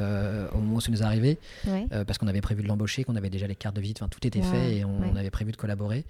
au 0.52 0.58
moment 0.58 0.76
où 0.76 0.80
ça 0.80 0.90
nous 0.90 1.02
est 1.02 1.04
arrivé, 1.04 1.38
Ouais. 1.66 1.86
parce 2.06 2.18
qu'on 2.18 2.28
avait 2.28 2.40
prévu 2.40 2.62
de 2.62 2.68
l'embaucher, 2.68 3.04
qu'on 3.04 3.16
avait 3.16 3.30
déjà 3.30 3.46
les 3.46 3.56
cartes 3.56 3.76
de 3.76 3.80
visite, 3.80 4.00
enfin, 4.00 4.08
tout 4.08 4.26
était 4.26 4.40
Ouais, 4.40 4.46
fait 4.50 4.76
et 4.76 4.84
on, 4.84 5.16
avait 5.16 5.30
prévu 5.30 5.52
de 5.52 5.56
collaborer. 5.56 6.04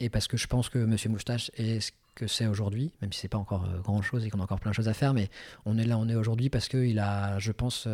Et 0.00 0.08
parce 0.10 0.26
que 0.26 0.36
je 0.36 0.46
pense 0.46 0.68
que 0.68 0.78
Monsieur 0.78 1.08
Moustache 1.10 1.50
est 1.56 1.80
ce 1.80 1.92
que 2.14 2.26
c'est 2.26 2.46
aujourd'hui, 2.46 2.92
même 3.02 3.12
si 3.12 3.20
c'est 3.20 3.28
pas 3.28 3.38
encore 3.38 3.66
grand 3.82 4.02
chose 4.02 4.24
et 4.24 4.30
qu'on 4.30 4.40
a 4.40 4.44
encore 4.44 4.60
plein 4.60 4.70
de 4.70 4.76
choses 4.76 4.88
à 4.88 4.94
faire, 4.94 5.14
mais 5.14 5.28
on 5.64 5.78
est 5.78 5.84
là, 5.84 5.96
on 5.98 6.08
est 6.08 6.14
aujourd'hui 6.14 6.48
parce 6.50 6.68
qu'il 6.68 6.98
a, 6.98 7.38
je 7.38 7.52
pense... 7.52 7.88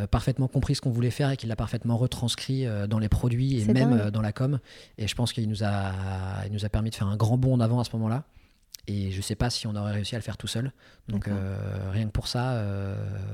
euh, 0.00 0.06
parfaitement 0.06 0.48
compris 0.48 0.74
ce 0.74 0.80
qu'on 0.80 0.90
voulait 0.90 1.10
faire 1.10 1.30
et 1.30 1.36
qu'il 1.36 1.48
l'a 1.48 1.56
parfaitement 1.56 1.96
retranscrit 1.96 2.66
dans 2.88 2.98
les 2.98 3.08
produits 3.08 3.60
et 3.60 3.72
même 3.72 4.10
dans 4.10 4.22
la 4.22 4.32
com. 4.32 4.58
Et 4.98 5.06
je 5.06 5.14
pense 5.14 5.32
qu'il 5.32 5.48
nous, 5.48 5.64
a, 5.64 5.92
il 6.46 6.52
nous 6.52 6.64
a 6.64 6.68
permis 6.68 6.90
de 6.90 6.94
faire 6.94 7.08
un 7.08 7.16
grand 7.16 7.38
bond 7.38 7.54
en 7.54 7.60
avant 7.60 7.80
à 7.80 7.84
ce 7.84 7.90
moment-là. 7.94 8.24
Et 8.86 9.10
je 9.10 9.16
ne 9.16 9.22
sais 9.22 9.34
pas 9.34 9.48
si 9.48 9.66
on 9.66 9.74
aurait 9.76 9.92
réussi 9.92 10.14
à 10.14 10.18
le 10.18 10.22
faire 10.22 10.36
tout 10.36 10.46
seul. 10.46 10.72
Donc 11.08 11.28
rien 11.90 12.06
que 12.06 12.12
pour 12.12 12.28
ça, 12.28 12.62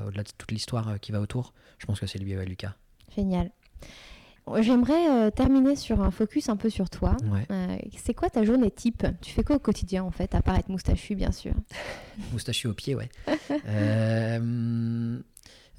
au-delà 0.07 0.23
de 0.23 0.31
toute 0.37 0.51
l'histoire 0.51 1.01
qui 1.01 1.13
va 1.13 1.21
autour, 1.21 1.55
je 1.79 1.87
pense 1.87 1.99
que 1.99 2.07
c'est 2.07 2.19
lui 2.19 2.33
et 2.33 2.45
Lucas. 2.45 2.75
Génial. 3.15 3.51
J'aimerais 4.59 5.09
euh, 5.09 5.31
terminer 5.31 5.77
sur 5.77 6.01
un 6.01 6.11
focus 6.11 6.49
un 6.49 6.57
peu 6.57 6.71
sur 6.71 6.91
toi. 6.91 7.17
Euh, 7.51 7.77
c'est 7.97 8.15
quoi 8.15 8.31
ta 8.31 8.45
journée 8.45 8.71
type? 8.71 9.07
Tu 9.21 9.33
fais 9.33 9.45
quoi 9.45 9.57
au 9.57 9.61
quotidien 9.61 10.03
en 10.03 10.11
fait, 10.11 10.35
à 10.35 10.43
part 10.43 10.57
être 10.57 10.69
moustachu 10.69 11.15
bien 11.15 11.33
sûr? 11.33 11.53
Moustachu 12.33 12.67
au 12.69 12.75
pied, 12.75 12.95
ouais. 12.95 13.09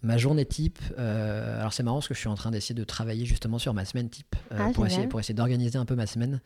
euh, 0.04 0.08
ma 0.08 0.18
journée 0.18 0.46
type, 0.46 0.80
euh, 0.98 1.60
alors 1.60 1.74
c'est 1.74 1.84
marrant 1.84 1.98
parce 1.98 2.08
que 2.08 2.14
je 2.14 2.20
suis 2.20 2.30
en 2.30 2.36
train 2.36 2.52
d'essayer 2.52 2.76
de 2.76 2.84
travailler 2.84 3.26
justement 3.26 3.60
sur 3.60 3.74
ma 3.74 3.86
semaine 3.86 4.10
type 4.10 4.36
ah, 4.52 4.70
pour, 4.74 4.86
essayer, 4.86 5.08
pour 5.08 5.20
essayer 5.20 5.34
d'organiser 5.34 5.78
un 5.78 5.86
peu 5.86 5.96
ma 5.96 6.08
semaine 6.08 6.42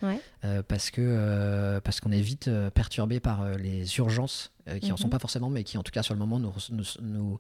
parce 0.68 0.92
que 0.92 1.80
parce 1.84 2.00
qu'on 2.00 2.12
est 2.12 2.22
vite 2.22 2.50
perturbé 2.74 3.20
par 3.20 3.58
les 3.58 3.98
urgences 3.98 4.52
qui 4.82 4.92
en 4.92 4.98
sont 4.98 5.06
mhm. 5.06 5.12
pas 5.12 5.20
forcément 5.20 5.50
mais 5.50 5.64
qui 5.64 5.78
en 5.78 5.84
tout 5.84 5.92
cas 5.92 6.04
sur 6.04 6.14
le 6.14 6.20
moment 6.20 6.40
nous, 6.40 6.54
nous, 6.72 6.84
nous 7.02 7.40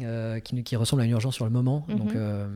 euh, 0.00 0.40
qui, 0.40 0.60
qui, 0.64 0.74
ressemble 0.74 1.02
à 1.02 1.04
une 1.04 1.12
urgence 1.12 1.36
sur 1.36 1.44
le 1.44 1.50
moment, 1.52 1.84
mhm. 1.86 1.96
donc 1.96 2.14
euh, 2.16 2.48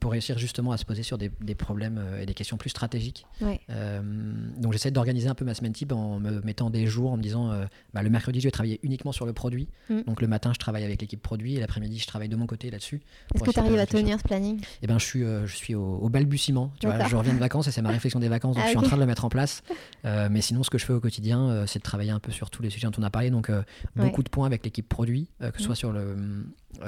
pour 0.00 0.10
réussir 0.10 0.38
justement 0.38 0.72
à 0.72 0.78
se 0.78 0.86
poser 0.86 1.02
sur 1.02 1.18
des, 1.18 1.30
des 1.42 1.54
problèmes 1.54 1.98
euh, 1.98 2.22
et 2.22 2.24
des 2.24 2.32
questions 2.32 2.56
plus 2.56 2.70
stratégiques. 2.70 3.26
donc 3.38 4.72
j'essaie 4.72 4.90
d'organiser 4.90 5.28
un 5.28 5.34
peu 5.34 5.44
ma 5.44 5.52
semaine 5.52 5.74
type 5.74 5.92
en 5.92 6.18
me 6.18 6.40
mettant 6.40 6.70
des 6.70 6.86
jours, 6.86 7.12
en 7.12 7.18
me 7.18 7.22
disant 7.22 7.52
bah, 7.92 8.02
le 8.02 8.08
mercredi 8.08 8.40
je 8.40 8.46
vais 8.46 8.50
travailler 8.50 8.80
uniquement 8.82 9.12
sur 9.12 9.26
le 9.26 9.34
produit, 9.34 9.68
mm. 9.90 10.02
donc 10.06 10.22
le 10.22 10.28
matin 10.28 10.52
je 10.54 10.58
travaille 10.58 10.82
avec 10.82 11.02
l'équipe 11.02 11.22
produit 11.22 11.56
et 11.56 11.60
l'après-midi 11.60 11.98
je 11.98 12.06
travaille 12.06 12.30
de 12.30 12.36
mon 12.36 12.46
côté 12.46 12.70
là-dessus. 12.70 13.02
Est-ce 13.34 13.44
que 13.44 13.50
tu 13.50 13.60
arrives 13.60 13.78
à 13.78 13.86
tenir 13.86 14.18
ce 14.18 14.24
planning? 14.24 14.58
Eh 14.80 14.86
ben 14.86 14.98
je 14.98 15.04
suis, 15.04 15.20
je 15.20 15.54
suis 15.54 15.74
au, 15.74 16.08
balbutiement, 16.08 16.72
tu 16.80 16.86
vois, 16.86 17.06
je 17.06 17.16
reviens 17.16 17.34
de 17.34 17.38
vacances 17.38 17.68
et 17.68 17.70
c'est 17.70 17.82
ma 17.82 17.90
réflexion 17.90 18.18
des 18.18 18.28
vacances, 18.28 18.56
donc 18.56 18.64
ah, 18.64 18.68
je 18.68 18.70
suis 18.70 18.78
en 18.78 18.82
train 18.82 18.96
de 18.96 19.02
le 19.02 19.06
mettre 19.06 19.26
en 19.26 19.28
place. 19.28 19.62
mais 20.04 20.40
sinon 20.40 20.62
ce 20.62 20.70
que 20.70 20.78
je 20.78 20.86
fais 20.86 20.94
au 20.94 21.00
quotidien 21.00 21.66
c'est 21.66 21.80
de 21.80 21.84
travailler 21.84 22.12
un 22.12 22.20
peu 22.20 22.32
sur 22.32 22.48
tous 22.48 22.62
les 22.62 22.70
sujets 22.70 22.86
dont 22.86 22.98
on 22.98 23.02
a 23.02 23.10
parlé, 23.10 23.30
donc 23.30 23.50
beaucoup 23.94 24.22
de 24.22 24.30
points 24.30 24.46
avec 24.46 24.64
l'équipe 24.64 24.88
produit, 24.88 25.28
que 25.38 25.58
ce 25.58 25.62
mm. 25.62 25.66
soit 25.66 25.74
sur 25.74 25.92
le 25.92 26.16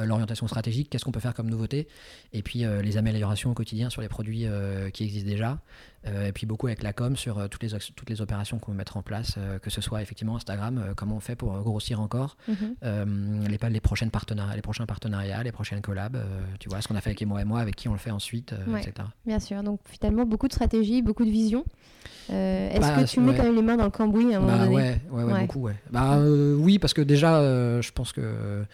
l'orientation 0.04 0.46
stratégique, 0.46 0.90
qu'est-ce 0.90 1.04
qu'on 1.04 1.12
peut 1.12 1.20
faire 1.20 1.34
comme 1.34 1.48
nouveauté, 1.48 1.88
et 2.32 2.42
puis 2.42 2.64
euh, 2.64 2.82
les 2.82 2.96
améliorations 2.96 3.50
au 3.50 3.54
quotidien 3.54 3.90
sur 3.90 4.02
les 4.02 4.08
produits 4.08 4.46
euh, 4.46 4.90
qui 4.90 5.04
existent 5.04 5.28
déjà, 5.28 5.58
et 6.06 6.32
puis 6.32 6.46
beaucoup 6.46 6.66
avec 6.66 6.82
la 6.82 6.94
com 6.94 7.14
sur 7.14 7.46
toutes, 7.50 7.62
les, 7.62 7.78
toutes 7.94 8.08
les 8.08 8.22
opérations 8.22 8.58
qu'on 8.58 8.72
veut 8.72 8.76
mettre 8.78 8.96
en 8.96 9.02
place, 9.02 9.36
que 9.60 9.68
ce 9.68 9.82
soit 9.82 10.00
effectivement 10.00 10.34
Instagram, 10.34 10.94
comment 10.96 11.16
on 11.16 11.20
fait 11.20 11.36
pour 11.36 11.60
grossir 11.60 12.00
encore, 12.00 12.38
mhm. 12.48 13.44
les, 13.46 13.58
les, 13.68 13.80
prochaines 13.80 14.10
partenariats, 14.10 14.56
les 14.56 14.62
prochains 14.62 14.86
partenariats, 14.86 15.42
les 15.42 15.52
prochaines 15.52 15.82
collabs, 15.82 16.16
tu 16.58 16.70
vois, 16.70 16.80
ce 16.80 16.88
qu'on 16.88 16.94
a 16.94 17.02
fait 17.02 17.10
avec 17.10 17.22
moi 17.26 17.42
et 17.42 17.44
moi, 17.44 17.60
avec 17.60 17.76
qui 17.76 17.86
on 17.88 17.92
le 17.92 17.98
fait 17.98 18.10
ensuite, 18.10 18.54
etc. 18.78 19.08
Bien 19.26 19.40
sûr, 19.40 19.62
donc 19.62 19.80
finalement 19.84 20.24
beaucoup 20.24 20.48
de 20.48 20.54
stratégie, 20.54 21.02
beaucoup 21.02 21.26
de 21.26 21.30
vision. 21.30 21.66
Est-ce 22.30 22.80
bah, 22.80 23.02
que 23.02 23.06
tu 23.06 23.20
mets 23.20 23.36
quand 23.36 23.42
même 23.42 23.56
les 23.56 23.60
mains 23.60 23.76
dans 23.76 23.84
le 23.84 23.90
cambouis 23.90 24.32
à 24.32 24.38
un 24.38 24.40
moment 24.40 24.56
bah, 24.56 24.64
donné 24.64 24.74
ouais, 24.74 25.00
ouais, 25.10 25.24
ouais, 25.24 25.40
beaucoup, 25.40 25.60
ouais. 25.60 25.74
Bah, 25.90 26.18
oui, 26.18 26.78
parce 26.78 26.94
que 26.94 27.02
déjà, 27.02 27.42
je 27.82 27.92
pense 27.92 28.14
que 28.14 28.64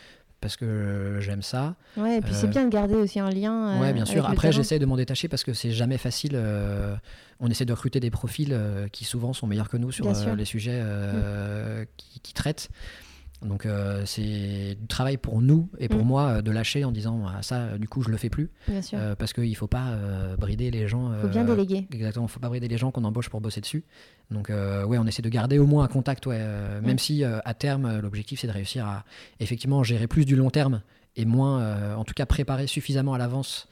parce 0.40 0.56
que 0.56 1.18
j'aime 1.20 1.42
ça. 1.42 1.74
Ouais, 1.96 2.18
et 2.18 2.20
puis 2.20 2.34
c'est 2.34 2.46
euh, 2.46 2.50
bien 2.50 2.64
de 2.64 2.70
garder 2.70 2.94
aussi 2.94 3.18
un 3.18 3.30
lien. 3.30 3.70
Euh, 3.70 3.80
ouais, 3.80 3.92
bien 3.92 4.04
sûr. 4.04 4.28
Après, 4.28 4.52
j'essaie 4.52 4.78
de 4.78 4.86
m'en 4.86 4.96
détacher 4.96 5.28
parce 5.28 5.44
que 5.44 5.52
c'est 5.52 5.72
jamais 5.72 5.98
facile. 5.98 6.32
Euh, 6.34 6.94
on 7.40 7.48
essaie 7.48 7.64
de 7.64 7.72
recruter 7.72 8.00
des 8.00 8.10
profils 8.10 8.58
qui 8.92 9.04
souvent 9.04 9.32
sont 9.32 9.46
meilleurs 9.46 9.68
que 9.68 9.76
nous 9.76 9.92
sur 9.92 10.06
les 10.36 10.44
sujets 10.44 10.82
mm. 10.82 11.86
qui, 11.96 12.32
traitent. 12.32 12.68
Donc 13.42 13.66
euh, 13.66 14.02
c'est 14.06 14.76
du 14.80 14.86
travail 14.88 15.18
pour 15.18 15.42
nous 15.42 15.68
et 15.78 15.88
pour 15.88 16.02
mm. 16.04 16.08
moi 16.08 16.22
euh, 16.22 16.42
de 16.42 16.50
lâcher 16.50 16.84
en 16.84 16.92
disant 16.92 17.26
ah, 17.26 17.42
ça 17.42 17.76
du 17.76 17.86
coup 17.86 18.02
je 18.02 18.08
le 18.08 18.16
fais 18.16 18.30
plus 18.30 18.50
euh, 18.94 19.14
parce 19.14 19.32
qu'il 19.34 19.54
faut 19.56 19.66
pas 19.66 19.96
brider 20.38 20.70
les 20.70 20.88
gens. 20.88 21.12
Il 21.12 21.20
faut 21.20 21.28
bien 21.28 21.44
déléguer. 21.44 21.86
Exactement, 21.92 22.28
faut 22.28 22.40
pas 22.40 22.48
brider 22.48 22.68
les 22.68 22.78
gens 22.78 22.90
qu'on 22.90 23.04
embauche 23.04 23.28
pour 23.28 23.40
bosser 23.40 23.60
dessus. 23.60 23.84
Donc 24.30 24.48
ouais, 24.48 24.98
on 24.98 25.06
essaie 25.06 25.22
de 25.22 25.28
garder 25.28 25.58
au 25.58 25.66
moins 25.66 25.84
un 25.84 25.88
contact, 25.88 26.26
ouais, 26.26 26.38
même 26.82 26.94
mm. 26.94 26.98
si 26.98 27.24
à 27.24 27.54
terme 27.54 28.00
l'objectif 28.00 28.40
c'est 28.40 28.46
de 28.46 28.52
réussir 28.52 28.86
à 28.86 29.04
effectivement 29.40 29.82
gérer 29.82 30.06
plus 30.06 30.24
du 30.24 30.36
long 30.36 30.50
terme 30.50 30.82
et 31.18 31.24
moins, 31.24 31.94
en 31.94 32.04
tout 32.04 32.14
cas 32.14 32.26
préparer 32.26 32.66
suffisamment 32.66 33.14
à 33.14 33.18
l'avance 33.18 33.68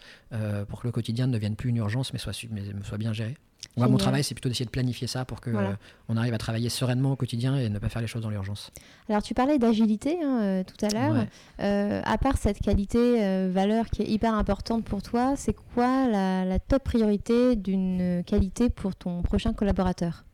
pour 0.69 0.81
que 0.81 0.87
le 0.87 0.93
quotidien 0.93 1.27
ne 1.27 1.33
devienne 1.33 1.57
plus 1.57 1.71
une 1.71 1.77
urgence 1.77 2.13
mais 2.13 2.19
soit, 2.19 2.33
mais 2.51 2.63
soit 2.83 2.99
bien 2.99 3.13
géré 3.13 3.37
mon 3.77 3.97
travail, 3.97 4.25
c'est 4.25 4.35
plutôt 4.35 4.49
d'essayer 4.49 4.67
de 4.67 4.71
planifier 4.71 5.07
ça 5.07 5.25
pour 5.25 5.41
qu'on 5.41 5.77
on 6.09 6.17
arrive 6.17 6.35
à 6.35 6.39
travailler 6.39 6.69
sereinement 6.69 7.13
au 7.13 7.17
quotidien 7.17 7.57
et 7.57 7.69
ne 7.69 7.79
pas 7.79 7.89
faire 7.89 8.03
les 8.03 8.09
choses 8.09 8.23
dans 8.23 8.31
l'urgence. 8.31 8.73
Alors, 9.09 9.23
tu 9.23 9.35
parlais 9.35 9.59
d'agilité 9.59 10.19
hein, 10.23 10.41
euh, 10.43 10.65
tout 10.65 10.85
à 10.85 10.89
l'heure. 10.89 11.27
Euh, 11.61 12.03
à 12.05 12.19
part 12.19 12.37
cette 12.37 12.59
qualité, 12.61 13.23
euh, 13.23 13.49
valeur 13.53 13.87
qui 13.87 14.03
est 14.03 14.09
hyper 14.09 14.35
importante 14.35 14.85
pour 14.85 15.03
toi, 15.03 15.35
c'est 15.37 15.55
quoi 15.75 16.09
la, 16.09 16.59
top 16.59 16.85
priorité 16.85 17.57
d'une 17.57 18.23
qualité 18.25 18.71
pour 18.71 18.95
ton 18.95 19.23
prochain 19.23 19.53
collaborateur? 19.53 20.25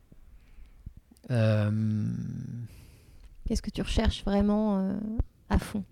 Qu'est-ce 1.29 2.13
que 3.63 3.71
tu 3.71 3.83
recherches 3.83 4.25
vraiment 4.25 4.97
à 5.49 5.59
fond? 5.59 5.85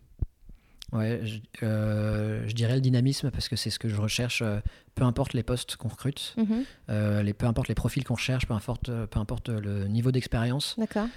Ouais, 0.92 1.20
euh, 1.62 2.44
je, 2.46 2.54
dirais 2.54 2.74
le 2.74 2.80
dynamisme 2.80 3.30
parce 3.30 3.48
que 3.48 3.56
c'est 3.56 3.68
ce 3.68 3.78
que 3.78 3.88
je 3.88 4.00
recherche, 4.00 4.40
euh, 4.40 4.60
peu 4.94 5.04
importe 5.04 5.34
les 5.34 5.42
postes 5.42 5.76
qu'on 5.76 5.88
recrute, 5.88 6.34
mhm. 6.38 6.64
euh, 6.88 7.22
les, 7.22 7.34
peu 7.34 7.46
importe 7.46 7.68
les 7.68 7.74
profils 7.74 8.04
qu'on 8.04 8.14
recherche, 8.14 8.46
peu 8.46 8.54
importe, 8.54 8.90
peu 8.90 9.18
importe 9.18 9.50
le 9.50 9.86
niveau 9.86 10.12
d'expérience. 10.12 10.76
D'accord. 10.78 11.08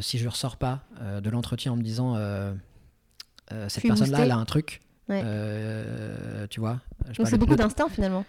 si 0.00 0.18
je 0.18 0.24
ne 0.24 0.30
ressors 0.30 0.56
pas 0.56 0.84
de 1.22 1.28
l'entretien 1.28 1.72
en 1.72 1.76
me 1.76 1.82
disant 1.82 2.16
cette 3.68 3.82
personne-là, 3.82 4.20
elle 4.20 4.30
a 4.30 4.36
un 4.36 4.46
truc, 4.46 4.80
tu 5.08 6.60
vois. 6.60 6.80
Donc 7.16 7.28
c'est 7.28 7.38
beaucoup 7.38 7.56
d'instinct 7.56 7.90
finalement. 7.90 8.24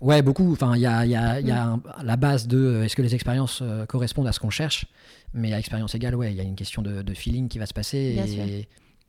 Ouais, 0.00 0.20
beaucoup. 0.20 0.50
Enfin, 0.50 0.74
il 0.74 0.80
y 0.80 0.86
a, 0.86 1.06
y 1.06 1.14
a, 1.14 1.40
y 1.40 1.52
a 1.52 1.76
mm. 1.76 1.82
la 2.02 2.16
base 2.16 2.48
de 2.48 2.82
est-ce 2.82 2.96
que 2.96 3.02
les 3.02 3.14
expériences 3.14 3.62
correspondent 3.88 4.26
à 4.26 4.32
ce 4.32 4.40
qu'on 4.40 4.50
cherche, 4.50 4.86
mais 5.32 5.52
à 5.52 5.60
expérience 5.60 5.94
égale, 5.94 6.16
ouais, 6.16 6.32
il 6.32 6.36
y 6.36 6.40
a 6.40 6.44
une 6.44 6.56
question 6.56 6.82
de, 6.82 7.02
de, 7.02 7.14
feeling 7.14 7.48
qui 7.48 7.60
va 7.60 7.66
se 7.66 7.74
passer. 7.74 8.14
Bien 8.14 8.24
et, 8.24 8.28
sûr 8.28 8.44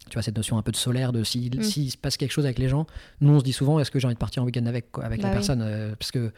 tu 0.10 0.16
vois, 0.16 0.22
cette 0.22 0.36
notion 0.36 0.58
un 0.58 0.62
peu 0.62 0.72
de 0.72 0.78
solaire, 0.78 1.12
de 1.12 1.24
s'il 1.24 1.60
mm. 1.60 1.64
si, 1.64 1.91
se 1.91 1.97
passe 1.97 2.18
quelque 2.18 2.32
chose 2.32 2.45
avec 2.45 2.60
les 2.60 2.70
gens, 2.70 2.86
nous 3.22 3.34
on 3.34 3.39
se 3.39 3.43
dit 3.43 3.54
souvent 3.54 3.80
est-ce 3.80 3.91
que 3.91 3.99
j'ai 3.99 4.06
envie 4.06 4.16
de 4.16 4.20
partir 4.20 4.43
en 4.43 4.45
week-end 4.45 4.66
avec, 4.66 4.88
avec 5.01 5.22
la 5.22 5.30
bah 5.30 5.34
personne 5.34 5.62
euh, 5.62 5.95
Parce 5.97 6.12
que, 6.12 6.32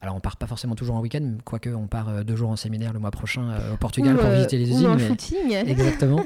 alors 0.00 0.16
on 0.16 0.20
part 0.20 0.36
pas 0.36 0.46
forcément 0.46 0.74
toujours 0.74 0.96
en 0.96 1.00
week-end, 1.00 1.36
quoique 1.44 1.68
on 1.68 1.86
part 1.86 2.08
euh, 2.08 2.22
deux 2.22 2.36
jours 2.36 2.50
en 2.50 2.56
séminaire 2.56 2.92
le 2.92 2.98
mois 2.98 3.10
prochain 3.10 3.50
euh, 3.50 3.74
au 3.74 3.76
Portugal 3.76 4.16
pour 4.16 4.30
visiter 4.30 4.56
les 4.56 4.86
en 4.86 4.96
mais. 4.96 5.10
Exactement. 5.66 6.24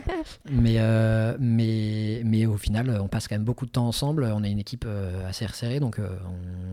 mais, 0.51 0.79
mais, 1.41 2.23
mais 2.25 2.47
au 2.47 2.57
final, 2.57 2.99
on 3.03 3.09
passe 3.09 3.29
quand 3.29 3.35
même 3.35 3.45
beaucoup 3.45 3.67
de 3.67 3.71
temps 3.71 3.89
ensemble. 3.89 4.25
On 4.25 4.45
est 4.45 4.51
une 4.51 4.61
équipe 4.61 4.87
assez 5.29 5.47
resserrée, 5.47 5.81
donc 5.81 6.01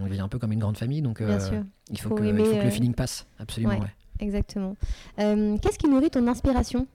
on, 0.01 0.05
vit 0.05 0.19
un 0.19 0.28
peu 0.28 0.39
comme 0.39 0.51
une 0.51 0.59
grande 0.59 0.78
famille. 0.78 1.01
Donc 1.01 1.22
il 1.22 1.99
faut, 1.99 2.13
que, 2.13 2.24
il 2.24 2.45
faut 2.45 2.55
que 2.55 2.63
le 2.63 2.69
feeling 2.69 2.93
passe, 2.93 3.26
absolument. 3.39 3.80
Ouais, 3.80 3.88
Exactement. 4.19 4.76
Qu'est-ce 5.17 5.80
qui 5.80 5.88
nourrit 5.88 6.11
ton 6.11 6.28
inspiration? 6.28 6.88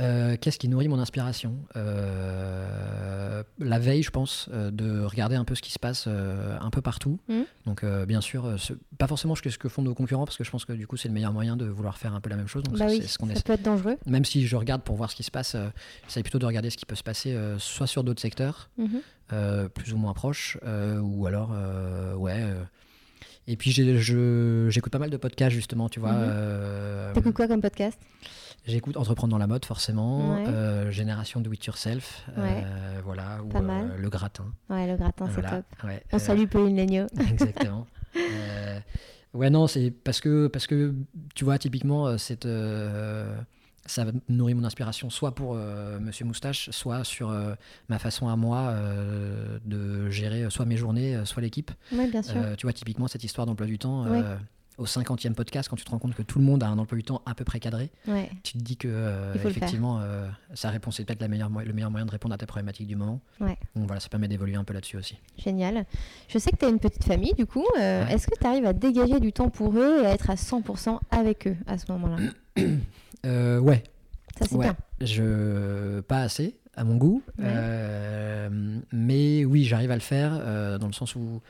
Euh, 0.00 0.36
qu'est-ce 0.40 0.58
qui 0.58 0.68
nourrit 0.68 0.86
mon 0.86 0.98
inspiration? 1.00 1.56
Euh, 1.74 3.42
La 3.58 3.78
veille, 3.80 4.02
je 4.02 4.10
pense, 4.10 4.48
euh, 4.52 4.70
de 4.70 5.00
regarder 5.00 5.34
un 5.34 5.44
peu 5.44 5.56
ce 5.56 5.62
qui 5.62 5.72
se 5.72 5.78
passe 5.78 6.06
un 6.06 6.70
peu 6.70 6.80
partout. 6.80 7.18
Mmh. 7.28 7.40
Donc, 7.66 7.84
bien 8.06 8.20
sûr, 8.20 8.56
pas 8.96 9.06
forcément 9.06 9.34
ce 9.34 9.42
que 9.42 9.68
font 9.68 9.82
nos 9.82 9.94
concurrents, 9.94 10.24
parce 10.24 10.36
que 10.36 10.44
je 10.44 10.50
pense 10.50 10.64
que 10.64 10.72
du 10.72 10.86
coup, 10.86 10.96
c'est 10.96 11.08
le 11.08 11.14
meilleur 11.14 11.32
moyen 11.32 11.56
de 11.56 11.66
vouloir 11.66 11.98
faire 11.98 12.14
un 12.14 12.20
peu 12.20 12.30
la 12.30 12.36
même 12.36 12.48
chose. 12.48 12.62
Donc, 12.62 12.78
bah 12.78 12.86
oui, 12.88 13.02
ce 13.02 13.08
ça 13.08 13.42
peut 13.44 13.52
être 13.52 13.62
dangereux. 13.62 13.96
Même 14.06 14.24
si 14.24 14.46
je 14.46 14.56
regarde 14.56 14.82
pour 14.82 14.96
voir 14.96 15.10
ce 15.10 15.16
qui 15.16 15.24
se 15.24 15.30
passe, 15.30 15.56
j'essaie 16.06 16.22
plutôt 16.22 16.38
de 16.38 16.46
regarder 16.46 16.70
ce 16.70 16.76
qui 16.76 16.86
peut 16.86 16.94
se 16.94 17.02
passer 17.02 17.36
soit 17.58 17.86
sur 17.86 18.04
d'autres 18.04 18.22
secteurs, 18.22 18.70
mmh. 18.78 19.68
plus 19.74 19.92
ou 19.92 19.96
moins 19.96 20.14
proches, 20.14 20.58
ou 21.02 21.26
alors, 21.26 21.52
ouais. 22.16 22.44
Et 23.50 23.56
puis, 23.56 23.72
j'écoute 23.72 24.92
pas 24.92 24.98
mal 24.98 25.10
de 25.10 25.16
podcasts, 25.16 25.54
justement, 25.54 25.88
tu 25.88 25.98
vois. 26.00 26.12
Mmh. 26.12 27.12
T'écoutes 27.14 27.34
quoi 27.34 27.48
comme 27.48 27.62
podcast? 27.62 27.98
J'écoute 28.68 28.98
Entreprendre 28.98 29.30
dans 29.30 29.38
la 29.38 29.46
mode, 29.46 29.64
forcément. 29.64 30.44
Euh, 30.46 30.90
Génération 30.90 31.40
Do 31.40 31.50
It 31.52 31.64
Yourself. 31.64 32.26
Euh, 32.36 33.00
voilà. 33.02 33.38
Ou 33.42 33.56
euh, 33.56 33.96
Le 33.96 34.10
Gratin. 34.10 34.44
Ouais, 34.68 34.86
Le 34.86 34.96
Gratin, 34.96 35.26
c'est 35.34 35.40
top. 35.40 35.64
On 36.12 36.18
salue 36.18 36.46
Pauline 36.46 36.76
Legnaud. 36.76 37.06
Exactement. 37.30 37.86
ouais, 39.32 39.48
non, 39.48 39.66
c'est 39.68 39.90
parce 39.90 40.20
que, 40.20 40.48
parce 40.48 40.66
que, 40.66 40.94
tu 41.34 41.44
vois, 41.44 41.58
typiquement, 41.58 42.18
cette, 42.18 42.46
ça 43.86 44.04
nourrit 44.28 44.52
mon 44.52 44.64
inspiration 44.64 45.08
soit 45.08 45.34
pour 45.34 45.54
Monsieur 45.54 46.26
Moustache, 46.26 46.68
soit 46.70 47.04
sur 47.04 47.34
ma 47.88 47.98
façon 47.98 48.28
à 48.28 48.36
moi 48.36 48.74
de 49.64 50.10
gérer 50.10 50.50
soit 50.50 50.66
mes 50.66 50.76
journées, 50.76 51.18
soit 51.24 51.40
l'équipe. 51.40 51.70
Oui, 51.90 52.06
bien 52.10 52.22
sûr. 52.22 52.34
tu 52.58 52.66
vois, 52.66 52.74
typiquement, 52.74 53.08
cette 53.08 53.24
histoire 53.24 53.46
d'emploi 53.46 53.66
du 53.66 53.78
temps 53.78 54.04
au 54.78 54.84
50e 54.86 55.34
podcast, 55.34 55.68
quand 55.68 55.76
tu 55.76 55.84
te 55.84 55.90
rends 55.90 55.98
compte 55.98 56.14
que 56.14 56.22
tout 56.22 56.38
le 56.38 56.44
monde 56.44 56.62
a 56.62 56.68
un 56.68 56.78
emploi 56.78 56.96
du 56.96 57.02
temps 57.04 57.20
à 57.26 57.34
peu 57.34 57.44
près 57.44 57.58
cadré, 57.60 57.90
tu 58.44 58.52
te 58.52 58.58
dis 58.58 58.76
que 58.76 58.88
euh, 58.88 59.34
effectivement, 59.34 59.98
euh, 60.00 60.28
sa 60.54 60.70
réponse 60.70 61.00
est 61.00 61.04
peut-être 61.04 61.20
la 61.20 61.28
meilleure, 61.28 61.50
le 61.50 61.72
meilleur 61.72 61.90
moyen 61.90 62.06
de 62.06 62.10
répondre 62.10 62.34
à 62.34 62.38
tes 62.38 62.46
problématiques 62.46 62.86
du 62.86 62.96
moment. 62.96 63.20
Donc 63.40 63.86
voilà, 63.86 64.00
ça 64.00 64.08
permet 64.08 64.28
d'évoluer 64.28 64.54
un 64.54 64.64
peu 64.64 64.72
là-dessus 64.72 64.96
aussi. 64.96 65.18
Génial. 65.36 65.84
Je 66.28 66.38
sais 66.38 66.50
que 66.50 66.56
tu 66.56 66.64
as 66.64 66.68
une 66.68 66.78
petite 66.78 67.04
famille, 67.04 67.34
du 67.34 67.44
coup. 67.46 67.66
Euh, 67.78 68.06
est-ce 68.06 68.28
que 68.28 68.38
tu 68.40 68.46
arrives 68.46 68.66
à 68.66 68.72
dégager 68.72 69.20
du 69.20 69.32
temps 69.32 69.50
pour 69.50 69.76
eux 69.76 70.02
et 70.02 70.06
à 70.06 70.14
être 70.14 70.30
à 70.30 70.36
100% 70.36 71.00
avec 71.10 71.48
eux 71.48 71.56
à 71.66 71.76
ce 71.76 71.90
moment-là? 71.92 72.16
Ouais. 73.60 73.82
Ça, 74.38 74.46
c'est 74.48 74.56
bien. 74.58 74.76
Je... 75.00 76.00
Pas 76.02 76.20
assez. 76.20 76.56
à 76.76 76.84
mon 76.84 76.96
goût. 76.96 77.22
Mais 78.92 79.44
oui, 79.44 79.64
j'arrive 79.64 79.90
à 79.90 79.96
le 79.96 80.00
faire 80.00 80.78
dans 80.78 80.86
le 80.86 80.92
sens 80.92 81.16
où 81.16 81.42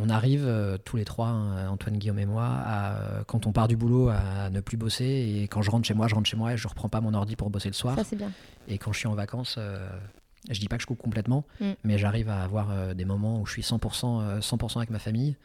on 0.00 0.08
arrive 0.10 0.44
euh, 0.46 0.76
tous 0.84 0.96
les 0.96 1.04
trois, 1.04 1.28
hein, 1.28 1.68
Antoine, 1.68 1.96
Guillaume 1.98 2.18
et 2.18 2.26
moi, 2.26 2.46
à, 2.46 2.96
euh, 2.96 3.24
quand 3.26 3.46
on 3.46 3.52
part 3.52 3.68
du 3.68 3.76
boulot, 3.76 4.08
à 4.08 4.50
ne 4.50 4.60
plus 4.60 4.76
bosser. 4.76 5.04
Et 5.04 5.42
quand 5.48 5.62
je 5.62 5.70
rentre 5.70 5.86
chez 5.86 5.94
moi, 5.94 6.08
je 6.08 6.14
rentre 6.14 6.28
chez 6.28 6.36
moi 6.36 6.52
et 6.52 6.56
je 6.56 6.66
reprends 6.68 6.88
pas 6.88 7.00
mon 7.00 7.14
ordi 7.14 7.36
pour 7.36 7.50
bosser 7.50 7.68
le 7.68 7.74
soir. 7.74 7.96
Ça, 7.96 8.04
c'est 8.04 8.16
bien. 8.16 8.30
Et 8.68 8.78
quand 8.78 8.92
je 8.92 8.98
suis 8.98 9.08
en 9.08 9.14
vacances, 9.14 9.56
euh, 9.58 9.88
je 10.50 10.58
dis 10.60 10.68
pas 10.68 10.76
que 10.76 10.82
je 10.82 10.86
coupe 10.86 11.00
complètement, 11.02 11.44
Mm. 11.60 11.70
mais 11.84 11.98
j'arrive 11.98 12.28
à 12.28 12.42
avoir 12.42 12.94
des 12.94 13.04
moments 13.04 13.40
où 13.40 13.46
je 13.46 13.52
suis 13.52 13.62
100%, 13.62 14.20
euh, 14.20 14.40
100% 14.40 14.78
avec 14.80 14.90
ma 14.90 14.98
famille. 14.98 15.36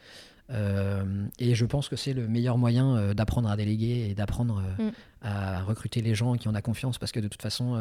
Et 1.38 1.54
je 1.54 1.64
pense 1.64 1.88
que 1.88 1.94
c'est 1.94 2.12
le 2.12 2.26
meilleur 2.26 2.58
moyen 2.58 3.14
d'apprendre 3.14 3.48
à 3.48 3.56
déléguer 3.56 4.08
et 4.10 4.14
d'apprendre 4.14 4.60
Mm. 4.78 4.88
à 5.22 5.62
recruter 5.62 6.02
les 6.02 6.14
gens 6.16 6.34
qui 6.34 6.48
en 6.48 6.54
a 6.56 6.60
confiance 6.62 6.98
parce 6.98 7.12
que 7.12 7.20
de 7.20 7.28
toute 7.28 7.40
façon, 7.42 7.78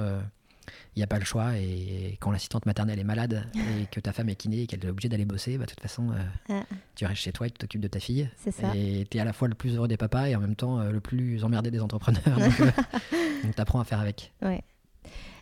il 0.96 1.00
n'y 1.00 1.04
a 1.04 1.08
pas 1.08 1.20
le 1.20 1.26
choix. 1.26 1.58
Et 1.58 2.18
quand 2.20 2.32
l'assistante 2.32 2.66
maternelle 2.66 3.00
est 3.00 3.04
malade 3.04 3.46
et 3.56 3.86
que 3.92 4.00
ta 4.00 4.12
femme 4.14 4.30
est 4.30 4.36
kiné 4.36 4.62
et 4.64 4.68
qu'elle 4.68 4.84
est 4.86 4.90
obligée 4.90 5.10
d'aller 5.10 5.26
bosser, 5.26 5.58
bah, 5.58 5.66
de 5.66 5.70
toute 5.70 5.80
façon, 5.82 6.10
euh, 6.12 6.16
Ah. 6.50 6.64
tu 6.96 7.06
restes 7.06 7.22
chez 7.22 7.32
toi 7.32 7.48
et 7.48 7.52
tu 7.52 7.58
t'occupes 7.58 7.82
de 7.82 7.88
ta 7.88 8.00
fille. 8.00 8.30
C'est 8.38 8.52
ça. 8.52 8.72
Et 8.76 9.08
tu 9.10 9.18
es 9.18 9.20
à 9.22 9.26
la 9.26 9.34
fois 9.34 9.48
le 9.48 9.56
plus 9.56 9.76
heureux 9.76 9.88
des 9.88 9.98
papas 9.98 10.28
et 10.28 10.36
en 10.36 10.40
même 10.40 10.56
temps 10.56 10.80
euh, 10.80 10.92
le 10.92 11.00
plus 11.00 11.44
emmerdé 11.44 11.72
des 11.72 11.80
entrepreneurs. 11.82 12.24
donc 13.44 13.56
tu 13.56 13.62
apprends 13.62 13.80
à 13.80 13.86
faire 13.86 14.00
avec. 14.00 14.32
Ouais. 14.42 14.62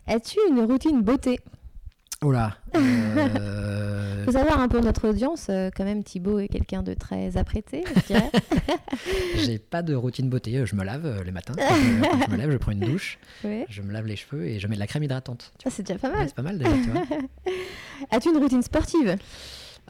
As-tu 0.06 0.38
une 0.50 0.60
routine 0.60 1.02
beauté? 1.02 1.40
Oh 2.24 2.32
là 2.32 2.56
euh, 2.76 4.24
faut 4.24 4.32
savoir 4.32 4.60
un 4.60 4.68
peu 4.68 4.80
notre 4.80 5.08
audience, 5.08 5.46
euh, 5.50 5.70
quand 5.74 5.84
même, 5.84 6.02
Thibaut 6.02 6.38
est 6.40 6.48
quelqu'un 6.48 6.82
de 6.82 6.92
très 6.94 7.36
apprêté, 7.36 7.84
je 7.94 8.06
dirais. 8.08 8.30
J'ai 9.36 9.58
pas 9.58 9.82
de 9.82 9.94
routine 9.94 10.28
beauté. 10.28 10.66
Je 10.66 10.74
me 10.74 10.84
lave 10.84 11.06
euh, 11.06 11.22
les 11.24 11.30
matins. 11.30 11.54
Quand 11.56 11.62
je, 11.76 12.02
quand 12.02 12.26
je 12.26 12.30
me 12.32 12.36
lève, 12.36 12.50
je 12.50 12.56
prends 12.56 12.72
une 12.72 12.80
douche, 12.80 13.18
je 13.68 13.82
me 13.82 13.92
lave 13.92 14.06
les 14.06 14.16
cheveux 14.16 14.46
et 14.46 14.58
je 14.58 14.66
mets 14.66 14.74
de 14.74 14.80
la 14.80 14.86
crème 14.88 15.04
hydratante. 15.04 15.52
Ah, 15.64 15.68
c'est 15.70 15.84
déjà 15.86 15.98
pas 15.98 16.08
Ouais, 16.10 16.16
mal. 16.16 16.26
c'est 16.28 16.34
pas 16.34 16.42
mal 16.42 16.58
déjà, 16.58 16.72
tu 16.72 16.90
vois. 16.90 17.02
As-tu 18.10 18.30
une 18.30 18.38
routine 18.38 18.62
sportive? 18.62 19.16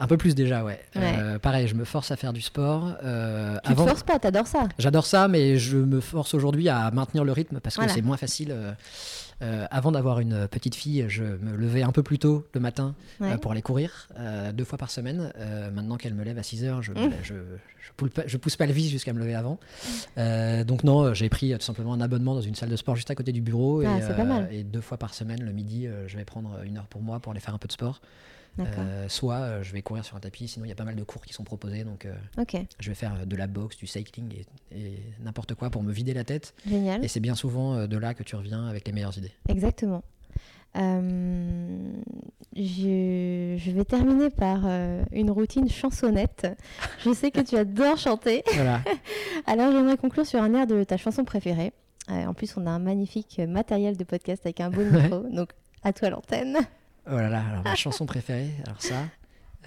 Un 0.01 0.07
peu 0.07 0.15
plus 0.15 0.33
déjà, 0.35 0.63
ouais. 0.63 0.79
Ouais. 0.95 1.15
Euh, 1.17 1.39
pareil, 1.39 1.67
je 1.67 1.75
me 1.75 1.83
force 1.83 2.09
à 2.11 2.15
faire 2.15 2.31
du 2.31 2.41
sport. 2.41 2.93
Euh, 3.03 3.57
Tu 3.65 3.71
avant, 3.71 3.83
te 3.83 3.89
forces 3.89 4.03
pas, 4.03 4.17
t'adores 4.19 4.47
ça. 4.47 4.69
J'adore 4.77 5.05
ça, 5.05 5.27
mais 5.27 5.57
je 5.57 5.77
me 5.77 5.99
force 5.99 6.33
aujourd'hui 6.33 6.69
à 6.69 6.89
maintenir 6.91 7.25
le 7.25 7.33
rythme 7.33 7.59
parce 7.59 7.75
que 7.75 7.81
Voilà. 7.81 7.93
c'est 7.93 8.01
moins 8.01 8.15
facile. 8.17 8.51
euh, 8.51 8.71
euh, 9.41 9.65
avant 9.71 9.91
d'avoir 9.91 10.19
une 10.19 10.47
petite 10.47 10.75
fille, 10.75 11.05
je 11.07 11.23
me 11.23 11.55
levais 11.55 11.81
un 11.81 11.91
peu 11.91 12.03
plus 12.03 12.19
tôt 12.19 12.45
le 12.53 12.59
matin 12.59 12.95
euh, 13.21 13.37
pour 13.37 13.51
aller 13.51 13.61
courir, 13.61 14.07
euh, 14.17 14.51
deux 14.51 14.65
fois 14.65 14.77
par 14.77 14.91
semaine. 14.91 15.31
Maintenant 15.73 15.97
qu'elle 15.97 16.13
me 16.13 16.23
lève 16.23 16.37
à 16.37 16.43
6 16.43 16.63
heures, 16.65 16.81
je, 16.81 16.93
Mmh. 16.99 17.11
je, 17.23 17.33
je, 17.33 17.91
pousse 17.95 18.09
pas, 18.09 18.23
je 18.25 18.37
pousse 18.37 18.55
pas 18.55 18.65
le 18.65 18.73
vice 18.73 18.89
jusqu'à 18.89 19.13
me 19.13 19.19
lever 19.19 19.35
avant. 19.35 19.59
Euh, 20.17 20.63
donc 20.63 20.83
non, 20.83 21.13
j'ai 21.13 21.29
pris 21.29 21.53
tout 21.53 21.65
simplement 21.65 21.93
un 21.93 22.01
abonnement 22.01 22.35
dans 22.35 22.41
une 22.41 22.55
salle 22.55 22.69
de 22.69 22.75
sport 22.75 22.95
juste 22.95 23.11
à 23.11 23.15
côté 23.15 23.31
du 23.31 23.41
bureau. 23.41 23.81
Ah, 23.85 23.99
et, 24.51 24.63
deux 24.63 24.81
fois 24.81 24.97
par 24.97 25.13
semaine, 25.13 25.43
le 25.43 25.51
midi, 25.51 25.87
je 26.07 26.17
vais 26.17 26.25
prendre 26.25 26.59
une 26.63 26.77
heure 26.77 26.87
pour 26.87 27.01
moi 27.01 27.19
pour 27.19 27.31
aller 27.31 27.41
faire 27.41 27.53
un 27.53 27.59
peu 27.59 27.67
de 27.67 27.73
sport. 27.73 28.01
Euh, 28.59 29.07
soit 29.07 29.35
euh, 29.35 29.63
je 29.63 29.71
vais 29.71 29.81
courir 29.81 30.03
sur 30.03 30.15
un 30.17 30.19
tapis, 30.19 30.47
sinon 30.47 30.65
il 30.65 30.69
y 30.69 30.71
a 30.71 30.75
pas 30.75 30.83
mal 30.83 30.95
de 30.95 31.03
cours 31.03 31.21
qui 31.25 31.33
sont 31.33 31.43
proposés. 31.43 31.83
Donc 31.83 32.05
euh, 32.05 32.13
Ok, 32.37 32.57
je 32.79 32.89
vais 32.89 32.95
faire 32.95 33.25
de 33.25 33.35
la 33.35 33.47
boxe, 33.47 33.77
du 33.77 33.87
cycling 33.87 34.33
et, 34.33 34.77
et 34.77 34.99
n'importe 35.21 35.53
quoi 35.55 35.69
pour 35.69 35.81
me 35.83 35.91
vider 35.93 36.13
la 36.13 36.23
tête. 36.23 36.53
génial. 36.67 37.03
Et 37.03 37.07
c'est 37.07 37.19
bien 37.21 37.35
souvent 37.35 37.87
de 37.87 37.97
là 37.97 38.13
que 38.13 38.23
tu 38.23 38.35
reviens 38.35 38.67
avec 38.67 38.85
les 38.87 38.93
meilleures 38.93 39.17
idées. 39.17 39.31
Exactement. 39.47 40.03
Euh, 40.77 41.91
je, 42.55 43.55
je 43.57 43.71
vais 43.71 43.85
terminer 43.85 44.29
par 44.29 44.61
euh, 44.65 45.03
une 45.11 45.31
routine 45.31 45.69
chansonnette. 45.69 46.47
Je 47.03 47.13
sais 47.13 47.31
que 47.31 47.41
tu 47.41 47.55
adores 47.55 47.97
chanter. 47.97 48.43
Voilà. 48.53 48.81
Alors 49.47 49.71
j'aimerais 49.71 49.97
conclure 49.97 50.25
sur 50.25 50.41
un 50.41 50.53
air 50.53 50.67
de 50.67 50.83
ta 50.83 50.97
chanson 50.97 51.23
préférée. 51.23 51.73
Euh, 52.09 52.25
en 52.25 52.33
plus, 52.33 52.55
on 52.57 52.65
a 52.65 52.71
un 52.71 52.79
magnifique 52.79 53.39
matériel 53.47 53.95
de 53.97 54.03
podcast 54.03 54.41
avec 54.45 54.59
un 54.61 54.69
beau 54.69 54.83
micro. 54.83 55.19
Donc, 55.31 55.49
à 55.83 55.93
toi 55.93 56.09
l'antenne. 56.09 56.57
Oh 57.11 57.15
là 57.15 57.29
là, 57.29 57.43
alors 57.49 57.63
ma 57.63 57.75
chanson 57.75 58.05
préférée, 58.05 58.51
alors 58.65 58.81
ça, 58.81 59.05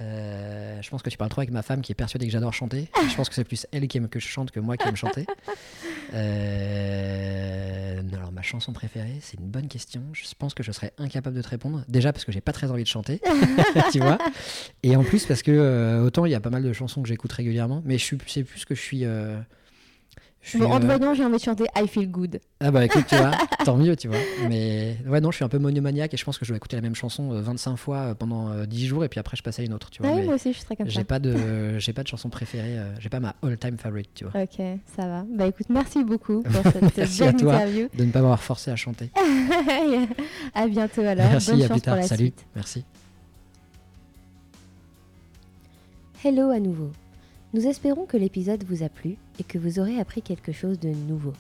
euh, 0.01 0.81
je 0.81 0.89
pense 0.91 1.03
que 1.03 1.11
tu 1.11 1.19
parles 1.19 1.31
trop 1.31 1.41
avec 1.41 1.51
ma 1.51 1.63
femme 1.63 1.83
qui 1.83 1.93
est 1.93 1.95
persuadée 1.95 2.27
que 2.27 2.33
j'adore 2.33 2.55
chanter. 2.55 2.89
Je 3.09 3.15
pense 3.15 3.29
que 3.29 3.35
c'est 3.35 3.45
plus 3.45 3.67
elle 3.73 3.87
qui 3.89 3.99
aime 3.99 4.09
que 4.09 4.21
je 4.21 4.27
chante 4.27 4.51
que 4.51 4.61
moi 4.61 4.77
qui 4.77 4.89
aime 4.89 4.97
chanter. 4.97 5.27
Euh, 6.15 8.03
alors 8.13 8.33
ma 8.33 8.43
chanson 8.43 8.73
préférée, 8.73 9.19
c'est 9.21 9.39
une 9.39 9.49
bonne 9.49 9.69
question. 9.69 10.03
Je 10.13 10.25
pense 10.39 10.55
que 10.55 10.63
je 10.63 10.73
serais 10.73 10.93
incapable 10.99 11.37
de 11.37 11.43
te 11.43 11.49
répondre. 11.49 11.85
Déjà 11.89 12.13
parce 12.13 12.25
que 12.25 12.33
j'ai 12.33 12.41
pas 12.41 12.53
très 12.53 12.71
envie 12.71 12.83
de 12.83 12.89
chanter, 12.89 13.21
tu 13.93 13.99
vois. 13.99 14.19
Et 14.83 14.97
en 14.97 15.05
plus 15.05 15.27
parce 15.27 15.43
que 15.43 15.51
euh, 15.51 16.03
autant 16.03 16.27
il 16.27 16.33
y 16.33 16.35
a 16.35 16.41
pas 16.41 16.51
mal 16.51 16.63
de 16.63 16.73
chansons 16.73 17.03
que 17.03 17.09
j'écoute 17.09 17.33
régulièrement, 17.33 17.83
mais 17.85 17.99
je 17.99 18.17
c'est 18.27 18.45
plus 18.45 18.65
que 18.65 18.75
je 18.75 18.81
suis. 18.81 19.05
Euh, 20.43 20.45
je 20.45 20.49
suis, 20.51 20.59
Bon, 20.59 20.67
en 20.73 20.81
te 20.81 20.85
euh, 20.85 20.97
voyant, 20.97 21.15
j'ai 21.15 21.25
envie 21.25 21.37
de 21.37 21.41
chanter 21.43 21.65
I 21.77 21.87
Feel 21.87 22.11
Good. 22.11 22.41
Ah 22.61 22.71
bah 22.73 22.85
écoute, 22.85 23.05
tu 23.09 23.15
vois, 23.17 23.31
tant 23.65 23.77
mieux, 23.77 23.95
tu 23.97 24.09
vois. 24.09 24.17
Mais 24.49 24.97
ouais, 25.07 25.21
non, 25.21 25.31
je 25.31 25.37
suis 25.37 25.45
un 25.45 25.49
peu 25.49 25.59
monomaniaque 25.59 26.13
et 26.15 26.17
je 26.17 26.25
pense 26.25 26.37
que 26.37 26.45
je 26.45 26.53
vais 26.53 26.57
écouter 26.57 26.75
la 26.77 26.83
même 26.83 26.97
chanson 26.97 27.33
euh, 27.33 27.41
25 27.41 27.77
fois 27.77 27.97
euh, 27.99 28.15
pendant 28.15 28.51
euh, 28.51 28.67
10 28.67 28.87
jours 28.87 29.05
et 29.05 29.09
puis 29.09 29.21
après 29.21 29.37
je 29.37 29.43
passe 29.43 29.61
à 29.61 29.63
une 29.63 29.73
autre, 29.73 29.91
tu 29.91 30.03
vois. 30.03 30.11
Ah 30.11 30.15
oui, 30.15 30.21
mais 30.23 30.27
moi 30.27 30.35
aussi, 30.35 30.53
je 30.53 30.59
serais 30.59 30.75
comme 30.75 30.87
ça. 30.87 30.93
j'ai 30.93 31.05
pas 31.05 31.19
de 31.21 31.79
j'ai 31.79 31.93
pas 31.93 32.03
de 32.03 32.09
chanson 32.09 32.29
préférée, 32.29 32.77
euh, 32.79 32.93
j'ai 32.99 33.09
pas 33.09 33.21
ma 33.21 33.35
all-time 33.43 33.79
favorite, 33.79 34.11
tu 34.15 34.25
vois. 34.25 34.43
Ok, 34.43 34.57
ça 34.97 35.07
va. 35.07 35.25
Bah 35.33 35.47
écoute, 35.47 35.67
merci 35.71 36.03
beaucoup 36.05 36.43
pour 36.43 36.63
cette 36.73 36.97
Merci 36.97 37.23
à 37.23 37.33
belle 37.33 37.41
toi. 37.41 37.55
interview. 37.55 37.89
De 37.97 38.05
ne 38.05 38.11
pas 38.11 38.21
m'avoir 38.21 38.43
forcé 38.43 38.71
à 38.73 38.77
chanter. 38.77 39.11
à 40.55 40.67
bientôt 40.67 41.03
alors. 41.03 41.27
Merci, 41.31 41.51
Bonne 41.53 41.63
à 41.63 41.69
chance 41.69 41.71
plus 41.73 41.81
tard. 41.83 41.95
pour 41.95 42.03
la 42.03 42.09
Salut. 42.09 42.25
suite. 42.25 42.47
Merci. 42.57 42.85
Hello 46.25 46.51
à 46.51 46.59
nouveau. 46.61 46.91
Nous 47.55 47.67
espérons 47.67 48.07
que 48.07 48.17
l'épisode 48.17 48.65
vous 48.65 48.83
a 48.83 48.89
plu 48.89 49.17
et 49.39 49.45
que 49.45 49.59
vous 49.59 49.79
aurez 49.79 49.99
appris 49.99 50.23
quelque 50.23 50.53
chose 50.53 50.81
de 50.81 50.89
nouveau. 50.89 51.35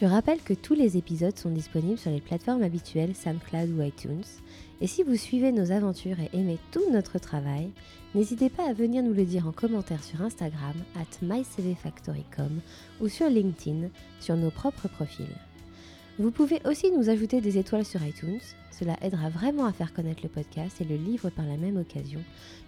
Je 0.00 0.06
rappelle 0.06 0.40
que 0.40 0.54
tous 0.54 0.72
les 0.72 0.96
épisodes 0.96 1.38
sont 1.38 1.50
disponibles 1.50 1.98
sur 1.98 2.10
les 2.10 2.22
plateformes 2.22 2.62
habituelles 2.62 3.14
SoundCloud 3.14 3.70
ou 3.70 3.82
iTunes. 3.82 4.24
Et 4.80 4.86
si 4.86 5.02
vous 5.02 5.16
suivez 5.16 5.52
nos 5.52 5.72
aventures 5.72 6.20
et 6.20 6.30
aimez 6.32 6.58
tout 6.72 6.90
notre 6.90 7.18
travail, 7.18 7.70
n'hésitez 8.14 8.48
pas 8.48 8.66
à 8.66 8.72
venir 8.72 9.02
nous 9.02 9.12
le 9.12 9.26
dire 9.26 9.46
en 9.46 9.52
commentaire 9.52 10.02
sur 10.02 10.22
Instagram 10.22 10.74
at 10.94 11.22
mycvfactory.com 11.22 12.60
ou 13.02 13.08
sur 13.08 13.28
LinkedIn 13.28 13.88
sur 14.20 14.36
nos 14.36 14.50
propres 14.50 14.88
profils. 14.88 15.26
Vous 16.18 16.30
pouvez 16.30 16.60
aussi 16.64 16.90
nous 16.90 17.10
ajouter 17.10 17.42
des 17.42 17.58
étoiles 17.58 17.84
sur 17.84 18.02
iTunes, 18.02 18.40
cela 18.70 18.96
aidera 19.02 19.28
vraiment 19.28 19.66
à 19.66 19.72
faire 19.72 19.92
connaître 19.92 20.22
le 20.22 20.30
podcast 20.30 20.80
et 20.80 20.84
le 20.84 20.96
livre 20.96 21.28
par 21.28 21.44
la 21.44 21.58
même 21.58 21.76
occasion, 21.76 22.22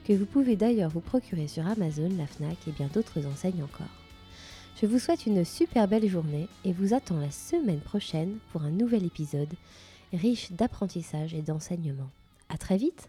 que 0.05 0.12
vous 0.12 0.26
pouvez 0.26 0.55
d'ailleurs 0.55 0.90
vous 0.90 1.01
procurer 1.01 1.49
sur 1.49 1.66
Amazon, 1.66 2.11
la 2.18 2.26
FNAC 2.26 2.57
et 2.68 2.72
bien 2.72 2.90
d'autres 2.92 3.24
enseignes 3.26 3.62
encore. 3.62 3.86
Je 4.80 4.86
vous 4.86 4.99
souhaite 4.99 5.24
une 5.24 5.46
super 5.46 5.88
belle 5.88 6.09
journée 6.09 6.46
et 6.66 6.72
vous 6.72 6.92
attends 6.92 7.18
la 7.18 7.30
semaine 7.30 7.80
prochaine 7.80 8.36
pour 8.53 8.62
un 8.62 8.70
nouvel 8.70 9.05
épisode 9.05 9.55
riche 10.12 10.53
d'apprentissage 10.53 11.32
et 11.32 11.42
d'enseignement. 11.42 12.11
À 12.51 12.59
très 12.59 12.76
vite 12.76 13.09